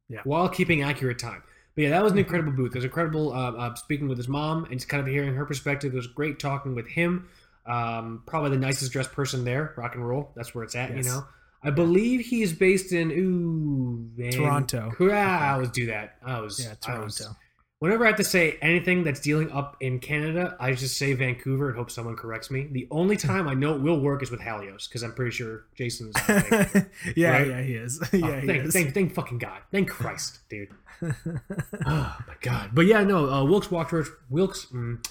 yeah, 0.08 0.22
while 0.24 0.48
keeping 0.48 0.84
accurate 0.84 1.20
time. 1.20 1.44
But 1.76 1.82
yeah, 1.82 1.90
that 1.90 2.02
was 2.02 2.14
an 2.14 2.20
incredible 2.20 2.54
booth. 2.54 2.72
It 2.72 2.78
was 2.78 2.86
incredible 2.86 3.34
uh, 3.34 3.52
uh, 3.52 3.76
speaking 3.76 4.08
with 4.08 4.18
his 4.18 4.30
mom 4.30 4.64
and 4.64 4.76
just 4.76 4.88
kind 4.88 5.02
of 5.02 5.08
hearing 5.08 5.36
her 5.36 5.46
perspective. 5.46 5.92
It 5.92 5.98
was 5.98 6.08
great 6.08 6.40
talking 6.40 6.76
with 6.76 6.88
him. 6.88 7.28
Um, 7.68 8.24
probably 8.26 8.52
the 8.52 8.58
nicest 8.58 8.92
dressed 8.92 9.12
person 9.12 9.44
there, 9.44 9.74
rock 9.78 9.96
and 9.96 10.08
roll. 10.08 10.32
That's 10.36 10.56
where 10.56 10.64
it's 10.64 10.76
at, 10.76 10.96
Yes. 10.96 11.06
you 11.06 11.12
know. 11.12 11.26
I 11.64 11.72
believe 11.72 12.22
he 12.26 12.44
is 12.44 12.54
based 12.54 12.94
in 12.94 13.12
ooh 13.12 14.32
Toronto. 14.32 14.92
Ah, 15.02 15.50
I 15.50 15.52
always 15.54 15.70
do 15.72 15.88
that. 15.88 16.16
I 16.26 16.40
was 16.40 16.64
yeah, 16.64 16.72
I 16.72 16.76
Toronto. 16.86 17.36
Whenever 17.80 18.06
I 18.06 18.08
have 18.08 18.18
to 18.18 18.24
say 18.24 18.58
anything 18.62 19.04
that's 19.04 19.20
dealing 19.20 19.52
up 19.52 19.76
in 19.82 20.00
Canada, 20.00 20.56
I 20.60 20.72
just 20.74 20.98
say 20.98 21.14
Vancouver 21.14 21.68
and 21.70 21.78
hope 21.78 21.92
someone 21.92 22.16
corrects 22.16 22.50
me. 22.50 22.68
The 22.72 22.88
only 22.90 23.18
time 23.30 23.48
I 23.48 23.54
know 23.54 23.76
it 23.76 23.82
will 23.82 24.00
work 24.00 24.24
is 24.24 24.32
with 24.32 24.40
Halios 24.40 24.88
because 24.88 25.04
I'm 25.04 25.14
pretty 25.14 25.32
sure 25.32 25.66
Jason's. 25.76 26.16
out 26.16 26.30
of 26.30 26.48
Vancouver. 26.48 26.92
yeah, 27.16 27.30
Right? 27.32 27.48
yeah, 27.48 27.62
he 27.62 27.74
is. 27.76 28.00
Oh, 28.14 28.18
yeah, 28.18 28.40
he 28.40 28.48
thank, 28.48 28.64
is. 28.66 28.74
thank, 28.74 28.94
thank 28.94 29.14
fucking 29.14 29.38
God. 29.40 29.60
Thank 29.72 29.90
Christ, 29.90 30.40
dude. 30.50 30.70
oh 31.04 32.18
my 32.28 32.36
God. 32.42 32.72
But 32.74 32.86
yeah, 32.86 33.04
no. 33.04 33.30
Uh, 33.30 33.44
Wilkes 33.44 33.68
Watchworks. 33.68 34.10
Wilkes. 34.30 34.68
Mm, 34.74 35.06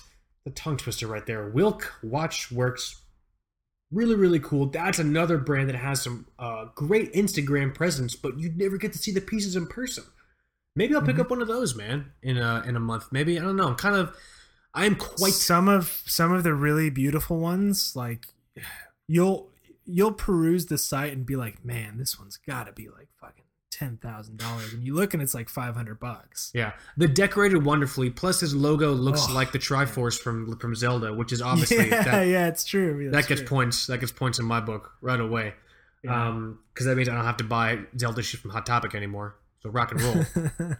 the 0.46 0.50
tongue 0.52 0.78
twister 0.78 1.06
right 1.06 1.26
there. 1.26 1.50
Wilk 1.50 1.92
Watch 2.02 2.50
Works. 2.50 3.02
Really, 3.92 4.14
really 4.14 4.40
cool. 4.40 4.66
That's 4.70 4.98
another 4.98 5.36
brand 5.38 5.68
that 5.68 5.76
has 5.76 6.00
some 6.00 6.26
uh, 6.38 6.66
great 6.74 7.12
Instagram 7.12 7.74
presence, 7.74 8.14
but 8.16 8.38
you 8.38 8.50
never 8.56 8.78
get 8.78 8.92
to 8.94 8.98
see 8.98 9.12
the 9.12 9.20
pieces 9.20 9.56
in 9.56 9.66
person. 9.66 10.04
Maybe 10.74 10.94
I'll 10.94 11.02
pick 11.02 11.16
Mhm. 11.16 11.20
up 11.20 11.30
one 11.30 11.42
of 11.42 11.48
those, 11.48 11.74
man, 11.76 12.12
in 12.22 12.36
a 12.38 12.62
in 12.66 12.76
a 12.76 12.80
month. 12.80 13.06
Maybe 13.12 13.38
I 13.38 13.42
don't 13.42 13.56
know. 13.56 13.68
I'm 13.68 13.74
kind 13.76 13.96
of. 13.96 14.16
I 14.74 14.86
am 14.86 14.94
quite. 14.96 15.32
some 15.32 15.68
of 15.68 16.02
some 16.06 16.32
of 16.32 16.42
the 16.44 16.54
really 16.54 16.90
beautiful 16.90 17.38
ones 17.38 17.94
like 17.96 18.26
you'll 19.08 19.50
you'll 19.84 20.12
peruse 20.12 20.66
the 20.66 20.76
site 20.78 21.12
and 21.12 21.24
be 21.24 21.34
like 21.36 21.64
man 21.64 21.96
this 21.96 22.18
one's 22.18 22.36
gotta 22.36 22.72
be 22.72 22.88
like 22.88 23.08
fucking 23.20 23.45
ten 23.76 23.98
thousand 23.98 24.38
dollars 24.38 24.72
and 24.72 24.82
you 24.82 24.94
look 24.94 25.12
and 25.12 25.22
it's 25.22 25.34
like 25.34 25.48
500 25.50 26.00
bucks 26.00 26.50
Yeah, 26.54 26.72
the 26.96 27.06
decorated 27.06 27.64
wonderfully. 27.64 28.08
Plus, 28.10 28.40
his 28.40 28.54
logo 28.54 28.92
looks 28.92 29.26
Oh, 29.28 29.34
like 29.34 29.52
the 29.52 29.58
Triforce 29.58 30.18
from 30.18 30.56
from 30.58 30.74
Zelda, 30.74 31.12
which 31.12 31.32
is 31.32 31.42
obviously 31.42 31.88
yeah 31.90 32.02
that, 32.04 32.22
yeah 32.22 32.46
it's 32.48 32.64
true 32.64 33.10
that 33.10 33.26
gets 33.28 33.40
true. 33.42 33.48
points. 33.48 33.86
That 33.88 33.98
gets 34.00 34.12
points 34.12 34.38
in 34.38 34.46
my 34.46 34.60
book 34.60 34.92
right 35.02 35.20
away. 35.20 35.54
Yeah. 36.02 36.28
Um, 36.28 36.60
because 36.72 36.86
that 36.86 36.96
means 36.96 37.08
I 37.08 37.14
don't 37.14 37.24
have 37.24 37.36
to 37.38 37.44
buy 37.44 37.80
Zelda 37.98 38.22
shit 38.22 38.40
from 38.40 38.50
Hot 38.52 38.64
Topic 38.64 38.94
anymore. 38.94 39.36
So 39.62 39.70
rock 39.70 39.90
and 39.92 40.00
roll, 40.00 40.24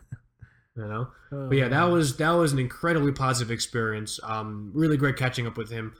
you 0.76 0.86
know. 0.86 1.08
Oh, 1.32 1.48
But 1.48 1.56
yeah, 1.58 1.68
that 1.68 1.80
man. 1.80 1.92
was 1.92 2.16
that 2.18 2.30
was 2.30 2.52
an 2.52 2.58
incredibly 2.58 3.12
positive 3.12 3.50
experience. 3.50 4.20
Um, 4.22 4.70
really 4.74 4.96
great 4.96 5.16
catching 5.16 5.46
up 5.46 5.56
with 5.56 5.70
him. 5.70 5.94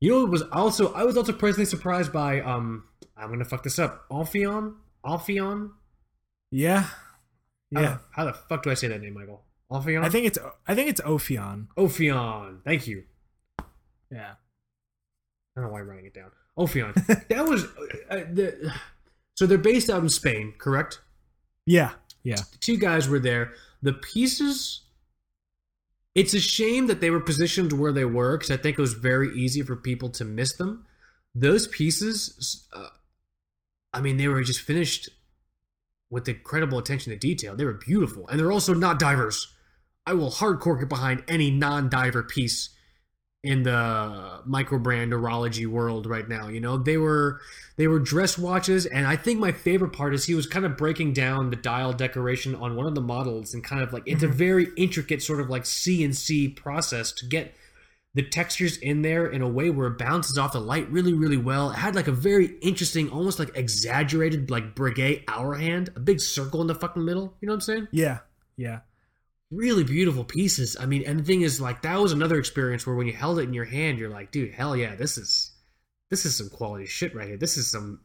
You 0.00 0.10
know, 0.12 0.24
it 0.24 0.30
was 0.30 0.42
also 0.52 0.92
I 0.94 1.04
was 1.04 1.16
also 1.16 1.32
pleasantly 1.32 1.66
surprised 1.66 2.12
by 2.12 2.40
um, 2.40 2.84
I'm 3.16 3.28
gonna 3.30 3.44
fuck 3.44 3.62
this 3.62 3.78
up. 3.78 4.06
Alphion, 4.10 4.74
Alphion. 5.04 5.72
Yeah 6.50 6.86
yeah 7.70 7.80
the- 7.80 8.00
How 8.12 8.24
the 8.24 8.32
fuck 8.32 8.62
do 8.62 8.70
I 8.70 8.74
say 8.74 8.88
that 8.88 9.00
name, 9.00 9.14
Michael? 9.14 9.42
Alphion. 9.72 10.02
i 10.04 10.08
think 10.08 10.26
it's 10.26 10.38
i 10.66 10.74
think 10.74 10.88
it's 10.90 11.00
ophion 11.02 11.68
Ophion. 11.76 12.58
Thank 12.64 12.86
you. 12.88 13.04
yeah 14.10 14.32
I 15.56 15.60
don't 15.60 15.64
know 15.64 15.72
why 15.72 15.80
I'm 15.80 15.88
writing 15.88 16.06
it 16.06 16.14
down. 16.14 16.30
Ophion. 16.56 16.94
that 17.28 17.44
was 17.46 17.64
uh, 17.64 17.68
uh, 18.14 18.16
the. 18.32 18.72
So 19.34 19.46
they're 19.46 19.58
based 19.58 19.90
out 19.90 20.00
in 20.02 20.08
Spain, 20.08 20.54
correct? 20.58 21.00
yeah 21.66 21.92
yeah 22.22 22.36
The 22.52 22.58
two 22.60 22.76
guys 22.78 23.08
were 23.08 23.18
there. 23.18 23.52
The 23.82 23.92
pieces. 23.94 24.82
It's 26.14 26.34
a 26.34 26.40
shame 26.40 26.86
that 26.88 27.00
they 27.00 27.10
were 27.10 27.20
positioned 27.20 27.72
where 27.72 27.92
they 27.92 28.04
were 28.04 28.36
because 28.36 28.50
I 28.50 28.56
think 28.56 28.78
it 28.78 28.82
was 28.82 28.94
very 28.94 29.32
easy 29.36 29.62
for 29.62 29.76
people 29.76 30.08
to 30.10 30.24
miss 30.24 30.52
them. 30.56 30.86
Those 31.34 31.68
pieces, 31.68 32.66
uh, 32.72 32.88
I 33.92 34.00
mean, 34.00 34.16
they 34.16 34.26
were 34.28 34.42
just 34.42 34.60
finished 34.60 35.08
with 36.10 36.28
incredible 36.28 36.78
attention 36.78 37.12
to 37.12 37.18
detail. 37.18 37.56
They 37.56 37.64
were 37.64 37.74
beautiful, 37.74 38.28
and 38.28 38.38
they're 38.38 38.52
also 38.52 38.74
not 38.74 38.98
divers. 38.98 39.54
I 40.06 40.14
will 40.14 40.30
hardcore 40.30 40.78
get 40.78 40.88
behind 40.88 41.22
any 41.28 41.50
non-diver 41.50 42.24
piece 42.24 42.70
in 43.42 43.62
the 43.62 44.42
microbrand 44.46 45.10
horology 45.12 45.66
world 45.66 46.06
right 46.06 46.28
now. 46.28 46.48
You 46.48 46.60
know, 46.60 46.76
they 46.76 46.98
were 46.98 47.40
they 47.76 47.86
were 47.86 47.98
dress 47.98 48.36
watches, 48.36 48.84
and 48.84 49.06
I 49.06 49.16
think 49.16 49.38
my 49.40 49.52
favorite 49.52 49.92
part 49.92 50.14
is 50.14 50.24
he 50.24 50.34
was 50.34 50.46
kind 50.46 50.66
of 50.66 50.76
breaking 50.76 51.14
down 51.14 51.48
the 51.48 51.56
dial 51.56 51.92
decoration 51.94 52.54
on 52.54 52.76
one 52.76 52.86
of 52.86 52.94
the 52.94 53.00
models, 53.00 53.54
and 53.54 53.64
kind 53.64 53.82
of 53.82 53.92
like 53.92 54.02
it's 54.04 54.22
a 54.22 54.28
Mhm. 54.28 54.34
very 54.34 54.68
intricate 54.76 55.22
sort 55.22 55.40
of 55.40 55.48
like 55.48 55.64
CNC 55.64 56.48
process 56.48 57.12
to 57.12 57.26
get 57.26 57.54
the 58.14 58.22
textures 58.22 58.76
in 58.78 59.02
there 59.02 59.26
in 59.26 59.40
a 59.40 59.48
way 59.48 59.70
where 59.70 59.86
it 59.86 59.98
bounces 59.98 60.36
off 60.36 60.52
the 60.52 60.60
light 60.60 60.90
really, 60.90 61.12
really 61.12 61.36
well. 61.36 61.70
It 61.70 61.76
had 61.76 61.94
like 61.94 62.08
a 62.08 62.12
very 62.12 62.56
interesting, 62.60 63.08
almost 63.10 63.38
like 63.38 63.56
exaggerated, 63.56 64.50
like 64.50 64.74
Breguet 64.74 65.24
hour 65.28 65.54
hand, 65.54 65.90
a 65.94 66.00
big 66.00 66.20
circle 66.20 66.60
in 66.60 66.66
the 66.66 66.74
fucking 66.74 67.04
middle. 67.04 67.36
You 67.40 67.46
know 67.46 67.52
what 67.52 67.56
I'm 67.56 67.60
saying? 67.60 67.88
Yeah, 67.92 68.18
yeah. 68.56 68.80
Really 69.52 69.84
beautiful 69.84 70.24
pieces. 70.24 70.76
I 70.78 70.86
mean, 70.86 71.04
and 71.06 71.20
the 71.20 71.24
thing 71.24 71.42
is, 71.42 71.60
like, 71.60 71.82
that 71.82 72.00
was 72.00 72.12
another 72.12 72.38
experience 72.38 72.86
where 72.86 72.96
when 72.96 73.06
you 73.06 73.12
held 73.12 73.38
it 73.38 73.42
in 73.42 73.54
your 73.54 73.64
hand, 73.64 73.98
you're 73.98 74.10
like, 74.10 74.30
dude, 74.32 74.54
hell 74.54 74.76
yeah, 74.76 74.94
this 74.96 75.16
is 75.16 75.52
this 76.10 76.24
is 76.24 76.36
some 76.36 76.50
quality 76.50 76.86
shit 76.86 77.14
right 77.14 77.28
here. 77.28 77.36
This 77.36 77.56
is 77.56 77.70
some 77.70 78.00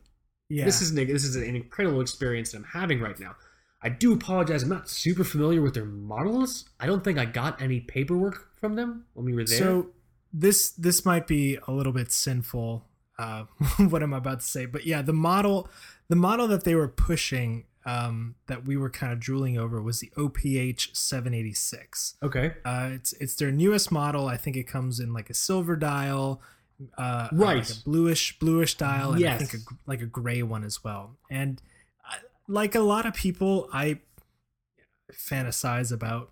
Yeah. 0.49 0.66
this 0.66 0.82
is 0.82 0.91
an, 0.91 0.97
this 1.08 1.24
is 1.24 1.36
an 1.36 1.56
incredible 1.56 2.01
experience 2.01 2.51
that 2.51 2.60
I'm 2.60 2.64
having 2.66 2.99
right 2.99 3.20
now. 3.20 3.36
I 3.82 3.89
do 3.89 4.14
apologize. 4.14 4.64
I'm 4.64 4.70
not 4.70 4.89
super 4.89 5.24
familiar 5.24 5.62
with 5.62 5.74
their 5.74 5.86
models. 5.86 6.66
I 6.80 6.86
don't 6.88 7.03
think 7.03 7.18
I 7.20 7.26
got 7.26 7.62
any 7.62 7.80
paperwork 7.80 8.58
from 8.60 8.76
them 8.76 9.06
when 9.14 9.26
we 9.26 9.34
were 9.34 9.43
there. 9.43 9.58
So 9.60 9.91
this 10.38 10.71
this 10.71 11.05
might 11.05 11.27
be 11.27 11.57
a 11.67 11.71
little 11.71 11.93
bit 11.93 12.11
sinful 12.11 12.86
uh 13.17 13.45
what 13.77 14.03
I'm 14.03 14.13
about 14.13 14.41
to 14.41 14.45
say, 14.45 14.65
but 14.65 14.86
yeah, 14.86 15.01
the 15.01 15.13
model 15.13 15.69
the 16.09 16.15
model 16.15 16.47
that 16.49 16.63
they 16.65 16.75
were 16.75 16.88
pushing 16.89 17.65
um 17.86 18.36
that 18.47 18.65
we 18.65 18.75
were 18.75 18.89
kind 18.89 19.13
of 19.13 19.19
drooling 19.19 19.57
over 19.57 19.81
was 19.81 19.99
the 19.99 20.11
OPH 20.17 20.95
786. 20.95 22.15
okay, 22.23 22.53
Uh 22.65 22.89
it's 22.93 23.13
it's 23.13 23.36
their 23.36 23.51
newest 23.51 23.91
model. 23.91 24.27
I 24.27 24.38
think 24.38 24.57
it 24.57 24.67
comes 24.67 24.99
in 24.99 25.13
like 25.13 25.29
a 25.29 25.33
silver 25.33 25.75
dial 25.75 26.41
uh 26.97 27.29
Right. 27.31 27.57
like 27.59 27.69
a 27.69 27.83
bluish 27.86 28.38
bluish 28.39 28.75
dial 28.75 29.13
and 29.13 29.23
I 29.25 29.38
think 29.38 29.53
a, 29.53 29.57
like 29.86 30.01
a 30.01 30.05
gray 30.07 30.43
one 30.43 30.63
as 30.65 30.83
well. 30.83 31.15
And 31.31 31.61
I, 32.05 32.17
like 32.49 32.75
a 32.75 32.81
lot 32.81 33.05
of 33.05 33.13
people 33.13 33.69
I 33.71 33.99
fantasize 35.13 35.91
about 35.93 36.31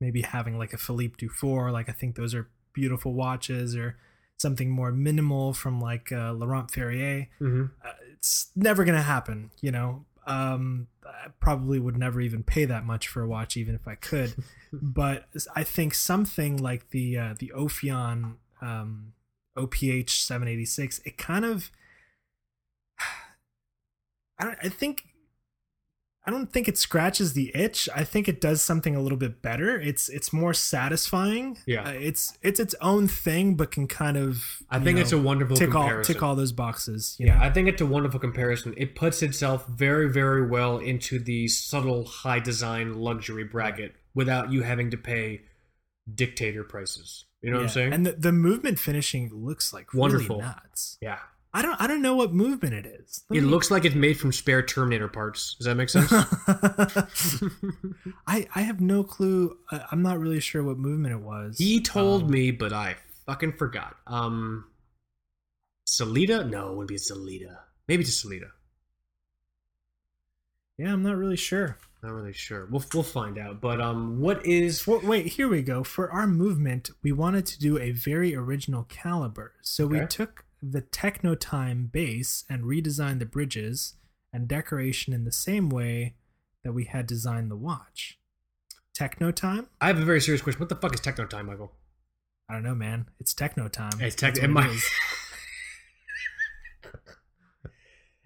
maybe 0.00 0.22
having 0.22 0.58
like 0.58 0.72
a 0.72 0.78
Philippe 0.78 1.14
Dufour. 1.18 1.70
Like 1.70 1.88
I 1.88 1.92
think 1.92 2.16
those 2.16 2.34
are 2.34 2.48
beautiful 2.80 3.12
watches, 3.12 3.74
or 3.74 3.96
something 4.38 4.70
more 4.70 4.92
minimal 4.92 5.52
from 5.52 5.80
like 5.80 6.12
uh, 6.12 6.32
Laurent 6.32 6.70
Ferrier. 6.70 7.28
hmm 7.38 7.64
Uh, 7.84 7.92
it's 8.12 8.50
never 8.54 8.84
gonna 8.84 9.02
happen, 9.16 9.50
you 9.60 9.72
know. 9.72 10.04
Um, 10.26 10.88
I 11.04 11.28
probably 11.40 11.78
would 11.80 11.96
never 11.96 12.20
even 12.20 12.42
pay 12.42 12.64
that 12.66 12.84
much 12.84 13.08
for 13.08 13.22
a 13.22 13.28
watch, 13.28 13.56
even 13.56 13.74
if 13.74 13.88
I 13.88 13.94
could. 13.96 14.34
but 14.72 15.26
I 15.56 15.64
think 15.64 15.94
something 15.94 16.56
like 16.58 16.90
the 16.90 17.18
uh, 17.18 17.34
the 17.38 17.50
Ophion 17.54 18.36
um, 18.60 19.14
OPH 19.56 20.10
786, 20.10 21.00
it 21.04 21.16
kind 21.18 21.44
of 21.44 21.70
I 24.38 24.44
don't 24.44 24.58
I 24.62 24.68
think 24.68 25.04
I 26.28 26.30
don't 26.30 26.52
think 26.52 26.68
it 26.68 26.76
scratches 26.76 27.32
the 27.32 27.50
itch. 27.56 27.88
I 27.96 28.04
think 28.04 28.28
it 28.28 28.38
does 28.38 28.60
something 28.60 28.94
a 28.94 29.00
little 29.00 29.16
bit 29.16 29.40
better. 29.40 29.80
It's 29.80 30.10
it's 30.10 30.30
more 30.30 30.52
satisfying. 30.52 31.56
Yeah. 31.64 31.84
Uh, 31.84 31.92
it's 31.92 32.36
it's 32.42 32.60
its 32.60 32.74
own 32.82 33.08
thing, 33.08 33.54
but 33.54 33.70
can 33.70 33.86
kind 33.86 34.18
of 34.18 34.62
I 34.68 34.78
think 34.78 34.96
know, 34.96 35.02
it's 35.02 35.12
a 35.12 35.16
wonderful 35.18 35.56
tick 35.56 35.74
all 35.74 35.84
comparison. 35.84 36.14
tick 36.14 36.22
all 36.22 36.36
those 36.36 36.52
boxes. 36.52 37.16
Yeah, 37.18 37.38
know? 37.38 37.44
I 37.44 37.50
think 37.50 37.66
it's 37.66 37.80
a 37.80 37.86
wonderful 37.86 38.20
comparison. 38.20 38.74
It 38.76 38.94
puts 38.94 39.22
itself 39.22 39.66
very, 39.68 40.12
very 40.12 40.46
well 40.46 40.76
into 40.76 41.18
the 41.18 41.48
subtle 41.48 42.04
high 42.04 42.40
design 42.40 42.98
luxury 42.98 43.44
bracket 43.44 43.94
without 44.14 44.52
you 44.52 44.60
having 44.64 44.90
to 44.90 44.98
pay 44.98 45.40
dictator 46.14 46.62
prices. 46.62 47.24
You 47.40 47.52
know 47.52 47.56
what 47.56 47.62
I'm 47.62 47.68
saying? 47.70 47.92
And 47.94 48.04
the, 48.04 48.12
the 48.12 48.32
movement 48.32 48.78
finishing 48.78 49.30
looks 49.32 49.72
like 49.72 49.94
Wonderful. 49.94 50.40
really 50.40 50.48
nuts. 50.48 50.98
yeah. 51.00 51.20
I 51.58 51.62
don't 51.62 51.80
I 51.80 51.86
don't 51.88 52.02
know 52.02 52.14
what 52.14 52.32
movement 52.32 52.74
it 52.74 52.86
is. 52.86 53.24
Let 53.30 53.38
It 53.38 53.42
me- 53.42 53.48
looks 53.50 53.70
like 53.70 53.84
it's 53.84 53.96
made 53.96 54.18
from 54.20 54.32
spare 54.32 54.62
Terminator 54.62 55.08
parts. 55.08 55.56
Does 55.58 55.66
that 55.66 55.74
make 55.74 55.88
sense? 55.88 56.12
I 58.26 58.46
I 58.54 58.60
have 58.62 58.80
no 58.80 59.02
clue. 59.02 59.56
I- 59.72 59.84
I'm 59.90 60.02
not 60.02 60.20
really 60.20 60.40
sure 60.40 60.62
what 60.62 60.78
movement 60.78 61.14
it 61.14 61.20
was. 61.20 61.58
he 61.58 61.80
told 61.80 62.24
Um, 62.24 62.30
me, 62.30 62.50
but 62.52 62.72
I 62.72 62.96
fucking 63.26 63.54
forgot. 63.54 63.96
Um, 64.06 64.66
Sellita? 65.88 66.48
No, 66.48 66.68
it 66.68 66.76
wouldn't 66.76 66.88
be 66.88 66.96
Sellita. 66.96 67.58
Maybe 67.88 68.04
a 68.04 68.06
Sellita. 68.06 68.50
Yeah, 70.76 70.92
I'm 70.92 71.02
not 71.02 71.16
really 71.16 71.36
sure. 71.36 71.76
Not 72.02 72.12
really 72.12 72.32
sure. 72.32 72.68
We'll 72.70 72.84
we'll 72.94 73.02
find 73.02 73.36
out. 73.36 73.60
But 73.60 73.80
um, 73.80 74.20
what 74.20 74.46
is? 74.46 74.80
For, 74.80 75.00
wait, 75.00 75.26
here 75.26 75.48
we 75.48 75.62
go. 75.62 75.82
For 75.82 76.08
our 76.12 76.28
movement, 76.28 76.90
we 77.02 77.10
wanted 77.10 77.46
to 77.46 77.58
do 77.58 77.78
a 77.78 77.90
very 77.90 78.36
original 78.36 78.84
caliber. 78.84 79.54
So 79.62 79.88
we 79.88 80.06
took 80.06 80.44
the 80.62 80.82
Technotime 80.82 81.90
base 81.90 82.44
and 82.48 82.64
redesigned 82.64 83.18
the 83.18 83.26
bridges 83.26 83.94
and 84.32 84.48
decoration 84.48 85.12
in 85.12 85.24
the 85.24 85.32
same 85.32 85.70
way 85.70 86.14
that 86.64 86.72
we 86.72 86.84
had 86.84 87.06
designed 87.06 87.50
the 87.50 87.56
watch. 87.56 88.18
Technotime? 88.98 89.68
I 89.80 89.86
have 89.86 89.98
a 89.98 90.04
very 90.04 90.20
serious 90.20 90.42
question. 90.42 90.60
What 90.60 90.68
the 90.68 90.76
fuck 90.76 90.92
is 90.92 91.00
Techno 91.00 91.26
Time, 91.26 91.46
Michael? 91.46 91.72
I 92.50 92.54
don't 92.54 92.64
know, 92.64 92.74
man. 92.74 93.06
It's 93.20 93.34
Technotime. 93.34 94.00
It's 94.00 94.16
tech. 94.16 94.34
That's 94.34 94.44
It 94.44 94.48
might. 94.48 94.70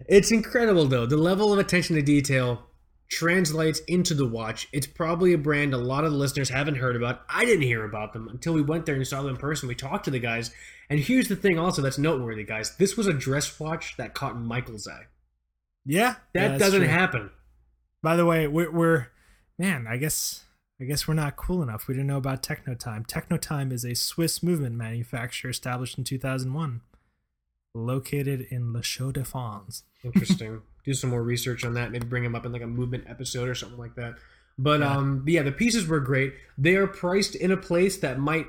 it's 0.07 0.31
incredible 0.31 0.85
though. 0.85 1.05
The 1.05 1.17
level 1.17 1.53
of 1.53 1.59
attention 1.59 1.95
to 1.95 2.01
detail 2.01 2.67
translates 3.09 3.79
into 3.87 4.13
the 4.13 4.25
watch. 4.25 4.67
It's 4.71 4.87
probably 4.87 5.33
a 5.33 5.37
brand 5.37 5.73
a 5.73 5.77
lot 5.77 6.03
of 6.03 6.11
the 6.11 6.17
listeners 6.17 6.49
haven't 6.49 6.75
heard 6.75 6.95
about. 6.95 7.21
I 7.29 7.45
didn't 7.45 7.63
hear 7.63 7.85
about 7.85 8.13
them 8.13 8.27
until 8.27 8.53
we 8.53 8.61
went 8.61 8.85
there 8.85 8.95
and 8.95 9.05
saw 9.07 9.21
them 9.21 9.31
in 9.31 9.37
person. 9.37 9.67
We 9.67 9.75
talked 9.75 10.05
to 10.05 10.11
the 10.11 10.19
guys. 10.19 10.51
And 10.89 10.99
here's 10.99 11.27
the 11.27 11.35
thing 11.35 11.57
also 11.59 11.81
that's 11.81 11.97
noteworthy, 11.97 12.43
guys. 12.43 12.75
This 12.77 12.97
was 12.97 13.07
a 13.07 13.13
dress 13.13 13.59
watch 13.59 13.95
that 13.97 14.13
caught 14.13 14.39
Michael's 14.39 14.87
eye. 14.87 15.05
Yeah, 15.85 16.15
That 16.33 16.51
yeah, 16.51 16.57
doesn't 16.57 16.79
true. 16.81 16.89
happen. 16.89 17.29
By 18.01 18.15
the 18.15 18.25
way, 18.25 18.47
we're, 18.47 18.71
we're 18.71 19.07
man. 19.59 19.85
I 19.87 19.97
guess 19.97 20.43
I 20.81 20.85
guess 20.85 21.07
we're 21.07 21.13
not 21.13 21.35
cool 21.35 21.61
enough. 21.61 21.87
We 21.87 21.93
didn't 21.93 22.07
know 22.07 22.17
about 22.17 22.41
Techno 22.43 22.73
Time. 22.73 23.05
Techno 23.05 23.37
Time 23.37 23.71
is 23.71 23.85
a 23.85 23.93
Swiss 23.95 24.41
movement 24.43 24.75
manufacturer 24.75 25.51
established 25.51 25.97
in 25.97 26.03
2001, 26.03 26.81
located 27.73 28.41
in 28.49 28.73
Le 28.73 28.81
Chaux 28.83 29.11
de 29.11 29.23
Fonds. 29.23 29.83
Interesting. 30.03 30.61
Do 30.85 30.93
some 30.93 31.09
more 31.09 31.23
research 31.23 31.63
on 31.65 31.73
that. 31.75 31.91
Maybe 31.91 32.05
bring 32.07 32.23
them 32.23 32.35
up 32.35 32.45
in 32.45 32.51
like 32.51 32.61
a 32.61 32.67
movement 32.67 33.05
episode 33.07 33.47
or 33.49 33.55
something 33.55 33.77
like 33.79 33.95
that. 33.95 34.15
But 34.57 34.81
Yeah. 34.81 34.95
um, 34.97 35.23
yeah, 35.27 35.41
the 35.43 35.51
pieces 35.51 35.87
were 35.87 35.99
great. 35.99 36.33
They 36.57 36.75
are 36.75 36.87
priced 36.87 37.35
in 37.35 37.51
a 37.51 37.57
place 37.57 37.97
that 37.97 38.19
might 38.19 38.47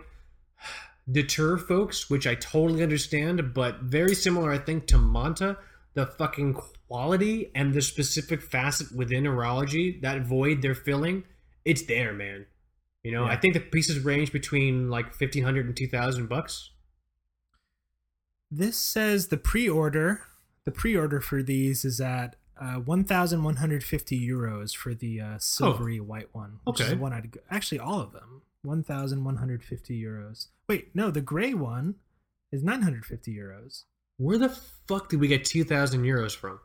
deter 1.11 1.57
folks, 1.59 2.09
which 2.11 2.27
I 2.27 2.35
totally 2.35 2.83
understand. 2.83 3.55
But 3.55 3.81
very 3.83 4.15
similar, 4.15 4.51
I 4.53 4.59
think, 4.59 4.87
to 4.89 4.97
Monta. 4.97 5.57
The 5.95 6.07
fucking 6.07 6.55
quality 6.89 7.53
and 7.55 7.73
the 7.73 7.81
specific 7.81 8.43
facet 8.43 8.91
within 8.95 9.25
horology, 9.25 10.03
that 10.03 10.23
void 10.23 10.61
they're 10.61 10.75
filling, 10.75 11.23
it's 11.65 11.83
there, 11.83 12.13
man. 12.13 12.47
You 13.05 13.13
know, 13.13 13.27
Yeah. 13.27 13.31
I 13.33 13.37
think 13.37 13.55
the 13.55 13.61
pieces 13.61 14.01
range 14.01 14.33
between 14.33 14.91
like 14.91 15.15
fifteen 15.15 15.45
hundred 15.45 15.67
and 15.67 15.77
two 15.77 15.87
thousand 15.87 16.29
bucks. 16.29 16.71
This 18.51 18.77
says 18.77 19.29
the 19.29 19.37
pre-order. 19.37 20.23
The 20.65 20.73
pre-order 20.73 21.21
for 21.21 21.43
these 21.43 21.85
is 21.85 22.01
at 22.01 22.37
uh, 22.61 22.75
1,150 22.77 24.29
euros 24.29 24.75
for 24.75 24.95
the 24.95 25.21
uh, 25.21 25.39
silvery 25.39 26.01
white 26.01 26.29
one. 26.35 26.61
Which 26.65 26.81
is 26.81 26.87
Okay. 26.87 26.95
the 26.95 27.01
one 27.01 27.13
I'd 27.13 27.31
go- 27.33 27.41
actually 27.51 27.81
all 27.81 28.01
of 28.01 28.13
them. 28.13 28.43
1,150 28.63 30.03
euros. 30.03 30.47
Wait, 30.69 30.89
no, 30.95 31.11
the 31.11 31.21
gray 31.21 31.53
one 31.53 31.97
is 32.51 32.63
950 32.63 33.35
euros. 33.37 33.83
Where 34.17 34.39
the 34.39 34.49
fuck 34.49 35.11
did 35.11 35.21
we 35.21 35.29
get 35.29 35.45
two 35.45 35.65
thousand 35.65 36.03
euros 36.05 36.35
from? 36.37 36.61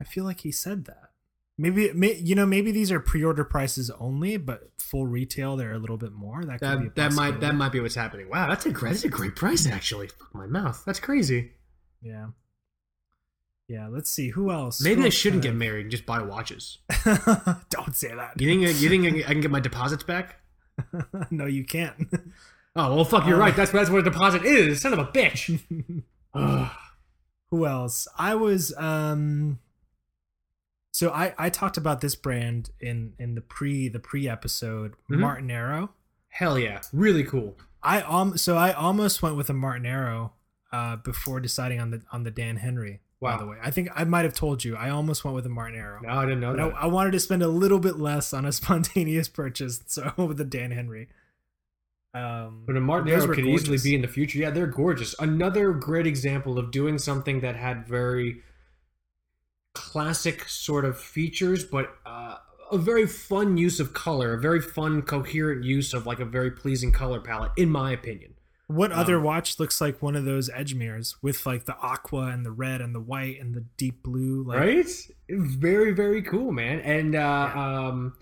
I 0.00 0.04
feel 0.04 0.24
like 0.24 0.40
he 0.40 0.50
said 0.50 0.86
that. 0.86 1.10
Maybe, 1.58 1.92
may, 1.92 2.14
you 2.14 2.34
know, 2.34 2.46
maybe 2.46 2.70
these 2.72 2.90
are 2.90 3.00
pre-order 3.00 3.44
prices 3.44 3.90
only, 3.98 4.36
but 4.38 4.70
full 4.80 5.06
retail 5.06 5.56
they're 5.56 5.72
a 5.72 5.78
little 5.78 5.96
bit 5.98 6.12
more. 6.12 6.42
That 6.44 6.60
could 6.60 6.80
be 6.80 6.86
a 6.86 6.88
That, 6.90 6.94
that 6.94 7.12
might 7.12 7.40
that 7.40 7.54
might 7.54 7.72
be 7.72 7.80
what's 7.80 7.94
happening. 7.96 8.30
Wow, 8.30 8.48
that's 8.48 8.64
a 8.64 8.70
great 8.70 8.90
that's 8.92 9.04
a 9.04 9.08
great 9.08 9.36
price 9.36 9.66
actually. 9.66 10.06
Fuck 10.08 10.34
my 10.34 10.46
mouth. 10.46 10.82
That's 10.86 11.00
crazy. 11.00 11.52
Yeah. 12.02 12.28
Yeah. 13.68 13.88
Let's 13.88 14.10
see 14.10 14.30
who 14.30 14.50
else. 14.50 14.80
Maybe 14.80 15.00
Who 15.02 15.06
I 15.06 15.10
shouldn't 15.10 15.42
get 15.42 15.54
married 15.54 15.82
and 15.82 15.90
just 15.90 16.06
buy 16.06 16.22
watches. 16.22 16.78
Don't 17.70 17.94
say 17.94 18.14
that. 18.14 18.40
You 18.40 18.48
think 18.48 18.80
you 18.80 18.88
think 18.88 19.06
I 19.28 19.32
can 19.32 19.40
get 19.40 19.50
my 19.50 19.60
deposits 19.60 20.02
back? 20.02 20.40
no, 21.30 21.46
you 21.46 21.64
can't. 21.64 21.94
Oh 22.76 22.94
well, 22.94 23.04
fuck. 23.04 23.26
You're 23.26 23.36
Uh. 23.36 23.40
right. 23.40 23.56
That's 23.56 23.70
that's 23.72 23.90
what 23.90 24.00
a 24.00 24.02
deposit 24.04 24.44
is. 24.44 24.80
Son 24.80 24.92
of 24.92 24.98
a 24.98 25.06
bitch. 25.06 25.60
Who 27.50 27.66
else? 27.66 28.06
I 28.16 28.34
was 28.34 28.72
um. 28.76 29.58
So 30.92 31.10
I 31.10 31.34
I 31.38 31.50
talked 31.50 31.76
about 31.76 32.00
this 32.00 32.14
brand 32.14 32.70
in 32.80 33.14
in 33.18 33.34
the 33.34 33.40
pre 33.40 33.88
the 33.88 33.98
pre 34.00 34.28
episode 34.28 34.94
Mhm. 35.10 35.18
Martenero. 35.18 35.88
Hell 36.28 36.58
yeah, 36.58 36.80
really 36.92 37.24
cool. 37.24 37.56
I 37.82 38.02
um 38.02 38.36
so 38.36 38.56
I 38.56 38.72
almost 38.72 39.22
went 39.22 39.36
with 39.36 39.48
a 39.50 39.52
Martenero 39.54 40.30
uh 40.72 40.96
before 40.96 41.40
deciding 41.40 41.80
on 41.80 41.90
the 41.90 42.02
on 42.12 42.24
the 42.24 42.30
Dan 42.30 42.56
Henry. 42.56 43.00
By 43.20 43.32
Wow. 43.32 43.38
the 43.38 43.46
way, 43.46 43.56
I 43.60 43.72
think 43.72 43.88
I 43.96 44.04
might 44.04 44.24
have 44.24 44.34
told 44.34 44.64
you 44.64 44.76
I 44.76 44.90
almost 44.90 45.24
went 45.24 45.34
with 45.34 45.44
a 45.44 45.48
Martenero. 45.48 46.00
No, 46.02 46.08
I 46.10 46.24
didn't 46.24 46.38
know 46.40 46.52
But 46.52 46.60
I, 46.62 46.68
that. 46.68 46.82
I 46.82 46.86
wanted 46.86 47.10
to 47.12 47.20
spend 47.20 47.42
a 47.42 47.48
little 47.48 47.80
bit 47.80 47.98
less 47.98 48.32
on 48.32 48.44
a 48.44 48.52
spontaneous 48.60 49.28
purchase, 49.28 49.80
so 49.86 50.02
I 50.04 50.12
went 50.16 50.28
with 50.28 50.38
the 50.38 50.44
Dan 50.44 50.70
Henry. 50.70 51.08
Um, 52.14 52.62
But 52.64 52.76
a 52.76 52.80
Martenero 52.80 53.34
could 53.34 53.44
easily 53.44 53.76
be 53.82 53.94
in 53.96 54.02
the 54.02 54.08
future. 54.08 54.38
Yeah, 54.38 54.50
they're 54.50 54.68
gorgeous. 54.68 55.16
Another 55.18 55.72
great 55.72 56.06
example 56.06 56.58
of 56.60 56.70
doing 56.70 56.96
something 56.98 57.40
that 57.40 57.56
had 57.56 57.86
very 57.88 58.42
classic 59.74 60.48
sort 60.48 60.84
of 60.84 60.98
features, 60.98 61.64
but 61.64 61.96
uh, 62.06 62.36
a 62.70 62.78
very 62.78 63.06
fun 63.06 63.56
use 63.56 63.80
of 63.80 63.94
color, 63.94 64.34
a 64.34 64.40
very 64.40 64.60
fun, 64.60 65.02
coherent 65.02 65.64
use 65.64 65.92
of 65.92 66.06
like 66.06 66.20
a 66.20 66.24
very 66.24 66.50
pleasing 66.50 66.92
color 66.92 67.20
palette, 67.20 67.52
in 67.56 67.68
my 67.68 67.92
opinion. 67.92 68.34
What 68.68 68.92
other 68.92 69.16
Um, 69.16 69.24
watch 69.24 69.58
looks 69.58 69.80
like 69.80 70.02
one 70.02 70.14
of 70.14 70.26
those 70.26 70.50
Edgemeres 70.50 71.14
with 71.22 71.46
like 71.46 71.64
the 71.64 71.76
aqua 71.78 72.26
and 72.26 72.44
the 72.44 72.50
red 72.50 72.82
and 72.82 72.94
the 72.94 73.00
white 73.00 73.40
and 73.40 73.54
the 73.54 73.64
deep 73.78 74.02
blue? 74.02 74.44
Like, 74.44 74.58
right? 74.58 74.86
Very, 75.30 75.92
very 75.92 76.20
cool, 76.20 76.52
man. 76.52 76.80
And 76.80 77.14
uh, 77.14 77.50
um, 77.54 78.12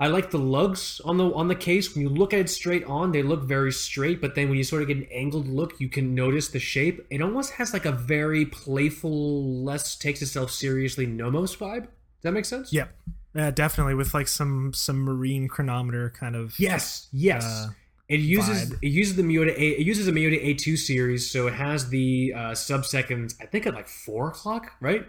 I 0.00 0.08
like 0.08 0.32
the 0.32 0.38
lugs 0.38 1.00
on 1.04 1.18
the 1.18 1.32
on 1.32 1.46
the 1.46 1.54
case. 1.54 1.94
When 1.94 2.02
you 2.02 2.08
look 2.08 2.34
at 2.34 2.40
it 2.40 2.50
straight 2.50 2.82
on, 2.84 3.12
they 3.12 3.22
look 3.22 3.44
very 3.44 3.70
straight. 3.70 4.20
But 4.20 4.34
then 4.34 4.48
when 4.48 4.58
you 4.58 4.64
sort 4.64 4.82
of 4.82 4.88
get 4.88 4.96
an 4.96 5.06
angled 5.12 5.46
look, 5.46 5.78
you 5.78 5.88
can 5.88 6.16
notice 6.16 6.48
the 6.48 6.58
shape. 6.58 7.06
It 7.08 7.22
almost 7.22 7.52
has 7.52 7.72
like 7.72 7.84
a 7.84 7.92
very 7.92 8.46
playful, 8.46 9.62
less 9.62 9.94
takes 9.94 10.20
itself 10.20 10.50
seriously 10.50 11.06
Nomos 11.06 11.54
vibe. 11.54 11.82
Does 11.82 12.22
that 12.22 12.32
make 12.32 12.44
sense? 12.44 12.72
Yep. 12.72 12.92
Uh, 13.36 13.50
definitely 13.52 13.94
with 13.94 14.14
like 14.14 14.26
some 14.26 14.72
some 14.72 14.98
marine 14.98 15.46
chronometer 15.46 16.10
kind 16.10 16.34
of. 16.34 16.58
Yes. 16.58 17.06
Yes. 17.12 17.44
Uh, 17.44 17.68
it 18.10 18.18
uses 18.18 18.70
vibe. 18.70 18.78
it 18.82 18.88
uses 18.88 19.14
the 19.14 19.22
Miyota 19.22 19.52
A 19.56 19.80
it 19.80 19.86
uses 19.86 20.08
a 20.08 20.12
Miyota 20.12 20.42
A 20.42 20.54
two 20.54 20.76
series, 20.76 21.30
so 21.30 21.46
it 21.46 21.54
has 21.54 21.90
the 21.90 22.34
uh, 22.36 22.54
sub 22.56 22.84
seconds. 22.84 23.36
I 23.40 23.46
think 23.46 23.68
at 23.68 23.74
like 23.74 23.86
four 23.86 24.28
o'clock, 24.28 24.72
right? 24.80 25.06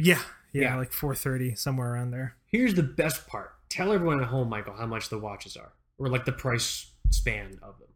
Yeah. 0.00 0.20
Yeah. 0.52 0.62
Yeah. 0.62 0.76
Like 0.76 0.90
4:30 0.90 1.56
somewhere 1.56 1.94
around 1.94 2.10
there. 2.10 2.34
Here's 2.46 2.74
the 2.74 2.82
best 2.82 3.28
part. 3.28 3.52
Tell 3.68 3.92
everyone 3.92 4.20
at 4.20 4.26
home, 4.26 4.48
Michael, 4.48 4.74
how 4.74 4.86
much 4.86 5.08
the 5.08 5.18
watches 5.18 5.56
are, 5.56 5.72
or 5.98 6.08
like 6.08 6.24
the 6.24 6.32
price 6.32 6.90
span 7.10 7.60
of 7.62 7.78
them. 7.78 7.88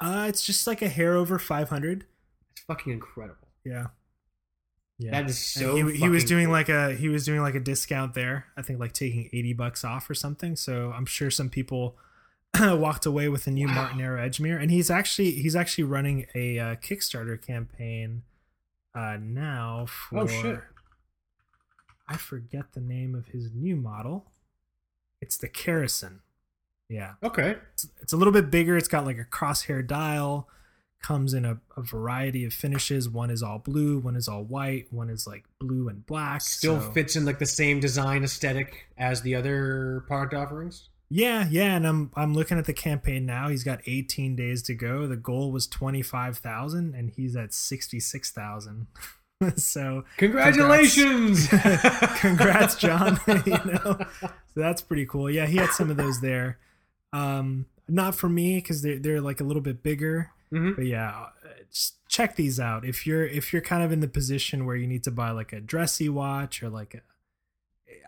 Uh, 0.00 0.26
it's 0.28 0.44
just 0.44 0.66
like 0.66 0.82
a 0.82 0.88
hair 0.88 1.14
over 1.14 1.38
500. 1.38 2.04
It's 2.50 2.62
fucking 2.62 2.92
incredible. 2.92 3.48
Yeah. 3.64 3.86
Yeah. 4.98 5.12
That 5.12 5.30
is 5.30 5.38
so. 5.38 5.76
he, 5.76 5.98
he 5.98 6.08
was 6.08 6.24
doing 6.24 6.46
cool. 6.46 6.52
like 6.52 6.68
a 6.68 6.94
he 6.94 7.08
was 7.08 7.24
doing 7.24 7.42
like 7.42 7.54
a 7.54 7.60
discount 7.60 8.14
there. 8.14 8.46
I 8.56 8.62
think 8.62 8.80
like 8.80 8.92
taking 8.92 9.30
80 9.32 9.52
bucks 9.52 9.84
off 9.84 10.10
or 10.10 10.14
something. 10.14 10.56
So 10.56 10.92
I'm 10.92 11.06
sure 11.06 11.30
some 11.30 11.48
people 11.48 11.96
walked 12.60 13.06
away 13.06 13.28
with 13.28 13.46
a 13.46 13.50
new 13.50 13.66
Wow. 13.66 13.90
Martenero 13.92 14.18
Edgemere 14.18 14.60
and 14.60 14.70
he's 14.70 14.90
actually 14.90 15.32
he's 15.32 15.54
actually 15.56 15.84
running 15.84 16.26
a 16.34 16.58
uh, 16.58 16.74
Kickstarter 16.76 17.40
campaign 17.40 18.22
uh 18.94 19.16
now 19.20 19.86
for 19.86 20.20
Oh, 20.20 20.26
shit. 20.26 20.60
I 22.08 22.16
forget 22.16 22.72
the 22.72 22.80
name 22.80 23.14
of 23.14 23.26
his 23.28 23.50
new 23.52 23.76
model. 23.76 24.26
It's 25.20 25.36
the 25.36 25.48
Kerrison. 25.48 26.20
Yeah. 26.88 27.14
okay. 27.22 27.56
It's, 27.74 27.88
it's 28.00 28.12
a 28.12 28.16
little 28.16 28.32
bit 28.32 28.48
bigger. 28.50 28.76
It's 28.76 28.86
got 28.86 29.04
like 29.04 29.18
a 29.18 29.24
crosshair 29.24 29.84
dial. 29.84 30.48
Comes 31.02 31.34
in 31.34 31.44
a, 31.44 31.58
a 31.76 31.82
variety 31.82 32.44
of 32.44 32.52
finishes. 32.54 33.08
One 33.08 33.28
is 33.30 33.42
all 33.42 33.58
blue, 33.58 33.98
one 33.98 34.14
is 34.16 34.28
all 34.28 34.44
white, 34.44 34.86
one 34.92 35.10
is 35.10 35.26
like 35.26 35.44
blue 35.60 35.88
and 35.88 36.06
black. 36.06 36.40
Still 36.42 36.80
so- 36.80 36.90
fits 36.92 37.16
in 37.16 37.24
like 37.24 37.38
the 37.40 37.44
same 37.46 37.80
design 37.80 38.22
aesthetic 38.24 38.86
as 38.96 39.20
the 39.22 39.34
other 39.34 40.04
product 40.06 40.32
offerings. 40.34 40.88
Yeah, 41.08 41.46
yeah, 41.48 41.76
and 41.76 41.86
I'm 41.86 42.10
I'm 42.16 42.34
looking 42.34 42.58
at 42.58 42.64
the 42.64 42.72
campaign 42.72 43.26
now. 43.26 43.48
He's 43.48 43.62
got 43.64 43.80
18 43.86 44.34
days 44.34 44.62
to 44.64 44.74
go. 44.74 45.06
The 45.06 45.16
goal 45.16 45.52
was 45.52 45.66
25,000 45.68 46.94
and 46.94 47.10
he's 47.10 47.36
at 47.36 47.54
66,000. 47.54 48.86
so, 49.56 50.04
Congratulations! 50.16 51.46
congrats 52.18 52.74
John, 52.78 53.20
you 53.46 53.52
know. 53.52 53.98
So 54.20 54.60
that's 54.60 54.82
pretty 54.82 55.06
cool. 55.06 55.30
Yeah, 55.30 55.46
he 55.46 55.58
had 55.58 55.70
some 55.70 55.90
of 55.90 55.96
those 55.96 56.20
there. 56.20 56.58
Um 57.12 57.66
not 57.88 58.14
for 58.16 58.28
me 58.28 58.60
cuz 58.60 58.82
they 58.82 58.96
they're 58.96 59.20
like 59.20 59.40
a 59.40 59.44
little 59.44 59.62
bit 59.62 59.82
bigger. 59.82 60.30
Mhm. 60.52 60.74
But 60.76 60.86
yeah, 60.86 61.10
uh, 61.10 61.48
just 61.70 61.96
check 62.08 62.34
these 62.36 62.58
out. 62.58 62.84
If 62.84 63.06
you're 63.06 63.26
if 63.26 63.52
you're 63.52 63.62
kind 63.62 63.82
of 63.84 63.92
in 63.92 64.00
the 64.00 64.08
position 64.08 64.64
where 64.66 64.76
you 64.76 64.86
need 64.88 65.04
to 65.04 65.10
buy 65.12 65.30
like 65.30 65.52
a 65.52 65.60
dressy 65.60 66.08
watch 66.08 66.62
or 66.62 66.68
like 66.68 66.94
a 66.94 67.00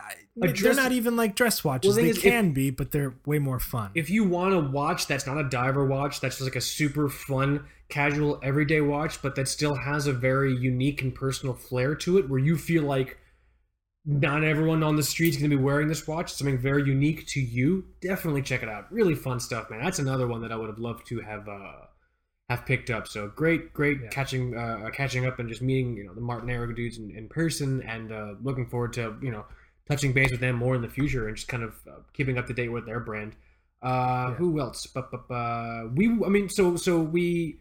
I- 0.01 0.51
they're 0.53 0.73
not 0.73 0.91
even 0.93 1.15
like 1.17 1.35
dress 1.35 1.63
watches. 1.63 1.89
Well, 1.89 1.95
the 1.97 2.03
they 2.03 2.09
is, 2.09 2.17
if- 2.17 2.23
can 2.23 2.51
be, 2.53 2.69
but 2.69 2.91
they're 2.91 3.15
way 3.25 3.39
more 3.39 3.59
fun. 3.59 3.91
if 3.95 4.09
you 4.09 4.23
want 4.23 4.53
a 4.53 4.59
watch 4.59 5.05
that's 5.07 5.27
not 5.27 5.37
a 5.37 5.43
diver 5.49 5.85
watch, 5.85 6.21
that's 6.21 6.37
just 6.37 6.47
like 6.49 6.55
a 6.55 6.61
super 6.61 7.09
fun, 7.09 7.65
casual, 7.89 8.39
everyday 8.41 8.79
watch, 8.81 9.21
but 9.21 9.35
that 9.35 9.47
still 9.47 9.75
has 9.75 10.07
a 10.07 10.13
very 10.13 10.55
unique 10.55 11.01
and 11.01 11.13
personal 11.13 11.53
flair 11.53 11.93
to 11.95 12.17
it, 12.17 12.29
where 12.29 12.39
you 12.39 12.57
feel 12.57 12.83
like 12.83 13.17
not 14.05 14.43
everyone 14.43 14.81
on 14.81 14.95
the 14.95 15.03
street's 15.03 15.35
is 15.35 15.41
going 15.41 15.51
to 15.51 15.57
be 15.57 15.61
wearing 15.61 15.87
this 15.87 16.07
watch, 16.07 16.31
something 16.33 16.57
very 16.57 16.83
unique 16.83 17.27
to 17.27 17.41
you, 17.41 17.85
definitely 18.01 18.41
check 18.41 18.63
it 18.63 18.69
out. 18.69 18.91
Really 18.91 19.13
fun 19.15 19.39
stuff, 19.39 19.69
man. 19.69 19.83
That's 19.83 19.99
another 19.99 20.25
one 20.27 20.41
that 20.41 20.51
I 20.51 20.55
would 20.55 20.69
have 20.69 20.79
loved 20.79 21.05
to 21.07 21.19
have 21.19 21.47
uh, 21.49 21.73
have 22.49 22.65
picked 22.65 22.89
up. 22.89 23.07
So 23.07 23.27
great, 23.27 23.73
great 23.73 23.99
Yeah. 24.01 24.09
catching 24.09 24.55
uh, 24.57 24.89
catching 24.93 25.25
up 25.25 25.37
and 25.39 25.49
just 25.49 25.61
meeting 25.61 25.97
you 25.97 26.05
know 26.05 26.13
the 26.13 26.21
Martenero 26.21 26.73
dudes 26.75 26.97
in, 26.97 27.11
in 27.11 27.27
person, 27.27 27.81
and 27.83 28.11
uh, 28.11 28.33
looking 28.41 28.67
forward 28.67 28.93
to 28.93 29.15
you 29.21 29.31
know 29.31 29.45
touching 29.89 30.13
base 30.13 30.31
with 30.31 30.39
them 30.39 30.55
more 30.55 30.75
in 30.75 30.81
the 30.81 30.89
future 30.89 31.27
and 31.27 31.35
just 31.35 31.47
kind 31.47 31.63
of 31.63 31.73
uh, 31.87 31.99
keeping 32.13 32.37
up 32.37 32.47
to 32.47 32.53
date 32.53 32.69
with 32.69 32.85
their 32.85 32.99
brand. 32.99 33.33
Uh, 33.81 33.87
Yeah. 34.29 34.33
Who 34.35 34.59
else? 34.59 34.87
But, 34.87 35.09
but, 35.11 35.33
uh, 35.33 35.87
we, 35.93 36.07
I 36.07 36.29
mean, 36.29 36.49
so 36.49 36.75
so 36.75 36.99
we 36.99 37.59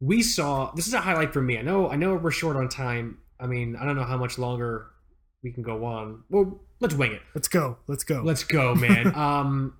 we 0.00 0.22
saw. 0.22 0.72
This 0.74 0.86
is 0.86 0.94
a 0.94 1.00
highlight 1.00 1.32
for 1.32 1.42
me. 1.42 1.58
I 1.58 1.62
know, 1.62 1.88
I 1.88 1.96
know, 1.96 2.14
we're 2.16 2.30
short 2.30 2.56
on 2.56 2.68
time. 2.68 3.18
I 3.38 3.46
mean, 3.46 3.76
I 3.76 3.84
don't 3.84 3.96
know 3.96 4.04
how 4.04 4.16
much 4.16 4.38
longer 4.38 4.86
we 5.42 5.52
can 5.52 5.62
go 5.62 5.84
on. 5.84 6.22
Well, 6.30 6.60
let's 6.80 6.94
wing 6.94 7.12
it. 7.12 7.22
Let's 7.34 7.48
go. 7.48 7.76
Let's 7.88 8.04
go. 8.04 8.22
Let's 8.24 8.44
go, 8.44 8.74
man. 8.74 9.14
um, 9.16 9.76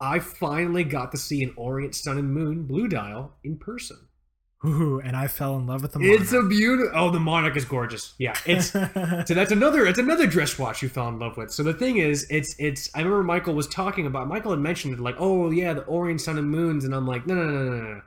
I 0.00 0.18
finally 0.18 0.84
got 0.84 1.12
to 1.12 1.18
see 1.18 1.42
an 1.42 1.54
Orient 1.56 1.94
Sun 1.94 2.18
and 2.18 2.34
Moon 2.34 2.64
Blue 2.64 2.88
Dial 2.88 3.32
in 3.44 3.56
person. 3.56 4.05
Ooh, 4.64 5.00
and 5.04 5.14
I 5.16 5.28
fell 5.28 5.56
in 5.56 5.66
love 5.66 5.82
with 5.82 5.92
the 5.92 6.00
It's 6.00 6.32
a 6.32 6.42
beautiful. 6.42 6.90
Oh, 6.98 7.10
the 7.10 7.20
Monarch 7.20 7.56
is 7.56 7.64
gorgeous. 7.66 8.14
Yeah, 8.18 8.34
it's 8.46 8.70
so 8.72 8.80
that's 8.94 9.52
another 9.52 9.86
it's 9.86 9.98
another 9.98 10.26
dress 10.26 10.58
watch 10.58 10.82
you 10.82 10.88
fell 10.88 11.08
in 11.08 11.18
love 11.18 11.36
with. 11.36 11.50
So 11.52 11.62
the 11.62 11.74
thing 11.74 11.98
is, 11.98 12.26
it's 12.30 12.56
it's 12.58 12.88
I 12.94 13.00
remember 13.00 13.22
Michael 13.22 13.54
was 13.54 13.66
talking 13.68 14.06
about 14.06 14.28
Michael 14.28 14.52
had 14.52 14.60
mentioned 14.60 14.94
it 14.94 15.00
like, 15.00 15.16
oh 15.18 15.50
yeah, 15.50 15.74
the 15.74 15.82
Orient 15.82 16.20
Sun 16.20 16.38
and 16.38 16.50
Moons, 16.50 16.84
and 16.84 16.94
I'm 16.94 17.06
like, 17.06 17.26
no 17.26 17.34
no 17.34 17.44
no 17.44 17.62
no 17.70 17.80
no, 17.94 18.00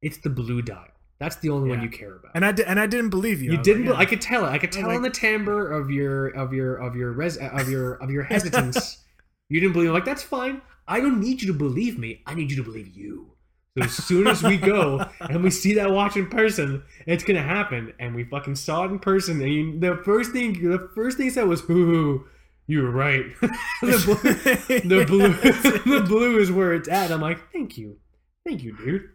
it's 0.00 0.16
the 0.18 0.30
blue 0.30 0.62
dial. 0.62 0.86
That's 1.20 1.36
the 1.36 1.50
only 1.50 1.68
one 1.68 1.82
you 1.82 1.90
care 1.90 2.14
about. 2.16 2.32
and 2.34 2.44
I 2.46 2.52
di- 2.52 2.64
and 2.64 2.78
I 2.80 2.86
didn't 2.86 3.10
believe 3.10 3.42
you. 3.42 3.52
you 3.52 3.58
I 3.58 3.62
didn't. 3.62 3.86
like, 3.86 3.96
be- 3.98 4.02
I 4.02 4.04
could 4.06 4.20
tell 4.20 4.46
it. 4.46 4.50
I 4.50 4.58
could 4.58 4.72
tell 4.72 4.86
like- 4.88 4.96
on 4.96 5.02
the 5.02 5.10
timbre 5.10 5.70
of 5.70 5.90
your 5.90 6.28
of 6.28 6.52
your 6.54 6.76
of 6.76 6.96
your 6.96 7.12
res 7.12 7.36
of 7.36 7.68
your 7.68 7.94
of 8.02 8.10
your 8.10 8.22
hesitance. 8.32 9.04
you 9.50 9.60
didn't 9.60 9.74
believe. 9.74 9.90
Like 9.90 10.04
that's 10.06 10.22
fine. 10.22 10.62
I 10.86 11.00
don't 11.00 11.20
need 11.20 11.42
you 11.42 11.48
to 11.52 11.58
believe 11.58 11.98
me. 11.98 12.22
I 12.26 12.34
need 12.34 12.50
you 12.50 12.56
to 12.56 12.62
believe 12.62 12.88
you. 12.96 13.32
So 13.78 13.84
as 13.84 13.92
soon 13.92 14.26
as 14.26 14.42
we 14.42 14.56
go 14.56 15.04
and 15.20 15.42
we 15.42 15.50
see 15.50 15.74
that 15.74 15.90
watch 15.90 16.16
in 16.16 16.28
person, 16.28 16.82
it's 17.06 17.24
gonna 17.24 17.42
happen. 17.42 17.92
And 17.98 18.14
we 18.14 18.24
fucking 18.24 18.56
saw 18.56 18.84
it 18.84 18.90
in 18.90 18.98
person. 18.98 19.40
And 19.40 19.52
you, 19.52 19.78
the 19.78 19.96
first 20.04 20.32
thing, 20.32 20.52
the 20.68 20.90
first 20.94 21.16
thing 21.16 21.26
he 21.26 21.30
said 21.30 21.46
was, 21.46 21.68
"Ooh, 21.70 22.26
you 22.66 22.82
were 22.82 22.90
right. 22.90 23.26
the, 23.82 24.02
blue, 24.04 24.80
the 24.80 25.04
blue, 25.04 25.32
the 26.00 26.04
blue 26.04 26.38
is 26.38 26.50
where 26.50 26.74
it's 26.74 26.88
at." 26.88 27.10
I'm 27.10 27.20
like, 27.20 27.52
"Thank 27.52 27.78
you, 27.78 27.98
thank 28.44 28.62
you, 28.62 28.76
dude." 28.76 29.08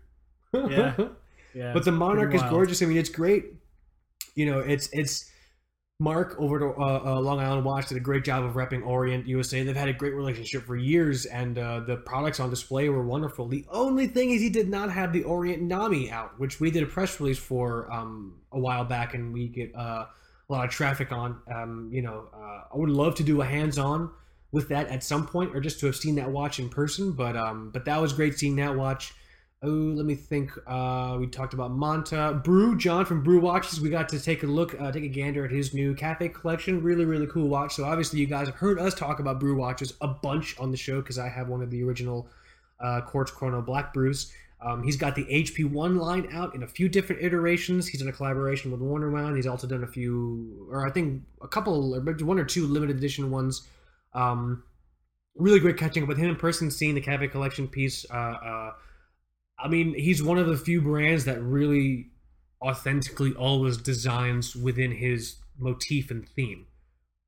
Yeah. 0.53 0.95
yeah, 1.53 1.73
but 1.73 1.85
the 1.85 1.91
monarch 1.91 2.33
is 2.33 2.43
gorgeous. 2.43 2.81
I 2.81 2.85
mean, 2.85 2.97
it's 2.97 3.09
great. 3.09 3.45
You 4.35 4.45
know, 4.45 4.59
it's 4.59 4.89
it's 4.93 5.29
Mark 5.99 6.35
over 6.39 6.59
to 6.59 6.65
uh, 6.79 7.01
uh, 7.05 7.19
Long 7.21 7.39
Island 7.39 7.65
Watch 7.65 7.87
did 7.87 7.97
a 7.97 8.01
great 8.01 8.23
job 8.23 8.43
of 8.43 8.53
repping 8.53 8.85
Orient 8.85 9.27
USA. 9.27 9.63
They've 9.63 9.75
had 9.75 9.89
a 9.89 9.93
great 9.93 10.13
relationship 10.13 10.63
for 10.63 10.75
years, 10.75 11.25
and 11.25 11.57
uh, 11.57 11.81
the 11.81 11.97
products 11.97 12.39
on 12.39 12.49
display 12.49 12.89
were 12.89 13.05
wonderful. 13.05 13.47
The 13.47 13.65
only 13.69 14.07
thing 14.07 14.31
is, 14.31 14.41
he 14.41 14.49
did 14.49 14.69
not 14.69 14.91
have 14.91 15.13
the 15.13 15.23
Orient 15.23 15.61
Nami 15.61 16.09
out, 16.09 16.39
which 16.39 16.59
we 16.59 16.71
did 16.71 16.83
a 16.83 16.87
press 16.87 17.19
release 17.19 17.37
for 17.37 17.91
um, 17.93 18.39
a 18.51 18.59
while 18.59 18.83
back, 18.83 19.13
and 19.13 19.31
we 19.31 19.47
get 19.47 19.73
uh, 19.75 20.05
a 20.49 20.51
lot 20.51 20.65
of 20.65 20.71
traffic 20.71 21.11
on. 21.11 21.39
Um, 21.49 21.89
you 21.93 22.01
know, 22.01 22.27
uh, 22.33 22.63
I 22.73 22.77
would 22.77 22.89
love 22.89 23.15
to 23.15 23.23
do 23.23 23.41
a 23.41 23.45
hands-on 23.45 24.09
with 24.51 24.69
that 24.69 24.87
at 24.87 25.03
some 25.03 25.27
point, 25.27 25.55
or 25.55 25.61
just 25.61 25.79
to 25.81 25.85
have 25.85 25.95
seen 25.95 26.15
that 26.15 26.31
watch 26.31 26.59
in 26.59 26.69
person. 26.69 27.11
But 27.11 27.37
um, 27.37 27.69
but 27.71 27.85
that 27.85 28.01
was 28.01 28.13
great 28.13 28.37
seeing 28.39 28.55
that 28.55 28.75
watch. 28.75 29.13
Oh, 29.65 29.69
let 29.69 30.05
me 30.05 30.15
think. 30.15 30.51
Uh, 30.67 31.15
we 31.17 31.27
talked 31.27 31.53
about 31.53 31.71
Monta 31.71 32.43
Brew 32.43 32.77
John 32.77 33.05
from 33.05 33.23
Brew 33.23 33.39
Watches. 33.39 33.79
We 33.79 33.89
got 33.89 34.09
to 34.09 34.19
take 34.19 34.43
a 34.43 34.45
look, 34.45 34.79
uh, 34.79 34.91
take 34.91 35.05
a 35.05 35.07
gander 35.07 35.45
at 35.45 35.51
his 35.51 35.73
new 35.73 35.95
cafe 35.95 36.27
collection. 36.27 36.83
Really, 36.83 37.05
really 37.05 37.27
cool 37.27 37.47
watch. 37.47 37.75
So 37.75 37.85
obviously, 37.85 38.19
you 38.19 38.25
guys 38.25 38.47
have 38.47 38.57
heard 38.57 38.77
us 38.77 38.93
talk 38.93 39.21
about 39.21 39.39
Brew 39.39 39.55
Watches 39.55 39.93
a 40.01 40.07
bunch 40.09 40.59
on 40.59 40.71
the 40.71 40.75
show 40.75 40.99
because 40.99 41.17
I 41.17 41.29
have 41.29 41.47
one 41.47 41.61
of 41.61 41.71
the 41.71 41.81
original 41.81 42.27
uh, 42.81 43.01
Quartz 43.01 43.31
Chrono 43.31 43.61
Black 43.61 43.93
Brews. 43.93 44.33
Um, 44.59 44.83
he's 44.83 44.97
got 44.97 45.15
the 45.15 45.23
HP1 45.25 45.97
line 45.97 46.27
out 46.33 46.55
in 46.55 46.63
a 46.63 46.67
few 46.67 46.89
different 46.89 47.21
iterations. 47.21 47.87
He's 47.87 48.01
done 48.01 48.09
a 48.09 48.13
collaboration 48.13 48.69
with 48.69 48.81
Worn 48.81 49.09
& 49.11 49.13
Wound. 49.13 49.37
He's 49.37 49.47
also 49.47 49.65
done 49.65 49.83
a 49.85 49.87
few, 49.87 50.67
or 50.69 50.85
I 50.85 50.91
think 50.91 51.21
a 51.41 51.47
couple, 51.47 51.95
or 51.95 52.01
one 52.01 52.39
or 52.39 52.45
two 52.45 52.67
limited 52.67 52.97
edition 52.97 53.31
ones. 53.31 53.65
Um, 54.13 54.63
really 55.35 55.61
great 55.61 55.77
catching 55.77 56.03
up 56.03 56.09
with 56.09 56.17
him 56.17 56.29
in 56.29 56.35
person, 56.35 56.69
seeing 56.69 56.95
the 56.95 57.01
cafe 57.01 57.29
collection 57.29 57.67
piece. 57.67 58.05
Uh, 58.09 58.13
uh, 58.13 58.71
I 59.59 59.67
mean, 59.67 59.93
he's 59.93 60.21
one 60.21 60.37
of 60.37 60.47
the 60.47 60.57
few 60.57 60.81
brands 60.81 61.25
that 61.25 61.41
really 61.41 62.09
authentically 62.61 63.33
always 63.33 63.77
designs 63.77 64.55
within 64.55 64.91
his 64.91 65.37
motif 65.57 66.11
and 66.11 66.27
theme. 66.27 66.65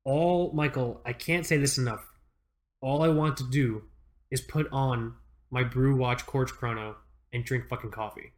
All, 0.04 0.52
Michael, 0.52 1.00
I 1.04 1.12
can't 1.12 1.46
say 1.46 1.56
this 1.56 1.78
enough. 1.78 2.04
All 2.80 3.02
I 3.02 3.08
want 3.08 3.36
to 3.38 3.44
do 3.50 3.82
is 4.30 4.40
put 4.40 4.68
on 4.72 5.14
my 5.50 5.64
Brew 5.64 5.96
Watch 5.96 6.26
Quartz 6.26 6.52
Chrono 6.52 6.96
and 7.32 7.44
drink 7.44 7.68
fucking 7.68 7.90
coffee. 7.90 8.32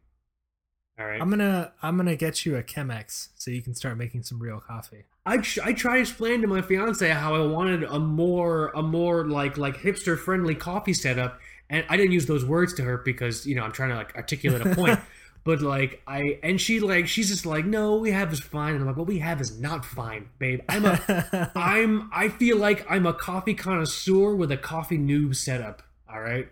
All 0.99 1.05
right. 1.05 1.21
I'm 1.21 1.29
gonna 1.29 1.71
I'm 1.81 1.95
gonna 1.95 2.17
get 2.17 2.45
you 2.45 2.57
a 2.57 2.63
Chemex 2.63 3.29
so 3.35 3.51
you 3.51 3.61
can 3.61 3.73
start 3.73 3.97
making 3.97 4.23
some 4.23 4.37
real 4.37 4.59
coffee. 4.59 5.05
I, 5.25 5.37
tr- 5.37 5.61
I 5.63 5.73
try 5.73 5.95
to 5.95 6.01
explain 6.01 6.41
to 6.41 6.47
my 6.47 6.61
fiance 6.61 7.07
how 7.09 7.35
I 7.35 7.45
wanted 7.45 7.83
a 7.83 7.99
more 7.99 8.69
a 8.69 8.81
more 8.81 9.25
like 9.25 9.57
like 9.57 9.77
hipster 9.77 10.17
friendly 10.19 10.55
coffee 10.55 10.93
setup, 10.93 11.39
and 11.69 11.85
I 11.89 11.97
didn't 11.97 12.11
use 12.11 12.25
those 12.25 12.45
words 12.45 12.73
to 12.75 12.83
her 12.83 12.97
because 12.97 13.45
you 13.45 13.55
know 13.55 13.63
I'm 13.63 13.71
trying 13.71 13.89
to 13.89 13.95
like 13.95 14.15
articulate 14.15 14.65
a 14.65 14.75
point. 14.75 14.99
but 15.45 15.61
like 15.61 16.01
I 16.05 16.39
and 16.43 16.59
she 16.59 16.79
like 16.79 17.07
she's 17.07 17.29
just 17.29 17.45
like 17.45 17.65
no 17.65 17.95
we 17.95 18.11
have 18.11 18.33
is 18.33 18.41
fine 18.41 18.73
and 18.73 18.81
I'm 18.81 18.87
like 18.87 18.97
what 18.97 19.07
we 19.07 19.19
have 19.19 19.39
is 19.39 19.57
not 19.57 19.85
fine 19.85 20.27
babe 20.37 20.59
I'm 20.67 20.83
a 20.83 21.51
I'm 21.55 22.09
I 22.13 22.27
feel 22.27 22.57
like 22.57 22.85
I'm 22.89 23.05
a 23.05 23.13
coffee 23.13 23.53
connoisseur 23.53 24.35
with 24.35 24.51
a 24.51 24.57
coffee 24.57 24.97
noob 24.97 25.37
setup 25.37 25.81
all 26.11 26.19
right 26.19 26.49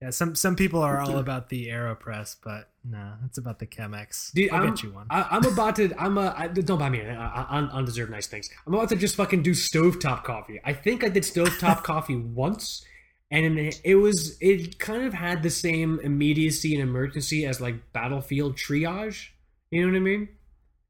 Yeah, 0.00 0.10
some 0.10 0.34
some 0.34 0.56
people 0.56 0.80
are 0.80 1.00
all 1.00 1.18
about 1.26 1.48
the 1.48 1.68
Aeropress, 1.68 2.36
but 2.42 2.70
no, 2.84 3.14
it's 3.26 3.38
about 3.38 3.58
the 3.58 3.66
Chemex. 3.66 4.32
Dude, 4.32 4.50
I'll 4.50 4.62
I'm, 4.62 4.70
get 4.70 4.82
you 4.82 4.90
one. 4.92 5.06
I, 5.10 5.26
I'm 5.30 5.44
about 5.44 5.76
to. 5.76 5.92
I'm 5.98 6.16
a. 6.18 6.34
I, 6.36 6.46
don't 6.46 6.78
buy 6.78 6.88
me. 6.88 7.02
I, 7.02 7.14
I, 7.14 7.46
I 7.50 7.58
undeserved 7.72 8.10
nice 8.10 8.28
things. 8.28 8.48
I'm 8.66 8.74
about 8.74 8.88
to 8.90 8.96
just 8.96 9.16
fucking 9.16 9.42
do 9.42 9.50
stovetop 9.50 10.24
coffee. 10.24 10.60
I 10.64 10.72
think 10.72 11.02
I 11.04 11.08
did 11.08 11.24
stovetop 11.24 11.82
coffee 11.82 12.16
once, 12.16 12.84
and 13.30 13.58
it, 13.58 13.80
it 13.84 13.94
was. 13.96 14.36
It 14.40 14.78
kind 14.78 15.04
of 15.04 15.14
had 15.14 15.42
the 15.42 15.50
same 15.50 16.00
immediacy 16.00 16.74
and 16.74 16.82
emergency 16.82 17.44
as 17.46 17.60
like 17.60 17.92
battlefield 17.92 18.56
triage. 18.56 19.28
You 19.70 19.82
know 19.82 19.92
what 19.92 19.96
I 19.96 20.00
mean? 20.00 20.28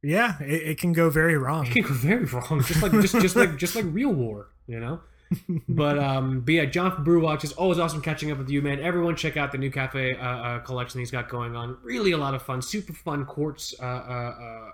yeah, 0.02 0.40
it, 0.40 0.62
it 0.62 0.78
can 0.78 0.92
go 0.92 1.10
very 1.10 1.36
wrong. 1.36 1.66
It 1.66 1.72
can 1.72 1.82
go 1.82 1.94
very 1.94 2.24
wrong. 2.24 2.62
Just 2.62 2.82
like 2.82 2.92
just 2.92 3.20
just 3.20 3.36
like 3.36 3.56
just 3.56 3.74
like 3.74 3.84
real 3.88 4.12
war. 4.12 4.48
You 4.66 4.80
know. 4.80 5.00
but 5.68 5.98
um, 5.98 6.40
but 6.40 6.54
yeah, 6.54 6.64
John 6.64 6.92
from 6.92 7.04
Brew 7.04 7.20
Watch 7.20 7.44
is 7.44 7.52
always 7.52 7.78
awesome 7.78 8.00
catching 8.00 8.30
up 8.30 8.38
with 8.38 8.48
you, 8.48 8.62
man. 8.62 8.80
Everyone 8.80 9.16
check 9.16 9.36
out 9.36 9.52
the 9.52 9.58
new 9.58 9.70
cafe 9.70 10.14
uh, 10.14 10.24
uh, 10.24 10.58
collection 10.60 11.00
he's 11.00 11.10
got 11.10 11.28
going 11.28 11.54
on. 11.54 11.76
Really 11.82 12.12
a 12.12 12.16
lot 12.16 12.34
of 12.34 12.42
fun, 12.42 12.62
super 12.62 12.92
fun 12.92 13.26
quartz 13.26 13.74
uh, 13.80 13.84
uh, 13.84 14.34
uh, 14.40 14.70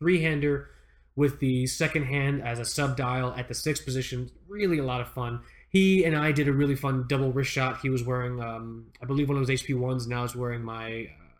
three 0.00 0.20
hander 0.20 0.70
with 1.16 1.38
the 1.38 1.66
second 1.66 2.04
hand 2.04 2.42
as 2.42 2.58
a 2.58 2.64
sub 2.64 2.96
dial 2.96 3.32
at 3.36 3.46
the 3.46 3.54
sixth 3.54 3.84
position. 3.84 4.30
Really 4.48 4.78
a 4.78 4.84
lot 4.84 5.00
of 5.00 5.08
fun. 5.08 5.40
He 5.74 6.04
and 6.04 6.16
I 6.16 6.30
did 6.30 6.46
a 6.46 6.52
really 6.52 6.76
fun 6.76 7.06
double 7.08 7.32
wrist 7.32 7.50
shot. 7.50 7.80
He 7.80 7.90
was 7.90 8.04
wearing, 8.04 8.40
um, 8.40 8.92
I 9.02 9.06
believe, 9.06 9.28
one 9.28 9.36
of 9.36 9.44
those 9.44 9.60
HP 9.60 9.76
ones. 9.76 10.06
Now 10.06 10.22
he's 10.22 10.36
wearing 10.36 10.62
my 10.62 11.08
uh, 11.10 11.34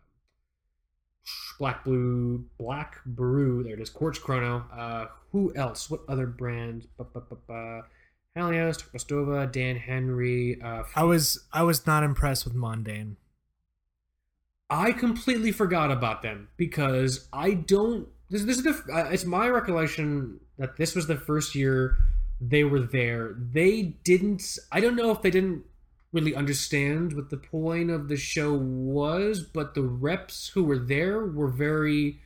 black 1.57 1.85
blue 1.85 2.43
black 2.59 2.97
brew. 3.05 3.63
There 3.63 3.75
it 3.75 3.79
is, 3.79 3.89
quartz 3.89 4.19
chrono. 4.19 4.65
Uh, 4.77 5.05
who 5.31 5.55
else? 5.55 5.89
What 5.89 6.01
other 6.09 6.27
brand? 6.27 6.85
Ba-ba-ba-ba. 6.97 7.83
Halios, 8.35 8.83
Rostova, 8.91 9.49
Dan 9.49 9.77
Henry. 9.77 10.59
Uh, 10.61 10.83
I 10.97 11.05
was 11.05 11.45
I 11.53 11.63
was 11.63 11.87
not 11.87 12.03
impressed 12.03 12.43
with 12.43 12.55
Mondaine. 12.55 13.15
I 14.69 14.91
completely 14.91 15.53
forgot 15.53 15.91
about 15.91 16.23
them 16.23 16.49
because 16.57 17.29
I 17.31 17.53
don't. 17.53 18.09
This, 18.29 18.43
this 18.43 18.57
is 18.57 18.63
the. 18.65 18.93
Uh, 18.93 19.07
it's 19.11 19.23
my 19.23 19.47
recollection 19.47 20.41
that 20.57 20.75
this 20.75 20.93
was 20.93 21.07
the 21.07 21.15
first 21.15 21.55
year 21.55 21.95
they 22.41 22.63
were 22.63 22.81
there. 22.81 23.35
They 23.37 23.81
didn't. 24.03 24.57
I 24.71 24.79
don't 24.79 24.95
know 24.95 25.11
if 25.11 25.21
they 25.21 25.31
didn't 25.31 25.63
really 26.13 26.35
understand 26.35 27.13
what 27.13 27.29
the 27.29 27.37
point 27.37 27.89
of 27.89 28.07
the 28.07 28.15
show 28.17 28.53
was, 28.53 29.41
but 29.41 29.73
the 29.73 29.81
reps 29.83 30.47
who 30.49 30.63
were 30.63 30.79
there 30.79 31.25
were 31.25 31.49
very 31.49 32.19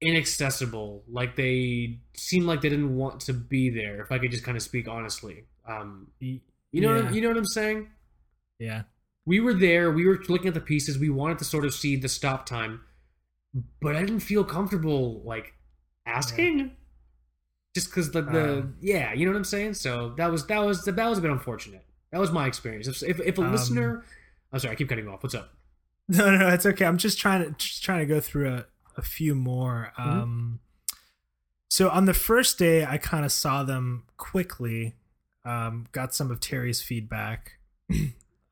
inaccessible. 0.00 1.02
Like 1.08 1.36
they 1.36 1.98
seemed 2.14 2.46
like 2.46 2.60
they 2.60 2.68
didn't 2.68 2.96
want 2.96 3.20
to 3.20 3.32
be 3.32 3.70
there. 3.70 4.00
If 4.02 4.12
I 4.12 4.18
could 4.18 4.30
just 4.30 4.44
kind 4.44 4.56
of 4.56 4.62
speak 4.62 4.88
honestly, 4.88 5.44
um, 5.66 6.08
you 6.20 6.40
know, 6.74 6.96
Yeah. 6.96 7.10
you 7.10 7.20
know 7.22 7.28
what 7.28 7.36
I'm 7.38 7.44
saying. 7.46 7.88
Yeah, 8.58 8.82
We 9.26 9.40
were 9.40 9.54
there. 9.54 9.90
We 9.90 10.06
were 10.06 10.22
looking 10.28 10.48
at 10.48 10.54
the 10.54 10.60
pieces. 10.60 10.98
We 10.98 11.08
wanted 11.10 11.38
to 11.38 11.44
sort 11.44 11.64
of 11.64 11.74
see 11.74 11.96
the 11.96 12.08
stop 12.08 12.46
time, 12.46 12.82
but 13.80 13.96
I 13.96 14.00
didn't 14.00 14.20
feel 14.20 14.44
comfortable 14.44 15.22
like 15.24 15.54
asking. 16.06 16.72
Just 17.74 17.90
because 17.90 18.10
the, 18.12 18.22
the 18.22 18.58
Um, 18.60 18.76
yeah, 18.80 19.12
you 19.12 19.26
know 19.26 19.32
what 19.32 19.38
I'm 19.38 19.44
saying. 19.44 19.74
So 19.74 20.14
that 20.16 20.30
was 20.30 20.46
that 20.46 20.58
was 20.58 20.84
that 20.84 21.08
was 21.08 21.18
a 21.18 21.22
bit 21.22 21.30
unfortunate. 21.30 21.84
That 22.12 22.20
was 22.20 22.30
my 22.30 22.46
experience. 22.46 22.86
If 22.86 23.02
if, 23.02 23.20
if 23.20 23.38
a 23.38 23.42
Um, 23.42 23.52
listener, 23.52 24.04
I'm 24.52 24.60
sorry, 24.60 24.72
I 24.72 24.76
keep 24.76 24.88
cutting 24.88 25.08
off. 25.08 25.22
What's 25.22 25.34
up? 25.34 25.52
no, 26.08 26.26
no, 26.30 26.36
no, 26.36 26.48
it's 26.48 26.66
okay. 26.66 26.84
I'm 26.84 26.98
just 26.98 27.18
trying 27.18 27.44
to 27.44 27.50
just 27.58 27.82
trying 27.82 28.00
to 28.00 28.06
go 28.06 28.20
through 28.20 28.48
a, 28.52 28.66
a 28.96 29.02
few 29.02 29.34
more. 29.34 29.92
Mm-hmm. 29.98 30.10
Um, 30.10 30.60
so 31.68 31.88
on 31.90 32.04
the 32.04 32.14
first 32.14 32.58
day, 32.58 32.84
I 32.84 32.98
kind 32.98 33.24
of 33.24 33.32
saw 33.32 33.64
them 33.64 34.04
quickly. 34.16 34.94
Um, 35.44 35.86
got 35.92 36.14
some 36.14 36.30
of 36.30 36.38
Terry's 36.40 36.80
feedback 36.80 37.58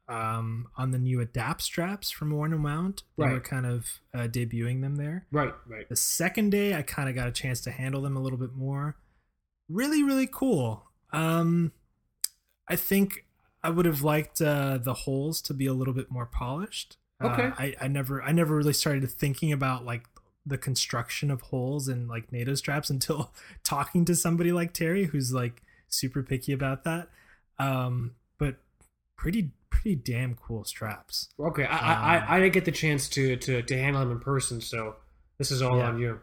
um, 0.09 0.67
on 0.77 0.91
the 0.91 0.99
new 0.99 1.21
adapt 1.21 1.63
straps 1.63 2.11
from 2.11 2.31
Worn 2.33 2.53
and 2.53 2.65
Wound. 2.65 3.03
They 3.17 3.29
were 3.29 3.41
kind 3.41 3.65
of 3.65 4.01
uh, 4.13 4.27
debuting 4.29 4.83
them 4.83 4.97
there. 4.97 5.27
Right, 5.31 5.55
right. 5.67 5.89
The 5.89 5.97
second 5.97 6.51
day, 6.51 6.75
I 6.75 6.83
kind 6.83 7.09
of 7.09 7.15
got 7.15 7.29
a 7.29 7.33
chance 7.33 7.61
to 7.63 7.71
handle 7.71 8.03
them 8.03 8.17
a 8.17 8.21
little 8.21 8.39
bit 8.39 8.55
more. 8.55 8.97
Really, 9.73 10.03
really 10.03 10.29
cool. 10.31 10.85
Um, 11.13 11.73
I 12.69 12.77
think 12.77 13.27
I 13.63 13.71
would 13.71 13.87
have 13.87 14.03
liked 14.03 14.41
uh, 14.41 14.79
the 14.79 14.95
holes 14.95 15.41
to 15.43 15.55
be 15.55 15.67
a 15.67 15.73
little 15.75 15.95
bit 15.95 16.11
more 16.11 16.27
polished. 16.27 16.97
Uh, 17.21 17.29
Okay. 17.29 17.53
I, 17.57 17.75
I 17.85 17.89
never, 17.89 18.23
I 18.23 18.33
never 18.33 18.57
really 18.57 18.73
started 18.73 19.09
thinking 19.11 19.53
about 19.53 19.85
like 19.85 20.05
the 20.45 20.59
construction 20.59 21.31
of 21.31 21.41
holes 21.43 21.87
and 21.87 22.09
like 22.09 22.33
NATO 22.33 22.55
straps 22.57 22.91
until 22.97 23.33
talking 23.63 24.05
to 24.07 24.15
somebody 24.17 24.53
like 24.53 24.73
Terry, 24.73 25.05
who's 25.05 25.33
like 25.33 25.63
super 25.89 26.23
picky 26.23 26.53
about 26.53 26.83
that. 26.85 27.09
Um, 27.59 28.17
but 28.39 28.57
pretty, 29.17 29.53
pretty 29.71 29.95
damn 29.95 30.35
cool 30.35 30.65
straps. 30.65 31.29
Okay, 31.39 31.65
I, 31.65 31.77
Um, 31.77 32.05
I 32.29 32.37
I 32.37 32.41
didn't 32.41 32.55
get 32.55 32.65
the 32.65 32.73
chance 32.73 33.09
to 33.11 33.37
to 33.37 33.63
to 33.63 33.79
handle 33.79 34.01
them 34.01 34.11
in 34.11 34.19
person, 34.21 34.61
so 34.61 34.97
this 35.39 35.51
is 35.53 35.63
all 35.63 35.79
Yeah. 35.79 35.89
on 35.91 35.99
you. 35.99 36.21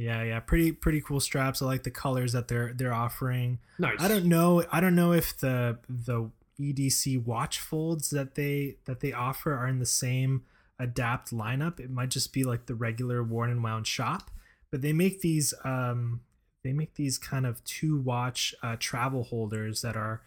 Yeah, 0.00 0.22
yeah, 0.22 0.40
pretty, 0.40 0.72
pretty 0.72 1.00
cool 1.02 1.20
straps. 1.20 1.60
I 1.60 1.66
like 1.66 1.82
the 1.82 1.90
colors 1.90 2.32
that 2.32 2.48
they're 2.48 2.72
they're 2.72 2.94
offering. 2.94 3.58
Nice. 3.78 3.98
I 4.00 4.08
don't 4.08 4.24
know. 4.26 4.64
I 4.72 4.80
don't 4.80 4.94
know 4.94 5.12
if 5.12 5.36
the 5.38 5.78
the 5.88 6.30
EDC 6.58 7.24
watch 7.24 7.58
folds 7.58 8.08
that 8.10 8.34
they 8.34 8.76
that 8.86 9.00
they 9.00 9.12
offer 9.12 9.54
are 9.54 9.66
in 9.66 9.78
the 9.78 9.86
same 9.86 10.42
adapt 10.78 11.32
lineup. 11.32 11.78
It 11.80 11.90
might 11.90 12.08
just 12.10 12.32
be 12.32 12.44
like 12.44 12.64
the 12.66 12.74
regular 12.74 13.22
worn 13.22 13.50
and 13.50 13.62
wound 13.62 13.86
shop, 13.86 14.30
but 14.70 14.80
they 14.80 14.92
make 14.94 15.20
these 15.20 15.52
um 15.64 16.22
they 16.64 16.72
make 16.72 16.94
these 16.94 17.18
kind 17.18 17.44
of 17.46 17.62
two 17.64 17.98
watch 17.98 18.54
uh, 18.62 18.76
travel 18.78 19.24
holders 19.24 19.82
that 19.82 19.96
are 19.96 20.22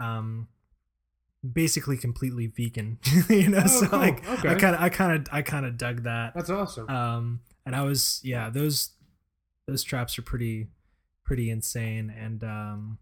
um 0.00 0.48
basically 1.52 1.96
completely 1.96 2.46
vegan. 2.46 2.98
you 3.28 3.48
know, 3.50 3.62
Oh, 3.64 3.66
so 3.66 3.86
cool. 3.88 3.98
like 3.98 4.26
I 4.28 4.54
kind 4.54 4.74
of 4.76 4.80
I 4.82 4.88
kind 4.88 5.12
of 5.12 5.26
I 5.32 5.42
kind 5.42 5.66
of 5.66 5.76
dug 5.76 6.02
that 6.04 6.34
That's 6.34 6.50
awesome. 6.50 6.88
um 6.88 7.40
and 7.64 7.76
i 7.76 7.82
was 7.82 8.20
yeah 8.24 8.50
those 8.50 8.90
those 9.66 9.82
traps 9.82 10.18
are 10.18 10.22
pretty 10.22 10.68
pretty 11.24 11.50
insane 11.50 12.12
and 12.16 12.42
um 12.44 12.98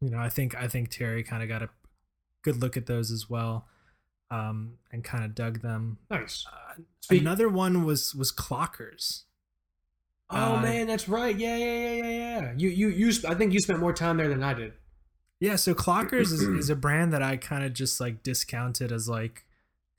you 0.00 0.10
know 0.10 0.18
i 0.18 0.28
think 0.28 0.54
i 0.54 0.68
think 0.68 0.90
terry 0.90 1.22
kind 1.22 1.42
of 1.42 1.48
got 1.48 1.62
a 1.62 1.68
good 2.42 2.56
look 2.60 2.76
at 2.76 2.86
those 2.86 3.10
as 3.10 3.28
well 3.30 3.66
um 4.30 4.74
and 4.92 5.04
kind 5.04 5.24
of 5.24 5.34
dug 5.34 5.62
them 5.62 5.98
nice. 6.10 6.44
uh, 6.52 6.82
another 7.10 7.48
one 7.48 7.84
was 7.84 8.14
was 8.14 8.32
Klokers 8.32 9.22
Oh 10.34 10.56
uh, 10.56 10.62
man, 10.62 10.86
that's 10.86 11.10
right. 11.10 11.36
Yeah, 11.36 11.58
yeah, 11.58 11.66
yeah, 11.66 11.92
yeah, 11.92 12.08
yeah. 12.40 12.52
You 12.56 12.70
you 12.70 12.88
you. 12.88 13.12
I 13.28 13.34
think 13.34 13.52
you 13.52 13.60
spent 13.60 13.80
more 13.80 13.92
time 13.92 14.16
there 14.16 14.30
than 14.30 14.42
I 14.42 14.54
did. 14.54 14.72
yeah 15.40 15.56
so 15.56 15.74
Klokers 15.74 16.32
is, 16.32 16.40
is 16.40 16.70
a 16.70 16.76
brand 16.76 17.12
that 17.12 17.22
i 17.22 17.36
kind 17.36 17.64
of 17.64 17.74
just 17.74 18.00
like 18.00 18.22
discounted 18.22 18.92
as 18.92 19.08
like 19.10 19.44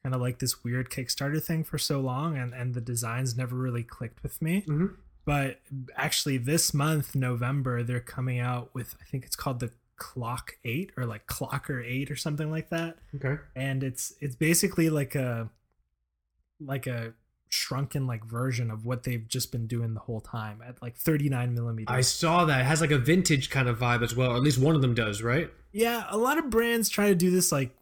kind 0.01 0.15
of 0.15 0.21
like 0.21 0.39
this 0.39 0.63
weird 0.63 0.89
kickstarter 0.89 1.39
thing 1.43 1.63
for 1.63 1.77
so 1.77 1.99
long 1.99 2.35
and 2.37 2.53
and 2.53 2.73
the 2.73 2.81
designs 2.81 3.37
never 3.37 3.55
really 3.55 3.83
clicked 3.83 4.23
with 4.23 4.41
me 4.41 4.61
hmm 4.61 4.87
but 5.25 5.59
actually 5.95 6.37
this 6.37 6.73
month 6.73 7.15
november 7.15 7.81
they're 7.83 7.99
coming 7.99 8.39
out 8.39 8.69
with 8.73 8.95
i 9.01 9.05
think 9.05 9.25
it's 9.25 9.35
called 9.35 9.59
the 9.59 9.71
clock 9.95 10.57
8 10.65 10.91
or 10.97 11.05
like 11.05 11.27
clocker 11.27 11.83
8 11.85 12.09
or 12.11 12.15
something 12.15 12.49
like 12.51 12.69
that 12.71 12.97
Okay. 13.15 13.35
and 13.55 13.83
it's 13.83 14.13
it's 14.19 14.35
basically 14.35 14.89
like 14.89 15.15
a 15.15 15.49
like 16.59 16.87
a 16.87 17.13
shrunken 17.49 18.07
like 18.07 18.25
version 18.25 18.71
of 18.71 18.85
what 18.85 19.03
they've 19.03 19.27
just 19.27 19.51
been 19.51 19.67
doing 19.67 19.93
the 19.93 19.99
whole 19.99 20.19
time 20.21 20.61
at 20.67 20.81
like 20.81 20.95
39 20.97 21.53
millimeters 21.53 21.93
I 21.95 22.01
saw 22.01 22.45
that. 22.45 22.61
It 22.61 22.65
has 22.65 22.81
like 22.81 22.89
a 22.89 22.97
vintage 22.97 23.51
kind 23.51 23.67
of 23.69 23.77
vibe 23.77 24.01
as 24.03 24.15
well. 24.15 24.35
At 24.35 24.41
least 24.41 24.57
one 24.57 24.75
of 24.75 24.81
them 24.81 24.93
does, 24.95 25.21
right? 25.21 25.49
yeah 25.71 26.05
a 26.09 26.17
lot 26.17 26.37
of 26.39 26.49
brands 26.49 26.89
try 26.89 27.09
to 27.09 27.15
do 27.15 27.29
this 27.31 27.51
like 27.51 27.75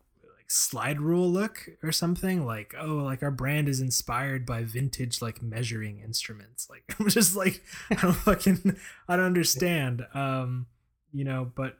slide 0.53 0.99
rule 0.99 1.29
look 1.29 1.69
or 1.81 1.93
something 1.93 2.45
like 2.45 2.75
oh 2.77 2.95
like 2.95 3.23
our 3.23 3.31
brand 3.31 3.69
is 3.69 3.79
inspired 3.79 4.45
by 4.45 4.63
vintage 4.63 5.21
like 5.21 5.41
measuring 5.41 5.99
instruments 5.99 6.67
like 6.69 6.83
i'm 6.99 7.07
just 7.07 7.37
like 7.37 7.63
i 7.89 7.95
don't 7.95 8.11
fucking 8.27 8.75
i 9.07 9.15
don't 9.15 9.25
understand 9.25 10.05
um 10.13 10.65
you 11.13 11.23
know 11.23 11.49
but 11.55 11.77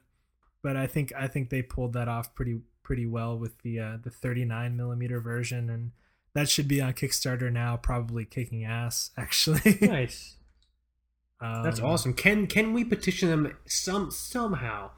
but 0.64 0.78
i 0.78 0.88
think 0.88 1.12
i 1.18 1.28
think 1.28 1.50
they 1.50 1.62
pulled 1.62 1.92
that 1.92 2.08
off 2.08 2.34
pretty 2.34 2.62
pretty 2.82 3.06
well 3.06 3.38
with 3.38 3.62
the 3.62 3.78
uh 3.78 3.98
the 4.02 4.10
39 4.10 4.78
millimeter 4.78 5.20
version 5.20 5.70
and 5.70 5.92
that 6.34 6.48
should 6.48 6.70
be 6.70 6.80
on 6.80 6.94
kickstarter 6.94 7.52
now 7.52 7.76
probably 7.76 8.24
kicking 8.24 8.64
ass 8.64 9.12
actually 9.18 9.80
Nice. 9.82 10.38
um, 11.42 11.62
That's 11.64 11.82
awesome. 11.82 12.14
Can 12.14 12.48
can 12.48 12.72
we 12.72 12.86
petition 12.86 13.30
them 13.30 13.54
some 13.66 14.12
somehow, 14.12 14.92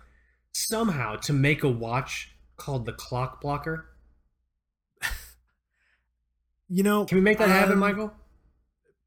somehow 0.52 1.16
to 1.16 1.34
make 1.34 1.64
a 1.64 1.70
watch 1.70 2.33
called 2.58 2.86
the 2.86 2.94
Clock 2.94 3.42
Blocker? 3.42 3.86
you 6.70 6.84
know, 6.84 7.06
Can 7.06 7.18
we 7.18 7.22
make 7.22 7.38
that 7.38 7.50
happen, 7.50 7.74
um, 7.74 7.80
Michael? 7.80 8.14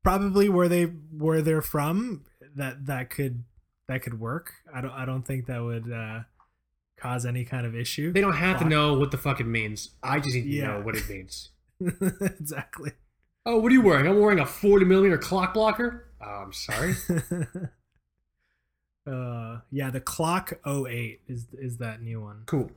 Probably 0.02 0.48
where 0.48 0.68
they 0.68 0.84
where 0.84 1.42
they're 1.42 1.62
from, 1.62 2.24
that 2.54 2.86
that 2.86 3.10
could 3.10 3.42
that 3.88 4.02
could 4.02 4.20
work. 4.20 4.52
I 4.72 4.80
don't 4.80 4.92
I 4.92 5.04
don't 5.04 5.22
think 5.26 5.46
that 5.46 5.62
would 5.62 5.90
uh, 5.90 6.20
cause 6.96 7.26
any 7.26 7.44
kind 7.44 7.66
of 7.66 7.74
issue. 7.74 8.12
They 8.12 8.20
don't 8.20 8.36
have 8.36 8.60
to 8.60 8.64
know 8.64 8.96
what 8.98 9.10
the 9.10 9.18
fuck 9.18 9.40
it 9.40 9.46
means. 9.46 9.90
I 10.02 10.20
just 10.20 10.34
need 10.36 10.42
to 10.42 10.48
Yeah. 10.48 10.66
know 10.78 10.80
what 10.82 10.94
it 10.96 11.08
means. 11.10 11.50
exactly. 11.80 12.92
Oh, 13.44 13.58
what 13.58 13.70
are 13.70 13.74
you 13.74 13.82
wearing? 13.82 14.06
I'm 14.06 14.18
wearing 14.20 14.38
a 14.40 14.46
40 14.46 14.84
millimeter 14.84 15.18
clock 15.18 15.54
blocker. 15.54 16.10
Oh, 16.20 16.24
I'm 16.44 16.52
sorry. 16.52 16.94
uh, 19.10 19.58
yeah, 19.70 19.90
the 19.90 20.00
Klok 20.00 20.54
08 20.88 21.20
is 21.28 21.46
is 21.52 21.78
that 21.78 22.00
new 22.02 22.20
one. 22.20 22.42
cool. 22.46 22.70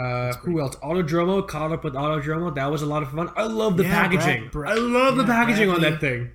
Uh, 0.00 0.32
who 0.38 0.60
else? 0.60 0.76
Autodromo. 0.76 1.46
Caught 1.46 1.72
up 1.72 1.84
with 1.84 1.94
Autodromo. 1.94 2.54
That 2.54 2.70
was 2.70 2.82
a 2.82 2.86
lot 2.86 3.02
of 3.02 3.10
fun. 3.10 3.30
I 3.36 3.44
love 3.44 3.76
the 3.76 3.84
Yeah, 3.84 3.90
packaging. 4.08 4.48
Brad- 4.50 4.72
I 4.72 4.80
love 4.80 5.16
the 5.16 5.22
yeah, 5.24 5.28
packaging 5.28 5.68
on 5.70 5.80
that 5.82 6.00
thing. 6.00 6.30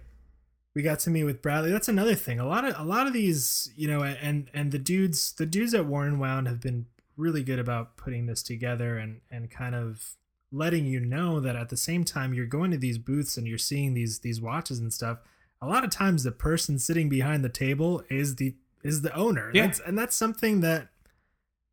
we 0.76 0.82
got 0.82 1.00
to 1.00 1.10
meet 1.10 1.24
with 1.24 1.42
Bradley. 1.42 1.72
That's 1.72 1.88
another 1.88 2.16
thing. 2.16 2.40
A 2.40 2.46
lot 2.46 2.66
of 2.66 2.76
a 2.78 2.84
lot 2.84 3.08
of 3.08 3.14
these, 3.14 3.72
you 3.76 3.88
know, 3.88 4.04
and 4.04 4.50
and 4.54 4.72
the 4.72 4.80
dudes, 4.80 5.32
the 5.34 5.46
dudes 5.46 5.74
at 5.74 5.86
Worn 5.86 6.20
& 6.20 6.20
Wound 6.20 6.48
have 6.48 6.60
been 6.62 6.86
really 7.18 7.44
good 7.44 7.60
about 7.60 7.96
putting 7.98 8.26
this 8.26 8.44
together 8.44 8.98
and 8.98 9.22
and 9.32 9.50
kind 9.50 9.74
of 9.74 10.16
letting 10.52 10.86
you 10.86 11.00
know 11.00 11.40
that 11.40 11.56
at 11.56 11.70
the 11.70 11.78
same 11.78 12.04
time 12.04 12.34
you're 12.34 12.46
going 12.46 12.72
to 12.72 12.78
these 12.78 12.98
booths 12.98 13.36
and 13.38 13.48
you're 13.48 13.58
seeing 13.58 13.94
these 13.94 14.20
these 14.20 14.40
watches 14.42 14.80
and 14.80 14.94
stuff. 14.94 15.20
A 15.62 15.68
lot 15.68 15.84
of 15.84 15.90
times 15.90 16.24
the 16.24 16.32
person 16.32 16.78
sitting 16.78 17.08
behind 17.10 17.44
the 17.44 17.50
table 17.50 18.04
is 18.10 18.36
the 18.36 18.56
is 18.84 19.02
the 19.02 19.16
owner. 19.16 19.50
Yeah. 19.54 19.66
That's, 19.68 19.80
and 19.80 19.98
that's 19.98 20.16
something 20.16 20.62
that 20.62 20.90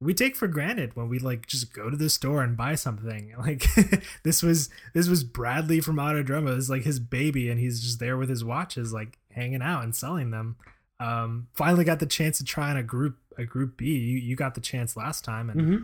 we 0.02 0.14
take 0.14 0.36
for 0.36 0.48
granted 0.48 0.96
when 0.96 1.08
we 1.08 1.18
like 1.18 1.46
just 1.46 1.72
go 1.72 1.88
to 1.90 1.96
the 1.96 2.10
store 2.10 2.42
and 2.42 2.56
buy 2.56 2.74
something. 2.74 3.34
Like 3.38 3.64
this 4.24 4.42
was 4.42 4.68
this 4.94 5.08
was 5.08 5.24
Bradley 5.24 5.80
from 5.80 5.96
Autodromo. 5.96 6.56
It's 6.56 6.68
like 6.68 6.82
his 6.82 6.98
baby, 7.00 7.48
and 7.50 7.58
he's 7.60 7.80
just 7.80 7.98
there 8.00 8.16
with 8.16 8.28
his 8.28 8.44
watches, 8.44 8.92
like 8.92 9.18
hanging 9.30 9.62
out 9.62 9.84
and 9.84 9.94
selling 9.94 10.30
them. 10.30 10.56
Um, 11.00 11.48
finally 11.54 11.84
got 11.84 11.98
the 11.98 12.06
chance 12.06 12.38
to 12.38 12.44
try 12.44 12.70
on 12.70 12.76
a 12.76 12.82
group 12.82 13.16
a 13.38 13.44
group 13.44 13.76
B. 13.76 13.86
You 13.86 14.18
you 14.18 14.36
got 14.36 14.54
the 14.54 14.60
chance 14.60 14.96
last 14.96 15.24
time, 15.24 15.50
and 15.50 15.60
hmm 15.60 15.76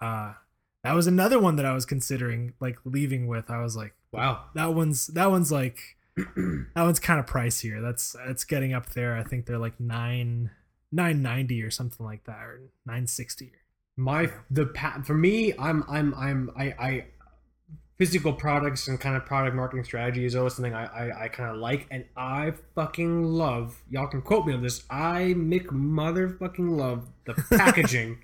uh, 0.00 0.34
that 0.84 0.94
was 0.94 1.06
another 1.06 1.38
one 1.40 1.56
that 1.56 1.66
I 1.66 1.72
was 1.72 1.84
considering 1.84 2.52
like 2.60 2.78
leaving 2.84 3.26
with. 3.26 3.50
I 3.50 3.60
was 3.62 3.76
like, 3.76 3.94
Wow. 4.12 4.44
that 4.54 4.74
one's 4.74 5.08
that 5.08 5.30
one's 5.30 5.50
like 5.50 5.96
that 6.16 6.66
one's 6.76 7.00
kind 7.00 7.18
of 7.20 7.26
pricier. 7.26 7.80
That's 7.82 8.14
that's 8.26 8.44
getting 8.44 8.72
up 8.74 8.90
there. 8.90 9.16
I 9.16 9.22
think 9.24 9.46
they're 9.46 9.58
like 9.58 9.78
nine 9.80 10.50
nine 10.92 11.22
ninety 11.22 11.62
or 11.62 11.70
something 11.70 12.04
like 12.04 12.24
that, 12.24 12.38
or 12.40 12.60
nine 12.86 13.06
sixty. 13.06 13.52
My 13.96 14.30
the 14.50 14.66
pa- 14.66 15.02
for 15.04 15.14
me, 15.14 15.52
I'm 15.58 15.84
I'm 15.88 16.14
I'm 16.14 16.50
I 16.56 16.64
I 16.78 17.04
physical 17.96 18.32
products 18.32 18.86
and 18.86 19.00
kind 19.00 19.16
of 19.16 19.26
product 19.26 19.56
marketing 19.56 19.84
strategy 19.84 20.24
is 20.24 20.36
always 20.36 20.54
something 20.54 20.72
I 20.74 20.84
I, 20.86 21.24
I 21.24 21.28
kind 21.28 21.50
of 21.50 21.56
like, 21.56 21.86
and 21.90 22.04
I 22.16 22.52
fucking 22.74 23.24
love. 23.24 23.82
Y'all 23.90 24.06
can 24.06 24.22
quote 24.22 24.46
me 24.46 24.52
on 24.52 24.62
this. 24.62 24.84
I 24.88 25.34
Mick 25.36 25.66
motherfucking 25.66 26.76
love 26.76 27.08
the 27.24 27.34
packaging 27.56 28.18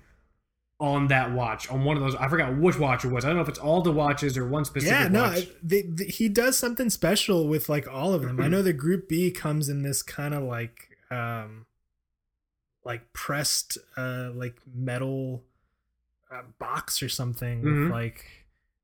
on 0.79 1.07
that 1.07 1.31
watch 1.31 1.69
on 1.69 1.83
one 1.85 1.95
of 1.97 2.03
those. 2.03 2.15
I 2.15 2.27
forgot 2.29 2.57
which 2.57 2.77
watch 2.79 3.05
it 3.05 3.09
was. 3.09 3.23
I 3.25 3.29
don't 3.29 3.37
know 3.37 3.43
if 3.43 3.49
it's 3.49 3.59
all 3.59 3.81
the 3.81 3.91
watches 3.91 4.37
or 4.37 4.45
one 4.47 4.65
specific 4.65 4.93
Yeah, 4.97 5.07
no, 5.07 5.23
watch. 5.23 5.47
they, 5.63 5.81
they- 5.83 6.05
he 6.05 6.29
does 6.29 6.57
something 6.57 6.89
special 6.89 7.47
with 7.47 7.67
like 7.69 7.87
all 7.87 8.13
of 8.13 8.21
them. 8.23 8.41
I 8.41 8.47
know 8.47 8.61
the 8.61 8.73
Group 8.73 9.09
B 9.09 9.29
comes 9.31 9.67
in 9.69 9.83
this 9.83 10.01
kind 10.03 10.33
of 10.33 10.43
like 10.43 10.97
um 11.11 11.64
like 12.85 13.11
pressed 13.13 13.77
uh 13.97 14.29
like 14.33 14.55
metal 14.73 15.43
uh, 16.31 16.41
box 16.59 17.01
or 17.03 17.09
something 17.09 17.61
Mhm. 17.63 17.83
with 17.83 17.91
like 17.91 18.25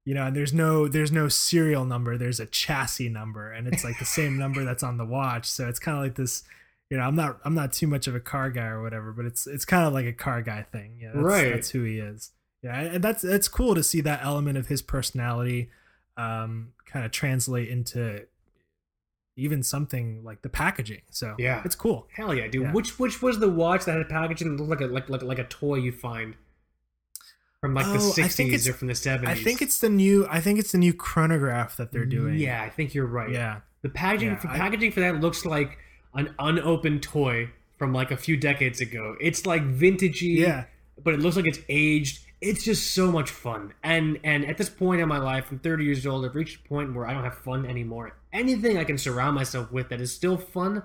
you 0.05 0.13
know 0.15 0.25
and 0.27 0.35
there's 0.35 0.53
no 0.53 0.87
there's 0.87 1.11
no 1.11 1.27
serial 1.29 1.85
number 1.85 2.17
there's 2.17 2.39
a 2.39 2.45
chassis 2.47 3.09
number 3.09 3.51
and 3.51 3.67
it's 3.67 3.83
like 3.83 3.99
the 3.99 4.05
same 4.05 4.37
number 4.37 4.63
that's 4.63 4.83
on 4.83 4.97
the 4.97 5.05
watch 5.05 5.45
so 5.49 5.67
it's 5.69 5.79
kind 5.79 5.97
of 5.97 6.03
like 6.03 6.15
this 6.15 6.43
you 6.89 6.97
know 6.97 7.03
i'm 7.03 7.15
not 7.15 7.39
i'm 7.45 7.53
not 7.53 7.71
too 7.71 7.85
much 7.87 8.07
of 8.07 8.15
a 8.15 8.19
car 8.19 8.49
guy 8.49 8.65
or 8.65 8.81
whatever 8.81 9.11
but 9.11 9.25
it's 9.25 9.45
it's 9.47 9.65
kind 9.65 9.85
of 9.85 9.93
like 9.93 10.05
a 10.07 10.13
car 10.13 10.41
guy 10.41 10.63
thing 10.63 10.97
yeah 11.01 11.11
that's, 11.13 11.23
Right. 11.23 11.49
that's 11.53 11.69
who 11.69 11.83
he 11.83 11.99
is 11.99 12.31
yeah 12.63 12.79
and 12.81 13.03
that's 13.03 13.21
that's 13.21 13.47
cool 13.47 13.75
to 13.75 13.83
see 13.83 14.01
that 14.01 14.23
element 14.23 14.57
of 14.57 14.67
his 14.67 14.81
personality 14.81 15.69
um 16.17 16.73
kind 16.85 17.05
of 17.05 17.11
translate 17.11 17.69
into 17.69 18.25
even 19.37 19.63
something 19.63 20.23
like 20.23 20.41
the 20.41 20.49
packaging 20.49 21.01
so 21.09 21.35
Yeah. 21.39 21.61
it's 21.65 21.75
cool 21.75 22.07
Hell 22.13 22.33
yeah, 22.33 22.47
dude. 22.47 22.63
Yeah. 22.63 22.73
Which 22.73 22.99
which 22.99 23.21
was 23.21 23.39
the 23.39 23.49
watch 23.49 23.85
that 23.85 23.97
had 23.97 24.09
packaging 24.09 24.55
that 24.57 24.63
looked 24.63 24.81
like 24.81 24.89
a 24.89 24.93
like 24.93 25.09
like 25.09 25.23
like 25.23 25.39
a 25.39 25.45
toy 25.45 25.75
you 25.75 25.91
find 25.91 26.35
from 27.61 27.73
like 27.73 27.85
the 27.85 27.93
Oh, 27.93 28.11
think 28.11 28.31
sixties 28.31 28.67
or 28.67 28.73
from 28.73 28.87
the 28.87 28.95
seventies? 28.95 29.39
i 29.39 29.43
think 29.43 29.61
it's 29.61 29.79
the 29.79 29.89
new 29.89 30.27
i 30.29 30.39
think 30.41 30.59
it's 30.59 30.71
the 30.71 30.77
new 30.77 30.93
chronograph 30.93 31.77
that 31.77 31.91
they're 31.91 32.05
doing 32.05 32.35
Yeah, 32.39 32.61
I 32.61 32.69
think 32.69 32.93
you're 32.93 33.05
right. 33.05 33.29
yeah 33.31 33.61
The 33.83 33.89
packaging 33.89 34.29
Yeah, 34.29 34.35
for 34.37 34.47
I- 34.49 34.57
packaging 34.57 34.91
for 34.91 34.99
that 35.01 35.19
looks 35.21 35.45
like 35.45 35.77
an 36.13 36.33
unopened 36.39 37.03
toy 37.03 37.49
from 37.77 37.93
like 37.93 38.11
a 38.11 38.17
few 38.17 38.37
decades 38.37 38.79
ago. 38.81 39.15
It's 39.19 39.45
like 39.45 39.63
vintagey, 39.63 40.37
yeah 40.39 40.65
but 41.03 41.13
it 41.15 41.19
looks 41.19 41.35
like 41.35 41.47
it's 41.47 41.59
aged. 41.69 42.19
It's 42.41 42.63
just 42.63 42.91
so 42.91 43.11
much 43.11 43.29
fun. 43.29 43.73
And 43.83 44.19
and 44.23 44.45
at 44.45 44.57
this 44.57 44.69
point 44.69 44.99
in 45.01 45.07
my 45.07 45.19
life, 45.19 45.47
I'm 45.51 45.59
30 45.59 45.85
years 45.85 46.05
old. 46.07 46.25
I've 46.25 46.35
reached 46.35 46.65
a 46.65 46.67
point 46.67 46.93
where 46.93 47.05
I 47.05 47.13
don't 47.13 47.23
have 47.23 47.37
fun 47.37 47.65
anymore. 47.65 48.17
Anything 48.33 48.77
I 48.77 48.83
can 48.83 48.97
surround 48.97 49.35
myself 49.35 49.71
with 49.71 49.89
that 49.89 50.01
is 50.01 50.13
still 50.13 50.37
fun, 50.37 50.83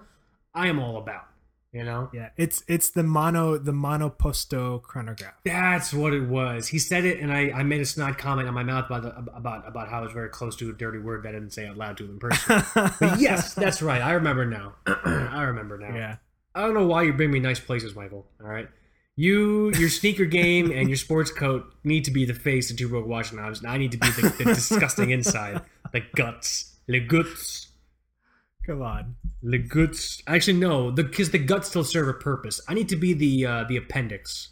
I 0.54 0.68
am 0.68 0.78
all 0.78 0.98
about. 0.98 1.24
You 1.72 1.84
know? 1.84 2.08
Yeah, 2.14 2.30
it's 2.38 2.62
it's 2.68 2.90
the 2.90 3.02
mono 3.02 3.58
the 3.58 3.72
monoposto 3.72 4.80
chronograph. 4.80 5.34
That's 5.44 5.92
what 5.92 6.14
it 6.14 6.26
was. 6.26 6.68
He 6.68 6.78
said 6.78 7.04
it, 7.04 7.20
and 7.20 7.30
I, 7.30 7.50
I 7.50 7.62
made 7.64 7.82
a 7.82 7.84
snide 7.84 8.16
comment 8.16 8.48
on 8.48 8.54
my 8.54 8.62
mouth 8.62 8.86
about 8.86 9.02
the, 9.02 9.14
about 9.34 9.68
about 9.68 9.88
how 9.88 9.98
I 9.98 10.00
was 10.02 10.12
very 10.12 10.30
close 10.30 10.56
to 10.56 10.70
a 10.70 10.72
dirty 10.72 10.98
word 10.98 11.22
that 11.24 11.30
I 11.30 11.32
didn't 11.32 11.52
say 11.52 11.66
out 11.66 11.76
loud 11.76 11.98
to 11.98 12.04
him 12.04 12.12
in 12.12 12.18
person. 12.18 12.62
But 13.00 13.20
yes, 13.20 13.52
that's 13.52 13.82
right. 13.82 14.00
I 14.00 14.12
remember 14.12 14.46
now. 14.46 14.74
I 14.86 15.42
remember 15.42 15.76
now. 15.76 15.94
yeah. 15.94 16.16
I 16.54 16.62
don't 16.62 16.72
know 16.72 16.86
why 16.86 17.02
you 17.02 17.12
bring 17.12 17.30
me 17.30 17.40
nice 17.40 17.60
places, 17.60 17.94
Michael. 17.94 18.26
All 18.40 18.48
right. 18.48 18.68
You, 19.18 19.72
your 19.78 19.88
sneaker 19.88 20.26
game, 20.26 20.70
and 20.70 20.88
your 20.88 20.96
sports 20.98 21.30
coat 21.30 21.64
need 21.84 22.04
to 22.04 22.10
be 22.10 22.26
the 22.26 22.34
face 22.34 22.70
of 22.70 22.76
Two 22.76 22.88
Broke 22.88 23.06
Knobs, 23.08 23.60
and 23.60 23.66
I 23.70 23.78
need 23.78 23.92
to 23.92 23.96
be 23.98 24.10
the, 24.10 24.34
the 24.36 24.44
disgusting 24.44 25.08
inside, 25.10 25.62
the 25.92 26.02
guts, 26.14 26.76
the 26.86 27.00
guts, 27.00 27.68
Come 28.66 28.82
on. 28.82 29.14
the 29.42 29.58
guts. 29.58 30.22
Actually, 30.26 30.58
no, 30.58 30.90
the 30.90 31.02
because 31.02 31.30
the 31.30 31.38
guts 31.38 31.68
still 31.70 31.84
serve 31.84 32.08
a 32.08 32.12
purpose. 32.12 32.60
I 32.68 32.74
need 32.74 32.90
to 32.90 32.96
be 32.96 33.14
the 33.14 33.46
uh, 33.46 33.64
the 33.66 33.76
appendix. 33.78 34.50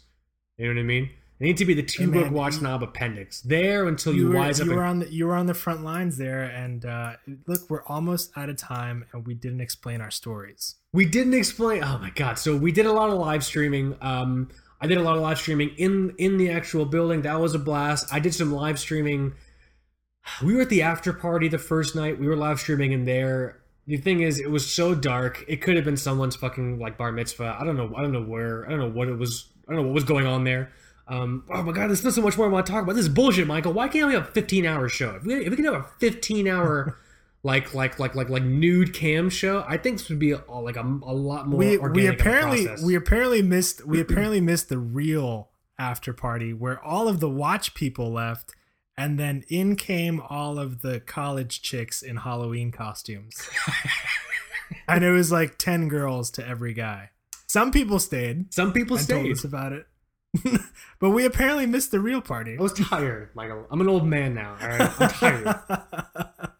You 0.57 0.65
know 0.67 0.73
what 0.73 0.79
I 0.79 0.83
mean? 0.83 1.09
I 1.39 1.43
need 1.43 1.57
to 1.57 1.65
be 1.65 1.73
the 1.73 1.83
Two 1.83 2.09
Broke 2.09 2.31
Watch 2.31 2.61
Knob 2.61 2.81
appendix. 2.81 3.41
There 3.41 3.87
until 3.89 4.13
you, 4.13 4.21
You 4.23 4.29
were, 4.29 4.35
wise 4.37 4.61
up. 4.61 4.65
you 4.67 4.71
and- 4.71 4.79
were 4.79 4.85
on 4.85 4.99
the 4.99 5.11
you 5.11 5.27
were 5.27 5.35
on 5.35 5.47
the 5.47 5.53
front 5.53 5.83
lines 5.83 6.17
there, 6.17 6.43
and 6.43 6.85
uh, 6.85 7.13
look, 7.45 7.69
we're 7.69 7.83
almost 7.83 8.31
out 8.37 8.47
of 8.49 8.55
time, 8.55 9.05
and 9.11 9.25
we 9.27 9.33
didn't 9.33 9.59
explain 9.59 9.99
our 9.99 10.11
stories. 10.11 10.75
We 10.93 11.05
didn't 11.05 11.33
explain. 11.33 11.83
Oh 11.83 11.97
my 11.97 12.09
god! 12.11 12.39
So 12.39 12.55
we 12.55 12.71
did 12.71 12.85
a 12.85 12.93
lot 12.93 13.09
of 13.09 13.17
live 13.19 13.43
streaming. 13.43 13.97
Um, 14.01 14.49
I 14.79 14.87
did 14.87 14.97
a 14.97 15.01
lot 15.01 15.17
of 15.17 15.21
live 15.23 15.37
streaming 15.37 15.71
in 15.77 16.13
in 16.17 16.37
the 16.37 16.49
actual 16.51 16.85
building. 16.85 17.23
That 17.23 17.39
was 17.41 17.53
a 17.53 17.59
blast. 17.59 18.13
I 18.13 18.19
did 18.19 18.33
some 18.33 18.53
live 18.53 18.79
streaming. 18.79 19.33
We 20.41 20.55
were 20.55 20.61
at 20.61 20.69
the 20.69 20.81
after 20.83 21.11
party 21.13 21.49
the 21.49 21.59
first 21.59 21.95
night. 21.95 22.17
We 22.19 22.27
were 22.27 22.35
live 22.37 22.59
streaming 22.61 22.93
in 22.93 23.03
there. 23.05 23.61
The 23.87 23.97
thing 23.97 24.21
is, 24.21 24.39
it 24.39 24.49
was 24.49 24.65
so 24.67 24.95
dark. 24.95 25.43
It 25.47 25.57
could 25.57 25.75
have 25.75 25.85
been 25.85 25.97
someone's 25.97 26.35
fucking 26.35 26.79
like 26.79 26.97
bar 26.97 27.11
mitzvah. 27.11 27.57
I 27.59 27.65
don't 27.65 27.75
know. 27.77 27.93
I 27.95 28.01
don't 28.01 28.13
know 28.13 28.23
where. 28.23 28.65
I 28.65 28.69
don't 28.69 28.79
know 28.79 28.89
what 28.89 29.09
it 29.09 29.17
was. 29.19 29.49
I 29.67 29.73
don't 29.73 29.81
know 29.81 29.87
what 29.89 29.95
was 29.95 30.03
going 30.05 30.25
on 30.25 30.45
there. 30.45 30.71
Um, 31.07 31.43
oh 31.53 31.61
my 31.61 31.71
god, 31.71 31.89
there's 31.89 31.99
still 31.99 32.11
so 32.11 32.21
much 32.21 32.37
more 32.37 32.47
I 32.47 32.49
want 32.49 32.65
to 32.65 32.71
talk 32.71 32.83
about. 32.83 32.95
This 32.95 33.05
is 33.05 33.09
bullshit, 33.13 33.45
Michael. 33.47 33.73
Why 33.73 33.87
can't 33.87 34.07
we 34.07 34.13
have 34.15 34.27
a 34.27 34.31
15 34.31 34.65
hour 34.65 34.89
show? 34.89 35.15
If 35.15 35.23
we, 35.23 35.35
if 35.35 35.49
we 35.49 35.55
can 35.55 35.65
have 35.65 35.75
a 35.75 35.85
15 35.99 36.47
hour 36.47 36.97
like 37.43 37.75
like 37.75 37.99
like 37.99 38.15
like 38.15 38.29
like 38.29 38.43
nude 38.43 38.93
cam 38.93 39.29
show, 39.29 39.63
I 39.67 39.77
think 39.77 39.99
this 39.99 40.09
would 40.09 40.17
be 40.19 40.31
a, 40.31 40.41
like 40.49 40.77
a, 40.77 40.81
a 40.81 41.13
lot 41.13 41.47
more. 41.47 41.59
we 41.59 41.77
we 41.77 42.07
apparently 42.07 42.67
we 42.83 42.95
apparently 42.95 43.41
missed 43.43 43.85
we 43.85 44.01
apparently 44.01 44.41
missed 44.41 44.69
the 44.69 44.79
real 44.79 45.49
after 45.77 46.11
party 46.13 46.53
where 46.53 46.83
all 46.83 47.07
of 47.07 47.19
the 47.19 47.29
watch 47.29 47.75
people 47.75 48.11
left, 48.11 48.53
and 48.97 49.19
then 49.19 49.43
in 49.47 49.75
came 49.75 50.21
all 50.27 50.57
of 50.57 50.81
the 50.81 50.99
college 51.01 51.61
chicks 51.61 52.01
in 52.01 52.17
Halloween 52.17 52.71
costumes, 52.71 53.47
and 54.87 55.03
it 55.03 55.11
was 55.11 55.31
like 55.31 55.59
ten 55.59 55.87
girls 55.87 56.31
to 56.31 56.47
every 56.47 56.73
guy. 56.73 57.11
Some 57.45 57.71
people 57.71 57.99
stayed 57.99 58.51
Some 58.53 58.73
people 58.73 58.97
and 58.97 59.07
told 59.07 59.21
stayed. 59.21 59.31
us 59.33 59.43
about 59.43 59.71
it, 59.71 59.85
but 60.99 61.09
we 61.11 61.25
apparently 61.25 61.65
missed 61.65 61.91
the 61.91 61.99
real 61.99 62.21
party. 62.21 62.57
I 62.57 62.61
was 62.61 62.73
tired, 62.73 63.29
Michael. 63.35 63.65
I'm 63.71 63.81
an 63.81 63.87
old 63.87 64.05
man 64.07 64.33
now. 64.33 64.57
All 64.61 64.67
right, 64.67 65.01
I'm 65.01 65.09
tired. 65.09 65.55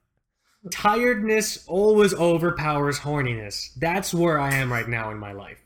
Tiredness 0.71 1.63
always 1.67 2.13
overpowers 2.15 2.99
horniness. 2.99 3.69
That's 3.75 4.13
where 4.13 4.39
I 4.39 4.55
am 4.55 4.71
right 4.71 4.87
now 4.87 5.11
in 5.11 5.17
my 5.19 5.31
life. 5.31 5.59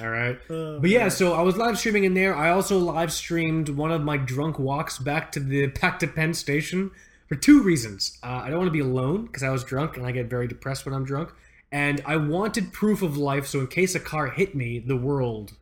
All 0.00 0.08
right. 0.08 0.38
Oh, 0.50 0.78
But 0.80 0.90
yeah, 0.90 1.00
man. 1.00 1.10
so 1.10 1.32
I 1.34 1.42
was 1.42 1.56
live 1.56 1.78
streaming 1.78 2.04
in 2.04 2.14
there. 2.14 2.34
I 2.34 2.50
also 2.50 2.78
live 2.78 3.12
streamed 3.12 3.68
one 3.70 3.90
of 3.90 4.02
my 4.02 4.16
drunk 4.16 4.58
walks 4.58 4.98
back 4.98 5.32
to 5.32 5.40
the 5.40 5.66
back 5.66 5.98
to 6.00 6.06
Penn 6.06 6.32
Station 6.34 6.90
for 7.26 7.34
two 7.36 7.62
reasons. 7.62 8.18
Uh, 8.22 8.42
I 8.44 8.48
don't 8.50 8.58
want 8.58 8.68
to 8.68 8.72
be 8.72 8.80
alone 8.80 9.26
because 9.26 9.42
I 9.42 9.50
was 9.50 9.64
drunk 9.64 9.96
and 9.96 10.06
I 10.06 10.12
get 10.12 10.26
very 10.26 10.46
depressed 10.46 10.84
when 10.86 10.94
I'm 10.94 11.04
drunk, 11.04 11.32
and 11.72 12.00
I 12.06 12.16
wanted 12.16 12.72
proof 12.72 13.02
of 13.02 13.16
life. 13.16 13.46
So 13.46 13.60
in 13.60 13.66
case 13.66 13.94
a 13.94 14.00
car 14.00 14.28
hit 14.28 14.54
me, 14.54 14.78
the 14.78 14.96
world, 14.96 15.52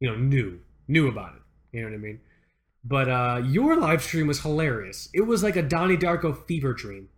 you 0.00 0.10
know, 0.10 0.16
knew 0.16 0.60
knew 0.88 1.08
about 1.08 1.34
it. 1.34 1.42
You 1.72 1.82
know 1.82 1.88
what 1.88 1.94
I 1.94 1.98
mean? 1.98 2.20
But 2.82 3.08
uh, 3.08 3.42
your 3.46 3.76
live 3.76 4.02
stream 4.02 4.26
was 4.26 4.40
hilarious. 4.40 5.08
It 5.12 5.22
was 5.22 5.42
like 5.42 5.56
a 5.56 5.62
Donnie 5.62 5.96
Darko 5.96 6.46
fever 6.46 6.72
dream. 6.72 7.08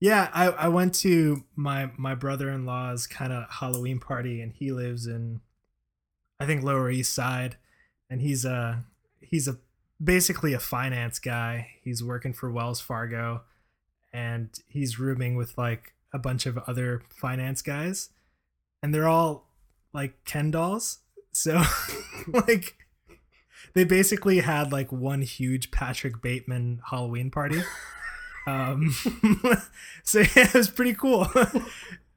Yeah, 0.00 0.28
I, 0.32 0.46
I 0.46 0.68
went 0.68 0.94
to 0.96 1.44
my 1.54 1.90
my 1.96 2.14
brother 2.14 2.50
in 2.50 2.66
law's 2.66 3.06
kind 3.06 3.32
of 3.32 3.48
Halloween 3.48 4.00
party, 4.00 4.40
and 4.40 4.52
he 4.52 4.72
lives 4.72 5.06
in, 5.06 5.40
I 6.40 6.46
think 6.46 6.62
Lower 6.62 6.90
East 6.90 7.12
Side, 7.14 7.56
and 8.10 8.20
he's 8.20 8.44
a 8.44 8.84
he's 9.20 9.46
a 9.46 9.58
basically 10.02 10.52
a 10.52 10.58
finance 10.58 11.18
guy. 11.18 11.68
He's 11.82 12.02
working 12.02 12.32
for 12.32 12.50
Wells 12.50 12.80
Fargo, 12.80 13.42
and 14.12 14.50
he's 14.66 14.98
rooming 14.98 15.36
with 15.36 15.56
like 15.56 15.94
a 16.12 16.18
bunch 16.18 16.46
of 16.46 16.58
other 16.58 17.02
finance 17.08 17.62
guys, 17.62 18.10
and 18.82 18.94
they're 18.94 19.08
all 19.08 19.48
like 19.92 20.24
Ken 20.24 20.50
dolls. 20.50 20.98
So 21.34 21.60
like 22.32 22.76
they 23.74 23.84
basically 23.84 24.40
had 24.40 24.72
like 24.72 24.90
one 24.90 25.22
huge 25.22 25.70
Patrick 25.70 26.22
Bateman 26.22 26.80
Halloween 26.88 27.30
party. 27.30 27.62
Um, 28.46 28.94
so 30.04 30.20
yeah, 30.20 30.48
it 30.48 30.52
was 30.52 30.68
pretty 30.68 30.92
cool. 30.92 31.26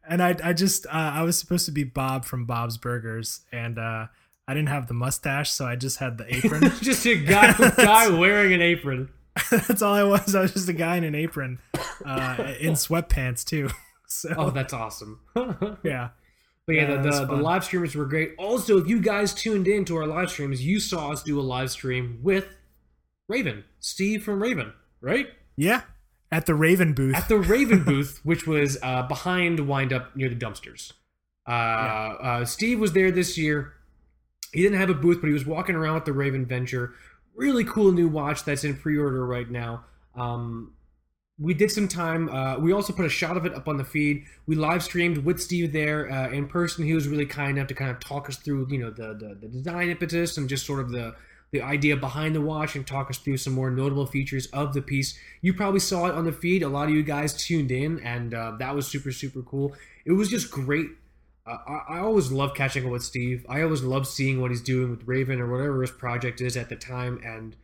and 0.05 0.21
I, 0.21 0.35
I 0.43 0.51
just, 0.51 0.85
uh, 0.87 0.89
I 0.91 1.23
was 1.23 1.39
supposed 1.39 1.65
to 1.67 1.71
be 1.71 1.85
Bob 1.85 2.25
from 2.25 2.43
Bob's 2.43 2.77
Burgers, 2.77 3.45
and 3.53 3.79
uh, 3.79 4.07
I 4.45 4.53
didn't 4.53 4.67
have 4.67 4.87
the 4.87 4.93
mustache, 4.93 5.49
so 5.49 5.65
I 5.65 5.77
just 5.77 5.99
had 5.99 6.17
the 6.17 6.35
apron. 6.35 6.69
just 6.81 7.05
a 7.05 7.15
guy, 7.15 7.53
guy 7.77 8.09
wearing 8.09 8.51
an 8.51 8.61
apron. 8.61 9.07
that's 9.49 9.81
all 9.81 9.93
I 9.93 10.03
was. 10.03 10.35
I 10.35 10.41
was 10.41 10.51
just 10.51 10.67
a 10.67 10.73
guy 10.73 10.97
in 10.97 11.05
an 11.05 11.15
apron, 11.15 11.59
uh, 12.05 12.55
in 12.59 12.73
sweatpants 12.73 13.45
too. 13.45 13.69
So, 14.07 14.33
oh, 14.37 14.49
that's 14.49 14.73
awesome. 14.73 15.21
yeah. 15.81 16.09
But 16.67 16.75
yeah, 16.75 16.81
Yeah, 16.89 17.01
the, 17.01 17.11
the, 17.11 17.25
the 17.25 17.35
live 17.41 17.63
streamers 17.63 17.95
were 17.95 18.05
great. 18.05 18.35
Also, 18.37 18.77
if 18.77 18.87
you 18.87 19.01
guys 19.01 19.33
tuned 19.33 19.67
in 19.67 19.85
to 19.85 19.95
our 19.95 20.05
live 20.05 20.29
streams, 20.29 20.63
you 20.63 20.79
saw 20.81 21.11
us 21.11 21.23
do 21.23 21.39
a 21.39 21.41
live 21.41 21.71
stream 21.71 22.19
with 22.21 22.45
Raven, 23.29 23.63
Steve 23.79 24.23
from 24.23 24.43
Raven, 24.43 24.73
right? 25.01 25.29
Yeah. 25.55 25.81
At 26.29 26.45
the 26.45 26.55
Raven 26.55 26.93
booth. 26.93 27.15
At 27.15 27.29
the 27.29 27.37
Raven 27.37 27.83
booth, 27.85 28.19
which 28.23 28.45
was 28.45 28.77
uh, 28.83 29.03
behind 29.03 29.61
Wind 29.61 29.93
Up 29.93 30.13
near 30.15 30.27
the 30.27 30.35
dumpsters. 30.35 30.91
Uh, 31.47 31.51
uh, 31.51 32.45
Steve 32.45 32.79
was 32.79 32.91
there 32.91 33.11
this 33.11 33.37
year. 33.37 33.73
He 34.51 34.61
didn't 34.61 34.77
have 34.77 34.89
a 34.89 34.93
booth, 34.93 35.21
but 35.21 35.27
he 35.27 35.33
was 35.33 35.45
walking 35.45 35.75
around 35.75 35.95
with 35.95 36.05
the 36.05 36.13
Raven 36.13 36.45
Venture. 36.45 36.93
Really 37.33 37.63
cool 37.63 37.93
new 37.93 38.09
watch 38.09 38.43
that's 38.43 38.65
in 38.65 38.75
pre-order 38.75 39.25
right 39.25 39.49
now. 39.49 39.85
Um, 40.15 40.73
we 41.39 41.53
did 41.53 41.71
some 41.71 41.87
time. 41.87 42.29
Uh, 42.29 42.57
we 42.57 42.73
also 42.73 42.91
put 42.93 43.05
a 43.05 43.09
shot 43.09 43.37
of 43.37 43.45
it 43.45 43.53
up 43.53 43.67
on 43.67 43.77
the 43.77 43.83
feed. 43.83 44.25
We 44.47 44.55
live 44.55 44.83
streamed 44.83 45.19
with 45.19 45.39
Steve 45.39 45.71
there 45.71 46.11
uh, 46.11 46.29
in 46.29 46.47
person. 46.47 46.83
He 46.83 46.93
was 46.93 47.07
really 47.07 47.27
kind 47.27 47.57
enough 47.57 47.67
to 47.67 47.75
kind 47.75 47.91
of 47.91 47.99
talk 47.99 48.27
us 48.27 48.37
through, 48.37 48.67
you 48.69 48.79
know, 48.79 48.89
the, 48.89 49.13
the 49.13 49.37
the 49.39 49.47
design 49.47 49.89
impetus 49.89 50.37
and 50.37 50.49
just 50.49 50.65
sort 50.65 50.79
of 50.79 50.89
the 50.91 51.15
the 51.51 51.61
idea 51.61 51.95
behind 51.95 52.35
the 52.35 52.41
watch 52.41 52.75
and 52.75 52.85
talk 52.85 53.09
us 53.09 53.19
through 53.19 53.37
some 53.37 53.53
more 53.53 53.69
notable 53.69 54.05
features 54.05 54.47
of 54.47 54.73
the 54.73 54.81
piece. 54.81 55.17
You 55.41 55.53
probably 55.53 55.79
saw 55.79 56.07
it 56.07 56.15
on 56.15 56.25
the 56.25 56.33
feed. 56.33 56.63
A 56.63 56.69
lot 56.69 56.89
of 56.89 56.95
you 56.95 57.03
guys 57.03 57.33
tuned 57.33 57.71
in, 57.71 57.99
and 57.99 58.33
uh, 58.33 58.55
that 58.59 58.75
was 58.75 58.87
super 58.87 59.11
super 59.11 59.43
cool. 59.43 59.75
It 60.05 60.13
was 60.13 60.29
just 60.29 60.49
great. 60.49 60.87
Uh, 61.45 61.57
I, 61.67 61.97
I 61.97 61.99
always 61.99 62.31
love 62.31 62.55
catching 62.55 62.83
up 62.83 62.91
with 62.91 63.03
Steve. 63.03 63.45
I 63.47 63.61
always 63.61 63.83
love 63.83 64.07
seeing 64.07 64.41
what 64.41 64.49
he's 64.49 64.61
doing 64.61 64.89
with 64.89 65.07
Raven 65.07 65.39
or 65.39 65.49
whatever 65.51 65.81
his 65.81 65.91
project 65.91 66.41
is 66.41 66.57
at 66.57 66.69
the 66.69 66.75
time, 66.75 67.21
and 67.23 67.55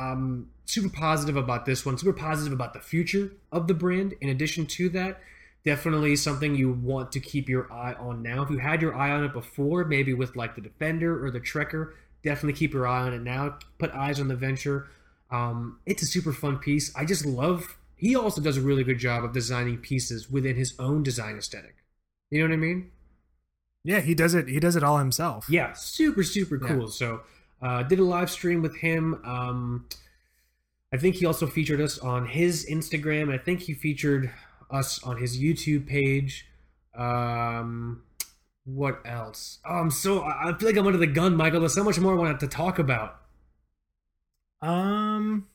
I'm 0.00 0.50
super 0.64 0.88
positive 0.88 1.36
about 1.36 1.66
this 1.66 1.84
one. 1.84 1.98
Super 1.98 2.12
positive 2.12 2.52
about 2.52 2.72
the 2.74 2.80
future 2.80 3.32
of 3.52 3.66
the 3.66 3.74
brand. 3.74 4.14
In 4.20 4.28
addition 4.28 4.66
to 4.66 4.88
that, 4.90 5.20
definitely 5.64 6.16
something 6.16 6.54
you 6.54 6.72
want 6.72 7.12
to 7.12 7.20
keep 7.20 7.48
your 7.48 7.70
eye 7.72 7.94
on 7.94 8.22
now. 8.22 8.42
If 8.42 8.50
you 8.50 8.58
had 8.58 8.80
your 8.80 8.94
eye 8.94 9.10
on 9.10 9.24
it 9.24 9.32
before, 9.32 9.84
maybe 9.84 10.14
with 10.14 10.36
like 10.36 10.54
the 10.54 10.60
Defender 10.62 11.24
or 11.24 11.30
the 11.30 11.40
Trekker, 11.40 11.92
definitely 12.24 12.54
keep 12.54 12.72
your 12.72 12.86
eye 12.86 13.02
on 13.02 13.12
it 13.14 13.22
now. 13.22 13.58
Put 13.78 13.90
eyes 13.92 14.20
on 14.20 14.28
the 14.28 14.36
Venture. 14.36 14.88
Um, 15.30 15.78
it's 15.86 16.02
a 16.02 16.06
super 16.06 16.32
fun 16.32 16.58
piece. 16.58 16.94
I 16.96 17.04
just 17.04 17.24
love. 17.26 17.76
He 17.96 18.16
also 18.16 18.40
does 18.40 18.56
a 18.56 18.62
really 18.62 18.82
good 18.84 18.98
job 18.98 19.24
of 19.24 19.32
designing 19.32 19.76
pieces 19.78 20.30
within 20.30 20.56
his 20.56 20.74
own 20.78 21.02
design 21.02 21.36
aesthetic. 21.36 21.76
You 22.30 22.40
know 22.40 22.48
what 22.48 22.54
I 22.54 22.58
mean? 22.58 22.90
yeah, 23.84 24.00
he 24.00 24.14
does 24.14 24.34
it. 24.34 24.48
He 24.48 24.60
does 24.60 24.76
it 24.76 24.82
all 24.82 24.98
himself. 24.98 25.46
Yeah, 25.48 25.72
super 25.72 26.22
super 26.22 26.58
Yeah. 26.62 26.68
cool. 26.68 26.88
So 26.88 27.20
uh, 27.62 27.82
did 27.82 27.98
a 27.98 28.04
live 28.04 28.30
stream 28.30 28.62
with 28.62 28.76
him. 28.76 29.20
Um, 29.24 29.86
I 30.92 30.96
think 30.96 31.16
he 31.16 31.26
also 31.26 31.46
featured 31.46 31.80
us 31.80 31.98
on 31.98 32.26
his 32.26 32.66
Instagram. 32.66 33.32
I 33.32 33.38
think 33.38 33.60
he 33.60 33.74
featured 33.74 34.30
us 34.70 35.02
on 35.02 35.18
his 35.18 35.38
YouTube 35.38 35.86
page. 35.86 36.46
Um, 36.96 38.02
what 38.64 39.00
else? 39.04 39.58
Oh, 39.64 39.74
I'm 39.76 39.90
so 39.90 40.22
I 40.22 40.52
feel 40.58 40.68
like 40.68 40.76
I'm 40.76 40.86
under 40.86 40.98
the 40.98 41.06
gun, 41.06 41.36
Michael. 41.36 41.60
There's 41.60 41.74
so 41.74 41.84
much 41.84 41.98
more 42.00 42.14
I 42.14 42.16
wanted 42.16 42.40
to 42.40 42.48
talk 42.48 42.78
about, 42.78 43.20
Um. 44.60 45.46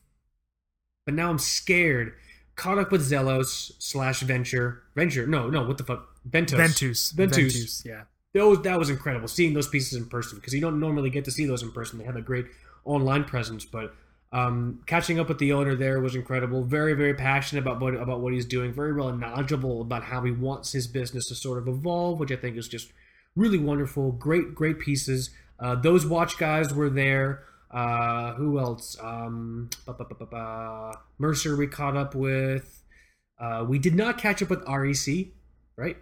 but 1.04 1.14
now 1.14 1.30
I'm 1.30 1.38
scared. 1.38 2.14
Caught 2.56 2.78
up 2.78 2.90
with 2.90 3.02
Zelos 3.08 3.72
slash 3.78 4.20
Venture. 4.20 4.82
Venture? 4.94 5.26
No, 5.26 5.50
no. 5.50 5.64
What 5.66 5.76
the 5.76 5.84
fuck? 5.84 6.08
Ventus. 6.24 6.56
Ventus. 6.56 7.10
Ventus. 7.10 7.82
Yeah. 7.84 8.04
Those 8.36 8.62
that 8.62 8.78
was 8.78 8.90
incredible 8.90 9.28
seeing 9.28 9.54
those 9.54 9.68
pieces 9.68 9.98
in 9.98 10.06
person 10.06 10.38
because 10.38 10.54
you 10.54 10.60
don't 10.60 10.78
normally 10.78 11.10
get 11.10 11.24
to 11.24 11.30
see 11.30 11.46
those 11.46 11.62
in 11.62 11.72
person. 11.72 11.98
They 11.98 12.04
have 12.04 12.16
a 12.16 12.22
great 12.22 12.46
online 12.84 13.24
presence, 13.24 13.64
but 13.64 13.94
um, 14.32 14.82
catching 14.86 15.18
up 15.18 15.28
with 15.28 15.38
the 15.38 15.52
owner 15.52 15.74
there 15.74 16.00
was 16.00 16.14
incredible. 16.14 16.62
Very 16.62 16.94
very 16.94 17.14
passionate 17.14 17.62
about 17.62 17.80
what 17.80 17.94
about 17.94 18.20
what 18.20 18.32
he's 18.32 18.44
doing. 18.44 18.72
Very 18.72 18.92
well 18.92 19.12
knowledgeable 19.12 19.80
about 19.80 20.04
how 20.04 20.22
he 20.22 20.30
wants 20.30 20.72
his 20.72 20.86
business 20.86 21.26
to 21.28 21.34
sort 21.34 21.58
of 21.58 21.68
evolve, 21.68 22.20
which 22.20 22.32
I 22.32 22.36
think 22.36 22.56
is 22.56 22.68
just 22.68 22.92
really 23.34 23.58
wonderful. 23.58 24.12
Great 24.12 24.54
great 24.54 24.78
pieces. 24.78 25.30
Uh, 25.58 25.74
those 25.74 26.04
watch 26.06 26.38
guys 26.38 26.74
were 26.74 26.90
there. 26.90 27.44
Uh, 27.70 28.34
who 28.34 28.58
else? 28.58 28.96
Um. 29.00 29.70
Mercer 31.18 31.56
we 31.56 31.66
caught 31.66 31.96
up 31.96 32.14
with. 32.14 32.82
Uh, 33.38 33.64
we 33.68 33.78
did 33.78 33.94
not 33.94 34.18
catch 34.18 34.42
up 34.42 34.50
with 34.50 34.62
REC, 34.66 35.28
right? 35.76 35.96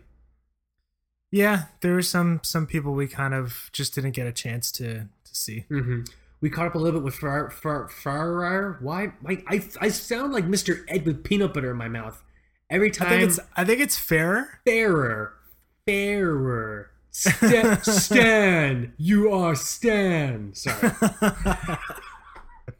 Yeah, 1.35 1.65
there 1.81 1.95
were 1.95 2.03
some 2.03 2.39
some 2.45 2.65
people 2.65 2.93
we 2.95 3.09
kind 3.09 3.35
of 3.35 3.69
just 3.73 3.93
didn't 3.93 4.13
get 4.13 4.29
a 4.29 4.33
chance 4.33 4.71
to 4.71 4.87
to 5.01 5.35
see. 5.35 5.65
Mm-hmm. 5.69 6.03
We 6.41 6.49
caught 6.49 6.67
up 6.69 6.77
a 6.77 6.79
little 6.79 7.01
bit 7.01 7.05
with 7.05 7.17
Far 7.17 7.51
Far 7.51 7.89
Farrar. 7.89 8.79
Why? 8.81 9.15
My, 9.21 9.43
I 9.49 9.61
I 9.81 9.89
sound 9.89 10.33
like 10.33 10.45
Mr. 10.47 10.85
Ed 10.87 11.05
with 11.05 11.25
peanut 11.25 11.53
butter 11.53 11.73
in 11.73 11.77
my 11.77 11.89
mouth 11.89 12.23
every 12.71 12.87
I 12.87 12.93
time. 12.93 13.09
think 13.09 13.23
it's 13.25 13.41
I 13.57 13.65
think 13.65 13.81
it's 13.81 13.99
Farer. 13.99 14.61
Farer, 14.65 15.35
Farer. 15.85 16.91
Sta- 17.11 17.81
Stan, 17.83 18.93
you 18.97 19.33
are 19.33 19.57
Stan. 19.57 20.55
Sorry, 20.55 20.93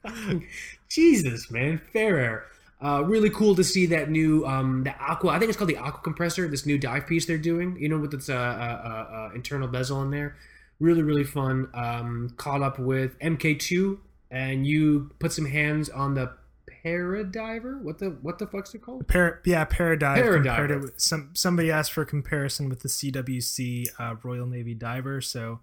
Jesus, 0.89 1.51
man, 1.51 1.81
Farer. 1.93 2.45
Uh, 2.85 3.03
really 3.03 3.31
cool 3.31 3.55
to 3.55 3.65
see 3.65 3.87
that 3.87 4.11
new 4.11 4.45
um, 4.47 4.85
the 4.85 4.95
aqua. 5.01 5.31
I 5.31 5.39
think 5.39 5.49
it's 5.49 5.57
called 5.57 5.71
the 5.71 5.79
aqua 5.79 6.03
compressor. 6.03 6.47
This 6.49 6.67
new 6.67 6.79
dive 6.79 7.07
piece 7.07 7.25
they're 7.25 7.39
doing. 7.39 7.79
You 7.81 7.89
know, 7.89 7.99
with 7.99 8.13
its 8.13 8.29
uh, 8.29 8.35
uh, 8.35 8.37
uh, 8.39 9.15
uh, 9.15 9.31
internal 9.35 9.69
bezel 9.69 10.03
in 10.03 10.11
there. 10.11 10.37
Really, 10.81 11.03
really 11.03 11.25
fun. 11.25 11.71
Um, 11.73 12.35
caught 12.37 12.61
up 12.61 12.79
with 12.79 13.19
MK2, 13.21 13.99
and 14.31 14.67
you 14.67 15.13
put 15.19 15.33
some 15.33 15.47
hands 15.47 15.89
on 15.89 16.15
the 16.15 16.33
Paradiver. 16.85 17.81
What 17.81 17.99
the 17.99 18.11
what 18.21 18.39
the 18.39 18.47
fuck's 18.47 18.75
it 18.75 18.83
called? 18.83 19.09
Par- 19.09 19.41
yeah, 19.47 19.65
Paradive. 19.65 20.23
Paradiver. 20.23 20.83
with- 20.83 21.01
some 21.01 21.31
somebody 21.33 21.71
asked 21.71 21.93
for 21.93 22.03
a 22.03 22.07
comparison 22.07 22.69
with 22.69 22.81
the 22.81 22.89
CWC 22.89 23.89
uh, 23.99 24.17
Royal 24.23 24.47
Navy 24.47 24.75
diver, 24.75 25.21
so 25.23 25.61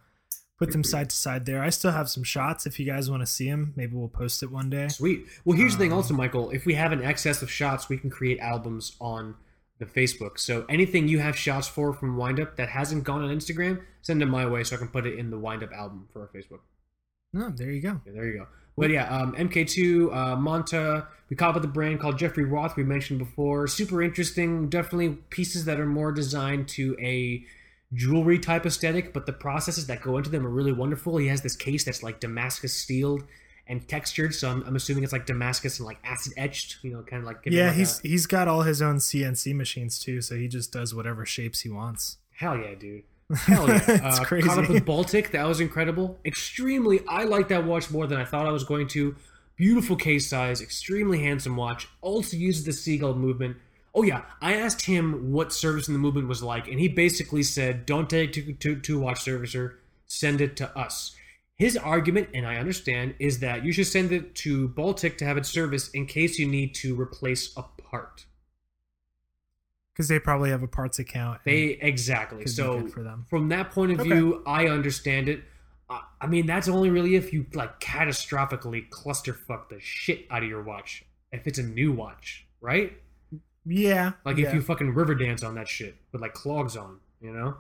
put 0.62 0.72
them 0.72 0.84
side 0.84 1.10
to 1.10 1.16
side 1.16 1.48
there. 1.48 1.64
I 1.64 1.72
still 1.72 1.92
have 1.92 2.08
some 2.08 2.24
shots. 2.24 2.68
If 2.68 2.80
you 2.80 2.86
guys 2.86 3.10
want 3.10 3.22
to 3.24 3.26
see 3.26 3.50
them, 3.50 3.74
maybe 3.76 3.96
we'll 3.96 4.08
post 4.08 4.44
it 4.44 4.52
one 4.52 4.70
day. 4.70 4.90
Sweet. 4.90 5.26
Well, 5.44 5.58
here's 5.58 5.72
the 5.74 5.80
thing, 5.80 5.92
Um, 5.92 5.98
also, 5.98 6.14
Michael. 6.14 6.52
If 6.52 6.68
we 6.68 6.76
have 6.76 6.92
an 6.92 7.04
excess 7.04 7.42
of 7.42 7.50
shots, 7.50 7.90
we 7.90 7.98
can 7.98 8.12
create 8.12 8.38
albums 8.40 8.96
on 9.02 9.34
the 9.80 9.88
Facebook. 9.88 10.38
So 10.38 10.64
anything 10.70 11.08
you 11.08 11.18
have 11.18 11.36
shots 11.36 11.68
for 11.68 11.94
from 11.94 12.16
Windup 12.16 12.58
that 12.58 12.70
hasn't 12.70 13.06
gone 13.06 13.24
on 13.24 13.36
Instagram, 13.36 13.82
send 14.04 14.22
them 14.22 14.30
my 14.30 14.46
way 14.46 14.64
so 14.64 14.76
I 14.76 14.80
can 14.80 14.88
put 14.88 15.08
it 15.08 15.18
in 15.18 15.32
the 15.32 15.40
Windup 15.40 15.72
album 15.74 16.08
for 16.14 16.22
our 16.22 16.28
Facebook. 16.28 16.60
Oh, 17.36 17.50
there 17.50 17.72
you 17.72 17.82
go. 17.82 18.00
Yeah, 18.06 18.14
there 18.14 18.28
you 18.28 18.38
go. 18.38 18.48
But 18.78 18.92
yeah, 18.92 19.10
um, 19.10 19.34
MK2, 19.36 20.14
uh, 20.14 20.36
Monta. 20.36 21.08
We 21.32 21.36
caught 21.36 21.50
up 21.50 21.56
with 21.56 21.64
a 21.64 21.68
brand 21.68 22.00
called 22.00 22.20
Jeffrey 22.20 22.46
Roth. 22.46 22.76
We 22.76 22.84
mentioned 22.84 23.18
before. 23.18 23.68
Super 23.68 24.04
interesting. 24.04 24.70
Definitely 24.70 25.18
pieces 25.32 25.66
that 25.66 25.80
are 25.80 25.88
more 25.88 26.12
designed 26.12 26.68
to 26.70 26.96
a 27.02 27.44
jewelry 27.94 28.40
type 28.40 28.66
aesthetic, 28.66 29.14
but 29.14 29.26
the 29.26 29.34
processes 29.34 29.88
that 29.88 30.02
go 30.02 30.18
into 30.18 30.30
them 30.30 30.46
are 30.46 30.50
really 30.50 30.72
wonderful. 30.72 31.18
He 31.18 31.28
has 31.28 31.42
this 31.42 31.56
case 31.56 31.84
that's 31.84 32.02
like 32.04 32.20
Damascus 32.20 32.74
steeled 32.74 33.24
and 33.68 33.88
textured, 33.88 34.34
so 34.34 34.50
I'm, 34.50 34.64
I'm 34.64 34.76
assuming 34.76 35.04
it's 35.04 35.14
like 35.14 35.26
Damascus 35.26 35.80
and 35.80 35.86
like 35.86 36.00
acid 36.04 36.34
etched. 36.38 36.78
You 36.84 36.92
know, 36.94 37.04
kind 37.04 37.22
of 37.22 37.28
like 37.28 37.38
Yeah, 37.46 37.68
like 37.68 37.76
he's 37.76 38.00
a- 38.04 38.08
he's 38.08 38.26
got 38.28 38.48
all 38.48 38.62
his 38.64 38.82
own 38.82 38.98
CNC 38.98 39.56
machines 39.56 40.00
too, 40.00 40.22
so 40.22 40.36
he 40.36 40.48
just 40.48 40.72
does 40.72 40.94
whatever 40.96 41.26
shapes 41.26 41.62
he 41.62 41.70
wants. 41.70 42.18
Hell 42.32 42.58
yeah, 42.58 42.76
dude. 42.76 43.04
Hell 43.46 43.68
yeah. 43.68 43.78
It's 43.88 44.20
uh, 44.20 44.24
crazy. 44.26 44.48
Caught 44.48 44.64
up 44.66 44.70
with 44.70 44.86
Baltic. 44.86 45.32
That 45.32 45.48
was 45.48 45.62
incredible. 45.62 46.20
Extremely, 46.26 47.02
I 47.08 47.24
like 47.24 47.48
that 47.50 47.66
watch 47.66 47.90
more 47.92 48.08
than 48.08 48.20
I 48.20 48.26
thought 48.26 48.46
I 48.46 48.52
was 48.52 48.64
going 48.64 48.88
to. 48.90 49.16
Beautiful 49.56 49.96
case 49.96 50.28
size, 50.28 50.60
extremely 50.60 51.22
handsome 51.22 51.56
watch. 51.56 51.88
Also 52.02 52.36
uses 52.36 52.66
the 52.66 52.74
seagull 52.74 53.14
movement. 53.16 53.58
Oh 53.94 54.04
yeah, 54.04 54.24
I 54.42 54.54
asked 54.56 54.86
him 54.86 55.32
what 55.32 55.52
service 55.52 55.88
in 55.88 55.94
the 55.94 56.00
movement 56.00 56.28
was 56.28 56.42
like, 56.42 56.68
and 56.68 56.80
he 56.80 56.88
basically 56.88 57.44
said, 57.44 57.86
"Don't 57.86 58.10
take 58.10 58.38
it 58.38 58.60
to 58.60 58.76
to, 58.76 58.82
to 58.82 59.00
watch 59.00 59.20
servicer. 59.26 59.76
Send 60.08 60.42
it 60.42 60.56
to 60.58 60.78
us." 60.78 61.16
his 61.62 61.78
argument, 61.78 62.28
and 62.34 62.48
I 62.48 62.56
understand, 62.56 63.14
is 63.20 63.38
that 63.42 63.64
you 63.64 63.72
should 63.72 63.86
send 63.86 64.12
it 64.12 64.34
to 64.34 64.68
Baltic 64.70 65.20
to 65.20 65.26
have 65.26 65.38
it 65.38 65.46
serviced 65.46 65.94
in 65.94 66.08
case 66.08 66.40
you 66.40 66.48
need 66.48 66.74
to 66.76 67.00
replace 67.00 67.56
a 67.56 67.62
part. 67.62 68.26
Because 69.94 70.08
they 70.08 70.18
probably 70.18 70.50
have 70.50 70.64
a 70.64 70.68
parts 70.68 70.98
account. 70.98 71.42
They 71.46 71.78
exactly. 71.80 72.48
So 72.48 72.88
for 72.88 73.04
them. 73.04 73.28
from 73.30 73.50
that 73.50 73.70
point 73.70 73.92
of 73.92 74.00
Okay. 74.00 74.10
view, 74.10 74.42
I 74.48 74.70
understand 74.70 75.30
it. 75.30 75.44
I- 75.88 76.02
I 76.22 76.26
mean, 76.26 76.48
that's 76.48 76.68
only 76.68 76.90
really 76.90 77.14
if 77.16 77.32
you 77.32 77.46
like 77.54 77.80
catastrophically 77.80 78.90
clusterfuck 78.90 79.70
the 79.70 79.80
shit 79.80 80.26
out 80.32 80.42
of 80.42 80.50
your 80.50 80.64
watch. 80.64 81.06
If 81.32 81.46
it's 81.46 81.60
a 81.60 81.64
new 81.64 81.92
watch, 81.92 82.48
right? 82.60 83.00
Yeah. 83.66 84.14
Like 84.26 84.38
yeah. 84.38 84.48
if 84.48 84.54
you 84.54 84.62
fucking 84.62 84.94
river 84.94 85.16
dance 85.16 85.44
on 85.44 85.56
that 85.56 85.68
shit 85.68 85.96
with 86.12 86.22
like 86.22 86.34
clogs 86.34 86.76
on, 86.76 87.00
you 87.22 87.32
know? 87.32 87.56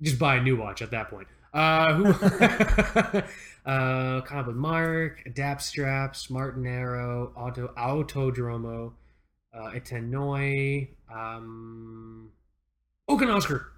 Just 0.00 0.18
buy 0.18 0.36
a 0.36 0.42
new 0.42 0.56
watch 0.56 0.82
at 0.82 0.90
that 0.90 1.10
point. 1.10 1.28
Uh, 1.54 1.94
who? 1.94 2.04
uh, 3.66 4.20
kind 4.22 4.40
of 4.40 4.46
with 4.46 4.56
Mark, 4.56 5.22
Adapt 5.26 5.62
Straps, 5.62 6.28
Martenero, 6.28 7.30
Auto 7.36 7.68
Autodromo, 7.76 8.92
uh, 9.54 9.70
Itay 9.70 10.02
Noy, 10.02 10.88
um, 11.12 12.30
Oak 13.08 13.22
and 13.22 13.30
Oscar. 13.30 13.68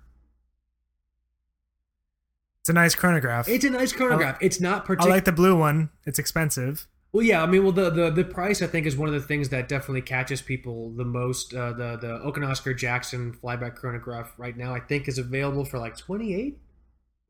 It's 2.61 2.71
a 2.71 2.73
nice 2.73 2.95
chronograph. 2.95 3.47
It's 3.47 3.65
a 3.65 3.71
nice 3.71 3.93
chronograph. 3.93 4.39
It's 4.41 4.61
not 4.61 4.87
particular. 4.87 5.13
I 5.13 5.17
like 5.17 5.27
the 5.27 5.33
blue 5.33 5.55
one. 5.55 5.91
It's 6.07 6.19
expensive. 6.19 6.87
Well, 7.15 7.23
yeah, 7.25 7.45
I 7.45 7.47
mean, 7.47 7.63
well, 7.63 7.71
the, 7.71 7.91
the 7.91 8.11
the 8.11 8.25
price 8.25 8.61
I 8.61 8.67
think 8.67 8.87
is 8.87 8.97
one 8.97 9.09
of 9.09 9.15
the 9.15 9.21
things 9.21 9.51
that 9.51 9.69
definitely 9.69 10.03
catches 10.03 10.43
people 10.43 10.91
the 10.91 11.05
most. 11.05 11.55
Uh, 11.55 11.73
the 11.73 11.97
the 11.97 12.21
Oak 12.21 12.39
& 12.39 12.43
Oscar 12.43 12.75
Jackson 12.75 13.39
flyback 13.41 13.77
chronograph 13.77 14.33
right 14.37 14.57
now 14.57 14.75
I 14.75 14.81
think 14.81 15.07
is 15.07 15.17
available 15.17 15.65
for 15.65 15.79
like 15.79 15.97
twenty 15.97 16.35
eight 16.35 16.59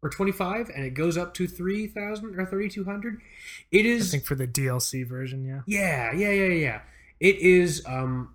or 0.03 0.09
twenty 0.09 0.33
five, 0.33 0.71
and 0.75 0.87
it 0.87 0.95
goes 0.95 1.19
up 1.19 1.35
to 1.35 1.47
three 1.47 1.87
thousand 1.87 2.41
or 2.41 2.47
thirty 2.47 2.71
two 2.71 2.85
hundred. 2.85 3.21
It 3.71 3.85
is 3.85 4.09
I 4.09 4.13
think 4.13 4.25
for 4.25 4.35
the 4.35 4.49
DLC 4.49 5.07
version, 5.07 5.45
yeah. 5.45 5.61
yeah, 5.67 6.15
yeah, 6.15 6.31
yeah, 6.31 6.55
yeah. 6.55 6.81
It 7.21 7.37
is 7.41 7.85
um 7.87 8.33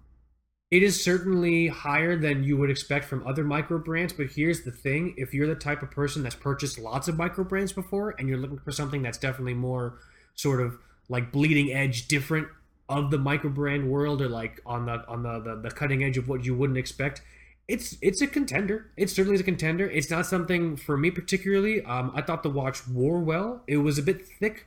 it 0.69 0.83
is 0.83 1.03
certainly 1.03 1.67
higher 1.69 2.15
than 2.15 2.43
you 2.43 2.57
would 2.57 2.69
expect 2.69 3.05
from 3.05 3.25
other 3.25 3.43
micro 3.43 3.79
brands, 3.79 4.13
but 4.13 4.27
here's 4.27 4.65
the 4.65 4.71
thing, 4.71 5.15
if 5.17 5.33
you're 5.33 5.47
the 5.47 5.55
type 5.55 5.81
of 5.81 5.89
person 5.89 6.21
that's 6.21 6.35
purchased 6.35 6.77
lots 6.77 7.07
of 7.07 7.17
micro 7.17 7.43
brands 7.43 7.73
before 7.73 8.13
and 8.19 8.29
you're 8.29 8.37
looking 8.37 8.59
for 8.59 8.71
something 8.71 9.01
that's 9.01 9.17
definitely 9.17 9.55
more 9.55 9.97
sort 10.35 10.61
of 10.61 10.77
like 11.09 11.31
bleeding 11.31 11.73
edge 11.73 12.07
different 12.07 12.47
of 12.87 13.11
the 13.11 13.17
micro 13.17 13.49
brand 13.49 13.89
world 13.89 14.21
or 14.21 14.29
like 14.29 14.61
on 14.65 14.85
the 14.85 15.05
on 15.07 15.23
the, 15.23 15.39
the, 15.39 15.61
the 15.61 15.71
cutting 15.71 16.03
edge 16.03 16.17
of 16.17 16.27
what 16.27 16.45
you 16.45 16.55
wouldn't 16.55 16.77
expect, 16.77 17.21
it's 17.67 17.97
it's 18.01 18.21
a 18.21 18.27
contender. 18.27 18.91
It 18.97 19.09
certainly 19.09 19.35
is 19.35 19.41
a 19.41 19.45
contender. 19.45 19.89
It's 19.89 20.09
not 20.09 20.25
something 20.25 20.75
for 20.75 20.97
me 20.97 21.11
particularly. 21.11 21.83
Um, 21.83 22.11
I 22.15 22.21
thought 22.21 22.43
the 22.43 22.49
watch 22.49 22.87
wore 22.87 23.19
well. 23.19 23.63
It 23.67 23.77
was 23.77 23.97
a 23.97 24.03
bit 24.03 24.27
thick. 24.39 24.65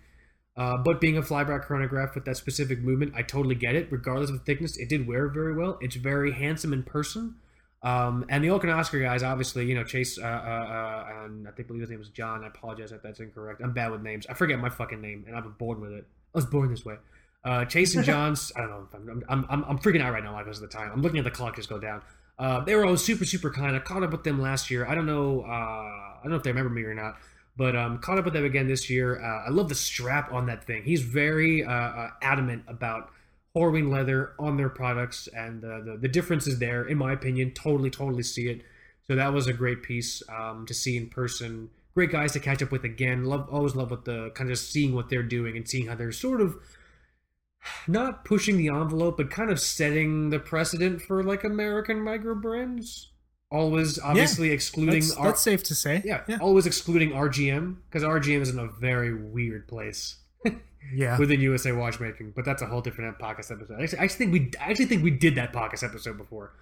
Uh, 0.55 0.77
but 0.77 1.01
being 1.01 1.17
a 1.17 1.23
flyback 1.23 1.63
chronograph 1.63 2.15
with 2.15 2.27
that 2.27 2.37
specific 2.37 2.81
movement, 2.81 3.15
I 3.17 3.23
totally 3.23 3.55
get 3.55 3.75
it. 3.75 3.89
Regardless 3.91 4.29
of 4.29 4.39
the 4.39 4.45
thickness, 4.45 4.77
it 4.77 4.89
did 4.89 5.07
wear 5.07 5.29
very 5.29 5.55
well. 5.57 5.79
It's 5.81 5.97
very 5.97 6.33
handsome 6.33 6.75
in 6.75 6.83
person. 6.83 7.37
Um, 7.83 8.25
and 8.29 8.45
the 8.45 8.51
Oak 8.51 8.65
Oscar 8.65 9.01
guys, 9.01 9.23
obviously, 9.23 9.67
you 9.67 9.75
know, 9.75 9.83
Chase, 9.83 10.19
uh, 10.19 10.23
uh, 10.23 10.27
uh, 10.27 11.25
and 11.25 11.49
I 11.49 11.51
think 11.51 11.69
believe 11.69 11.81
his 11.81 11.91
name 11.91 11.99
was 11.99 12.11
John. 12.11 12.45
I 12.45 12.49
apologize 12.49 12.93
if 12.93 13.03
that's 13.03 13.19
incorrect. 13.19 13.61
I'm 13.63 13.73
bad 13.73 13.91
with 13.91 14.03
names. 14.03 14.27
I 14.29 14.35
forget 14.35 14.59
my 14.59 14.69
fucking 14.69 15.01
name, 15.01 15.25
and 15.27 15.35
I'm 15.35 15.53
born 15.59 15.81
with 15.81 15.93
it. 15.93 16.07
I 16.35 16.39
was 16.39 16.47
born 16.47 16.71
this 16.71 16.85
way. 16.85 16.97
Uh, 17.45 17.65
Chase 17.65 17.95
and 17.95 18.05
John's, 18.07 18.53
I 18.57 18.61
don't 18.61 18.71
know. 18.71 18.89
I'm, 18.95 19.25
I'm, 19.29 19.47
I'm, 19.49 19.65
I'm 19.65 19.79
freaking 19.79 20.03
out 20.03 20.13
right 20.13 20.25
now 20.25 20.39
because 20.39 20.63
of 20.63 20.71
the 20.71 20.77
time. 20.77 20.91
I'm 20.93 21.03
looking 21.03 21.19
at 21.19 21.25
the 21.25 21.31
clock 21.31 21.57
just 21.57 21.69
go 21.69 21.79
down. 21.79 22.03
Uh, 22.39 22.65
they 22.65 22.75
were 22.75 22.87
all 22.87 22.97
super, 22.97 23.25
super 23.25 23.51
kind. 23.51 23.77
I 23.77 23.79
caught 23.79 24.03
up 24.03 24.11
with 24.11 24.25
them 24.25 24.41
last 24.41 24.71
year. 24.71 24.87
I 24.87 24.95
don't 24.95 25.07
know. 25.07 25.43
Uh, 25.43 25.49
I 25.49 26.21
don't 26.23 26.31
know 26.31 26.37
if 26.37 26.43
they 26.43 26.51
remember 26.51 26.71
me 26.71 26.83
or 26.83 26.95
not 26.95 27.17
but 27.57 27.77
um, 27.77 27.99
caught 27.99 28.19
up 28.19 28.25
with 28.25 28.35
them 28.35 28.45
again 28.45 28.67
this 28.67 28.89
year. 28.89 29.23
Uh, 29.23 29.47
I 29.47 29.51
love 29.51 29.69
the 29.69 29.75
strap 29.75 30.33
on 30.33 30.47
that 30.47 30.65
thing. 30.65 30.85
He's 30.85 31.03
very 31.03 31.65
uh, 31.65 31.71
uh, 31.71 32.11
adamant 32.23 32.65
about 32.67 33.11
Horween 33.55 33.91
leather 33.91 34.33
on 34.39 34.57
their 34.57 34.71
products, 34.71 35.29
and 35.29 35.63
uh, 35.63 35.81
the 35.81 35.99
the 36.01 36.09
difference 36.09 36.47
is 36.47 36.59
there, 36.59 36.89
in 36.89 36.97
my 36.97 37.13
opinion. 37.13 37.51
Totally, 37.51 37.91
totally 37.91 38.23
see 38.23 38.49
it. 38.49 38.63
So 39.07 39.17
that 39.17 39.33
was 39.33 39.47
a 39.47 39.53
great 39.53 39.83
piece 39.83 40.23
um, 40.29 40.65
to 40.67 40.73
see 40.73 40.97
in 40.97 41.11
person. 41.11 41.69
Great 41.95 42.11
guys 42.11 42.33
to 42.33 42.41
catch 42.41 42.63
up 42.63 42.71
with 42.71 42.85
again. 42.85 43.25
Love, 43.25 43.49
always 43.51 43.75
love 43.75 43.91
with 43.91 44.05
the 44.05 44.31
kind 44.31 44.51
of 44.51 44.59
seeing 44.59 44.95
what 44.95 45.11
they're 45.11 45.23
doing 45.23 45.57
and 45.57 45.69
seeing 45.69 45.87
how 45.89 45.95
they're 45.95 46.13
sort 46.13 46.41
of 46.41 46.57
not 47.87 48.25
pushing 48.25 48.57
the 48.57 48.69
envelope, 48.69 49.17
but 49.17 49.31
kind 49.31 49.51
of 49.51 49.61
setting 49.61 50.31
the 50.31 50.39
precedent 50.39 51.03
for 51.03 51.23
like 51.23 51.45
American 51.45 52.01
micro 52.01 52.35
brands. 52.35 53.11
Always, 53.51 53.99
obviously, 53.99 54.51
excluding 54.51 54.95
That's, 55.01 55.15
our- 55.15 55.27
that's 55.27 55.43
safe 55.43 55.63
to 55.65 55.75
say. 55.75 56.01
yeah, 56.05 56.23
Yeah. 56.27 56.39
always 56.41 56.65
excluding 56.67 57.11
RGM 57.13 57.77
because 57.91 58.03
RGM 58.03 58.41
is 58.41 58.49
in 58.49 58.59
a 58.59 58.67
very 58.81 59.13
weird 59.15 59.69
place 59.69 60.17
Yeah. 60.95 61.19
within 61.19 61.41
USA 61.43 61.73
watchmaking. 61.73 62.33
But 62.35 62.47
that's 62.47 62.63
a 62.63 62.67
whole 62.67 62.81
different 62.81 63.19
podcast 63.19 63.53
episode. 63.53 63.79
Actually, 63.83 63.99
I 63.99 64.05
actually 64.05 64.19
think 64.27 64.33
we 64.33 64.51
I 64.59 64.71
actually 64.71 64.87
think 64.87 65.05
we 65.05 65.11
did 65.11 65.35
that 65.35 65.53
podcast 65.53 65.85
episode 65.85 66.17
before. 66.17 66.55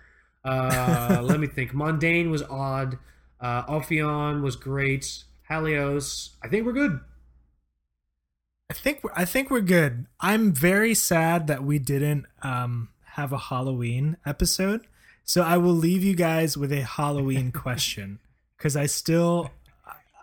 Uh, 0.44 1.20
let 1.24 1.38
me 1.38 1.46
think. 1.46 1.72
Mondaine 1.72 2.28
was 2.30 2.42
odd. 2.42 2.98
Uh, 3.40 3.64
Ophion 3.64 4.42
was 4.42 4.56
great. 4.56 5.24
Halios. 5.50 6.30
I 6.42 6.48
think 6.48 6.66
we're 6.66 6.72
good. 6.72 7.00
I 8.70 8.74
think 8.74 9.02
we're, 9.02 9.12
I 9.16 9.24
think 9.24 9.50
we're 9.50 9.60
good. 9.60 10.06
I'm 10.20 10.52
very 10.52 10.94
sad 10.94 11.46
that 11.48 11.64
we 11.64 11.78
didn't 11.78 12.26
um, 12.42 12.90
have 13.14 13.32
a 13.32 13.38
Halloween 13.38 14.16
episode. 14.24 14.86
So 15.24 15.42
I 15.42 15.56
will 15.56 15.74
leave 15.74 16.04
you 16.04 16.14
guys 16.14 16.56
with 16.56 16.72
a 16.72 16.82
Halloween 16.82 17.50
question 17.52 18.20
because 18.56 18.76
I 18.76 18.86
still 18.86 19.50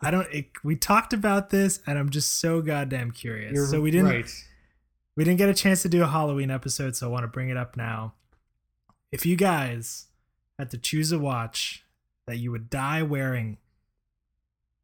I 0.01 0.11
don't. 0.11 0.27
It, 0.31 0.47
we 0.63 0.75
talked 0.75 1.13
about 1.13 1.49
this, 1.49 1.79
and 1.87 1.97
I'm 1.97 2.09
just 2.09 2.39
so 2.39 2.61
goddamn 2.61 3.11
curious. 3.11 3.53
You're 3.53 3.67
so 3.67 3.81
we 3.81 3.91
didn't 3.91 4.07
right. 4.07 4.31
we 5.15 5.23
didn't 5.23 5.37
get 5.37 5.49
a 5.49 5.53
chance 5.53 5.81
to 5.83 5.89
do 5.89 6.03
a 6.03 6.07
Halloween 6.07 6.51
episode, 6.51 6.95
so 6.95 7.07
I 7.07 7.09
want 7.09 7.23
to 7.23 7.27
bring 7.27 7.49
it 7.49 7.57
up 7.57 7.75
now. 7.75 8.13
If 9.11 9.25
you 9.25 9.35
guys 9.35 10.07
had 10.59 10.69
to 10.71 10.77
choose 10.77 11.11
a 11.11 11.19
watch 11.19 11.83
that 12.27 12.37
you 12.37 12.51
would 12.51 12.69
die 12.69 13.01
wearing 13.01 13.57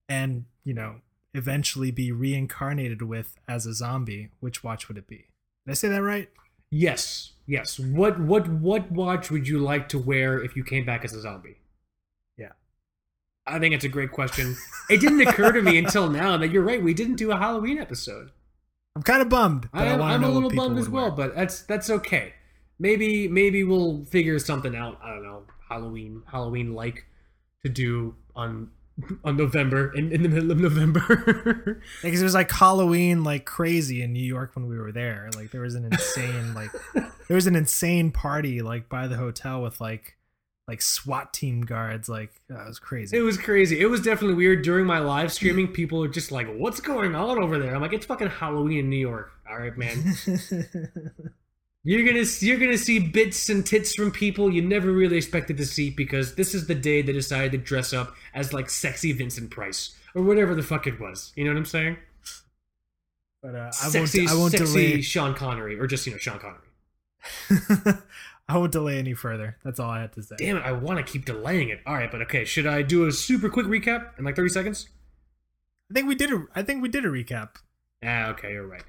and, 0.10 0.46
you 0.64 0.74
know, 0.74 0.96
eventually 1.34 1.92
be 1.92 2.12
reincarnated 2.12 3.02
with 3.02 3.36
as 3.48 3.66
a 3.66 3.74
zombie, 3.74 4.30
which 4.40 4.64
watch 4.64 4.88
would 4.88 4.98
it 4.98 5.08
be? 5.08 5.28
Did 5.66 5.72
I 5.72 5.74
say 5.74 5.90
that 5.90 6.02
right? 6.02 6.30
Yes, 6.72 7.34
yes. 7.46 7.80
What 7.80 8.20
what 8.20 8.50
what 8.50 8.92
watch 8.92 9.30
would 9.30 9.48
you 9.48 9.60
like 9.60 9.88
to 9.90 10.00
wear 10.00 10.44
if 10.44 10.56
you 10.56 10.64
came 10.64 10.86
back 10.86 11.06
as 11.06 11.14
a 11.14 11.22
zombie? 11.22 11.58
Yeah. 12.36 12.54
I 13.46 13.60
think 13.60 13.76
it's 13.76 13.86
a 13.86 13.90
great 13.90 14.12
question. 14.12 14.56
it 14.90 15.00
didn't 15.00 15.22
occur 15.22 15.52
to 15.52 15.62
me 15.62 15.78
until 15.84 16.10
now 16.10 16.36
that 16.38 16.50
you're 16.50 16.64
right. 16.64 16.82
We 16.82 16.96
didn't 16.96 17.18
do 17.18 17.32
a 17.32 17.38
Halloween 17.38 17.78
episode. 17.78 18.32
I'm 18.96 19.04
kind 19.04 19.22
of 19.22 19.30
bummed. 19.30 19.70
I, 19.72 19.84
I 19.84 19.86
am, 19.88 20.02
I'm 20.02 20.24
a 20.24 20.30
little 20.30 20.50
bummed 20.50 20.80
as 20.80 20.90
well, 20.90 21.16
wear. 21.16 21.28
but 21.28 21.36
that's 21.36 21.62
that's 21.62 21.90
okay. 21.90 22.34
Maybe 22.80 23.28
maybe 23.28 23.64
we'll 23.64 24.04
figure 24.06 24.40
something 24.40 24.76
out. 24.76 25.00
I 25.04 25.12
don't 25.12 25.24
know 25.24 25.44
Halloween 25.70 26.24
Halloween 26.32 26.74
like 26.74 27.06
to 27.64 27.70
do 27.70 28.16
on 28.36 28.70
on 29.24 29.38
November 29.38 29.94
in, 29.96 30.12
in 30.12 30.24
the 30.24 30.30
middle 30.30 30.52
of 30.52 30.60
November. 30.60 31.82
because 32.04 32.22
it 32.22 32.24
was 32.24 32.34
like 32.34 32.52
Halloween 32.52 33.24
like 33.24 33.46
crazy 33.46 34.02
in 34.02 34.14
New 34.14 34.24
York 34.24 34.56
when 34.56 34.68
we 34.68 34.78
were 34.78 34.92
there. 34.92 35.30
Like 35.36 35.52
there 35.52 35.62
was 35.62 35.76
an 35.76 35.86
insane 35.86 36.54
like 36.54 36.70
there 36.94 37.36
was 37.36 37.48
an 37.48 37.56
insane 37.56 38.12
party 38.12 38.62
like 38.62 38.90
by 38.90 39.08
the 39.08 39.18
hotel 39.18 39.62
with 39.62 39.82
like 39.82 40.18
like 40.68 40.82
SWAT 40.82 41.34
team 41.34 41.62
guards. 41.62 42.08
Like 42.08 42.42
that 42.50 42.68
was 42.68 42.80
crazy. 42.80 43.18
it 43.18 43.22
was 43.22 43.38
crazy. 43.38 43.80
It 43.80 43.88
was 43.88 44.02
definitely 44.02 44.36
weird 44.36 44.64
during 44.64 44.86
my 44.86 45.00
live 45.00 45.34
streaming. 45.34 45.68
People 45.68 46.04
are 46.04 46.08
just 46.08 46.32
like, 46.32 46.48
"What's 46.56 46.80
going 46.80 47.16
on 47.16 47.40
over 47.40 47.60
there?" 47.60 47.76
I'm 47.76 47.82
like, 47.82 47.94
"It's 47.94 48.06
fucking 48.06 48.30
Halloween 48.30 48.80
in 48.80 48.90
New 48.90 48.98
York." 48.98 49.32
All 49.50 49.58
right, 49.58 49.78
man. 49.78 50.16
You're 51.84 52.06
gonna 52.06 52.26
you're 52.40 52.60
gonna 52.60 52.78
see 52.78 53.00
bits 53.00 53.50
and 53.50 53.66
tits 53.66 53.94
from 53.94 54.12
people 54.12 54.54
you 54.54 54.62
never 54.62 54.92
really 54.92 55.18
expected 55.18 55.58
to 55.58 55.66
see 55.66 55.90
because 55.90 56.36
this 56.36 56.54
is 56.54 56.68
the 56.68 56.76
day 56.76 57.02
they 57.02 57.12
decided 57.12 57.52
to 57.52 57.58
dress 57.58 57.92
up 57.92 58.16
as 58.34 58.54
like 58.54 58.70
sexy 58.70 59.12
Vincent 59.12 59.52
Price 59.52 59.96
or 60.16 60.24
whatever 60.24 60.56
the 60.56 60.64
fuck 60.64 60.88
it 60.88 61.00
was. 61.00 61.34
You 61.36 61.44
know 61.44 61.52
what 61.52 61.58
I'm 61.58 61.66
saying? 61.66 61.98
but 63.44 63.56
uh, 63.56 63.68
I 63.68 63.72
sexy, 63.72 64.20
won't. 64.22 64.32
I 64.32 64.36
won't 64.36 64.52
sexy 64.52 64.66
delay. 64.66 65.02
Sean 65.02 65.36
Connery 65.36 65.78
or 65.78 65.86
just 65.86 66.08
you 66.08 66.14
know 66.14 66.18
Sean 66.18 66.40
Connery. 66.40 68.00
I 68.50 68.58
won't 68.58 68.72
delay 68.72 68.98
any 68.98 69.14
further. 69.14 69.58
That's 69.64 69.80
all 69.80 69.90
I 69.90 70.02
had 70.02 70.14
to 70.14 70.24
say. 70.24 70.36
Damn 70.38 70.58
it, 70.58 70.64
I 70.64 70.72
want 70.72 71.06
to 71.06 71.12
keep 71.12 71.26
delaying 71.26 71.70
it. 71.70 71.82
All 71.86 71.94
right, 71.94 72.10
but 72.10 72.22
okay, 72.24 72.46
should 72.46 72.66
I 72.66 72.82
do 72.82 73.06
a 73.06 73.12
super 73.12 73.50
quick 73.50 73.68
recap 73.68 74.18
in 74.18 74.26
like 74.26 74.36
30 74.36 74.50
seconds? 74.50 74.90
I 75.92 75.94
think 75.94 76.08
we 76.08 76.16
did 76.16 76.32
a. 76.32 76.46
I 76.56 76.64
think 76.64 76.82
we 76.82 76.90
did 76.90 77.06
a 77.06 77.10
recap. 77.10 77.56
Ah, 78.04 78.30
okay, 78.30 78.54
you're 78.54 78.68
right. 78.68 78.84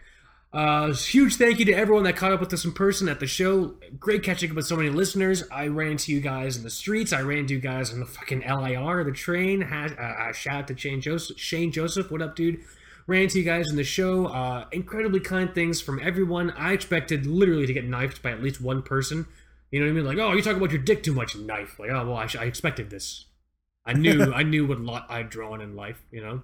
Uh, 0.55 0.93
huge 0.95 1.35
thank 1.35 1.59
you 1.59 1.65
to 1.65 1.73
everyone 1.73 2.05
that 2.05 2.15
caught 2.15 2.31
up 2.31 2.39
with 2.39 2.53
us 2.53 2.65
in 2.65 2.71
person 2.71 3.09
at 3.09 3.19
the 3.19 3.27
show. 3.27 3.75
Great 3.99 4.23
catching 4.23 4.51
up 4.51 4.57
with 4.57 4.67
so 4.67 4.77
many 4.77 4.89
listeners. 4.89 5.43
I 5.51 5.67
ran 5.67 5.93
into 5.93 6.13
you 6.13 6.21
guys 6.21 6.57
in 6.57 6.63
the 6.63 6.71
streets. 6.71 7.13
I 7.13 7.23
ran 7.23 7.39
into 7.39 7.55
you 7.55 7.61
guys 7.61 7.93
on 7.93 7.99
the 7.99 8.07
fucking 8.07 8.43
LIRR, 8.43 9.05
the 9.05 9.11
train. 9.11 9.63
Ha- 9.63 9.89
uh, 9.99 10.29
uh, 10.29 10.33
shout 10.33 10.55
out 10.55 10.69
to 10.69 10.79
Shane 10.79 11.01
Joseph. 11.01 11.41
Shane 11.41 11.73
Joseph, 11.73 12.09
what 12.09 12.23
up, 12.23 12.37
dude? 12.37 12.61
Ran 13.09 13.23
into 13.23 13.41
you 13.41 13.45
guys 13.45 13.69
in 13.69 13.75
the 13.75 13.83
show. 13.83 14.27
Uh, 14.27 14.67
incredibly 14.71 15.19
kind 15.19 15.53
things 15.53 15.81
from 15.81 15.99
everyone. 16.01 16.53
I 16.53 16.73
expected 16.73 17.27
literally 17.27 17.67
to 17.67 17.73
get 17.73 17.89
knifed 17.89 18.23
by 18.23 18.31
at 18.31 18.41
least 18.41 18.61
one 18.61 18.83
person. 18.83 19.27
You 19.73 19.81
know 19.81 19.87
what 19.87 19.91
I 19.91 19.95
mean? 19.95 20.05
Like, 20.05 20.19
oh, 20.19 20.35
you 20.35 20.43
talk 20.43 20.57
about 20.57 20.71
your 20.71 20.83
dick 20.83 21.03
too 21.03 21.15
much, 21.15 21.35
knife. 21.35 21.81
Like, 21.81 21.91
oh, 21.91 22.07
well, 22.07 22.17
I, 22.17 22.29
sh- 22.29 22.37
I 22.37 22.45
expected 22.45 22.91
this. 22.91 23.25
I 23.85 23.93
knew, 23.93 24.33
I 24.35 24.45
knew 24.45 24.65
what 24.69 24.79
lot 24.79 25.07
I'd 25.09 25.31
drawn 25.31 25.61
in 25.61 25.75
life. 25.75 26.01
You 26.13 26.23
know. 26.23 26.43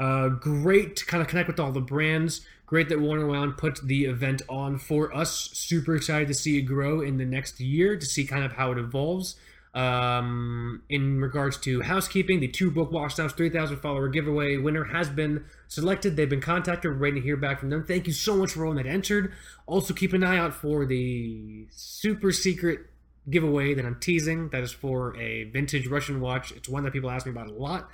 Uh, 0.00 0.30
great 0.30 0.96
to 0.96 1.04
kind 1.04 1.20
of 1.20 1.28
connect 1.28 1.46
with 1.46 1.60
all 1.60 1.72
the 1.72 1.80
brands. 1.80 2.40
Great 2.64 2.88
that 2.88 3.00
Worn 3.00 3.26
& 3.26 3.28
Wound 3.28 3.58
put 3.58 3.86
the 3.86 4.06
event 4.06 4.40
on 4.48 4.78
for 4.78 5.14
us. 5.14 5.50
Super 5.52 5.94
excited 5.94 6.26
to 6.28 6.34
see 6.34 6.56
it 6.56 6.62
grow 6.62 7.02
in 7.02 7.18
the 7.18 7.26
next 7.26 7.60
year 7.60 7.98
to 7.98 8.06
see 8.06 8.24
kind 8.24 8.42
of 8.42 8.52
how 8.52 8.72
it 8.72 8.78
evolves. 8.78 9.36
Um, 9.74 10.82
in 10.88 11.20
regards 11.20 11.58
to 11.58 11.82
housekeeping, 11.82 12.40
the 12.40 12.48
two 12.48 12.70
broke 12.70 12.90
watch 12.90 13.16
snobs 13.16 13.34
3000 13.34 13.76
follower 13.76 14.08
giveaway 14.08 14.56
winner 14.56 14.84
has 14.84 15.10
been 15.10 15.44
selected. 15.68 16.16
They've 16.16 16.30
been 16.30 16.40
contacted. 16.40 16.90
We're 16.92 16.98
waiting 16.98 17.20
to 17.20 17.26
hear 17.26 17.36
back 17.36 17.60
from 17.60 17.68
them. 17.68 17.84
Thank 17.84 18.06
you 18.06 18.14
so 18.14 18.36
much 18.36 18.52
for 18.52 18.60
everyone 18.60 18.76
that 18.76 18.86
entered. 18.86 19.32
Also, 19.66 19.92
keep 19.92 20.14
an 20.14 20.24
eye 20.24 20.38
out 20.38 20.54
for 20.54 20.86
the 20.86 21.66
super 21.70 22.32
secret 22.32 22.86
giveaway 23.28 23.74
that 23.74 23.84
I'm 23.84 24.00
teasing. 24.00 24.48
That 24.48 24.62
is 24.62 24.72
for 24.72 25.14
a 25.18 25.44
vintage 25.44 25.86
Russian 25.88 26.20
watch. 26.20 26.52
It's 26.52 26.68
one 26.68 26.84
that 26.84 26.92
people 26.92 27.10
ask 27.10 27.26
me 27.26 27.32
about 27.32 27.48
a 27.48 27.52
lot. 27.52 27.90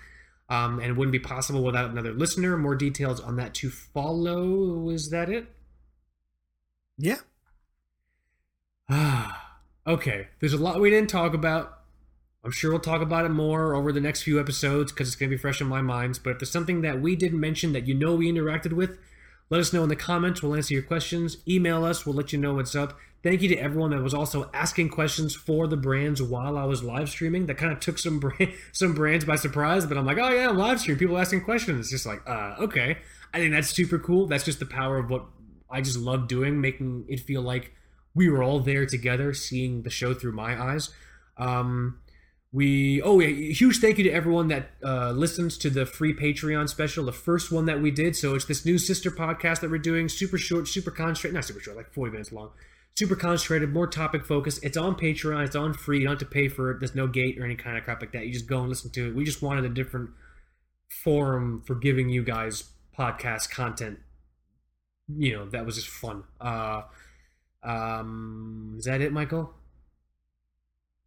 Um, 0.49 0.79
and 0.79 0.91
it 0.91 0.97
wouldn't 0.97 1.13
be 1.13 1.19
possible 1.19 1.65
without 1.65 1.91
another 1.91 2.13
listener. 2.13 2.57
More 2.57 2.77
details 2.77 3.21
on 3.21 3.37
that 3.37 3.55
to 3.55 3.71
follow. 3.71 4.91
Is 4.91 5.11
that 5.11 5.29
it? 5.29 5.49
Yeah. 6.99 7.19
Ah, 8.89 9.59
okay. 9.87 10.29
There's 10.41 10.53
a 10.53 10.59
lot 10.59 10.81
we 10.81 10.91
didn't 10.91 11.11
talk 11.11 11.35
about. 11.35 11.73
I'm 12.45 12.53
sure 12.53 12.71
we'll 12.71 12.81
talk 12.81 13.03
about 13.03 13.25
it 13.25 13.31
more 13.31 13.75
over 13.75 13.91
the 13.91 14.01
next 14.01 14.23
few 14.23 14.39
episodes 14.39 14.93
because 14.93 15.09
it's 15.09 15.17
going 15.17 15.31
to 15.31 15.37
be 15.37 15.41
fresh 15.41 15.61
in 15.61 15.67
my 15.67 15.83
minds. 15.83 16.21
But 16.21 16.31
if 16.31 16.39
there's 16.39 16.51
something 16.51 16.83
that 16.83 17.01
we 17.01 17.17
didn't 17.17 17.41
mention 17.41 17.73
that 17.73 17.89
you 17.89 17.95
know 17.95 18.15
we 18.15 18.31
interacted 18.31 18.73
with, 18.73 18.99
let 19.49 19.61
us 19.61 19.73
know 19.73 19.83
in 19.83 19.89
the 19.89 19.97
comments. 19.97 20.43
We'll 20.43 20.55
answer 20.55 20.75
your 20.75 20.83
questions. 20.83 21.39
Email 21.47 21.85
us. 21.85 22.05
We'll 22.05 22.17
let 22.17 22.33
you 22.33 22.39
know 22.39 22.55
what's 22.55 22.75
up. 22.75 22.99
Thank 23.23 23.43
you 23.43 23.49
to 23.49 23.57
everyone 23.57 23.91
that 23.91 24.03
was 24.03 24.15
also 24.15 24.51
asking 24.53 24.91
questions 24.91 25.35
for 25.35 25.67
the 25.67 25.77
brands 25.77 26.23
while 26.23 26.57
I 26.57 26.65
was 26.65 26.83
live 26.83 27.09
streaming. 27.09 27.47
That 27.47 27.57
kind 27.57 27.73
of 27.73 27.81
took 27.81 27.99
some 27.99 28.19
brand, 28.21 28.53
some 28.73 28.95
brands 28.95 29.25
by 29.25 29.37
surprise. 29.37 29.87
But 29.87 29.99
I'm 29.99 30.07
like, 30.07 30.19
oh 30.19 30.29
yeah, 30.29 30.49
I'm 30.49 30.57
live 30.57 30.81
stream. 30.81 30.99
People 30.99 31.19
asking 31.19 31.45
questions. 31.45 31.81
It's 31.81 31.91
just 31.91 32.07
like, 32.07 32.23
uh, 32.27 32.57
okay. 32.61 32.99
I 33.33 33.39
think 33.39 33.53
that's 33.53 33.71
super 33.71 33.99
cool. 33.99 34.27
That's 34.27 34.45
just 34.45 34.59
the 34.59 34.67
power 34.67 34.99
of 34.99 35.11
what 35.11 35.27
I 35.71 35.81
just 35.81 35.99
love 35.99 36.29
doing, 36.29 36.61
making 36.61 37.07
it 37.09 37.21
feel 37.21 37.43
like 37.43 37.73
we 38.15 38.29
were 38.29 38.43
all 38.43 38.61
there 38.61 38.87
together, 38.87 39.35
seeing 39.35 39.83
the 39.83 39.91
show 39.91 40.15
through 40.15 40.33
my 40.33 40.61
eyes. 40.61 40.91
Um, 41.37 42.01
we 42.53 43.03
oh 43.03 43.21
yeah, 43.21 43.29
huge 43.53 43.79
thank 43.79 43.99
you 43.99 44.05
to 44.05 44.11
everyone 44.11 44.49
that 44.49 44.71
uh, 44.83 45.11
listens 45.11 45.59
to 45.59 45.71
the 45.71 45.85
free 45.85 46.15
Patreon 46.15 46.69
special, 46.69 47.05
the 47.05 47.13
first 47.13 47.51
one 47.51 47.67
that 47.67 47.81
we 47.81 47.91
did. 47.91 48.17
So 48.17 48.35
it's 48.35 48.45
this 48.45 48.65
new 48.65 48.79
sister 48.79 49.11
podcast 49.11 49.61
that 49.61 49.71
we're 49.71 49.79
doing, 49.79 50.09
super 50.09 50.39
short, 50.39 50.69
super 50.69 50.91
concentrated, 50.91 51.35
not 51.35 51.45
super 51.45 51.61
short, 51.61 51.77
like 51.77 51.93
40 51.93 52.13
minutes 52.13 52.33
long, 52.33 52.51
super 52.97 53.17
concentrated, 53.17 53.73
more 53.73 53.87
topic 53.87 54.25
focused. 54.25 54.65
It's 54.65 54.77
on 54.77 54.95
Patreon, 54.95 55.45
it's 55.45 55.57
on 55.57 55.75
free. 55.75 55.99
You 55.99 56.05
don't 56.05 56.21
have 56.21 56.29
to 56.29 56.33
pay 56.33 56.49
for 56.49 56.71
it. 56.71 56.81
There's 56.81 56.95
no 56.95 57.07
gate 57.07 57.39
or 57.39 57.45
any 57.45 57.57
kind 57.57 57.77
of 57.77 57.85
crap 57.85 58.01
like 58.01 58.13
that. 58.13 58.27
You 58.27 58.33
just 58.33 58.47
go 58.47 58.61
and 58.61 58.69
listen 58.69 58.91
to 58.93 59.09
it. 59.09 59.15
We 59.15 59.25
just 59.25 59.43
wanted 59.43 59.65
a 59.65 59.69
different 59.69 60.11
forum 60.89 61.63
for 61.67 61.75
giving 61.75 62.09
you 62.09 62.23
guys 62.23 62.65
podcast 62.97 63.51
content. 63.51 63.99
You 65.09 65.37
know 65.37 65.49
that 65.51 65.67
was 65.67 65.77
just 65.77 65.89
fun. 65.89 66.25
Uh, 66.41 66.83
um, 67.63 68.77
is 68.79 68.85
that 68.85 69.01
it, 69.01 69.13
Michael? 69.13 69.53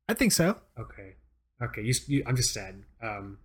I 0.08 0.14
think 0.14 0.32
so. 0.32 0.58
Okay. 0.78 1.16
Okay. 1.62 1.82
You, 1.82 1.94
you, 2.08 2.24
I'm 2.26 2.36
just 2.36 2.54
sad. 2.54 2.84
Um, 3.02 3.38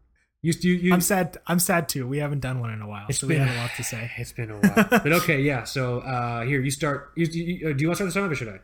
you, 0.42 0.52
you, 0.60 0.72
you, 0.74 0.92
I'm 0.92 1.00
sad. 1.00 1.38
I'm 1.46 1.58
sad 1.58 1.88
too. 1.88 2.06
We 2.06 2.18
haven't 2.18 2.40
done 2.40 2.60
one 2.60 2.70
in 2.70 2.82
a 2.82 2.86
while, 2.86 3.06
It's 3.08 3.18
so 3.20 3.26
we 3.26 3.34
been- 3.34 3.46
have 3.48 3.56
a 3.56 3.60
lot 3.60 3.70
to 3.76 3.82
say. 3.84 4.10
It's 4.18 4.32
been 4.32 4.50
a 4.50 4.58
while, 4.58 4.86
but 4.90 5.12
okay, 5.22 5.40
yeah. 5.40 5.64
So 5.64 6.00
uh, 6.00 6.42
here, 6.42 6.60
you 6.60 6.70
start. 6.70 7.12
Uh, 7.18 7.24
do 7.24 7.38
you 7.38 7.64
want 7.66 7.78
to 7.78 7.94
start 7.94 8.08
the 8.08 8.10
song 8.12 8.30
or 8.30 8.34
should 8.34 8.48
I? 8.48 8.58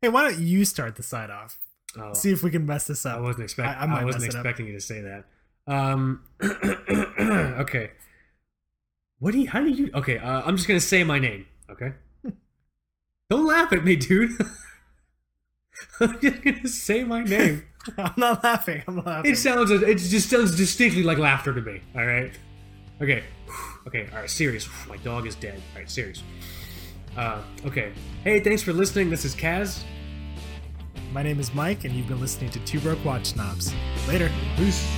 Hey, 0.00 0.08
why 0.08 0.30
don't 0.30 0.38
you 0.40 0.64
start 0.64 0.94
the 0.96 1.02
side 1.02 1.30
off? 1.30 1.58
Oh, 1.98 2.12
See 2.14 2.30
if 2.30 2.42
we 2.42 2.50
can 2.50 2.64
mess 2.64 2.86
this 2.86 3.04
I 3.04 3.14
up. 3.14 3.22
wasn't 3.22 3.44
expecting. 3.44 3.90
I- 3.90 3.96
I 3.96 4.00
I, 4.00 4.04
wasn't 4.04 4.22
mess 4.24 4.34
it 4.34 4.38
up. 4.38 4.44
expecting 4.46 4.66
you 4.68 4.72
to 4.74 4.80
say 4.80 5.00
that. 5.02 5.24
Um, 5.66 6.22
okay. 7.60 7.90
What 9.18 9.32
do 9.32 9.38
you? 9.40 9.48
How 9.48 9.60
do 9.60 9.68
you? 9.68 9.90
Okay, 9.94 10.18
uh, 10.18 10.42
I'm 10.44 10.56
just 10.56 10.66
gonna 10.68 10.80
say 10.80 11.02
my 11.04 11.18
name. 11.18 11.46
Okay. 11.70 11.92
Don't 13.30 13.46
laugh 13.46 13.72
at 13.72 13.84
me, 13.84 13.96
dude. 13.96 14.30
I'm 16.00 16.20
just 16.20 16.42
gonna 16.42 16.68
say 16.68 17.04
my 17.04 17.22
name. 17.24 17.64
I'm 17.98 18.14
not 18.16 18.44
laughing. 18.44 18.82
I'm 18.86 18.96
not 18.96 19.06
laughing. 19.06 19.32
It 19.32 19.36
sounds. 19.36 19.70
It 19.70 19.98
just 19.98 20.30
sounds 20.30 20.56
distinctly 20.56 21.02
like 21.02 21.18
laughter 21.18 21.52
to 21.52 21.60
me. 21.60 21.80
All 21.94 22.06
right. 22.06 22.32
Okay. 23.00 23.22
Okay. 23.84 24.06
All 24.12 24.20
right. 24.20 24.30
Serious. 24.30 24.68
My 24.88 24.96
dog 24.98 25.26
is 25.26 25.34
dead. 25.34 25.60
All 25.74 25.80
right. 25.80 25.90
Serious. 25.90 26.22
Uh, 27.16 27.42
okay. 27.66 27.92
Hey, 28.22 28.38
thanks 28.38 28.62
for 28.62 28.72
listening. 28.72 29.10
This 29.10 29.24
is 29.24 29.34
Kaz. 29.34 29.82
My 31.12 31.22
name 31.22 31.40
is 31.40 31.52
Mike, 31.52 31.84
and 31.84 31.92
you've 31.92 32.06
been 32.06 32.20
listening 32.20 32.50
to 32.50 32.60
Two 32.60 32.78
Broke 32.78 33.04
Watch 33.04 33.26
Snobs. 33.26 33.74
Later. 34.06 34.30
Peace. 34.56 34.88